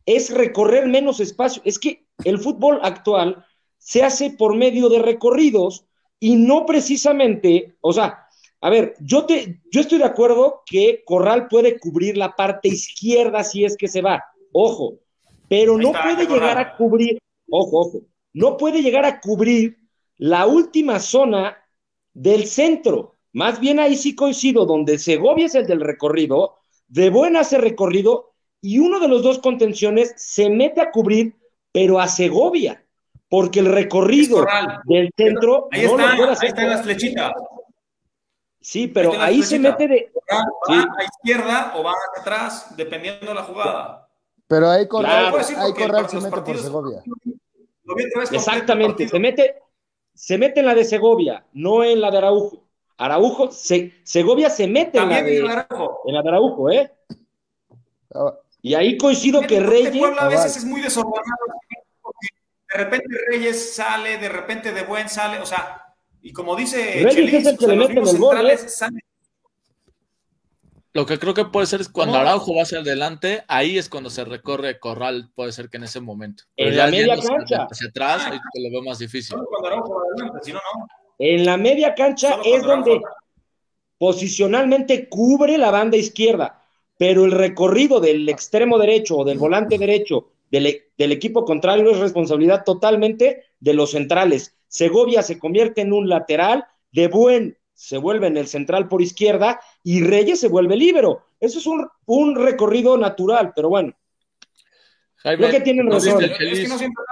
es 0.05 0.33
recorrer 0.33 0.87
menos 0.87 1.19
espacio. 1.19 1.61
Es 1.65 1.77
que 1.77 2.05
el 2.23 2.37
fútbol 2.37 2.79
actual 2.81 3.45
se 3.77 4.03
hace 4.03 4.29
por 4.29 4.55
medio 4.55 4.87
de 4.87 4.99
recorridos 4.99 5.83
y 6.17 6.37
no 6.37 6.65
precisamente, 6.65 7.75
o 7.81 7.91
sea, 7.91 8.25
a 8.61 8.69
ver, 8.69 8.95
yo, 9.01 9.25
te, 9.25 9.59
yo 9.69 9.81
estoy 9.81 9.97
de 9.97 10.05
acuerdo 10.05 10.61
que 10.65 11.03
Corral 11.05 11.49
puede 11.49 11.77
cubrir 11.77 12.15
la 12.15 12.37
parte 12.37 12.69
izquierda 12.69 13.43
si 13.43 13.65
es 13.65 13.75
que 13.75 13.89
se 13.89 14.01
va, 14.01 14.23
ojo, 14.53 14.99
pero 15.49 15.77
no 15.77 15.91
puede 15.91 16.25
llegar 16.25 16.57
a 16.57 16.77
cubrir, 16.77 17.17
ojo, 17.49 17.81
ojo, 17.81 18.01
no 18.31 18.55
puede 18.55 18.81
llegar 18.81 19.03
a 19.03 19.19
cubrir 19.19 19.77
la 20.15 20.47
última 20.47 20.97
zona 20.97 21.57
del 22.14 22.45
centro. 22.45 23.16
Más 23.34 23.59
bien 23.59 23.80
ahí 23.80 23.95
sí 23.95 24.16
coincido, 24.16 24.66
donde 24.66 24.97
Segovia 24.97 25.45
es 25.45 25.55
el 25.55 25.68
del 25.68 25.82
recorrido, 25.82 26.57
de 26.88 27.09
buena 27.09 27.41
hace 27.41 27.57
recorrido 27.57 28.34
y 28.62 28.80
uno 28.80 28.99
de 28.99 29.07
los 29.07 29.24
dos 29.24 29.39
contenciones 29.39 30.14
se 30.18 30.49
mete 30.49 30.82
a 30.82 30.91
cubrir, 30.91 31.36
pero 31.72 31.99
a 31.99 32.07
Segovia 32.07 32.86
porque 33.32 33.62
el 33.62 33.68
recorrido 33.68 34.45
del 34.84 35.09
centro 35.16 35.70
ahí 35.72 35.88
no 35.88 35.97
está, 35.97 36.16
lo 36.18 36.30
Ahí 36.32 36.36
está 36.41 36.64
en 36.64 36.70
las 36.70 36.82
flechitas. 36.82 37.32
Sí, 38.59 38.89
pero 38.89 39.14
ahí 39.22 39.41
se 39.41 39.57
mete 39.57 39.88
de. 39.88 40.12
Va, 40.30 40.82
a 40.99 41.03
izquierda 41.05 41.74
o 41.78 41.84
va 41.84 41.93
hacia 41.93 42.22
atrás, 42.22 42.76
dependiendo 42.76 43.28
de 43.28 43.34
la 43.34 43.43
jugada. 43.43 44.09
Pero 44.47 44.70
ahí 44.70 44.86
Corral, 44.86 45.34
ahí 45.57 45.74
Corral 45.74 46.09
se 46.09 46.20
mete 46.20 46.41
por 46.41 46.57
Segovia. 46.57 47.03
Exactamente, 48.32 49.07
se 49.07 49.18
mete, 49.18 49.55
se 50.14 50.38
mete 50.38 50.59
en 50.59 50.66
la 50.68 50.76
de 50.76 50.86
Segovia, 50.86 51.45
no 51.53 51.84
en 51.84 52.01
la 52.01 52.12
de 52.12 52.18
Araujo. 52.18 52.64
Araujo, 52.97 53.51
se, 53.51 53.93
Segovia 54.03 54.49
se 54.49 54.68
mete 54.68 54.99
en 54.99 55.09
la, 55.09 55.24
de, 55.24 55.41
Araujo. 55.41 56.01
en 56.05 56.14
la 56.14 56.22
de 56.22 56.30
Araujo, 56.30 56.70
¿eh? 56.70 56.91
Ah. 58.14 58.34
Y 58.62 58.76
ahí 58.76 58.97
coincido 58.97 59.41
que 59.41 59.59
Reyes. 59.59 60.03
a 60.20 60.28
veces 60.28 60.57
es 60.57 60.66
muy 60.66 60.82
desordenado 60.82 61.24
de 62.72 62.78
repente 62.78 63.07
Reyes 63.30 63.76
sale, 63.76 64.18
de 64.18 64.30
repente 64.30 64.72
De 64.72 64.84
Buen 64.84 65.09
sale, 65.09 65.39
o 65.39 65.45
sea, 65.45 65.93
y 66.22 66.32
como 66.32 66.55
dice 66.55 67.01
Reyes 67.03 67.34
es 67.34 67.45
el 67.47 67.57
que 67.57 67.68
le 67.68 67.76
mete 67.76 67.99
el 67.99 68.18
gol, 68.18 68.49
¿eh? 68.49 68.57
Lo 70.93 71.05
que 71.05 71.17
creo 71.17 71.33
que 71.33 71.45
puede 71.45 71.67
ser 71.67 71.79
es 71.79 71.87
cuando 71.87 72.17
Araujo 72.17 72.53
va 72.53 72.63
hacia 72.63 72.79
adelante, 72.79 73.43
ahí 73.47 73.77
es 73.77 73.87
cuando 73.87 74.09
se 74.09 74.25
recorre 74.25 74.77
Corral, 74.77 75.29
puede 75.35 75.53
ser 75.53 75.69
que 75.69 75.77
en 75.77 75.85
ese 75.85 76.01
momento. 76.01 76.43
en 76.57 76.75
la 76.75 76.87
media 76.87 77.15
cancha. 77.15 77.67
Hacia 77.69 77.87
atrás, 77.87 78.25
ahí 78.25 78.39
te 78.53 78.61
lo 78.61 78.71
veo 78.71 78.83
más 78.83 78.99
difícil. 78.99 79.37
En 81.17 81.45
la 81.45 81.55
media 81.55 81.95
cancha 81.95 82.39
es 82.43 82.63
donde 82.63 82.99
posicionalmente 83.97 85.07
cubre 85.07 85.57
la 85.57 85.71
banda 85.71 85.95
izquierda, 85.95 86.61
pero 86.97 87.23
el 87.23 87.31
recorrido 87.31 87.99
del 87.99 88.27
extremo 88.27 88.77
derecho 88.77 89.17
o 89.17 89.23
del 89.23 89.37
volante 89.37 89.77
derecho 89.77 90.31
e, 90.51 90.89
del, 90.97 91.11
equipo 91.11 91.45
contrario 91.45 91.89
es 91.91 91.99
responsabilidad 91.99 92.63
totalmente 92.65 93.43
de 93.59 93.73
los 93.73 93.91
centrales. 93.91 94.57
Segovia 94.67 95.21
se 95.21 95.39
convierte 95.39 95.81
en 95.81 95.93
un 95.93 96.09
lateral, 96.09 96.65
De 96.91 97.07
Buen 97.07 97.57
se 97.82 97.97
vuelve 97.97 98.27
en 98.27 98.38
el 98.38 98.47
central 98.47 98.88
por 98.88 99.01
izquierda 99.01 99.59
y 99.84 100.03
Reyes 100.03 100.39
se 100.39 100.49
vuelve 100.49 100.75
libero. 100.75 101.25
Eso 101.39 101.57
es 101.57 101.65
un, 102.05 102.36
recorrido 102.36 102.95
natural, 102.95 103.53
pero 103.55 103.69
bueno. 103.69 103.91
Creo 105.23 105.49
que 105.49 105.61
tienen 105.61 105.89
razón. 105.89 106.23
Es 106.23 106.38
que 106.38 106.67
no 106.67 106.77
siempre 106.77 107.03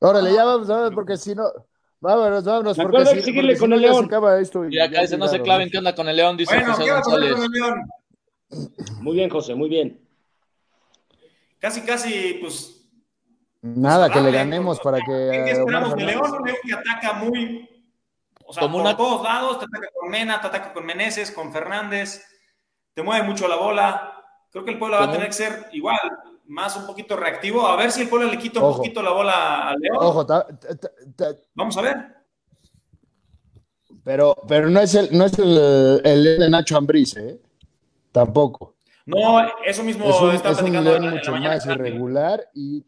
Órale, 0.00 0.32
ya 0.32 0.44
vamos 0.44 0.70
a 0.70 0.82
ver, 0.82 0.92
porque 0.92 1.16
si 1.16 1.34
no. 1.34 1.50
Vámonos, 1.98 2.44
vámonos, 2.44 2.76
porque 2.76 3.06
si, 3.06 3.22
seguirle 3.22 3.58
con 3.58 3.72
el 3.72 3.80
León. 3.80 4.08
Esto 4.40 4.68
y, 4.68 4.78
acá 4.78 5.00
dice, 5.00 5.18
no 5.18 5.26
se 5.26 5.40
claven, 5.40 5.68
¿qué 5.68 5.78
onda 5.78 5.92
con 5.92 6.08
el 6.08 6.14
León? 6.14 6.36
Dice 6.36 6.54
bueno, 6.54 6.72
José 6.72 6.88
González. 6.88 7.34
Con 7.34 7.44
el 7.44 7.50
León? 7.50 7.90
Muy 9.00 9.16
bien, 9.16 9.28
José, 9.28 9.56
muy 9.56 9.68
bien. 9.68 10.00
Casi, 11.58 11.80
casi, 11.80 12.38
pues 12.40 12.88
Nada, 13.60 14.08
que 14.08 14.20
le 14.20 14.30
ganemos 14.30 14.78
para 14.78 14.98
que. 14.98 15.04
¿Qué 15.46 15.50
esperamos 15.50 15.96
de 15.96 16.04
León? 16.04 16.30
Un 16.30 16.46
León 16.46 16.58
que 16.64 16.74
ataca 16.74 17.12
muy. 17.14 17.71
O 18.52 18.54
sea, 18.54 18.70
por 18.70 18.96
todos 18.96 19.22
lados, 19.22 19.58
te 19.58 19.64
ataca 19.64 19.88
con 19.98 20.10
Mena, 20.10 20.40
te 20.40 20.46
ataca 20.46 20.72
con 20.74 20.84
Meneses, 20.84 21.30
con 21.30 21.52
Fernández, 21.52 22.22
te 22.92 23.02
mueve 23.02 23.26
mucho 23.26 23.48
la 23.48 23.56
bola. 23.56 24.22
Creo 24.50 24.64
que 24.64 24.72
el 24.72 24.78
pueblo 24.78 24.98
va 24.98 25.04
a 25.04 25.10
tener 25.10 25.28
que 25.28 25.32
ser 25.32 25.68
igual, 25.72 25.98
más 26.46 26.76
un 26.76 26.86
poquito 26.86 27.16
reactivo. 27.16 27.66
A 27.66 27.76
ver 27.76 27.90
si 27.90 28.02
el 28.02 28.10
pueblo 28.10 28.30
le 28.30 28.38
quita 28.38 28.60
un 28.60 28.76
poquito 28.76 29.02
la 29.02 29.10
bola 29.10 29.70
al 29.70 29.78
León. 29.80 29.96
Ojo, 29.98 30.26
vamos 31.54 31.76
a 31.78 31.80
ver. 31.80 32.16
Pero, 34.04 34.36
pero 34.46 34.68
no 34.68 34.80
es 34.80 34.94
el, 34.94 35.16
no 35.16 35.24
es 35.24 35.38
el, 35.38 36.00
el 36.04 36.38
de 36.40 36.50
Nacho 36.50 36.76
Ambriz, 36.76 37.16
¿eh? 37.16 37.40
Tampoco. 38.10 38.74
No, 39.06 39.40
eso 39.64 39.82
mismo 39.82 40.10
es 40.10 40.20
un, 40.20 40.30
está 40.32 40.50
es 40.50 40.60
un 40.60 40.84
León 40.84 41.08
mucho 41.08 41.32
más 41.32 41.64
irregular 41.64 42.46
y 42.52 42.84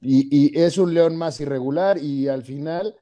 y, 0.00 0.58
es 0.58 0.78
un 0.78 0.94
León 0.94 1.16
más 1.16 1.40
irregular 1.40 1.98
y 1.98 2.28
al 2.28 2.42
final 2.42 2.94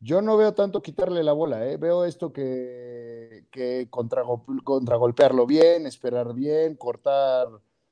yo 0.00 0.20
no 0.20 0.36
veo 0.36 0.52
tanto 0.54 0.82
quitarle 0.82 1.22
la 1.22 1.32
bola, 1.32 1.66
¿eh? 1.66 1.76
veo 1.76 2.04
esto 2.04 2.32
que, 2.32 3.46
contragolpearlo 3.90 5.46
bien, 5.46 5.86
esperar 5.86 6.34
bien, 6.34 6.76
cortar 6.76 7.48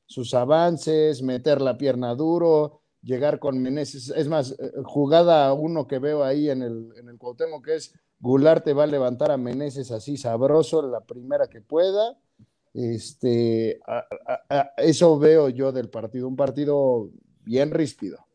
sus 0.07 0.35
avances, 0.35 1.23
meter 1.23 1.61
la 1.61 1.79
pierna 1.79 2.15
duro, 2.15 2.81
llegar 3.03 3.39
con 3.39 3.63
Meneses. 3.63 4.13
Es 4.17 4.29
más, 4.29 4.53
eh, 4.53 4.73
jugada 4.85 5.53
uno 5.53 5.87
que 5.87 6.01
veo 6.01 6.25
ahí 6.25 6.51
en 6.51 6.63
el, 6.63 6.93
en 6.97 7.09
el 7.09 7.17
Cuauhtémoc 7.17 7.65
que 7.65 7.77
es 7.77 7.95
Goulart 8.19 8.65
te 8.65 8.75
va 8.75 8.85
a 8.85 8.89
levantar 8.89 9.31
a 9.31 9.39
Meneses 9.39 9.91
así 9.91 10.17
sabroso 10.17 10.83
la 10.83 11.01
primera 11.01 11.49
que 11.49 11.61
pueda. 11.61 12.19
Este, 12.75 13.81
eso 14.77 15.19
veo 15.19 15.49
yo 15.49 15.73
del 15.73 15.89
partido, 15.89 16.29
un 16.29 16.37
partido 16.37 17.11
bien 17.43 17.71
ríspido. 17.71 18.27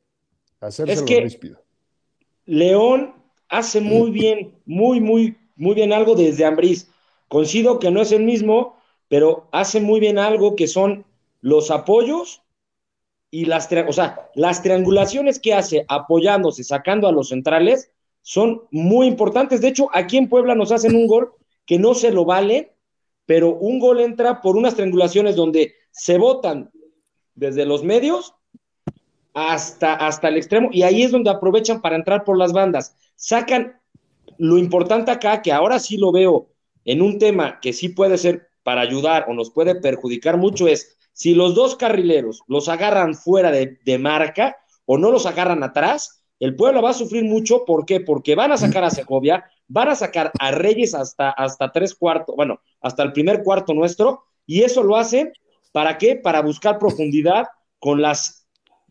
Es 0.67 1.05
ríspido. 1.05 1.61
León 2.45 3.15
hace 3.49 3.81
muy 3.81 4.11
bien, 4.11 4.55
muy, 4.65 5.01
muy, 5.01 5.37
muy 5.55 5.75
bien 5.75 5.93
algo 5.93 6.15
desde 6.15 6.45
Ambriz. 6.45 6.89
Coincido 7.27 7.79
que 7.79 7.91
no 7.91 8.01
es 8.01 8.11
el 8.11 8.23
mismo, 8.23 8.77
pero 9.07 9.47
hace 9.51 9.79
muy 9.79 9.99
bien 9.99 10.19
algo 10.19 10.55
que 10.55 10.67
son 10.67 11.05
los 11.41 11.71
apoyos 11.71 12.41
y 13.31 13.45
las, 13.45 13.69
o 13.87 13.93
sea, 13.93 14.29
las 14.35 14.61
triangulaciones 14.61 15.39
que 15.39 15.53
hace 15.53 15.85
apoyándose, 15.87 16.63
sacando 16.63 17.07
a 17.07 17.11
los 17.11 17.29
centrales, 17.29 17.91
son 18.21 18.63
muy 18.71 19.07
importantes. 19.07 19.61
De 19.61 19.67
hecho, 19.67 19.89
aquí 19.93 20.17
en 20.17 20.29
Puebla 20.29 20.55
nos 20.55 20.71
hacen 20.71 20.95
un 20.95 21.07
gol 21.07 21.33
que 21.65 21.77
no 21.77 21.93
se 21.93 22.11
lo 22.11 22.25
vale, 22.25 22.73
pero 23.25 23.53
un 23.53 23.79
gol 23.79 23.99
entra 23.99 24.41
por 24.41 24.55
unas 24.55 24.75
triangulaciones 24.75 25.35
donde 25.35 25.73
se 25.91 26.17
votan 26.17 26.71
desde 27.33 27.65
los 27.65 27.83
medios 27.83 28.33
hasta, 29.35 29.93
hasta 29.93 30.29
el 30.29 30.37
extremo 30.37 30.69
y 30.71 30.81
ahí 30.83 31.03
es 31.03 31.11
donde 31.11 31.29
aprovechan 31.29 31.81
para 31.81 31.97
entrar 31.97 32.23
por 32.23 32.37
las 32.37 32.53
bandas. 32.53 32.95
Sacan 33.15 33.79
lo 34.37 34.57
importante 34.57 35.11
acá, 35.11 35.41
que 35.41 35.51
ahora 35.51 35.77
sí 35.77 35.97
lo 35.97 36.11
veo 36.11 36.47
en 36.85 37.01
un 37.01 37.19
tema 37.19 37.59
que 37.59 37.73
sí 37.73 37.89
puede 37.89 38.17
ser 38.17 38.47
para 38.63 38.81
ayudar 38.81 39.25
o 39.27 39.33
nos 39.33 39.51
puede 39.51 39.75
perjudicar 39.75 40.37
mucho, 40.37 40.67
es 40.67 40.97
si 41.11 41.35
los 41.35 41.53
dos 41.53 41.75
carrileros 41.75 42.41
los 42.47 42.69
agarran 42.69 43.13
fuera 43.13 43.51
de, 43.51 43.97
marca 43.99 44.57
o 44.85 44.97
no 44.97 45.11
los 45.11 45.25
agarran 45.25 45.63
atrás, 45.63 46.23
el 46.39 46.55
pueblo 46.55 46.81
va 46.81 46.89
a 46.89 46.93
sufrir 46.93 47.23
mucho. 47.23 47.63
¿Por 47.65 47.85
qué? 47.85 47.99
Porque 47.99 48.35
van 48.35 48.51
a 48.51 48.57
sacar 48.57 48.83
a 48.83 48.89
Segovia, 48.89 49.45
van 49.67 49.89
a 49.89 49.95
sacar 49.95 50.31
a 50.39 50.51
Reyes 50.51 50.93
hasta, 50.93 51.29
hasta 51.29 51.71
tres 51.71 51.93
cuartos, 51.93 52.35
bueno, 52.35 52.59
hasta 52.81 53.03
el 53.03 53.13
primer 53.13 53.43
cuarto 53.43 53.73
nuestro, 53.73 54.23
y 54.45 54.63
eso 54.63 54.83
lo 54.83 54.97
hacen, 54.97 55.31
¿para 55.71 55.97
qué? 55.97 56.15
Para 56.15 56.41
buscar 56.41 56.79
profundidad 56.79 57.47
con 57.79 58.01
las 58.01 58.44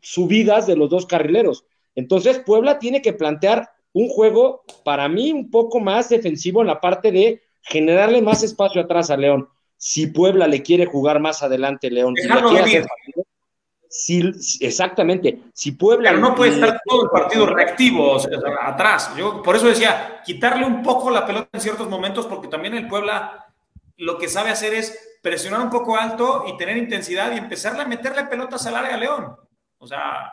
subidas 0.05 0.67
de 0.67 0.77
los 0.77 0.91
dos 0.91 1.07
carrileros. 1.07 1.65
Entonces, 1.95 2.39
Puebla 2.41 2.79
tiene 2.79 3.03
que 3.03 3.13
plantear 3.13 3.71
un 3.93 4.09
juego, 4.09 4.65
para 4.85 5.09
mí, 5.09 5.33
un 5.33 5.51
poco 5.51 5.81
más 5.81 6.09
defensivo 6.09 6.61
en 6.61 6.67
la 6.67 6.81
parte 6.81 7.11
de 7.11 7.43
generarle 7.63 8.21
más 8.21 8.43
espacio 8.43 8.83
atrás 8.83 9.11
a 9.11 9.17
León. 9.17 9.49
Si 9.77 10.09
Puebla 10.09 10.47
le 10.47 10.63
quiere 10.63 10.87
jugar 10.87 11.21
más 11.21 11.43
adelante, 11.43 11.91
León. 11.91 12.15
Si, 13.89 14.33
exactamente. 14.61 15.39
Si 15.53 15.73
Puebla. 15.73 16.11
Pero 16.11 16.21
no 16.21 16.35
puede 16.35 16.53
estar 16.53 16.81
todo 16.85 17.05
el 17.05 17.11
partido 17.11 17.47
reactivo 17.47 18.17
atrás. 18.61 19.15
Yo 19.17 19.41
por 19.41 19.57
eso 19.57 19.69
decía, 19.69 20.21
quitarle 20.27 20.67
un 20.67 20.83
poco 20.83 21.11
la 21.11 21.25
pelota 21.25 21.49
en 21.53 21.61
ciertos 21.61 21.89
momentos, 21.89 22.27
porque 22.27 22.49
también 22.49 22.75
el 22.75 22.89
Puebla 22.89 23.47
lo 23.97 24.19
que 24.19 24.29
sabe 24.29 24.51
hacer 24.51 24.75
es 24.75 25.19
presionar 25.23 25.61
un 25.61 25.71
poco 25.71 25.97
alto 25.97 26.45
y 26.49 26.57
tener 26.57 26.77
intensidad 26.77 27.33
y 27.33 27.39
empezarle 27.39 27.83
a 27.83 27.87
meterle 27.87 28.25
pelotas 28.25 28.67
al 28.67 28.77
área 28.77 28.97
a 28.97 28.99
León. 28.99 29.37
O 29.85 29.87
sea, 29.87 30.33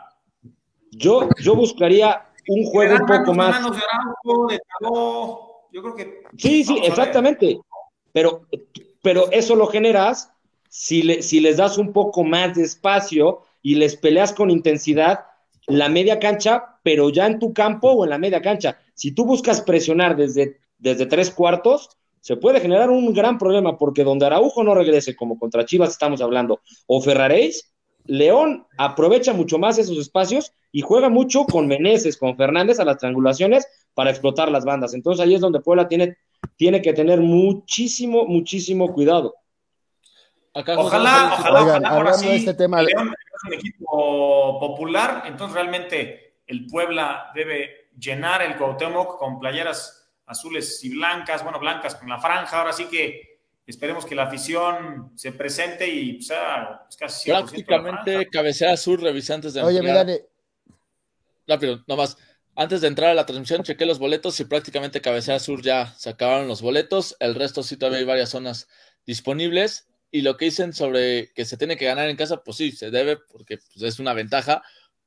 Yo, 0.92 1.28
yo 1.42 1.54
buscaría 1.54 2.26
un 2.48 2.64
juego 2.64 2.94
un 2.94 3.06
poco 3.06 3.34
más. 3.34 3.60
yo 4.82 5.82
creo 5.82 5.94
que. 5.94 6.22
Sí, 6.38 6.64
sí, 6.64 6.80
exactamente. 6.82 7.60
Pero, 8.12 8.46
pero 9.02 9.30
eso 9.30 9.54
lo 9.54 9.66
generas 9.66 10.32
si, 10.70 11.02
le, 11.02 11.22
si 11.22 11.40
les 11.40 11.58
das 11.58 11.76
un 11.76 11.92
poco 11.92 12.24
más 12.24 12.54
de 12.54 12.62
espacio 12.62 13.42
y 13.60 13.74
les 13.74 13.94
peleas 13.94 14.32
con 14.32 14.50
intensidad 14.50 15.26
la 15.66 15.90
media 15.90 16.18
cancha, 16.18 16.78
pero 16.82 17.10
ya 17.10 17.26
en 17.26 17.38
tu 17.38 17.52
campo 17.52 17.92
o 17.92 18.04
en 18.04 18.10
la 18.10 18.18
media 18.18 18.40
cancha. 18.40 18.78
Si 18.94 19.12
tú 19.12 19.26
buscas 19.26 19.60
presionar 19.60 20.16
desde, 20.16 20.60
desde 20.78 21.04
tres 21.04 21.30
cuartos, 21.30 21.90
se 22.20 22.36
puede 22.36 22.60
generar 22.60 22.88
un 22.88 23.12
gran 23.12 23.36
problema 23.36 23.76
porque 23.76 24.02
donde 24.02 24.24
Araujo 24.24 24.64
no 24.64 24.74
regrese, 24.74 25.14
como 25.14 25.38
contra 25.38 25.66
Chivas 25.66 25.90
estamos 25.90 26.22
hablando, 26.22 26.60
o 26.86 27.02
Ferraréis, 27.02 27.71
León 28.06 28.66
aprovecha 28.78 29.32
mucho 29.32 29.58
más 29.58 29.78
esos 29.78 29.98
espacios 29.98 30.52
y 30.72 30.80
juega 30.80 31.08
mucho 31.08 31.44
con 31.44 31.66
Meneses, 31.66 32.16
con 32.16 32.36
Fernández 32.36 32.80
a 32.80 32.84
las 32.84 32.98
triangulaciones 32.98 33.66
para 33.94 34.10
explotar 34.10 34.50
las 34.50 34.64
bandas. 34.64 34.94
Entonces 34.94 35.24
ahí 35.24 35.34
es 35.34 35.40
donde 35.40 35.60
Puebla 35.60 35.88
tiene, 35.88 36.16
tiene 36.56 36.82
que 36.82 36.92
tener 36.92 37.20
muchísimo, 37.20 38.24
muchísimo 38.26 38.92
cuidado. 38.92 39.34
ojalá, 40.54 41.36
ojalá, 41.38 41.78
ojalá, 41.78 42.34
este 42.34 42.54
tema. 42.54 42.82
León 42.82 43.08
es 43.14 43.44
un 43.44 43.54
equipo 43.54 44.58
popular, 44.60 45.24
entonces 45.26 45.54
realmente 45.54 46.36
el 46.46 46.66
Puebla 46.66 47.30
debe 47.34 47.90
llenar 47.98 48.42
el 48.42 48.56
Cuauhtémoc 48.56 49.18
con 49.18 49.38
playeras 49.38 50.10
azules 50.26 50.82
y 50.84 50.90
blancas, 50.90 51.42
bueno, 51.42 51.58
blancas 51.58 51.94
con 51.94 52.08
la 52.08 52.18
franja, 52.18 52.58
ahora 52.58 52.72
sí 52.72 52.86
que 52.86 53.31
Esperemos 53.66 54.04
que 54.04 54.14
la 54.14 54.24
afición 54.24 55.12
se 55.14 55.32
presente 55.32 55.88
y 55.88 56.20
sea 56.20 56.82
pues, 56.84 56.96
casi 56.96 57.30
Prácticamente 57.30 58.28
cabecera 58.28 58.76
sur, 58.76 59.00
revisantes 59.00 59.54
de 59.54 59.62
Oye, 59.62 59.80
mira, 59.80 60.04
Rápido, 61.46 61.84
nomás. 61.86 62.16
Antes 62.54 62.82
de 62.82 62.88
entrar 62.88 63.10
a 63.10 63.14
la 63.14 63.24
transmisión, 63.24 63.62
chequé 63.62 63.86
los 63.86 63.98
boletos 63.98 64.38
y 64.40 64.44
prácticamente 64.44 65.00
cabecera 65.00 65.38
sur 65.38 65.62
ya 65.62 65.94
se 65.96 66.10
acabaron 66.10 66.48
los 66.48 66.60
boletos. 66.60 67.16
El 67.18 67.34
resto 67.34 67.62
sí 67.62 67.76
todavía 67.76 68.00
hay 68.00 68.04
varias 68.04 68.30
zonas 68.30 68.68
disponibles. 69.06 69.88
Y 70.10 70.20
lo 70.20 70.36
que 70.36 70.46
dicen 70.46 70.74
sobre 70.74 71.32
que 71.32 71.46
se 71.46 71.56
tiene 71.56 71.76
que 71.76 71.86
ganar 71.86 72.10
en 72.10 72.16
casa, 72.16 72.42
pues 72.44 72.58
sí, 72.58 72.72
se 72.72 72.90
debe 72.90 73.16
porque 73.16 73.58
pues, 73.58 73.82
es 73.82 73.98
una 73.98 74.12
ventaja. 74.12 74.62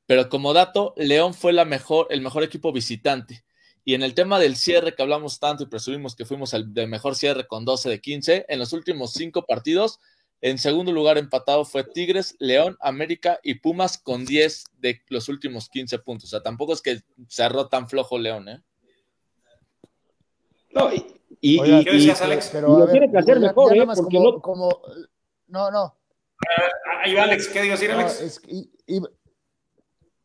Pero 0.08 0.30
como 0.30 0.54
dato, 0.54 0.94
León 0.98 1.34
fue 1.34 1.54
la 1.54 1.66
mejor, 1.66 2.08
el 2.10 2.22
mejor 2.22 2.44
equipo 2.44 2.72
visitante. 2.72 3.44
Y 3.88 3.94
en 3.94 4.02
el 4.02 4.16
tema 4.16 4.40
del 4.40 4.56
cierre 4.56 4.96
que 4.96 5.04
hablamos 5.04 5.40
tanto 5.40 5.64
y 5.64 5.68
presumimos 5.68 6.16
que 6.16 6.26
fuimos 6.26 6.56
el 6.56 6.74
de 6.74 6.88
mejor 6.88 7.16
cierre 7.16 7.46
con 7.46 7.66
12 7.66 7.88
de 7.88 8.02
15, 8.02 8.46
en 8.50 8.60
los 8.60 8.74
últimos 8.74 9.14
cinco 9.14 9.46
partidos, 9.46 10.00
en 10.42 10.58
segundo 10.58 10.92
lugar 10.92 11.20
empatado 11.20 11.66
fue 11.66 11.84
Tigres, 11.84 12.36
León, 12.40 12.78
América 12.82 13.40
y 13.44 13.56
Pumas 13.56 14.00
con 14.00 14.26
10 14.26 14.66
de 14.80 15.02
los 15.10 15.30
últimos 15.30 15.70
15 15.70 16.00
puntos. 16.00 16.30
O 16.30 16.32
sea, 16.32 16.42
tampoco 16.42 16.74
es 16.74 16.82
que 16.82 17.02
cerró 17.30 17.68
tan 17.68 17.88
flojo 17.88 18.18
León, 18.18 18.50
¿eh? 18.50 18.62
No, 20.72 20.90
y, 21.40 21.84
¿qué 21.84 21.92
decías, 21.92 22.22
Alex? 22.22 22.50
Pero, 22.52 22.80
lo 22.80 22.88
tiene 22.90 23.10
que 23.10 23.18
hacer 23.18 23.40
mejor, 23.40 23.78
¿eh? 23.78 23.86
Porque 23.86 24.18
como, 24.42 24.82
no... 25.48 25.72
no, 25.72 25.96
Ahí 27.04 27.16
Alex, 27.18 27.48
¿qué 27.48 27.62
digo 27.62 27.74
decir, 27.74 27.92
Alex? 27.92 28.42
No, 28.88 29.08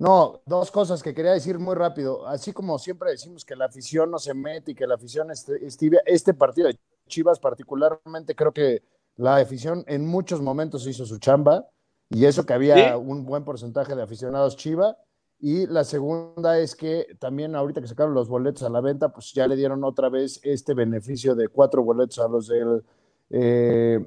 dos 0.01 0.71
cosas 0.71 1.03
que 1.03 1.13
quería 1.13 1.33
decir 1.33 1.59
muy 1.59 1.75
rápido. 1.75 2.27
Así 2.27 2.53
como 2.53 2.79
siempre 2.79 3.11
decimos 3.11 3.45
que 3.45 3.55
la 3.55 3.67
afición 3.67 4.11
no 4.11 4.19
se 4.19 4.33
mete 4.33 4.73
y 4.73 4.75
que 4.75 4.87
la 4.87 4.95
afición 4.95 5.31
es, 5.31 5.47
tibia, 5.77 6.01
este 6.07 6.33
partido 6.33 6.69
de 6.69 6.79
Chivas 7.07 7.39
particularmente 7.39 8.35
creo 8.35 8.53
que 8.53 8.83
la 9.17 9.37
afición 9.37 9.85
en 9.87 10.07
muchos 10.07 10.41
momentos 10.41 10.87
hizo 10.87 11.05
su 11.05 11.19
chamba 11.19 11.67
y 12.09 12.25
eso 12.25 12.47
que 12.47 12.55
había 12.55 12.97
un 12.97 13.27
buen 13.27 13.45
porcentaje 13.45 13.95
de 13.95 14.03
aficionados 14.03 14.57
Chiva. 14.57 14.97
Y 15.43 15.67
la 15.67 15.85
segunda 15.85 16.59
es 16.59 16.75
que 16.77 17.17
también 17.19 17.55
ahorita 17.55 17.81
que 17.81 17.89
sacaron 17.89 18.15
los 18.15 18.29
boletos 18.29 18.63
a 18.63 18.69
la 18.69 18.81
venta, 18.81 19.11
pues 19.11 19.33
ya 19.33 19.47
le 19.47 19.57
dieron 19.57 19.85
otra 19.85 20.11
vez 20.11 20.41
este 20.43 20.75
beneficio 20.75 21.35
de 21.35 21.49
cuatro 21.49 21.83
boletos 21.83 22.19
a 22.19 22.29
los 22.29 22.49
del 22.49 22.83
eh, 23.31 24.05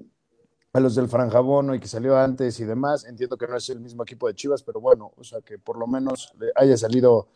a 0.74 0.80
los 0.80 0.96
del 0.96 1.08
Franjabono 1.08 1.76
y 1.76 1.80
que 1.80 1.88
salió 1.88 2.18
antes 2.18 2.60
y 2.60 2.66
demás. 2.66 3.06
Entiendo 3.06 3.38
que 3.38 3.48
no 3.48 3.56
es 3.56 3.70
el 3.70 3.80
mismo 3.80 4.04
equipo 4.04 4.28
de 4.28 4.34
Chivas, 4.34 4.64
pero 4.64 4.82
bueno, 4.82 5.14
o 5.16 5.24
sea, 5.24 5.40
que 5.42 5.60
por 5.60 5.78
lo 5.78 5.86
menos 5.86 6.34
haya 6.56 6.76
salido 6.76 7.28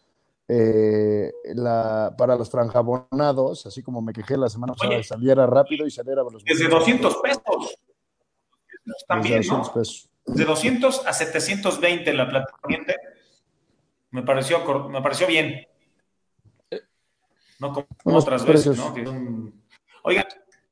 eh, 0.48 1.32
la, 1.54 2.16
para 2.18 2.36
los 2.36 2.50
franjabonados, 2.50 3.66
así 3.68 3.84
como 3.84 4.02
me 4.02 4.12
quejé 4.12 4.38
la 4.38 4.50
semana 4.50 4.74
pasada, 4.74 5.04
saliera 5.04 5.46
rápido 5.46 5.86
y 5.86 5.92
saliera 5.92 6.24
los 6.24 6.44
Desde 6.44 6.68
200 6.68 7.16
pesos. 7.18 7.78
También, 9.08 9.44
¿no? 9.48 9.72
De 10.26 10.46
200 10.46 11.06
a 11.06 11.14
720 11.14 12.14
la 12.14 12.28
plata 12.28 12.54
Me 14.12 14.24
pareció, 14.24 14.90
me 14.90 15.02
pareció 15.02 15.28
bien. 15.28 15.68
No 17.60 17.74
como 17.74 18.18
otras 18.18 18.46
veces, 18.46 18.78
¿no? 18.78 18.94
Oigan, 20.04 20.26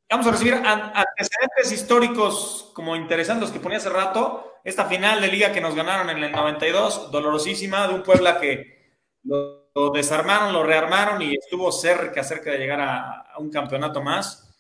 Vamos 0.10 0.28
a 0.28 0.32
recibir 0.32 0.54
antecedentes 0.54 1.72
históricos 1.72 2.72
como 2.74 2.96
interesantes 2.96 3.50
que 3.50 3.60
ponía 3.60 3.80
hace 3.80 3.90
rato. 3.90 4.60
Esta 4.64 4.86
final 4.86 5.20
de 5.20 5.28
liga 5.28 5.52
que 5.52 5.62
nos 5.62 5.76
ganaron 5.76 6.10
en 6.12 6.24
el 6.24 6.32
92, 6.32 7.12
dolorosísima, 7.12 7.88
de 7.88 7.96
un 7.96 8.04
Puebla 8.04 8.40
que 8.40 9.00
lo, 9.24 9.90
desarmaron, 9.94 10.54
lo 10.54 10.64
rearmaron 10.64 11.22
y 11.22 11.34
estuvo 11.36 11.72
cerca, 11.72 12.24
cerca 12.24 12.52
de 12.52 12.60
llegar 12.60 12.82
a, 12.82 13.34
un 13.40 13.50
campeonato 13.50 14.02
más. 14.02 14.56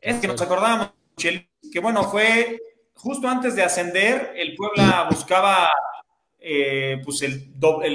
Es 0.00 0.18
que 0.18 0.28
nos 0.28 0.40
acordábamos 0.40 0.92
que, 1.16 1.80
bueno, 1.80 2.04
fue 2.04 2.58
justo 2.94 3.28
antes 3.28 3.54
de 3.54 3.62
ascender, 3.62 4.32
el 4.34 4.54
Puebla 4.54 5.08
buscaba 5.10 5.68
eh, 6.38 7.02
pues 7.04 7.20
el, 7.22 7.52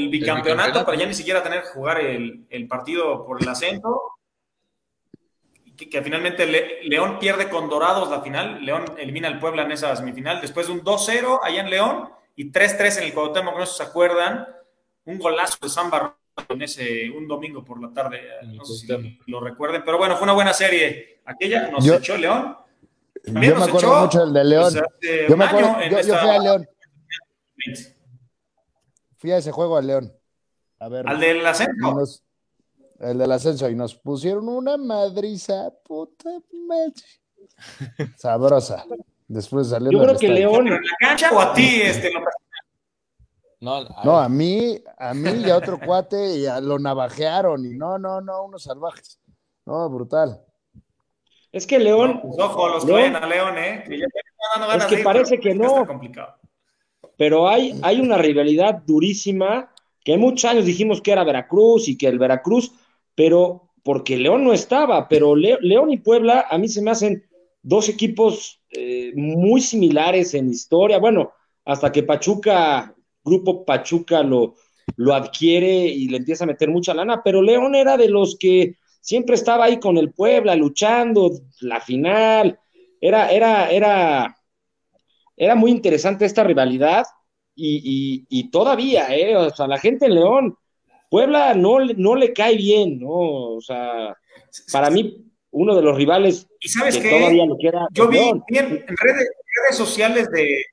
bicampeonato 0.10 0.86
para 0.86 0.98
ya 0.98 1.07
ni 1.07 1.15
siquiera 1.15 1.41
tener 1.41 1.64
que 1.64 1.69
jugar 1.69 1.99
el, 1.99 2.45
el 2.49 2.68
partido 2.68 3.26
por 3.26 3.41
el 3.41 3.49
ascenso 3.49 4.20
que, 5.90 6.02
finalmente 6.02 6.45
León 6.84 7.18
pierde 7.20 7.49
con 7.49 7.70
Dorados 7.70 8.10
la 8.10 8.22
final. 8.22 8.64
León 8.64 8.86
elimina 8.98 9.28
al 9.28 9.40
Puebla 9.40 9.64
en 9.64 9.72
esa 9.72 9.95
semifinal. 9.95 10.41
Después 10.41 10.68
de 10.68 10.74
un 10.74 10.84
2-0 10.84 11.40
allá 11.44 11.62
en 11.62 11.70
León 11.70 12.10
y 12.36 12.52
3-3 12.52 12.98
en 12.98 13.03
el 13.03 13.14
Cuauhtémoc, 13.14 13.58
no 13.58 13.66
se 13.66 13.84
acuerdan. 13.84 14.48
Un 15.06 15.18
golazo 15.18 15.58
de 15.62 15.70
San 15.70 15.90
en 16.49 16.62
ese, 16.62 17.10
un 17.10 17.28
domingo 17.28 17.64
por 17.64 17.82
la 17.82 17.94
tarde. 17.94 18.22
No 18.45 18.64
sé 18.64 18.88
si 18.88 19.20
lo 19.28 19.40
recuerden. 19.40 19.84
Pero 19.86 19.98
bueno, 19.98 20.16
fue 20.16 20.24
una 20.24 20.34
buena 20.34 20.53
serie. 20.53 21.22
Aquella 21.26 21.70
nos 21.70 21.88
echó 21.88 22.18
León. 22.18 22.58
yo 23.26 23.34
me 23.34 23.48
acuerdo 23.48 24.02
mucho 24.02 24.20
del 24.26 24.34
de 24.34 24.44
León. 24.44 24.74
yo, 25.30 25.38
me 25.38 25.45
acuerdo, 25.45 25.78
yo, 25.90 26.18
fui 26.18 26.30
a 26.30 26.40
León. 26.40 26.68
Fui 29.18 29.32
a 29.32 29.38
ese 29.38 29.52
juego 29.52 29.78
a 29.78 29.82
León. 29.82 30.12
A 30.80 30.90
ver, 30.90 31.08
al 31.08 31.20
del 31.20 31.45
ascenso 31.45 32.22
el 33.02 33.18
del 33.18 33.32
ascenso, 33.32 33.69
y 33.69 33.76
nos 33.76 33.95
pusieron 33.95 34.48
una 34.48 34.78
madriza, 34.78 35.72
puta 35.84 36.30
madre. 36.68 36.94
Sabrosa. 38.18 38.86
Después 39.28 39.69
salió. 39.69 39.91
Yo 39.91 40.03
creo 40.03 40.18
que 40.18 40.28
León. 40.28 40.68
¿En 40.68 40.73
la 40.73 40.82
cancha 40.99 41.32
o 41.32 41.40
a 41.40 41.53
ti, 41.53 41.82
este, 41.82 42.11
No, 43.60 43.76
a, 43.76 44.02
no, 44.03 44.19
a 44.19 44.30
mí, 44.30 44.82
a 44.98 45.14
mí 45.14 45.44
y 45.45 45.49
a 45.49 45.57
otro 45.57 45.80
cuate 45.80 46.38
y 46.38 46.45
a, 46.45 46.60
lo 46.60 46.78
navajearon 46.78 47.65
y 47.65 47.73
no, 47.73 47.98
no, 47.98 48.22
no, 48.22 48.45
unos 48.45 48.64
salvajes. 48.64 49.19
No, 49.65 49.90
brutal. 49.90 50.41
Es 51.52 51.65
que 51.65 51.80
León. 51.80 52.19
Pues, 52.22 52.40
ojo, 52.40 52.69
los 52.69 52.86
que 52.86 52.91
vayan 52.91 53.15
a 53.15 53.26
León, 53.26 53.57
¿eh? 53.57 53.84
Que 53.88 53.99
ya 53.99 54.06
es 54.76 54.86
que 54.86 54.98
parece 54.98 55.40
que 55.40 55.53
no. 55.53 55.86
Pero 57.18 57.48
hay, 57.48 57.80
hay 57.84 57.99
una 57.99 58.18
rivalidad 58.18 58.82
durísima 58.86 59.72
que 60.03 60.18
muchos 60.18 60.49
años 60.49 60.65
dijimos 60.65 61.02
que 61.02 61.11
era 61.11 61.23
Veracruz 61.23 61.88
y 61.88 61.98
que 61.98 62.07
el 62.07 62.18
Veracruz 62.18 62.73
pero 63.16 63.72
porque 63.84 64.18
León 64.18 64.44
no 64.44 64.54
estaba, 64.54 65.08
pero 65.08 65.36
León 65.36 65.92
y 65.92 65.98
Puebla 65.98 66.46
a 66.50 66.58
mí 66.58 66.68
se 66.68 66.82
me 66.82 66.92
hacen 66.92 67.24
dos 67.64 67.90
equipos 67.90 68.62
eh, 68.72 69.12
muy 69.16 69.62
similares 69.62 70.34
en 70.34 70.50
historia, 70.50 71.00
bueno, 71.00 71.32
hasta 71.66 71.92
que 71.92 72.04
Pachuca, 72.04 72.96
Grupo 73.24 73.66
Pachuca 73.66 74.24
lo, 74.24 74.56
lo 74.98 75.14
adquiere 75.14 75.86
y 75.86 76.08
le 76.08 76.18
empieza 76.18 76.44
a 76.44 76.48
meter 76.48 76.70
mucha 76.70 76.94
lana, 76.94 77.22
pero 77.24 77.42
León 77.42 77.76
era 77.76 77.98
de 77.98 78.10
los 78.10 78.38
que 78.40 78.76
siempre 79.00 79.36
estaba 79.36 79.66
ahí 79.66 79.80
con 79.80 79.98
el 79.98 80.12
Puebla 80.14 80.56
luchando 80.56 81.32
la 81.62 81.82
final, 81.82 82.60
era, 83.00 83.32
era, 83.32 83.70
era, 83.72 84.38
era 85.36 85.56
muy 85.56 85.72
interesante 85.72 86.26
esta 86.26 86.44
rivalidad 86.44 87.06
y, 87.56 88.26
y 88.30 88.50
todavía, 88.50 89.16
¿eh? 89.16 89.36
o 89.36 89.50
sea, 89.52 89.68
la 89.68 89.78
gente 89.78 90.06
en 90.06 90.16
León 90.16 90.58
Puebla 91.12 91.54
no, 91.56 91.80
no 91.98 92.16
le 92.16 92.32
cae 92.32 92.56
bien, 92.56 93.02
¿no? 93.02 93.10
O 93.10 93.62
sea, 93.62 94.18
para 94.72 94.90
mí, 94.90 95.30
uno 95.52 95.76
de 95.76 95.82
los 95.82 95.98
rivales 95.98 96.48
¿Y 96.62 96.70
sabes 96.70 96.98
que 96.98 97.10
todavía 97.10 97.46
lo 97.46 97.58
quiera. 97.58 97.86
Yo 97.92 98.08
vi 98.08 98.32
bien 98.48 98.86
en 98.88 98.96
redes, 98.96 99.28
sociales 99.74 100.32
de 100.32 100.66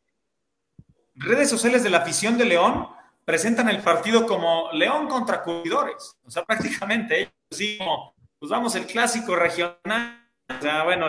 redes 1.16 1.51
sociales 1.51 1.82
de 1.82 1.90
la 1.90 1.98
afición 1.98 2.39
de 2.39 2.44
León 2.44 2.86
presentan 3.24 3.69
el 3.69 3.82
partido 3.82 4.27
como 4.27 4.70
León 4.73 5.09
contra 5.09 5.43
Cuidores. 5.43 6.16
O 6.24 6.31
sea, 6.31 6.44
prácticamente 6.47 7.19
ellos 7.19 7.32
sí, 7.51 7.77
como, 7.77 8.15
pues 8.39 8.48
vamos, 8.48 8.77
el 8.77 8.86
clásico 8.86 9.35
regional. 9.35 10.24
O 10.56 10.62
sea, 10.62 10.85
bueno, 10.85 11.09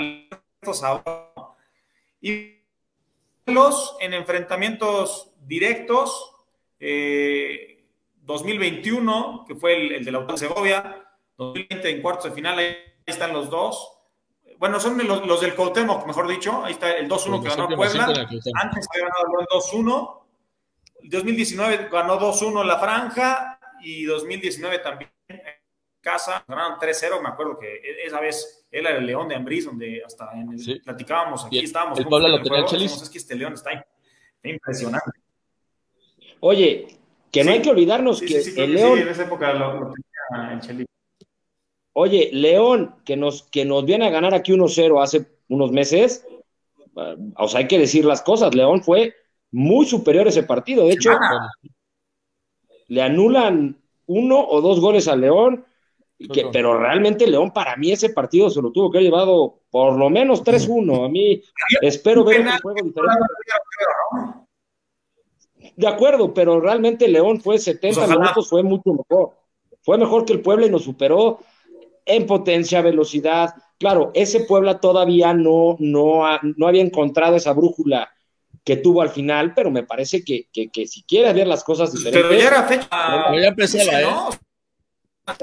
y 2.20 2.64
los 3.46 3.96
en 4.02 4.16
enfrentamientos 4.16 5.30
directos. 5.46 6.34
Eh, 6.80 7.79
2021, 8.30 9.46
que 9.48 9.56
fue 9.56 9.74
el, 9.74 9.92
el 9.92 10.06
de 10.06 10.12
la 10.12 10.20
de 10.20 10.38
Segovia, 10.38 11.04
2020 11.36 11.90
en 11.90 12.02
cuartos 12.02 12.26
de 12.26 12.32
final, 12.32 12.60
ahí 12.60 12.78
están 13.04 13.34
los 13.34 13.50
dos. 13.50 13.92
Bueno, 14.60 14.80
son 14.80 14.98
los, 15.08 15.26
los 15.26 15.42
del 15.42 15.56
Cuauhtémoc, 15.56 16.06
mejor 16.06 16.28
dicho. 16.28 16.64
Ahí 16.64 16.74
está 16.74 16.92
el 16.92 17.10
2-1 17.10 17.42
que 17.42 17.50
ganó 17.50 17.76
Puebla. 17.76 18.06
Antes 18.06 18.88
había 18.94 19.08
ganado 19.08 19.40
el 19.40 19.48
2-1. 19.48 20.22
2019 21.04 21.90
ganó 21.92 22.20
2-1 22.20 22.66
la 22.66 22.78
franja 22.78 23.60
y 23.82 24.04
2019 24.04 24.80
también 24.80 25.10
en 25.28 25.40
casa 26.02 26.44
ganaron 26.48 26.78
3-0. 26.78 27.22
Me 27.24 27.30
acuerdo 27.30 27.58
que 27.58 27.82
esa 28.06 28.20
vez 28.20 28.68
él 28.70 28.86
era 28.86 28.98
el 28.98 29.06
León 29.08 29.28
de 29.28 29.36
Ambriz, 29.36 29.66
donde 29.66 30.04
hasta 30.06 30.34
en 30.34 30.52
el, 30.52 30.60
sí. 30.60 30.80
platicábamos 30.84 31.46
aquí, 31.46 31.60
estábamos. 31.60 31.98
El 31.98 32.06
Puebla 32.06 32.28
lo 32.28 32.44
tenía 32.44 32.60
el 32.60 32.84
Es 32.84 33.10
que 33.10 33.18
este 33.18 33.36
León 33.36 33.54
está 33.54 33.72
impresionante. 34.44 35.20
Oye, 36.42 36.99
que 37.32 37.44
no 37.44 37.52
hay 37.52 37.62
que 37.62 37.70
olvidarnos 37.70 38.20
Sí, 38.20 38.26
que 38.26 38.42
sí, 38.42 38.52
sí, 38.52 38.62
el 38.62 38.74
León, 38.74 38.96
sí, 38.98 39.02
en 39.04 39.08
esa 39.10 39.24
época 39.24 39.54
lo, 39.54 39.74
lo 39.80 39.94
tenía 39.94 40.54
el 40.54 40.60
Chelis. 40.62 40.86
oye, 41.94 42.30
León, 42.34 42.96
que 43.06 43.16
nos, 43.18 43.44
que 43.44 43.66
nos 43.66 43.86
viene 43.86 44.08
a 44.08 44.10
ganar 44.10 44.34
aquí 44.34 44.52
1-0 44.54 45.02
hace 45.02 45.26
unos 45.50 45.72
meses, 45.72 46.26
eh, 46.96 47.16
o 47.38 47.48
sea, 47.48 47.60
hay 47.62 47.68
que 47.68 47.80
decir 47.80 48.06
las 48.06 48.22
cosas, 48.22 48.54
León 48.56 48.82
fue 48.84 49.14
muy 49.52 49.86
superior 49.86 50.28
ese 50.28 50.44
partido, 50.44 50.86
de 50.86 50.94
hecho, 50.94 51.10
le 52.88 53.02
anulan 53.02 53.78
uno 54.08 54.40
o 54.48 54.62
dos 54.62 54.80
goles 54.80 55.08
a 55.08 55.16
León, 55.16 55.66
y 56.18 56.28
que- 56.28 56.42
pero 56.52 56.78
realmente 56.78 57.28
León 57.28 57.52
para 57.52 57.76
mí 57.78 57.92
ese 57.92 58.10
partido 58.10 58.50
se 58.50 58.62
lo 58.62 58.72
tuvo 58.72 58.92
que 58.92 58.98
haber 58.98 59.10
llevado 59.10 59.60
por 59.70 59.98
lo 59.98 60.10
menos 60.10 60.44
3-1, 60.44 61.06
a 61.06 61.10
mí 61.10 61.42
espero 61.82 62.24
ver 62.24 62.42
un 62.42 62.60
juego 62.62 62.84
diferente. 62.84 63.18
De 65.76 65.88
acuerdo, 65.88 66.34
pero 66.34 66.60
realmente 66.62 67.08
León 67.08 67.42
fue 67.42 67.60
70 67.60 68.06
Pues 68.06 68.10
minutos, 68.10 68.50
fue 68.50 68.64
mucho 68.64 68.92
mejor. 68.94 69.32
Fue 69.82 69.98
mejor 69.98 70.26
que 70.26 70.34
el 70.34 70.42
Puebla 70.42 70.66
y 70.68 70.70
nos 70.70 70.84
superó 70.84 71.40
en 72.06 72.26
potencia, 72.26 72.82
velocidad. 72.82 73.54
Claro, 73.78 74.12
ese 74.14 74.42
Puebla 74.42 74.80
todavía 74.80 75.34
no, 75.34 75.76
no, 75.80 76.26
ha- 76.26 76.40
no 76.58 76.68
había 76.68 76.82
encontrado 76.82 77.36
esa 77.36 77.54
brújula 77.54 78.10
que 78.64 78.78
tuvo 78.78 79.02
al 79.02 79.10
final, 79.10 79.54
pero 79.54 79.72
me 79.72 79.84
parece 79.84 80.24
que, 80.24 80.48
que, 80.52 80.70
que 80.70 80.86
si 80.88 81.04
quiere 81.04 81.32
ver 81.34 81.48
las 81.48 81.64
cosas 81.64 81.92
diferentes, 81.94 82.22
Pero 82.30 82.40
ya 82.42 82.48
era 82.48 82.64
fecha. 82.64 82.88
Pero 83.30 83.42
ya 83.42 83.48
empezaba, 83.48 84.02
¿eh? 84.02 84.06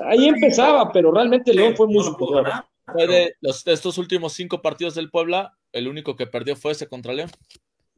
ahí 0.04 0.26
empezaba, 0.28 0.92
pero 0.92 1.12
realmente 1.12 1.52
León 1.54 1.74
fue 1.76 1.86
muy 1.86 2.02
superior. 2.04 2.44
ganar. 2.44 2.66
Fue 2.92 3.06
de, 3.06 3.34
los, 3.40 3.64
de 3.64 3.72
estos 3.72 3.98
últimos 3.98 4.32
cinco 4.32 4.62
partidos 4.62 4.94
del 4.94 5.10
Puebla, 5.10 5.56
el 5.72 5.88
único 5.88 6.14
que 6.14 6.26
perdió 6.26 6.54
fue 6.56 6.72
ese 6.72 6.88
contra 6.88 7.12
León. 7.12 7.30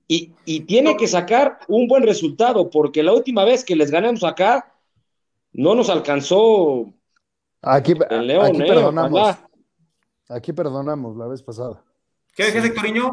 Y, 0.09 0.33
y 0.45 0.61
tiene 0.61 0.97
que 0.97 1.07
sacar 1.07 1.61
un 1.69 1.87
buen 1.87 2.03
resultado, 2.03 2.71
porque 2.71 3.03
la 3.03 3.13
última 3.13 3.45
vez 3.45 3.65
que 3.65 3.77
les 3.77 3.91
ganamos 3.91 4.25
acá, 4.25 4.75
no 5.53 5.75
nos 5.75 5.91
alcanzó 5.91 6.93
Aquí, 7.63 7.95
el 8.11 8.27
León, 8.27 8.47
aquí 8.47 8.63
¿eh? 8.63 8.67
perdonamos. 8.67 9.21
Ojalá. 9.21 9.49
Aquí 10.29 10.53
perdonamos 10.53 11.17
la 11.17 11.27
vez 11.27 11.43
pasada. 11.43 11.83
¿Qué 12.35 12.45
decías, 12.45 12.65
Hectorinho? 12.65 13.11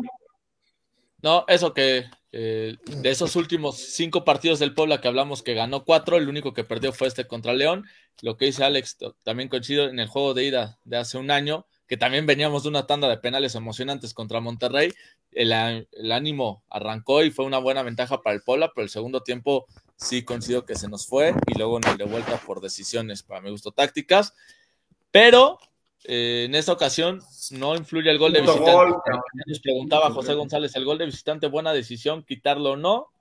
No, 1.21 1.45
eso 1.47 1.73
que 1.73 2.05
eh, 2.31 2.75
de 2.85 3.09
esos 3.09 3.35
últimos 3.35 3.77
cinco 3.77 4.23
partidos 4.23 4.59
del 4.59 4.73
Puebla 4.73 5.01
que 5.01 5.07
hablamos 5.07 5.41
que 5.41 5.55
ganó 5.55 5.83
cuatro, 5.83 6.17
el 6.17 6.29
único 6.29 6.53
que 6.53 6.63
perdió 6.63 6.93
fue 6.93 7.07
este 7.07 7.25
contra 7.25 7.53
León. 7.53 7.85
Lo 8.21 8.37
que 8.37 8.45
dice 8.45 8.63
Alex, 8.63 8.97
también 9.23 9.49
coincido 9.49 9.87
en 9.87 9.99
el 9.99 10.07
juego 10.07 10.33
de 10.33 10.45
ida 10.45 10.77
de 10.83 10.97
hace 10.97 11.17
un 11.17 11.31
año, 11.31 11.65
que 11.87 11.97
también 11.97 12.25
veníamos 12.25 12.63
de 12.63 12.69
una 12.69 12.87
tanda 12.87 13.07
de 13.07 13.17
penales 13.17 13.55
emocionantes 13.55 14.13
contra 14.13 14.39
Monterrey. 14.39 14.93
El, 15.31 15.51
ánimo 16.11 16.63
arrancó 16.69 17.23
y 17.23 17.31
fue 17.31 17.45
una 17.45 17.59
buena 17.59 17.83
ventaja 17.83 18.21
para 18.21 18.35
el 18.35 18.41
Puebla, 18.41 18.71
pero 18.73 18.83
el 18.83 18.89
segundo 18.89 19.21
tiempo 19.21 19.67
sí 19.95 20.23
coincido 20.23 20.65
que 20.65 20.75
se 20.75 20.87
nos 20.87 21.05
fue 21.05 21.33
y 21.47 21.57
luego 21.57 21.77
en 21.77 21.89
el 21.89 21.97
de 21.97 22.05
vuelta 22.05 22.37
por 22.37 22.61
decisiones, 22.61 23.23
para 23.23 23.41
mi 23.41 23.51
gusto, 23.51 23.71
tácticas. 23.71 24.33
Pero 25.11 25.59
eh, 26.05 26.45
en 26.47 26.55
esta 26.55 26.73
ocasión 26.73 27.21
no 27.51 27.75
influye 27.75 28.09
el 28.09 28.17
gol 28.17 28.33
de 28.33 28.41
visitante. 28.41 28.71
gol. 28.71 28.95
Ya 29.05 29.43
Nos 29.45 29.59
preguntaba 29.59 30.11
José 30.11 30.33
González, 30.33 30.75
¿el 30.75 30.85
gol 30.85 30.97
de 30.97 31.05
visitante 31.05 31.47
buena 31.47 31.73
decisión 31.73 32.23
quitarlo 32.23 32.71
o 32.71 32.77
no? 32.77 33.11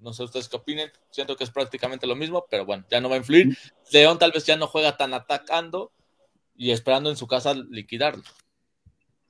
No 0.00 0.12
sé 0.12 0.22
ustedes 0.22 0.48
qué 0.48 0.56
opinen, 0.56 0.92
siento 1.10 1.36
que 1.36 1.42
es 1.42 1.50
prácticamente 1.50 2.06
lo 2.06 2.14
mismo, 2.14 2.46
pero 2.48 2.64
bueno, 2.64 2.84
ya 2.88 3.00
no 3.00 3.08
va 3.08 3.16
a 3.16 3.18
influir. 3.18 3.58
León 3.90 4.18
tal 4.18 4.30
vez 4.30 4.46
ya 4.46 4.56
no 4.56 4.68
juega 4.68 4.96
tan 4.96 5.12
atacando 5.12 5.92
y 6.58 6.72
esperando 6.72 7.08
en 7.08 7.16
su 7.16 7.26
casa 7.26 7.54
liquidarlo. 7.54 8.22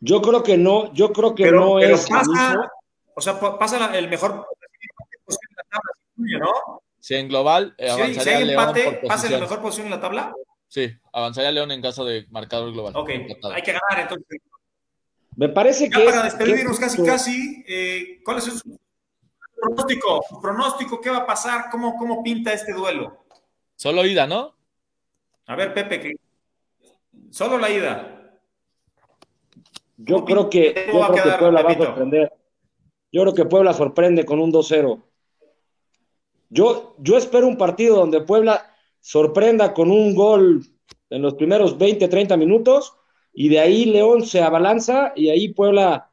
Yo 0.01 0.21
creo 0.23 0.43
que 0.43 0.57
no, 0.57 0.93
yo 0.95 1.13
creo 1.13 1.35
que 1.35 1.45
Pero, 1.45 1.61
no 1.61 1.75
pero 1.79 1.95
es 1.95 2.09
pasa, 2.09 2.71
o 3.15 3.21
sea, 3.21 3.39
pa- 3.39 3.59
pasa 3.59 3.79
la- 3.79 3.97
el 3.99 4.09
mejor 4.09 4.47
posición 5.25 5.51
en 5.51 5.57
la 5.57 5.65
tabla, 5.71 6.39
¿no? 6.41 6.83
Si 7.01 7.15
en 7.15 7.29
global 7.29 7.75
eh, 7.79 7.91
Si 7.95 8.01
hay, 8.01 8.15
si 8.15 8.29
hay 8.31 8.45
León 8.45 8.61
empate, 8.61 8.83
por 9.01 9.09
pasa 9.09 9.27
en 9.27 9.33
la 9.35 9.39
mejor 9.41 9.61
posición 9.63 9.87
en 9.87 9.91
la 9.93 10.01
tabla. 10.01 10.33
Sí, 10.69 10.91
avanzaría 11.13 11.53
León 11.53 11.71
en 11.73 11.83
caso 11.83 12.05
de 12.05 12.27
marcador 12.31 12.73
global. 12.73 12.95
Ok, 12.97 13.09
Empatado. 13.11 13.55
hay 13.55 13.63
que 13.63 13.73
ganar 13.73 14.01
entonces. 14.03 14.41
Me 15.37 15.49
parece 15.49 15.89
Ya 15.91 15.99
que. 15.99 16.05
para 16.05 16.27
es- 16.27 16.37
despedirnos 16.39 16.79
que- 16.79 16.85
casi, 16.85 17.05
casi, 17.05 17.65
eh, 17.69 18.21
¿cuál 18.25 18.39
es 18.39 18.45
su 18.45 18.79
pronóstico? 19.61 20.23
Su 20.29 20.41
pronóstico, 20.41 21.01
¿qué 21.01 21.11
va 21.11 21.19
a 21.19 21.27
pasar? 21.27 21.67
¿Cómo, 21.71 21.97
cómo 21.97 22.23
pinta 22.23 22.53
este 22.53 22.73
duelo? 22.73 23.25
Solo 23.77 24.05
ida, 24.07 24.27
¿no? 24.27 24.55
A 25.47 25.57
ver, 25.57 25.73
Pepe, 25.75 26.01
que 26.01 26.13
solo 27.31 27.59
la 27.59 27.71
ida. 27.71 28.15
Yo 29.97 30.25
creo 30.25 30.49
que, 30.49 30.87
¿Cómo 30.91 31.07
yo 31.09 31.13
creo 31.13 31.25
que 31.25 31.39
Puebla 31.39 31.63
va 31.63 31.71
a 31.71 31.77
sorprender. 31.77 32.33
Yo 33.11 33.23
creo 33.23 33.35
que 33.35 33.45
Puebla 33.47 33.73
sorprende 33.73 34.25
con 34.25 34.39
un 34.41 34.53
2-0. 34.53 35.03
Yo, 36.51 36.95
yo 36.99 37.17
espero 37.17 37.47
un 37.47 37.57
partido 37.59 37.97
donde 37.97 38.21
Puebla 38.23 38.65
sorprenda 39.01 39.75
con 39.75 39.91
un 39.91 40.15
gol 40.15 40.65
en 41.11 41.23
los 41.23 41.35
primeros 41.35 41.77
20, 41.79 42.09
30 42.09 42.37
minutos 42.37 42.95
y 43.33 43.49
de 43.49 43.61
ahí 43.61 43.85
León 43.87 44.25
se 44.25 44.43
abalanza 44.43 45.13
y 45.17 45.29
ahí 45.31 45.49
Puebla 45.53 46.11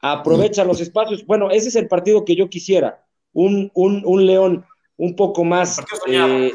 aprovecha 0.00 0.64
los 0.64 0.80
espacios. 0.80 1.24
Bueno, 1.26 1.50
ese 1.50 1.68
es 1.68 1.76
el 1.76 1.88
partido 1.88 2.24
que 2.24 2.36
yo 2.36 2.48
quisiera. 2.48 3.04
Un, 3.32 3.70
un, 3.74 4.02
un 4.04 4.26
León 4.26 4.64
un 4.96 5.14
poco 5.14 5.44
más. 5.44 5.80
Eh, 6.08 6.52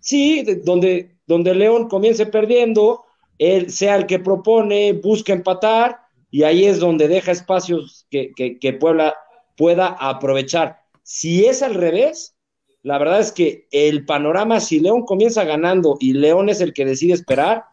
sí, 0.00 0.42
de- 0.42 0.56
donde, 0.56 1.16
donde 1.30 1.54
León 1.54 1.88
comience 1.88 2.26
perdiendo, 2.26 3.04
él 3.38 3.70
sea 3.70 3.94
el 3.94 4.06
que 4.06 4.18
propone, 4.18 4.92
busca 4.94 5.32
empatar 5.32 6.00
y 6.28 6.42
ahí 6.42 6.64
es 6.66 6.80
donde 6.80 7.06
deja 7.06 7.30
espacios 7.30 8.06
que, 8.10 8.32
que- 8.34 8.58
que 8.58 8.72
Puebla 8.72 9.14
pueda 9.56 9.86
aprovechar. 9.98 10.80
Si 11.04 11.46
es 11.46 11.62
al 11.62 11.74
revés, 11.74 12.34
la 12.82 12.98
verdad 12.98 13.20
es 13.20 13.30
que 13.30 13.68
el 13.70 14.04
panorama, 14.04 14.58
si 14.58 14.80
León 14.80 15.04
comienza 15.04 15.44
ganando 15.44 15.96
y 16.00 16.14
León 16.14 16.48
es 16.48 16.60
el 16.60 16.72
que 16.72 16.84
decide 16.84 17.12
esperar, 17.12 17.64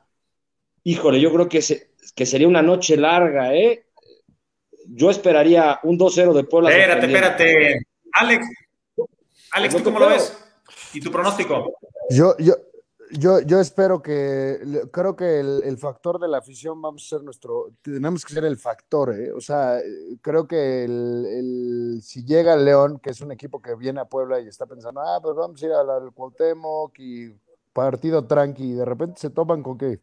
híjole, 0.84 1.20
yo 1.20 1.34
creo 1.34 1.50
que, 1.50 1.64
se- 1.64 1.90
que 2.16 2.28
sería 2.28 2.48
una 2.48 2.62
noche 2.62 2.96
larga, 2.96 3.56
¿eh? 3.56 3.86
Yo 4.90 5.10
esperaría 5.10 5.80
un 5.84 5.98
2-0 5.98 6.32
de 6.34 6.44
Puebla. 6.44 6.70
Espérate, 6.70 7.06
espérate. 7.08 7.80
Alex, 8.14 8.46
Alex, 9.52 9.76
¿tú 9.76 9.84
cómo 9.84 10.00
lo 10.00 10.10
ves? 10.10 10.38
¿Y 10.94 11.02
tu 11.02 11.10
pronóstico? 11.12 11.74
Yo, 12.12 12.36
yo, 12.38 12.54
yo, 13.12 13.40
yo 13.42 13.60
espero 13.60 14.02
que, 14.02 14.60
creo 14.92 15.16
que 15.16 15.40
el, 15.40 15.78
factor 15.78 16.20
de 16.20 16.28
la 16.28 16.40
afición 16.40 16.82
vamos 16.82 17.06
a 17.06 17.18
ser 17.18 17.24
nuestro, 17.24 17.72
tenemos 17.82 18.26
que 18.26 18.34
ser 18.34 18.46
el 18.46 18.58
factor, 18.58 19.14
¿eh? 19.14 19.32
O 19.32 19.40
sea, 19.42 19.80
creo 20.22 20.48
que 20.48 20.84
el, 20.86 22.00
si 22.04 22.26
llega 22.26 22.56
León, 22.56 23.00
que 23.00 23.12
es 23.12 23.22
un 23.22 23.32
equipo 23.32 23.62
que 23.62 23.76
viene 23.76 24.02
a 24.02 24.06
Puebla 24.06 24.40
y 24.40 24.48
está 24.48 24.66
pensando, 24.66 25.02
ah, 25.02 25.20
pues 25.22 25.36
vamos 25.36 25.62
a 25.62 25.66
ir 25.66 25.72
al, 25.72 25.90
al 25.90 26.14
Cuauhtémoc 26.14 26.98
y 27.00 27.34
partido 27.74 28.26
tranqui, 28.26 28.72
y 28.72 28.74
de 28.74 28.86
repente 28.86 29.20
se 29.20 29.30
topan 29.30 29.64
con 29.64 29.78
que 29.78 30.02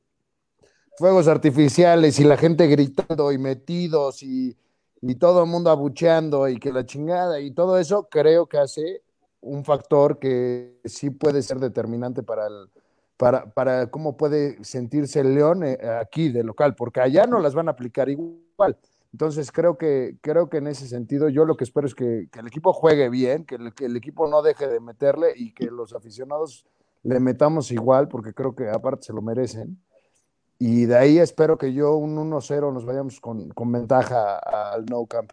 fuegos 0.97 1.29
artificiales 1.29 2.19
y 2.21 2.25
la 2.25 2.37
gente 2.37 2.67
gritando 2.69 3.33
y 3.33 3.39
metidos 3.39 4.23
y, 4.23 4.57
y 5.03 5.15
todo 5.17 5.43
el 5.43 5.51
mundo 5.51 5.71
abucheando 5.71 6.49
y 6.49 6.59
que 6.59 6.73
la 6.73 6.87
chingada 6.87 7.41
y 7.41 7.51
todo 7.51 7.79
eso, 7.79 8.09
creo 8.11 8.47
que 8.47 8.59
hace 8.59 9.03
un 9.41 9.65
factor 9.65 10.19
que 10.19 10.81
sí 10.85 11.11
puede 11.11 11.43
ser 11.43 11.59
determinante 11.59 12.23
para 12.23 12.47
el 12.47 12.71
para, 13.17 13.47
para 13.53 13.91
cómo 13.91 14.17
puede 14.17 14.63
sentirse 14.65 15.21
el 15.21 15.35
León 15.35 15.65
eh, 15.65 15.79
aquí 16.01 16.31
de 16.31 16.43
local, 16.43 16.75
porque 16.75 17.01
allá 17.01 17.27
no 17.27 17.39
las 17.39 17.55
van 17.55 17.69
a 17.69 17.73
aplicar 17.73 18.09
igual. 18.09 18.77
Entonces 19.13 19.53
creo 19.53 19.79
que, 19.79 20.17
creo 20.21 20.49
que 20.49 20.57
en 20.57 20.67
ese 20.67 20.89
sentido 20.89 21.29
yo 21.29 21.45
lo 21.45 21.57
que 21.57 21.65
espero 21.65 21.87
es 21.87 21.95
que, 21.95 22.29
que 22.33 22.41
el 22.41 22.49
equipo 22.49 22.73
juegue 22.73 23.09
bien, 23.09 23.45
que 23.45 23.55
el, 23.55 23.73
que 23.73 23.85
el 23.85 23.97
equipo 23.97 24.27
no 24.27 24.43
deje 24.43 24.67
de 24.67 24.81
meterle 24.81 25.33
y 25.37 25.53
que 25.53 25.67
los 25.67 25.95
aficionados 25.95 26.67
le 27.05 27.21
metamos 27.21 27.71
igual, 27.71 28.09
porque 28.09 28.35
creo 28.35 28.57
que 28.57 28.69
aparte 28.69 29.05
se 29.07 29.13
lo 29.13 29.23
merecen. 29.23 29.81
Y 30.59 30.87
de 30.87 30.97
ahí 30.97 31.19
espero 31.19 31.59
que 31.59 31.73
yo 31.73 31.95
un 31.95 32.17
1-0 32.17 32.73
nos 32.73 32.85
vayamos 32.85 33.21
con, 33.21 33.51
con 33.51 33.71
ventaja 33.71 34.39
al 34.39 34.87
No 34.87 35.07
Camp. 35.07 35.31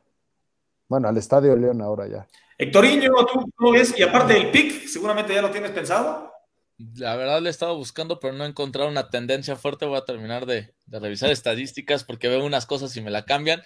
Bueno, 0.88 1.08
al 1.08 1.18
Estadio 1.18 1.56
León 1.56 1.82
ahora 1.82 2.08
ya. 2.08 2.28
Hectorinho, 2.58 3.14
¿tú 3.26 3.50
cómo 3.56 3.72
ves? 3.72 3.98
Y 3.98 4.04
aparte 4.04 4.34
del 4.34 4.52
pick, 4.52 4.88
seguramente 4.88 5.34
ya 5.34 5.42
lo 5.42 5.50
tienes 5.50 5.72
pensado. 5.72 6.31
La 6.96 7.16
verdad 7.16 7.42
le 7.42 7.50
he 7.50 7.52
estado 7.52 7.76
buscando, 7.76 8.20
pero 8.20 8.34
no 8.34 8.46
he 8.46 8.48
encontrado 8.48 8.90
una 8.90 9.10
tendencia 9.10 9.56
fuerte. 9.56 9.86
Voy 9.86 9.98
a 9.98 10.06
terminar 10.06 10.46
de, 10.46 10.74
de 10.86 11.00
revisar 11.00 11.32
estadísticas 11.32 12.04
porque 12.04 12.28
veo 12.28 12.46
unas 12.46 12.66
cosas 12.66 12.96
y 12.96 13.02
me 13.02 13.12
la 13.12 13.26
cambian. 13.26 13.62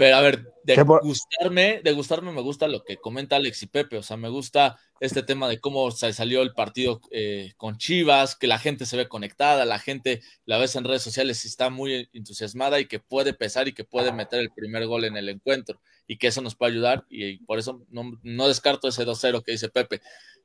Pero 0.00 0.16
a 0.16 0.22
ver, 0.22 0.50
de 0.64 0.82
gustarme, 0.82 1.82
de 1.84 1.92
gustarme 1.92 2.32
me 2.32 2.40
gusta 2.40 2.66
lo 2.68 2.82
que 2.84 2.96
comenta 2.96 3.36
Alex 3.36 3.64
y 3.64 3.66
Pepe, 3.66 3.98
o 3.98 4.02
sea, 4.02 4.16
me 4.16 4.30
gusta 4.30 4.78
este 4.98 5.22
tema 5.22 5.46
de 5.46 5.60
cómo 5.60 5.90
se 5.90 6.14
salió 6.14 6.40
el 6.40 6.54
partido 6.54 7.02
eh, 7.10 7.52
con 7.58 7.76
Chivas, 7.76 8.34
que 8.34 8.46
la 8.46 8.58
gente 8.58 8.86
se 8.86 8.96
ve 8.96 9.08
conectada, 9.08 9.66
la 9.66 9.78
gente 9.78 10.22
la 10.46 10.56
ves 10.56 10.74
en 10.76 10.84
redes 10.84 11.02
sociales 11.02 11.44
y 11.44 11.48
está 11.48 11.68
muy 11.68 12.08
entusiasmada 12.14 12.80
y 12.80 12.86
que 12.86 12.98
puede 12.98 13.34
pesar 13.34 13.68
y 13.68 13.74
que 13.74 13.84
puede 13.84 14.10
meter 14.10 14.40
el 14.40 14.50
primer 14.50 14.86
gol 14.86 15.04
en 15.04 15.18
el 15.18 15.28
encuentro 15.28 15.82
y 16.06 16.16
que 16.16 16.28
eso 16.28 16.40
nos 16.40 16.54
puede 16.54 16.72
ayudar 16.72 17.04
y, 17.10 17.36
por 17.44 17.58
eso 17.58 17.84
no, 17.90 18.18
no 18.22 18.48
descarto 18.48 18.88
ese 18.88 19.04
2-0 19.04 19.42
que 19.44 19.52
dice 19.52 19.68
Pepe 19.68 20.00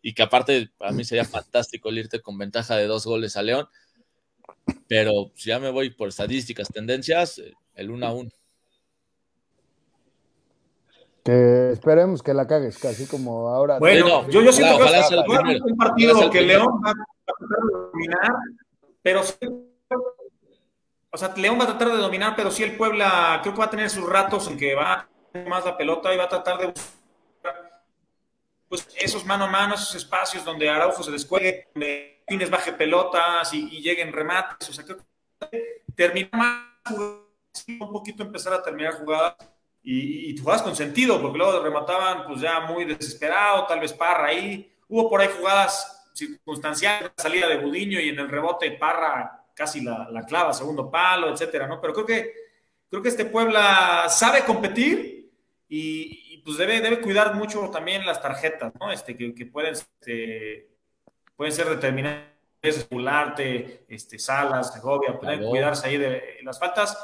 y 0.05 0.13
que 0.13 0.21
aparte 0.21 0.69
para 0.77 0.91
mí 0.91 1.03
sería 1.03 1.25
fantástico 1.25 1.89
el 1.89 1.97
irte 1.97 2.21
con 2.21 2.37
ventaja 2.37 2.75
de 2.75 2.85
dos 2.85 3.07
goles 3.07 3.37
a 3.37 3.41
León, 3.41 3.67
pero 4.87 5.31
si 5.33 5.49
ya 5.49 5.57
me 5.57 5.71
voy 5.71 5.89
por 5.89 6.09
estadísticas, 6.09 6.67
tendencias, 6.67 7.41
el 7.73 7.89
1-1. 7.89 8.31
Que 11.23 11.71
esperemos 11.71 12.21
que 12.21 12.35
la 12.35 12.45
cagues, 12.45 12.77
casi 12.77 13.07
como 13.07 13.49
ahora. 13.49 13.79
Bueno, 13.79 14.29
yo, 14.29 14.43
yo 14.43 14.53
siento 14.53 14.77
que 14.77 15.55
es 15.55 15.61
un 15.61 15.75
partido 15.75 16.29
que 16.29 16.41
León 16.41 16.67
va 16.85 16.91
a 16.91 16.93
tratar 17.25 17.65
de 17.65 17.89
dominar, 17.91 18.31
pero 19.01 19.21
o 21.09 21.17
sea, 21.17 21.33
León 21.35 21.57
va 21.59 21.63
a 21.63 21.67
tratar 21.67 21.87
de 21.87 21.97
dominar, 21.97 22.35
pero 22.35 22.51
sí 22.51 22.61
el 22.61 22.77
Puebla 22.77 23.39
creo 23.41 23.55
que 23.55 23.59
va 23.59 23.65
a 23.65 23.71
tener 23.71 23.89
sus 23.89 24.07
ratos 24.07 24.47
en 24.49 24.57
que 24.59 24.75
va 24.75 25.09
a 25.33 25.49
más 25.49 25.65
la 25.65 25.75
pelota 25.75 26.13
y 26.13 26.17
va 26.17 26.25
a 26.25 26.29
tratar 26.29 26.59
de 26.59 26.67
buscar 26.67 27.04
pues, 28.83 28.95
esos 28.99 29.25
mano 29.25 29.45
a 29.45 29.49
mano, 29.49 29.75
esos 29.75 29.95
espacios 29.95 30.43
donde 30.43 30.69
Araujo 30.69 31.03
se 31.03 31.11
descuelgue, 31.11 31.67
donde 31.73 32.23
Pines 32.27 32.49
baje 32.49 32.73
pelotas 32.73 33.53
y, 33.53 33.81
lleguen 33.81 34.11
remates. 34.11 34.69
O 34.69 34.73
sea, 34.73 34.83
creo 34.83 34.97
que 35.51 35.83
terminar 35.95 36.31
más 36.33 37.65
un 37.67 37.91
poquito 37.91 38.23
empezar 38.23 38.53
a 38.53 38.63
terminar 38.63 38.95
jugadas 38.95 39.35
y, 39.83 40.31
y 40.31 40.37
jugadas 40.37 40.63
con 40.63 40.75
sentido, 40.75 41.21
porque 41.21 41.37
luego 41.37 41.61
remataban 41.61 42.25
pues 42.27 42.41
ya 42.41 42.61
muy 42.61 42.85
desesperado, 42.85 43.67
tal 43.67 43.79
vez 43.79 43.93
Parra 43.93 44.27
ahí. 44.27 44.73
Hubo 44.87 45.09
por 45.09 45.21
ahí 45.21 45.29
jugadas 45.37 46.09
circunstanciales, 46.13 47.11
salida 47.17 47.47
de 47.47 47.57
Budiño 47.57 47.99
y 47.99 48.09
en 48.09 48.19
el 48.19 48.29
rebote 48.29 48.71
Parra 48.71 49.45
casi 49.53 49.81
la, 49.81 50.09
la 50.11 50.25
clava, 50.25 50.53
segundo 50.53 50.91
palo, 50.91 51.31
etcétera, 51.31 51.67
¿no? 51.67 51.79
Pero 51.79 51.93
creo 51.93 52.05
que, 52.05 52.33
creo 52.89 53.01
que 53.01 53.09
este 53.09 53.25
Puebla 53.25 54.07
sabe 54.09 54.43
competir 54.43 55.31
y, 55.67 56.24
pues 56.45 56.57
debe, 56.57 56.79
debe 56.79 57.01
cuidar 57.01 57.35
mucho 57.35 57.69
también 57.71 58.05
las 58.05 58.21
tarjetas, 58.21 58.71
¿no? 58.79 58.91
Este, 58.91 59.17
que, 59.17 59.35
que 59.35 59.45
pueden, 59.47 59.73
este, 59.73 60.69
pueden 61.35 61.51
ser 61.51 61.67
determinantes, 61.67 62.31
Pularte, 62.89 63.85
este, 63.89 64.17
Salas, 64.17 64.73
Segovia, 64.73 65.19
pueden 65.19 65.45
cuidarse 65.45 65.87
ahí 65.87 65.97
de 65.97 66.39
las 66.43 66.57
faltas 66.57 66.97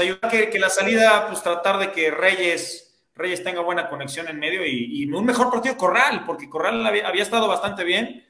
ayudar 0.00 0.30
que, 0.30 0.50
que, 0.50 0.58
la 0.58 0.70
salida, 0.70 1.26
pues 1.28 1.42
tratar 1.42 1.78
de 1.78 1.92
que 1.92 2.10
Reyes, 2.10 3.08
Reyes 3.14 3.42
tenga 3.42 3.60
buena 3.60 3.88
conexión 3.88 4.28
en 4.28 4.38
medio 4.38 4.64
y, 4.66 5.10
un 5.12 5.24
mejor 5.24 5.50
partido 5.50 5.76
Corral, 5.76 6.24
porque 6.26 6.48
Corral 6.48 6.84
había, 6.86 7.22
estado 7.22 7.48
bastante 7.48 7.84
bien 7.84 8.26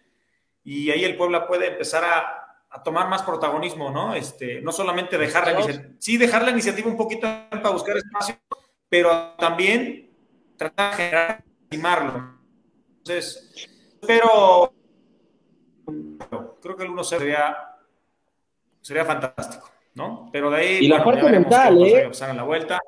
y 0.64 0.90
ahí 0.90 1.04
el 1.04 1.16
Puebla 1.16 1.46
puede 1.46 1.68
empezar 1.68 2.04
a, 2.04 2.36
tomar 2.84 3.08
más 3.08 3.22
protagonismo, 3.22 3.90
¿no? 3.90 4.14
Este, 4.14 4.60
no 4.60 4.70
solamente 4.70 5.18
dejar 5.18 5.44
la 5.44 5.54
iniciativa, 5.54 5.92
sí 5.98 6.16
dejar 6.16 6.44
la 6.44 6.52
iniciativa 6.52 6.88
un 6.88 6.96
poquito 6.96 7.26
para 7.50 7.70
buscar 7.70 7.96
espacio, 7.96 8.36
pero 8.88 9.34
también 9.38 10.09
tratar 10.60 10.90
de 10.90 10.96
generar, 10.96 11.44
animarlo. 11.70 12.38
Entonces, 12.98 13.68
pero 14.06 14.72
creo 16.60 16.76
que 16.76 16.82
el 16.84 16.90
1 16.90 17.04
sería, 17.04 17.56
sería 18.80 19.04
fantástico. 19.04 19.70
¿no? 19.94 20.28
Pero 20.32 20.50
de 20.50 20.56
ahí. 20.56 20.78
Y 20.82 20.88
la 20.88 21.02
parte 21.04 21.22
mental, 21.30 21.82
¿eh? 21.82 22.10
En 22.20 22.36
la 22.36 22.42
vuelta. 22.42 22.78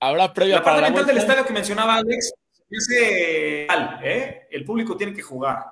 Habrá 0.00 0.32
previa 0.32 0.56
la 0.56 0.64
parte 0.64 0.82
mental 0.82 1.06
del 1.06 1.18
estadio 1.18 1.46
que 1.46 1.52
mencionaba 1.52 1.96
Alex, 1.96 2.34
ese 2.70 3.66
¿eh? 4.02 4.48
El 4.50 4.64
público 4.64 4.96
tiene 4.96 5.14
que 5.14 5.22
jugar. 5.22 5.64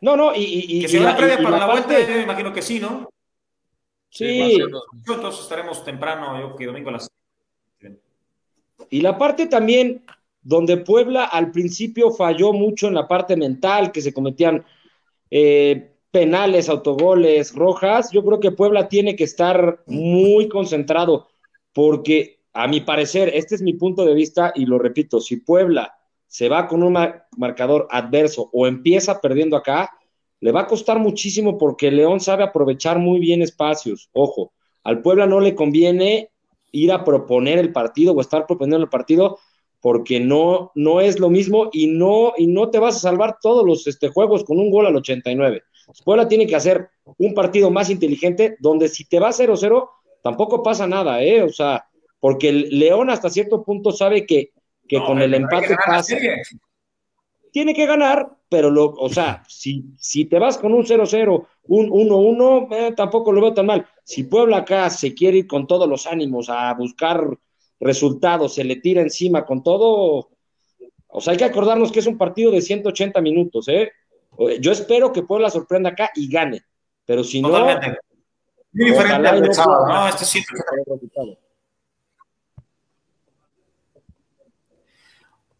No, 0.00 0.16
no, 0.16 0.34
y. 0.34 0.42
y 0.42 0.82
que 0.82 0.88
si 0.88 0.98
la, 0.98 1.16
previa 1.16 1.38
para 1.42 1.58
la, 1.58 1.66
vuelta, 1.66 2.00
yo 2.00 2.14
me 2.14 2.22
imagino 2.22 2.52
que 2.52 2.62
sí, 2.62 2.80
¿no? 2.80 3.10
Sí. 4.08 4.58
Nosotros 5.06 5.40
estaremos 5.40 5.84
temprano, 5.84 6.40
yo 6.40 6.56
que 6.56 6.66
domingo 6.66 6.88
a 6.88 6.92
las. 6.92 7.10
Y 8.88 9.00
la 9.00 9.18
parte 9.18 9.46
también 9.46 10.02
donde 10.42 10.78
Puebla 10.78 11.24
al 11.24 11.50
principio 11.50 12.10
falló 12.10 12.52
mucho 12.52 12.88
en 12.88 12.94
la 12.94 13.06
parte 13.06 13.36
mental, 13.36 13.92
que 13.92 14.00
se 14.00 14.12
cometían 14.12 14.64
eh, 15.30 15.92
penales, 16.10 16.68
autogoles, 16.68 17.54
rojas, 17.54 18.10
yo 18.10 18.24
creo 18.24 18.40
que 18.40 18.52
Puebla 18.52 18.88
tiene 18.88 19.16
que 19.16 19.24
estar 19.24 19.82
muy 19.86 20.48
concentrado 20.48 21.28
porque 21.72 22.40
a 22.52 22.66
mi 22.66 22.80
parecer, 22.80 23.30
este 23.34 23.54
es 23.54 23.62
mi 23.62 23.74
punto 23.74 24.04
de 24.04 24.14
vista 24.14 24.52
y 24.54 24.66
lo 24.66 24.78
repito, 24.78 25.20
si 25.20 25.36
Puebla 25.36 25.94
se 26.26 26.48
va 26.48 26.66
con 26.66 26.82
un 26.82 26.96
marcador 27.36 27.86
adverso 27.90 28.50
o 28.52 28.66
empieza 28.66 29.20
perdiendo 29.20 29.56
acá, 29.56 29.90
le 30.40 30.52
va 30.52 30.62
a 30.62 30.66
costar 30.66 30.98
muchísimo 30.98 31.58
porque 31.58 31.90
León 31.90 32.18
sabe 32.20 32.44
aprovechar 32.44 32.98
muy 32.98 33.20
bien 33.20 33.42
espacios. 33.42 34.08
Ojo, 34.12 34.52
al 34.82 35.02
Puebla 35.02 35.26
no 35.26 35.40
le 35.40 35.54
conviene 35.54 36.29
ir 36.72 36.92
a 36.92 37.04
proponer 37.04 37.58
el 37.58 37.72
partido 37.72 38.12
o 38.12 38.20
estar 38.20 38.46
proponiendo 38.46 38.84
el 38.84 38.90
partido 38.90 39.38
porque 39.80 40.20
no, 40.20 40.72
no 40.74 41.00
es 41.00 41.18
lo 41.18 41.30
mismo 41.30 41.70
y 41.72 41.86
no, 41.86 42.34
y 42.36 42.46
no 42.46 42.70
te 42.70 42.78
vas 42.78 42.96
a 42.96 43.00
salvar 43.00 43.38
todos 43.40 43.64
los 43.64 43.86
este, 43.86 44.08
juegos 44.08 44.44
con 44.44 44.58
un 44.58 44.70
gol 44.70 44.86
al 44.86 44.96
89. 44.96 45.62
Puebla 46.04 46.28
tiene 46.28 46.46
que 46.46 46.56
hacer 46.56 46.88
un 47.18 47.34
partido 47.34 47.70
más 47.70 47.90
inteligente 47.90 48.56
donde 48.60 48.88
si 48.88 49.06
te 49.06 49.18
va 49.18 49.30
0-0, 49.30 49.88
tampoco 50.22 50.62
pasa 50.62 50.86
nada, 50.86 51.22
¿eh? 51.22 51.42
O 51.42 51.48
sea, 51.48 51.86
porque 52.20 52.50
el 52.50 52.78
León 52.78 53.10
hasta 53.10 53.30
cierto 53.30 53.64
punto 53.64 53.90
sabe 53.90 54.26
que, 54.26 54.50
que 54.86 54.98
con 55.02 55.20
el 55.20 55.34
empate 55.34 55.76
pasa. 55.84 56.16
Tiene 57.52 57.74
que 57.74 57.86
ganar, 57.86 58.36
pero 58.48 58.70
lo, 58.70 58.92
o 58.92 59.08
sea, 59.08 59.42
si, 59.48 59.84
si 59.98 60.24
te 60.24 60.38
vas 60.38 60.58
con 60.58 60.72
un 60.72 60.84
0-0, 60.84 61.46
un 61.64 61.90
1-1, 61.90 62.68
eh, 62.72 62.92
tampoco 62.96 63.32
lo 63.32 63.40
veo 63.40 63.54
tan 63.54 63.66
mal. 63.66 63.86
Si 64.04 64.24
Puebla 64.24 64.58
acá 64.58 64.88
se 64.90 65.14
quiere 65.14 65.38
ir 65.38 65.46
con 65.46 65.66
todos 65.66 65.88
los 65.88 66.06
ánimos 66.06 66.48
a 66.48 66.72
buscar 66.74 67.26
resultados, 67.80 68.54
se 68.54 68.64
le 68.64 68.76
tira 68.76 69.02
encima 69.02 69.44
con 69.44 69.62
todo, 69.62 70.30
o 71.08 71.20
sea, 71.20 71.32
hay 71.32 71.38
que 71.38 71.44
acordarnos 71.44 71.90
que 71.90 72.00
es 72.00 72.06
un 72.06 72.18
partido 72.18 72.50
de 72.50 72.60
180 72.60 73.20
minutos, 73.20 73.68
¿eh? 73.68 73.92
Yo 74.60 74.72
espero 74.72 75.12
que 75.12 75.22
Puebla 75.22 75.50
sorprenda 75.50 75.90
acá 75.90 76.10
y 76.14 76.30
gane, 76.30 76.62
pero 77.04 77.24
si 77.24 77.42
Totalmente. 77.42 77.88
no. 77.88 77.96
Muy 78.72 78.90
diferente 78.90 79.28
al 79.28 79.42
no, 79.42 79.86
no, 79.86 80.08
este 80.08 80.24
sí. 80.24 80.44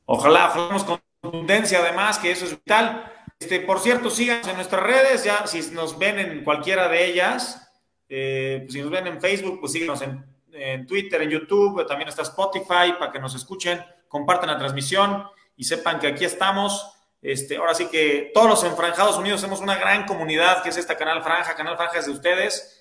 Ojalá, 0.07 0.53
hablamos 0.53 0.85
con 0.85 1.01
contundencia 1.21 1.81
además, 1.81 2.19
que 2.19 2.31
eso 2.31 2.45
es 2.45 2.53
vital. 2.53 3.13
Este, 3.39 3.61
por 3.61 3.81
cierto, 3.81 4.11
síganos 4.11 4.47
en 4.49 4.57
nuestras 4.57 4.83
redes, 4.83 5.25
ya 5.25 5.47
si 5.47 5.61
nos 5.73 5.99
ven 5.99 6.19
en 6.19 6.45
cualquiera 6.45 6.89
de 6.89 7.07
ellas, 7.07 7.71
eh, 8.09 8.67
si 8.69 8.81
nos 8.83 8.91
ven 8.91 9.07
en 9.07 9.21
Facebook, 9.21 9.61
pues 9.61 9.73
síguenos 9.73 10.03
en, 10.03 10.25
en, 10.53 10.87
Twitter, 10.87 11.23
en 11.23 11.31
YouTube, 11.31 11.87
también 11.87 12.09
está 12.09 12.23
Spotify 12.23 12.95
para 12.99 13.13
que 13.13 13.19
nos 13.19 13.35
escuchen, 13.35 13.81
compartan 14.09 14.51
la 14.51 14.59
transmisión 14.59 15.25
y 15.57 15.65
sepan 15.65 15.99
que 15.99 16.09
aquí 16.09 16.25
estamos 16.25 16.97
este, 17.23 17.59
ahora 17.59 17.75
sí 17.75 17.87
que 17.87 18.31
todos 18.33 18.49
los 18.49 18.65
enfranjados 18.65 19.19
unidos 19.19 19.43
somos 19.43 19.61
una 19.61 19.77
gran 19.77 20.07
comunidad 20.07 20.63
que 20.63 20.71
es 20.71 20.77
esta 20.77 20.97
Canal 20.97 21.23
Franja, 21.23 21.55
Canal 21.55 21.77
Franja 21.77 21.99
es 21.99 22.07
de 22.07 22.13
ustedes. 22.13 22.80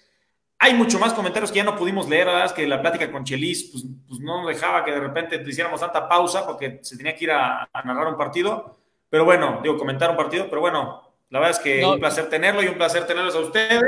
Hay 0.62 0.74
mucho 0.74 1.00
más 1.00 1.14
comentarios 1.14 1.52
que 1.52 1.58
ya 1.58 1.64
no 1.64 1.78
pudimos 1.78 2.10
leer, 2.10 2.28
¿verdad? 2.28 2.46
Es 2.46 2.52
que 2.52 2.68
la 2.68 2.82
plática 2.82 3.10
con 3.10 3.24
Chelis 3.24 3.70
pues, 3.72 3.86
pues 4.06 4.20
no 4.20 4.46
dejaba 4.46 4.84
que 4.84 4.92
de 4.92 5.00
repente 5.00 5.42
hiciéramos 5.48 5.80
tanta 5.80 6.08
pausa 6.08 6.46
porque 6.46 6.80
se 6.82 6.98
tenía 6.98 7.16
que 7.16 7.24
ir 7.24 7.32
a, 7.32 7.70
narrar 7.86 8.08
un 8.08 8.18
partido. 8.18 8.78
Pero 9.10 9.24
bueno, 9.24 9.62
digo, 9.64 9.78
comentar 9.78 10.12
un 10.12 10.18
partido, 10.18 10.48
pero 10.50 10.60
bueno, 10.60 11.02
la 11.30 11.40
verdad 11.40 11.58
es 11.58 11.64
que 11.64 11.86
un 11.86 12.00
placer 12.00 12.30
tenerlo 12.30 12.62
y 12.62 12.68
un 12.68 12.76
placer 12.76 13.08
tenerlos 13.08 13.36
a 13.36 13.40
ustedes. 13.40 13.82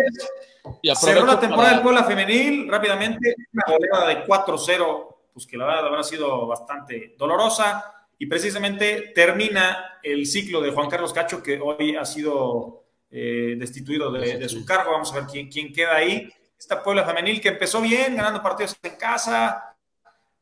Cerró 0.96 1.26
la 1.26 1.40
temporada 1.40 1.74
del 1.74 1.82
Puebla 1.82 2.06
Femenil 2.06 2.70
rápidamente, 2.70 3.36
una 3.52 3.64
goleada 3.68 4.08
de 4.08 4.26
4-0, 4.26 5.16
pues 5.34 5.46
que 5.46 5.58
la 5.58 5.66
verdad 5.66 5.88
habrá 5.88 6.04
sido 6.04 6.48
bastante 6.48 7.16
dolorosa 7.18 8.06
y 8.18 8.28
precisamente 8.28 9.12
termina 9.14 10.00
el 10.02 10.26
ciclo 10.26 10.62
de 10.62 10.72
Juan 10.72 10.90
Carlos 10.90 11.12
Cacho, 11.12 11.44
que 11.44 11.60
hoy 11.60 11.98
ha 11.98 12.06
sido 12.06 12.86
eh, 13.10 13.56
destituido 13.58 14.10
de, 14.12 14.48
su 14.48 14.64
cargo. 14.64 14.92
Vamos 14.92 15.12
a 15.12 15.16
ver 15.16 15.26
quién, 15.26 15.50
quién 15.50 15.74
queda 15.74 15.96
ahí. 15.96 16.32
Esta 16.62 16.84
Puebla 16.84 17.04
Femenil 17.04 17.42
que 17.42 17.50
empezó 17.50 17.82
bien, 17.82 18.16
ganando 18.16 18.44
partidos 18.44 18.78
en 18.84 18.96
casa, 18.96 19.76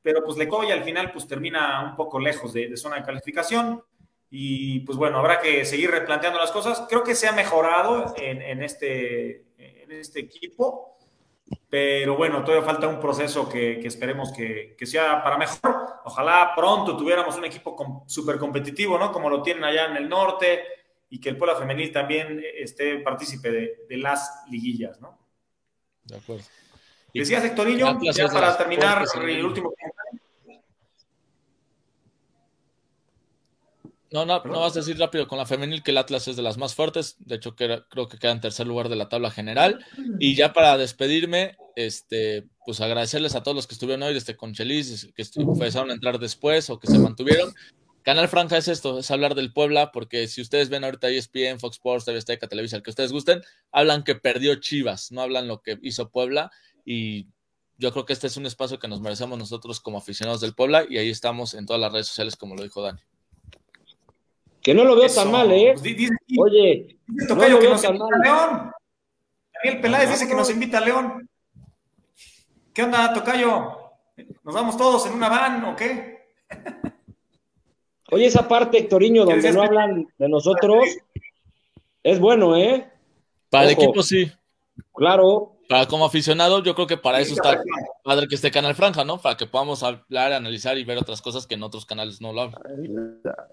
pero 0.01 0.21
pues 0.21 0.37
le 0.37 0.49
y 0.67 0.71
al 0.71 0.83
final 0.83 1.13
pues 1.13 1.25
termina 1.25 1.81
un 1.81 1.95
poco 1.95 2.19
lejos 2.19 2.51
de, 2.51 2.75
zona 2.75 2.97
de 2.97 3.03
calificación. 3.03 3.81
Y 4.29 4.81
pues 4.81 4.97
bueno, 4.97 5.19
habrá 5.19 5.39
que 5.39 5.63
seguir 5.63 5.91
replanteando 5.91 6.37
las 6.37 6.51
cosas. 6.51 6.83
Creo 6.89 7.05
que 7.05 7.15
se 7.15 7.29
ha 7.29 7.31
mejorado 7.31 8.13
en, 8.17 8.61
este, 8.61 9.45
en 9.57 9.91
este 9.93 10.19
equipo 10.19 10.97
pero 11.69 12.15
bueno, 12.15 12.43
todavía 12.43 12.65
falta 12.65 12.87
un 12.87 12.99
proceso 12.99 13.47
que, 13.47 13.79
esperemos 13.79 14.31
que, 14.33 14.75
sea 14.85 15.23
para 15.23 15.37
mejor. 15.37 15.99
Ojalá 16.03 16.51
pronto 16.55 16.97
tuviéramos 16.97 17.37
un 17.37 17.45
equipo 17.45 18.03
súper 18.07 18.37
competitivo, 18.37 18.97
¿no? 18.97 19.11
Como 19.11 19.29
lo 19.29 19.41
tienen 19.41 19.63
allá 19.63 19.85
en 19.85 19.97
el 19.97 20.09
norte 20.09 20.63
y 21.09 21.19
que 21.19 21.29
el 21.29 21.37
Puebla 21.37 21.55
Femenil 21.55 21.91
también 21.91 22.43
esté 22.55 22.99
partícipe 22.99 23.51
de, 23.87 23.97
las 23.97 24.43
liguillas, 24.49 24.99
¿no? 25.01 25.17
De 26.09 26.17
acuerdo. 26.17 26.43
Decías, 27.13 27.43
Hectorinho, 27.43 27.99
ya 28.11 28.27
para 28.27 28.57
terminar 28.57 29.03
el 29.27 29.45
último 29.45 29.73
No, 34.11 34.25
no, 34.25 34.43
no 34.43 34.61
vas 34.61 34.75
a 34.75 34.79
decir 34.79 34.97
rápido 34.97 35.27
con 35.27 35.37
la 35.37 35.45
femenil 35.45 35.83
que 35.83 35.91
el 35.91 35.97
Atlas 35.97 36.27
es 36.27 36.35
de 36.35 36.41
las 36.41 36.57
más 36.57 36.73
fuertes. 36.73 37.15
De 37.19 37.35
hecho, 37.35 37.55
que 37.55 37.83
creo 37.89 38.07
que 38.07 38.17
queda 38.17 38.31
en 38.31 38.41
tercer 38.41 38.65
lugar 38.65 38.89
de 38.89 38.95
la 38.95 39.07
tabla 39.07 39.29
general. 39.29 39.85
Y 40.19 40.35
ya 40.35 40.51
para 40.51 40.77
despedirme, 40.77 41.57
este, 41.75 42.47
pues 42.65 42.81
agradecerles 42.81 43.35
a 43.35 43.43
todos 43.43 43.55
los 43.55 43.67
que 43.67 43.75
estuvieron 43.75 44.01
hoy, 44.01 44.15
desde 44.15 44.35
con 44.35 44.53
Chelis, 44.53 45.09
que 45.15 45.23
empezaron 45.35 45.91
a 45.91 45.93
entrar 45.93 46.17
después 46.17 46.71
o 46.71 46.79
que 46.79 46.87
se 46.87 46.97
mantuvieron. 46.97 47.53
Canal 48.09 48.27
Franja 48.27 48.57
es 48.57 48.67
esto, 48.67 48.97
es 48.97 49.11
hablar 49.11 49.35
del 49.35 49.53
Puebla, 49.53 49.91
porque 49.91 50.27
si 50.27 50.41
ustedes 50.41 50.69
ven 50.69 50.83
ahorita 50.83 51.09
ESPN, 51.09 51.59
Fox 51.59 51.75
Sports, 51.75 52.05
TV 52.05 52.17
Azteca, 52.17 52.47
Televisa, 52.47 52.75
el 52.75 52.81
que 52.81 52.89
ustedes 52.89 53.11
gusten, 53.11 53.43
hablan 53.71 54.03
que 54.03 54.15
perdió 54.15 54.55
Chivas, 54.55 55.11
no 55.11 55.21
hablan 55.21 55.47
lo 55.47 55.61
que 55.61 55.77
hizo 55.83 56.09
Puebla. 56.09 56.49
Y 56.83 57.27
yo 57.77 57.91
creo 57.91 58.07
que 58.07 58.13
este 58.13 58.25
es 58.25 58.35
un 58.35 58.47
espacio 58.47 58.79
que 58.79 58.87
nos 58.87 58.99
merecemos 58.99 59.37
nosotros 59.37 59.79
como 59.79 59.99
aficionados 59.99 60.41
del 60.41 60.55
Puebla, 60.55 60.87
y 60.89 60.97
ahí 60.97 61.11
estamos 61.11 61.53
en 61.53 61.67
todas 61.67 61.79
las 61.79 61.93
redes 61.93 62.07
sociales, 62.07 62.35
como 62.35 62.55
lo 62.55 62.63
dijo 62.63 62.81
Dani. 62.81 62.99
Que 64.63 64.73
no 64.73 64.85
lo 64.85 64.95
veo 64.95 65.07
tan 65.07 65.31
mal, 65.31 65.51
¿eh? 65.51 65.75
Pues 65.79 65.95
Oye, 66.39 66.97
no 67.05 67.35
lo 67.35 67.59
veo 67.59 67.79
tan 67.79 67.95
mal. 67.95 68.09
León. 68.23 68.71
Daniel 69.53 69.81
Peláez 69.83 70.09
dice 70.09 70.27
que 70.27 70.33
nos 70.33 70.49
invita 70.49 70.79
a 70.79 70.81
León. 70.81 71.29
¿Qué 72.73 72.81
onda, 72.81 73.13
Tocayo? 73.13 73.77
¿Nos 74.41 74.55
vamos 74.55 74.77
todos 74.77 75.05
en 75.05 75.13
una 75.13 75.29
van 75.29 75.63
o 75.63 75.75
qué? 75.75 76.17
Oye, 78.11 78.25
esa 78.25 78.47
parte, 78.47 78.79
Hectoriño, 78.79 79.25
donde 79.25 79.51
no 79.51 79.61
hablan 79.61 80.07
de 80.17 80.29
nosotros, 80.29 80.85
es 82.03 82.19
bueno, 82.19 82.55
¿eh? 82.57 82.89
Para 83.49 83.65
el 83.65 83.71
equipo 83.71 84.01
sí. 84.03 84.31
Claro. 84.93 85.55
Para 85.67 85.87
como 85.87 86.05
aficionado, 86.05 86.63
yo 86.63 86.73
creo 86.73 86.87
que 86.87 86.97
para 86.97 87.19
eso 87.19 87.33
está 87.35 87.61
padre 88.03 88.27
que 88.27 88.35
esté 88.35 88.49
Canal 88.49 88.73
Franja, 88.73 89.03
¿no? 89.03 89.21
Para 89.21 89.37
que 89.37 89.45
podamos 89.45 89.83
hablar, 89.83 90.33
analizar 90.33 90.77
y 90.77 90.83
ver 90.83 90.97
otras 90.97 91.21
cosas 91.21 91.45
que 91.45 91.53
en 91.55 91.63
otros 91.63 91.85
canales 91.85 92.21
no 92.21 92.33
lo 92.33 92.41
hablan. 92.41 92.61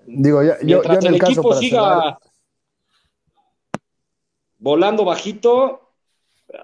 Digo, 0.07 0.43
ya, 0.43 0.57
yo, 0.63 0.83
en 0.83 1.07
el, 1.07 1.17
equipo 1.17 1.55
siga 1.55 2.19
volando 4.59 5.05
bajito, 5.05 5.93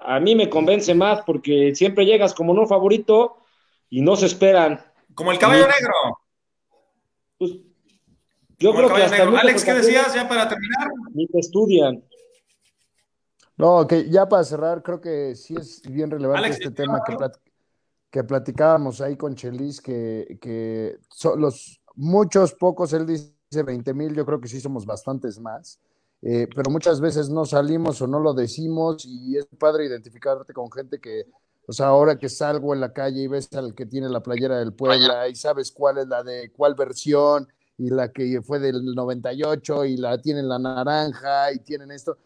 a 0.01 0.19
mí 0.19 0.35
me 0.35 0.49
convence 0.49 0.95
más 0.95 1.21
porque 1.21 1.75
siempre 1.75 2.05
llegas 2.05 2.33
como 2.33 2.55
no 2.55 2.65
favorito 2.65 3.37
y 3.89 4.01
no 4.01 4.15
se 4.15 4.25
esperan. 4.25 4.83
Como 5.13 5.31
el 5.31 5.37
caballo 5.37 5.67
negro. 5.67 6.22
Yo 8.63 8.73
creo 8.73 8.87
que 8.93 9.03
hasta 9.03 9.23
Alex, 9.23 9.65
¿qué 9.65 9.73
decías 9.73 10.13
ya 10.13 10.25
para 10.25 10.47
terminar? 10.47 10.87
Ni 11.13 11.27
te 11.27 11.39
estudian. 11.39 12.01
No, 13.57 13.85
que 13.85 14.09
ya 14.09 14.25
para 14.29 14.45
cerrar, 14.45 14.81
creo 14.81 15.01
que 15.01 15.35
sí 15.35 15.53
es 15.59 15.81
bien 15.81 16.09
relevante 16.09 16.47
este 16.47 16.71
tema 16.71 17.01
que, 17.05 17.17
que, 18.09 18.23
platicábamos 18.23 19.01
ahí 19.01 19.17
con 19.17 19.35
Chelis, 19.35 19.81
que, 19.81 20.37
que 20.39 20.97
son 21.09 21.41
los 21.41 21.81
muchos, 21.95 22.53
pocos, 22.53 22.93
él 22.93 23.05
dice 23.05 23.33
20 23.51 23.93
mil, 23.93 24.15
yo 24.15 24.25
creo 24.25 24.39
que 24.39 24.47
sí 24.47 24.61
somos 24.61 24.85
bastantes 24.85 25.41
más, 25.41 25.81
eh, 26.21 26.47
pero 26.55 26.71
muchas 26.71 27.01
veces 27.01 27.29
no 27.29 27.43
salimos 27.43 28.01
o 28.01 28.07
no 28.07 28.21
lo 28.21 28.33
decimos 28.33 29.05
y 29.05 29.37
es 29.37 29.45
padre 29.59 29.87
identificarte 29.87 30.53
con 30.53 30.71
gente 30.71 31.01
que, 31.01 31.25
o 31.67 31.73
sea, 31.73 31.87
ahora 31.87 32.17
que 32.17 32.29
salgo 32.29 32.73
en 32.73 32.79
la 32.79 32.93
calle 32.93 33.23
y 33.23 33.27
ves 33.27 33.51
al 33.55 33.75
que 33.75 33.85
tiene 33.85 34.07
la 34.07 34.23
playera 34.23 34.57
del 34.59 34.71
Puebla 34.71 35.27
y 35.27 35.35
sabes 35.35 35.69
cuál 35.69 35.97
es 35.97 36.07
la 36.07 36.23
de 36.23 36.49
cuál 36.53 36.75
versión 36.75 37.49
y 37.77 37.89
la 37.89 38.11
que 38.11 38.41
fue 38.41 38.59
del 38.59 38.83
98 38.93 39.85
y 39.85 39.97
la 39.97 40.17
tienen 40.19 40.47
la 40.47 40.59
naranja 40.59 41.51
y 41.51 41.59
tienen 41.59 41.91
esto 41.91 42.17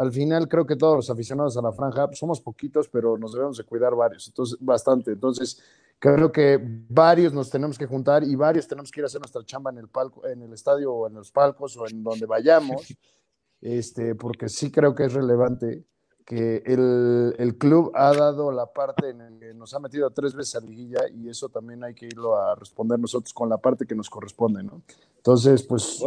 al 0.00 0.12
final 0.12 0.48
creo 0.48 0.66
que 0.66 0.76
todos 0.76 0.96
los 0.96 1.10
aficionados 1.10 1.58
a 1.58 1.62
la 1.62 1.72
franja 1.72 2.08
somos 2.12 2.40
poquitos, 2.40 2.88
pero 2.88 3.18
nos 3.18 3.34
debemos 3.34 3.58
de 3.58 3.64
cuidar 3.64 3.94
varios, 3.94 4.28
entonces 4.28 4.56
bastante. 4.58 5.12
Entonces 5.12 5.60
creo 5.98 6.32
que 6.32 6.58
varios 6.88 7.34
nos 7.34 7.50
tenemos 7.50 7.76
que 7.76 7.84
juntar 7.84 8.24
y 8.24 8.34
varios 8.34 8.66
tenemos 8.66 8.90
que 8.90 9.00
ir 9.00 9.04
a 9.04 9.08
hacer 9.08 9.20
nuestra 9.20 9.44
chamba 9.44 9.70
en 9.70 9.76
el 9.76 9.88
palco, 9.88 10.26
en 10.26 10.40
el 10.40 10.54
estadio 10.54 10.90
o 10.90 11.06
en 11.06 11.14
los 11.14 11.30
palcos 11.30 11.76
o 11.76 11.86
en 11.86 12.02
donde 12.02 12.24
vayamos, 12.24 12.96
este, 13.60 14.14
porque 14.14 14.48
sí 14.48 14.70
creo 14.70 14.94
que 14.94 15.04
es 15.04 15.12
relevante 15.12 15.84
que 16.30 16.62
el, 16.64 17.34
el, 17.38 17.58
club 17.58 17.90
ha 17.92 18.12
dado 18.12 18.52
la 18.52 18.66
parte 18.66 19.10
en 19.10 19.20
el 19.20 19.40
que 19.40 19.52
nos 19.52 19.74
ha 19.74 19.80
metido 19.80 20.08
tres 20.10 20.32
veces 20.32 20.54
a 20.54 20.60
liguilla 20.60 21.00
y 21.12 21.28
eso 21.28 21.48
también 21.48 21.82
hay 21.82 21.92
que 21.92 22.06
irlo 22.06 22.36
a 22.36 22.54
responder 22.54 23.00
nosotros 23.00 23.34
con 23.34 23.48
la 23.48 23.58
parte 23.58 23.84
que 23.84 23.96
nos 23.96 24.08
corresponde, 24.08 24.62
¿no? 24.62 24.80
Entonces, 25.16 25.64
pues 25.64 26.00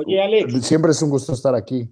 siempre 0.62 0.92
es 0.92 1.02
un 1.02 1.10
gusto 1.10 1.34
estar 1.34 1.54
aquí. 1.56 1.90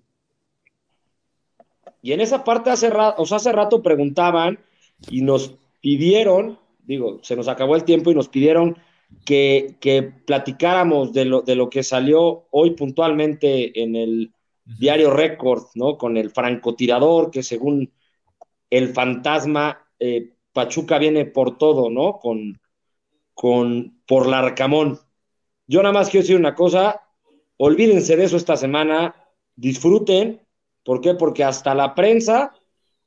Y 2.01 2.13
en 2.13 2.21
esa 2.21 2.45
parte 2.45 2.69
hace 2.69 2.89
rato, 2.89 3.21
o 3.21 3.35
hace 3.35 3.51
rato 3.51 3.83
preguntaban 3.83 4.59
y 5.09 5.23
nos 5.23 5.55
pidieron, 5.81 6.57
digo, 6.85 7.19
se 7.23 7.35
nos 7.35 7.49
acabó 7.49 7.75
el 7.75 7.83
tiempo 7.83 8.11
y 8.11 8.15
nos 8.15 8.29
pidieron 8.29 8.77
que, 9.25 9.75
que 9.81 10.03
platicáramos 10.03 11.11
de 11.11 11.25
lo, 11.25 11.41
de 11.41 11.55
lo 11.55 11.69
que 11.69 11.83
salió 11.83 12.45
hoy 12.51 12.71
puntualmente 12.71 13.83
en 13.83 13.97
el 13.97 14.31
diario 14.63 15.11
Record, 15.11 15.65
¿no? 15.75 15.97
Con 15.97 16.15
el 16.15 16.29
francotirador, 16.29 17.29
que 17.29 17.43
según 17.43 17.91
el 18.71 18.93
fantasma, 18.93 19.87
eh, 19.99 20.33
Pachuca 20.51 20.97
viene 20.97 21.25
por 21.25 21.59
todo, 21.59 21.91
¿no? 21.91 22.17
Con, 22.17 22.59
con, 23.35 24.01
por 24.07 24.25
Larcamón. 24.25 24.99
Yo 25.67 25.83
nada 25.83 25.93
más 25.93 26.09
quiero 26.09 26.23
decir 26.23 26.37
una 26.37 26.55
cosa, 26.55 27.01
olvídense 27.57 28.15
de 28.15 28.23
eso 28.23 28.37
esta 28.37 28.57
semana, 28.57 29.15
disfruten, 29.55 30.41
¿Por 30.83 31.01
qué? 31.01 31.13
Porque 31.13 31.43
hasta 31.43 31.75
la 31.75 31.93
prensa, 31.93 32.53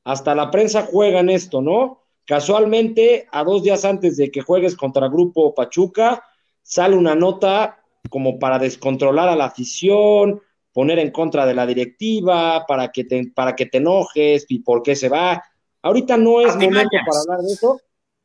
hasta 0.03 0.35
la 0.35 0.51
prensa 0.51 0.87
juega 0.89 1.19
en 1.19 1.29
esto, 1.29 1.61
¿no? 1.61 2.03
Casualmente, 2.25 3.27
a 3.31 3.43
dos 3.43 3.63
días 3.63 3.85
antes 3.85 4.17
de 4.17 4.31
que 4.31 4.41
juegues 4.41 4.75
contra 4.75 5.09
Grupo 5.09 5.53
Pachuca, 5.53 6.23
sale 6.61 6.95
una 6.95 7.15
nota 7.15 7.79
como 8.09 8.39
para 8.39 8.59
descontrolar 8.59 9.29
a 9.29 9.35
la 9.35 9.45
afición, 9.45 10.41
poner 10.71 10.99
en 10.99 11.11
contra 11.11 11.45
de 11.45 11.53
la 11.53 11.65
directiva, 11.65 12.65
para 12.67 12.91
que 12.91 13.03
te, 13.03 13.31
para 13.33 13.55
que 13.55 13.65
te 13.65 13.77
enojes 13.77 14.45
y 14.49 14.59
por 14.59 14.81
qué 14.81 14.95
se 14.95 15.09
va. 15.09 15.43
Ahorita 15.85 16.17
no 16.17 16.41
es 16.41 16.55
momento 16.55 16.97
para 17.05 17.19
hablar 17.19 17.45
de 17.45 17.53
eso. 17.53 17.79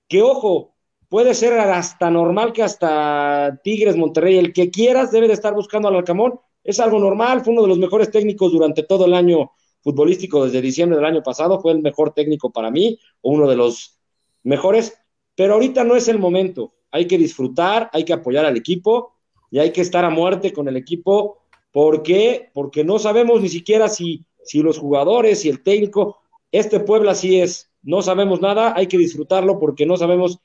Que 0.08 0.22
ojo, 0.22 0.74
puede 1.10 1.34
ser 1.34 1.52
hasta 1.60 2.10
normal 2.10 2.54
que 2.54 2.62
hasta 2.62 3.60
Tigres, 3.62 3.96
Monterrey, 3.96 4.38
el 4.38 4.54
que 4.54 4.70
quieras 4.70 5.12
debe 5.12 5.28
de 5.28 5.34
estar 5.34 5.52
buscando 5.52 5.86
al 5.86 5.96
Alcamón 5.96 6.40
es 6.64 6.80
algo 6.80 6.98
normal, 6.98 7.42
fue 7.42 7.52
uno 7.52 7.62
de 7.62 7.68
los 7.68 7.78
mejores 7.78 8.10
técnicos 8.10 8.50
durante 8.52 8.82
todo 8.84 9.04
el 9.04 9.12
año 9.12 9.52
futbolístico 9.82 10.44
desde 10.44 10.62
diciembre 10.62 10.96
del 10.96 11.04
año 11.04 11.22
pasado, 11.22 11.60
fue 11.60 11.72
el 11.72 11.82
mejor 11.82 12.14
técnico 12.14 12.50
para 12.50 12.70
mí, 12.70 12.98
o 13.20 13.32
uno 13.32 13.46
de 13.46 13.56
los 13.56 13.98
mejores, 14.42 14.96
pero 15.34 15.54
ahorita 15.54 15.84
no 15.84 15.96
es 15.96 16.08
el 16.08 16.18
momento, 16.18 16.72
hay 16.90 17.06
que 17.06 17.18
disfrutar, 17.18 17.90
hay 17.92 18.04
que 18.04 18.14
apoyar 18.14 18.46
al 18.46 18.56
equipo 18.56 19.16
y 19.50 19.58
hay 19.58 19.70
que 19.70 19.82
estar 19.82 20.04
a 20.04 20.10
muerte 20.10 20.52
con 20.52 20.66
el 20.66 20.76
equipo, 20.76 21.42
¿por 21.72 22.02
qué? 22.02 22.50
Porque 22.54 22.84
no 22.84 22.98
sabemos 22.98 23.42
ni 23.42 23.50
siquiera 23.50 23.88
si, 23.88 24.24
si 24.44 24.62
los 24.62 24.78
jugadores, 24.78 25.44
y 25.44 25.50
el 25.50 25.62
técnico, 25.62 26.20
este 26.52 26.80
pueblo 26.80 27.10
así 27.10 27.40
es, 27.40 27.70
no 27.82 28.02
sabemos 28.02 28.40
nada, 28.40 28.74
hay 28.76 28.86
que 28.86 28.98
disfrutarlo 28.98 29.58
porque 29.58 29.86
no 29.86 29.96
sabemos 29.96 30.38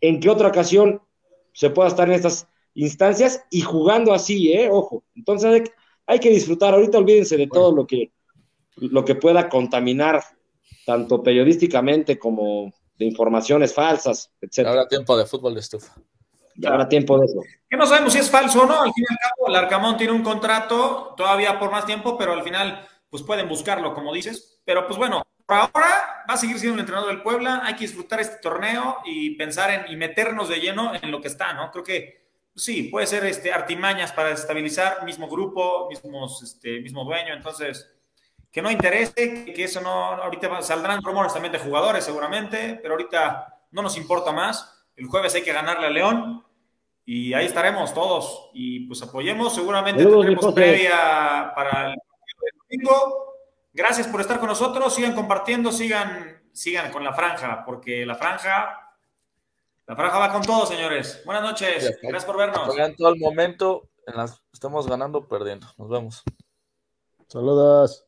en 0.00 0.20
qué 0.20 0.30
otra 0.30 0.48
ocasión 0.48 1.00
se 1.52 1.70
pueda 1.70 1.88
estar 1.88 2.08
en 2.08 2.14
estas 2.14 2.48
instancias 2.74 3.44
y 3.50 3.62
jugando 3.62 4.12
así, 4.12 4.52
¿eh? 4.52 4.68
Ojo. 4.70 5.04
Entonces 5.14 5.70
hay, 6.06 6.20
que 6.20 6.30
disfrutar. 6.30 6.74
Ahorita 6.74 6.98
olvídense 6.98 7.36
de 7.36 7.48
todo 7.48 7.74
lo 7.74 7.86
que, 7.86 8.12
lo 8.76 9.04
que 9.04 9.16
pueda 9.16 9.48
contaminar, 9.48 10.22
tanto 10.86 11.22
periodísticamente 11.22 12.18
como 12.18 12.72
de 12.96 13.04
informaciones 13.04 13.74
falsas, 13.74 14.32
etc. 14.40 14.66
Habrá 14.68 14.88
tiempo 14.88 15.16
de 15.16 15.26
fútbol 15.26 15.54
de 15.54 15.60
estufa. 15.60 15.94
Ya 16.56 16.70
habrá 16.70 16.88
tiempo 16.88 17.18
de 17.18 17.26
eso. 17.26 17.40
Que 17.68 17.76
no 17.76 17.86
sabemos 17.86 18.12
si 18.12 18.18
es 18.18 18.30
falso 18.30 18.62
o 18.62 18.66
no. 18.66 18.80
Al 18.80 18.92
fin 18.92 19.04
y 19.08 19.12
al 19.12 19.18
cabo, 19.18 19.48
el 19.48 19.56
Arcamón 19.56 19.96
tiene 19.96 20.12
un 20.12 20.22
contrato 20.22 21.14
todavía 21.16 21.58
por 21.58 21.70
más 21.70 21.86
tiempo, 21.86 22.16
pero 22.18 22.32
al 22.32 22.42
final, 22.42 22.86
pues 23.10 23.22
pueden 23.22 23.48
buscarlo, 23.48 23.94
como 23.94 24.12
dices. 24.12 24.60
Pero 24.64 24.86
pues 24.86 24.98
bueno, 24.98 25.22
por 25.48 25.56
ahora 25.56 26.24
va 26.28 26.34
a 26.34 26.36
seguir 26.36 26.58
siendo 26.58 26.74
el 26.74 26.80
entrenador 26.80 27.08
del 27.08 27.22
Puebla. 27.22 27.62
Hay 27.64 27.74
que 27.74 27.86
disfrutar 27.86 28.20
este 28.20 28.36
torneo 28.36 28.98
y 29.06 29.30
pensar 29.30 29.70
en 29.70 29.90
y 29.90 29.96
meternos 29.96 30.50
de 30.50 30.60
lleno 30.60 30.92
en 30.94 31.10
lo 31.10 31.22
que 31.22 31.28
está, 31.28 31.54
¿no? 31.54 31.70
Creo 31.70 31.82
que 31.82 32.28
sí, 32.54 32.82
puede 32.84 33.06
ser 33.06 33.24
este, 33.24 33.50
artimañas 33.50 34.12
para 34.12 34.32
estabilizar, 34.32 35.06
mismo 35.06 35.26
grupo, 35.26 35.88
mismos, 35.88 36.42
este, 36.42 36.80
mismo 36.80 37.02
dueño, 37.02 37.32
entonces, 37.32 37.90
que 38.52 38.60
no 38.60 38.70
interese, 38.70 39.46
que 39.46 39.64
eso 39.64 39.80
no, 39.80 39.90
ahorita 39.90 40.60
saldrán 40.60 41.02
rumores 41.02 41.32
también 41.32 41.52
de 41.52 41.60
jugadores 41.60 42.04
seguramente, 42.04 42.78
pero 42.82 42.92
ahorita 42.92 43.62
no 43.70 43.80
nos 43.80 43.96
importa 43.96 44.32
más, 44.32 44.86
el 44.96 45.06
jueves 45.06 45.34
hay 45.34 45.42
que 45.42 45.52
ganarle 45.54 45.86
a 45.86 45.90
León 45.90 46.44
y 47.06 47.32
ahí 47.32 47.46
estaremos 47.46 47.94
todos 47.94 48.50
y 48.52 48.80
pues 48.80 49.00
apoyemos, 49.00 49.54
seguramente 49.54 50.04
tendremos 50.04 50.52
previa 50.52 51.52
para 51.54 51.92
el 51.92 51.96
domingo. 52.68 53.27
Gracias 53.78 54.08
por 54.08 54.20
estar 54.20 54.40
con 54.40 54.48
nosotros, 54.48 54.92
sigan 54.92 55.14
compartiendo, 55.14 55.70
sigan, 55.70 56.42
sigan 56.52 56.90
con 56.90 57.04
la 57.04 57.12
franja, 57.12 57.62
porque 57.64 58.04
la 58.04 58.16
franja 58.16 58.88
la 59.86 59.94
franja 59.94 60.18
va 60.18 60.32
con 60.32 60.42
todo, 60.42 60.66
señores. 60.66 61.22
Buenas 61.24 61.44
noches. 61.44 61.96
Gracias 62.02 62.24
por 62.24 62.36
vernos. 62.36 62.76
En 62.76 62.96
todo 62.96 63.10
el 63.10 63.20
momento, 63.20 63.88
estamos 64.52 64.88
ganando 64.88 65.18
o 65.18 65.28
perdiendo. 65.28 65.68
Nos 65.78 65.88
vemos. 65.88 66.24
Saludos. 67.28 68.04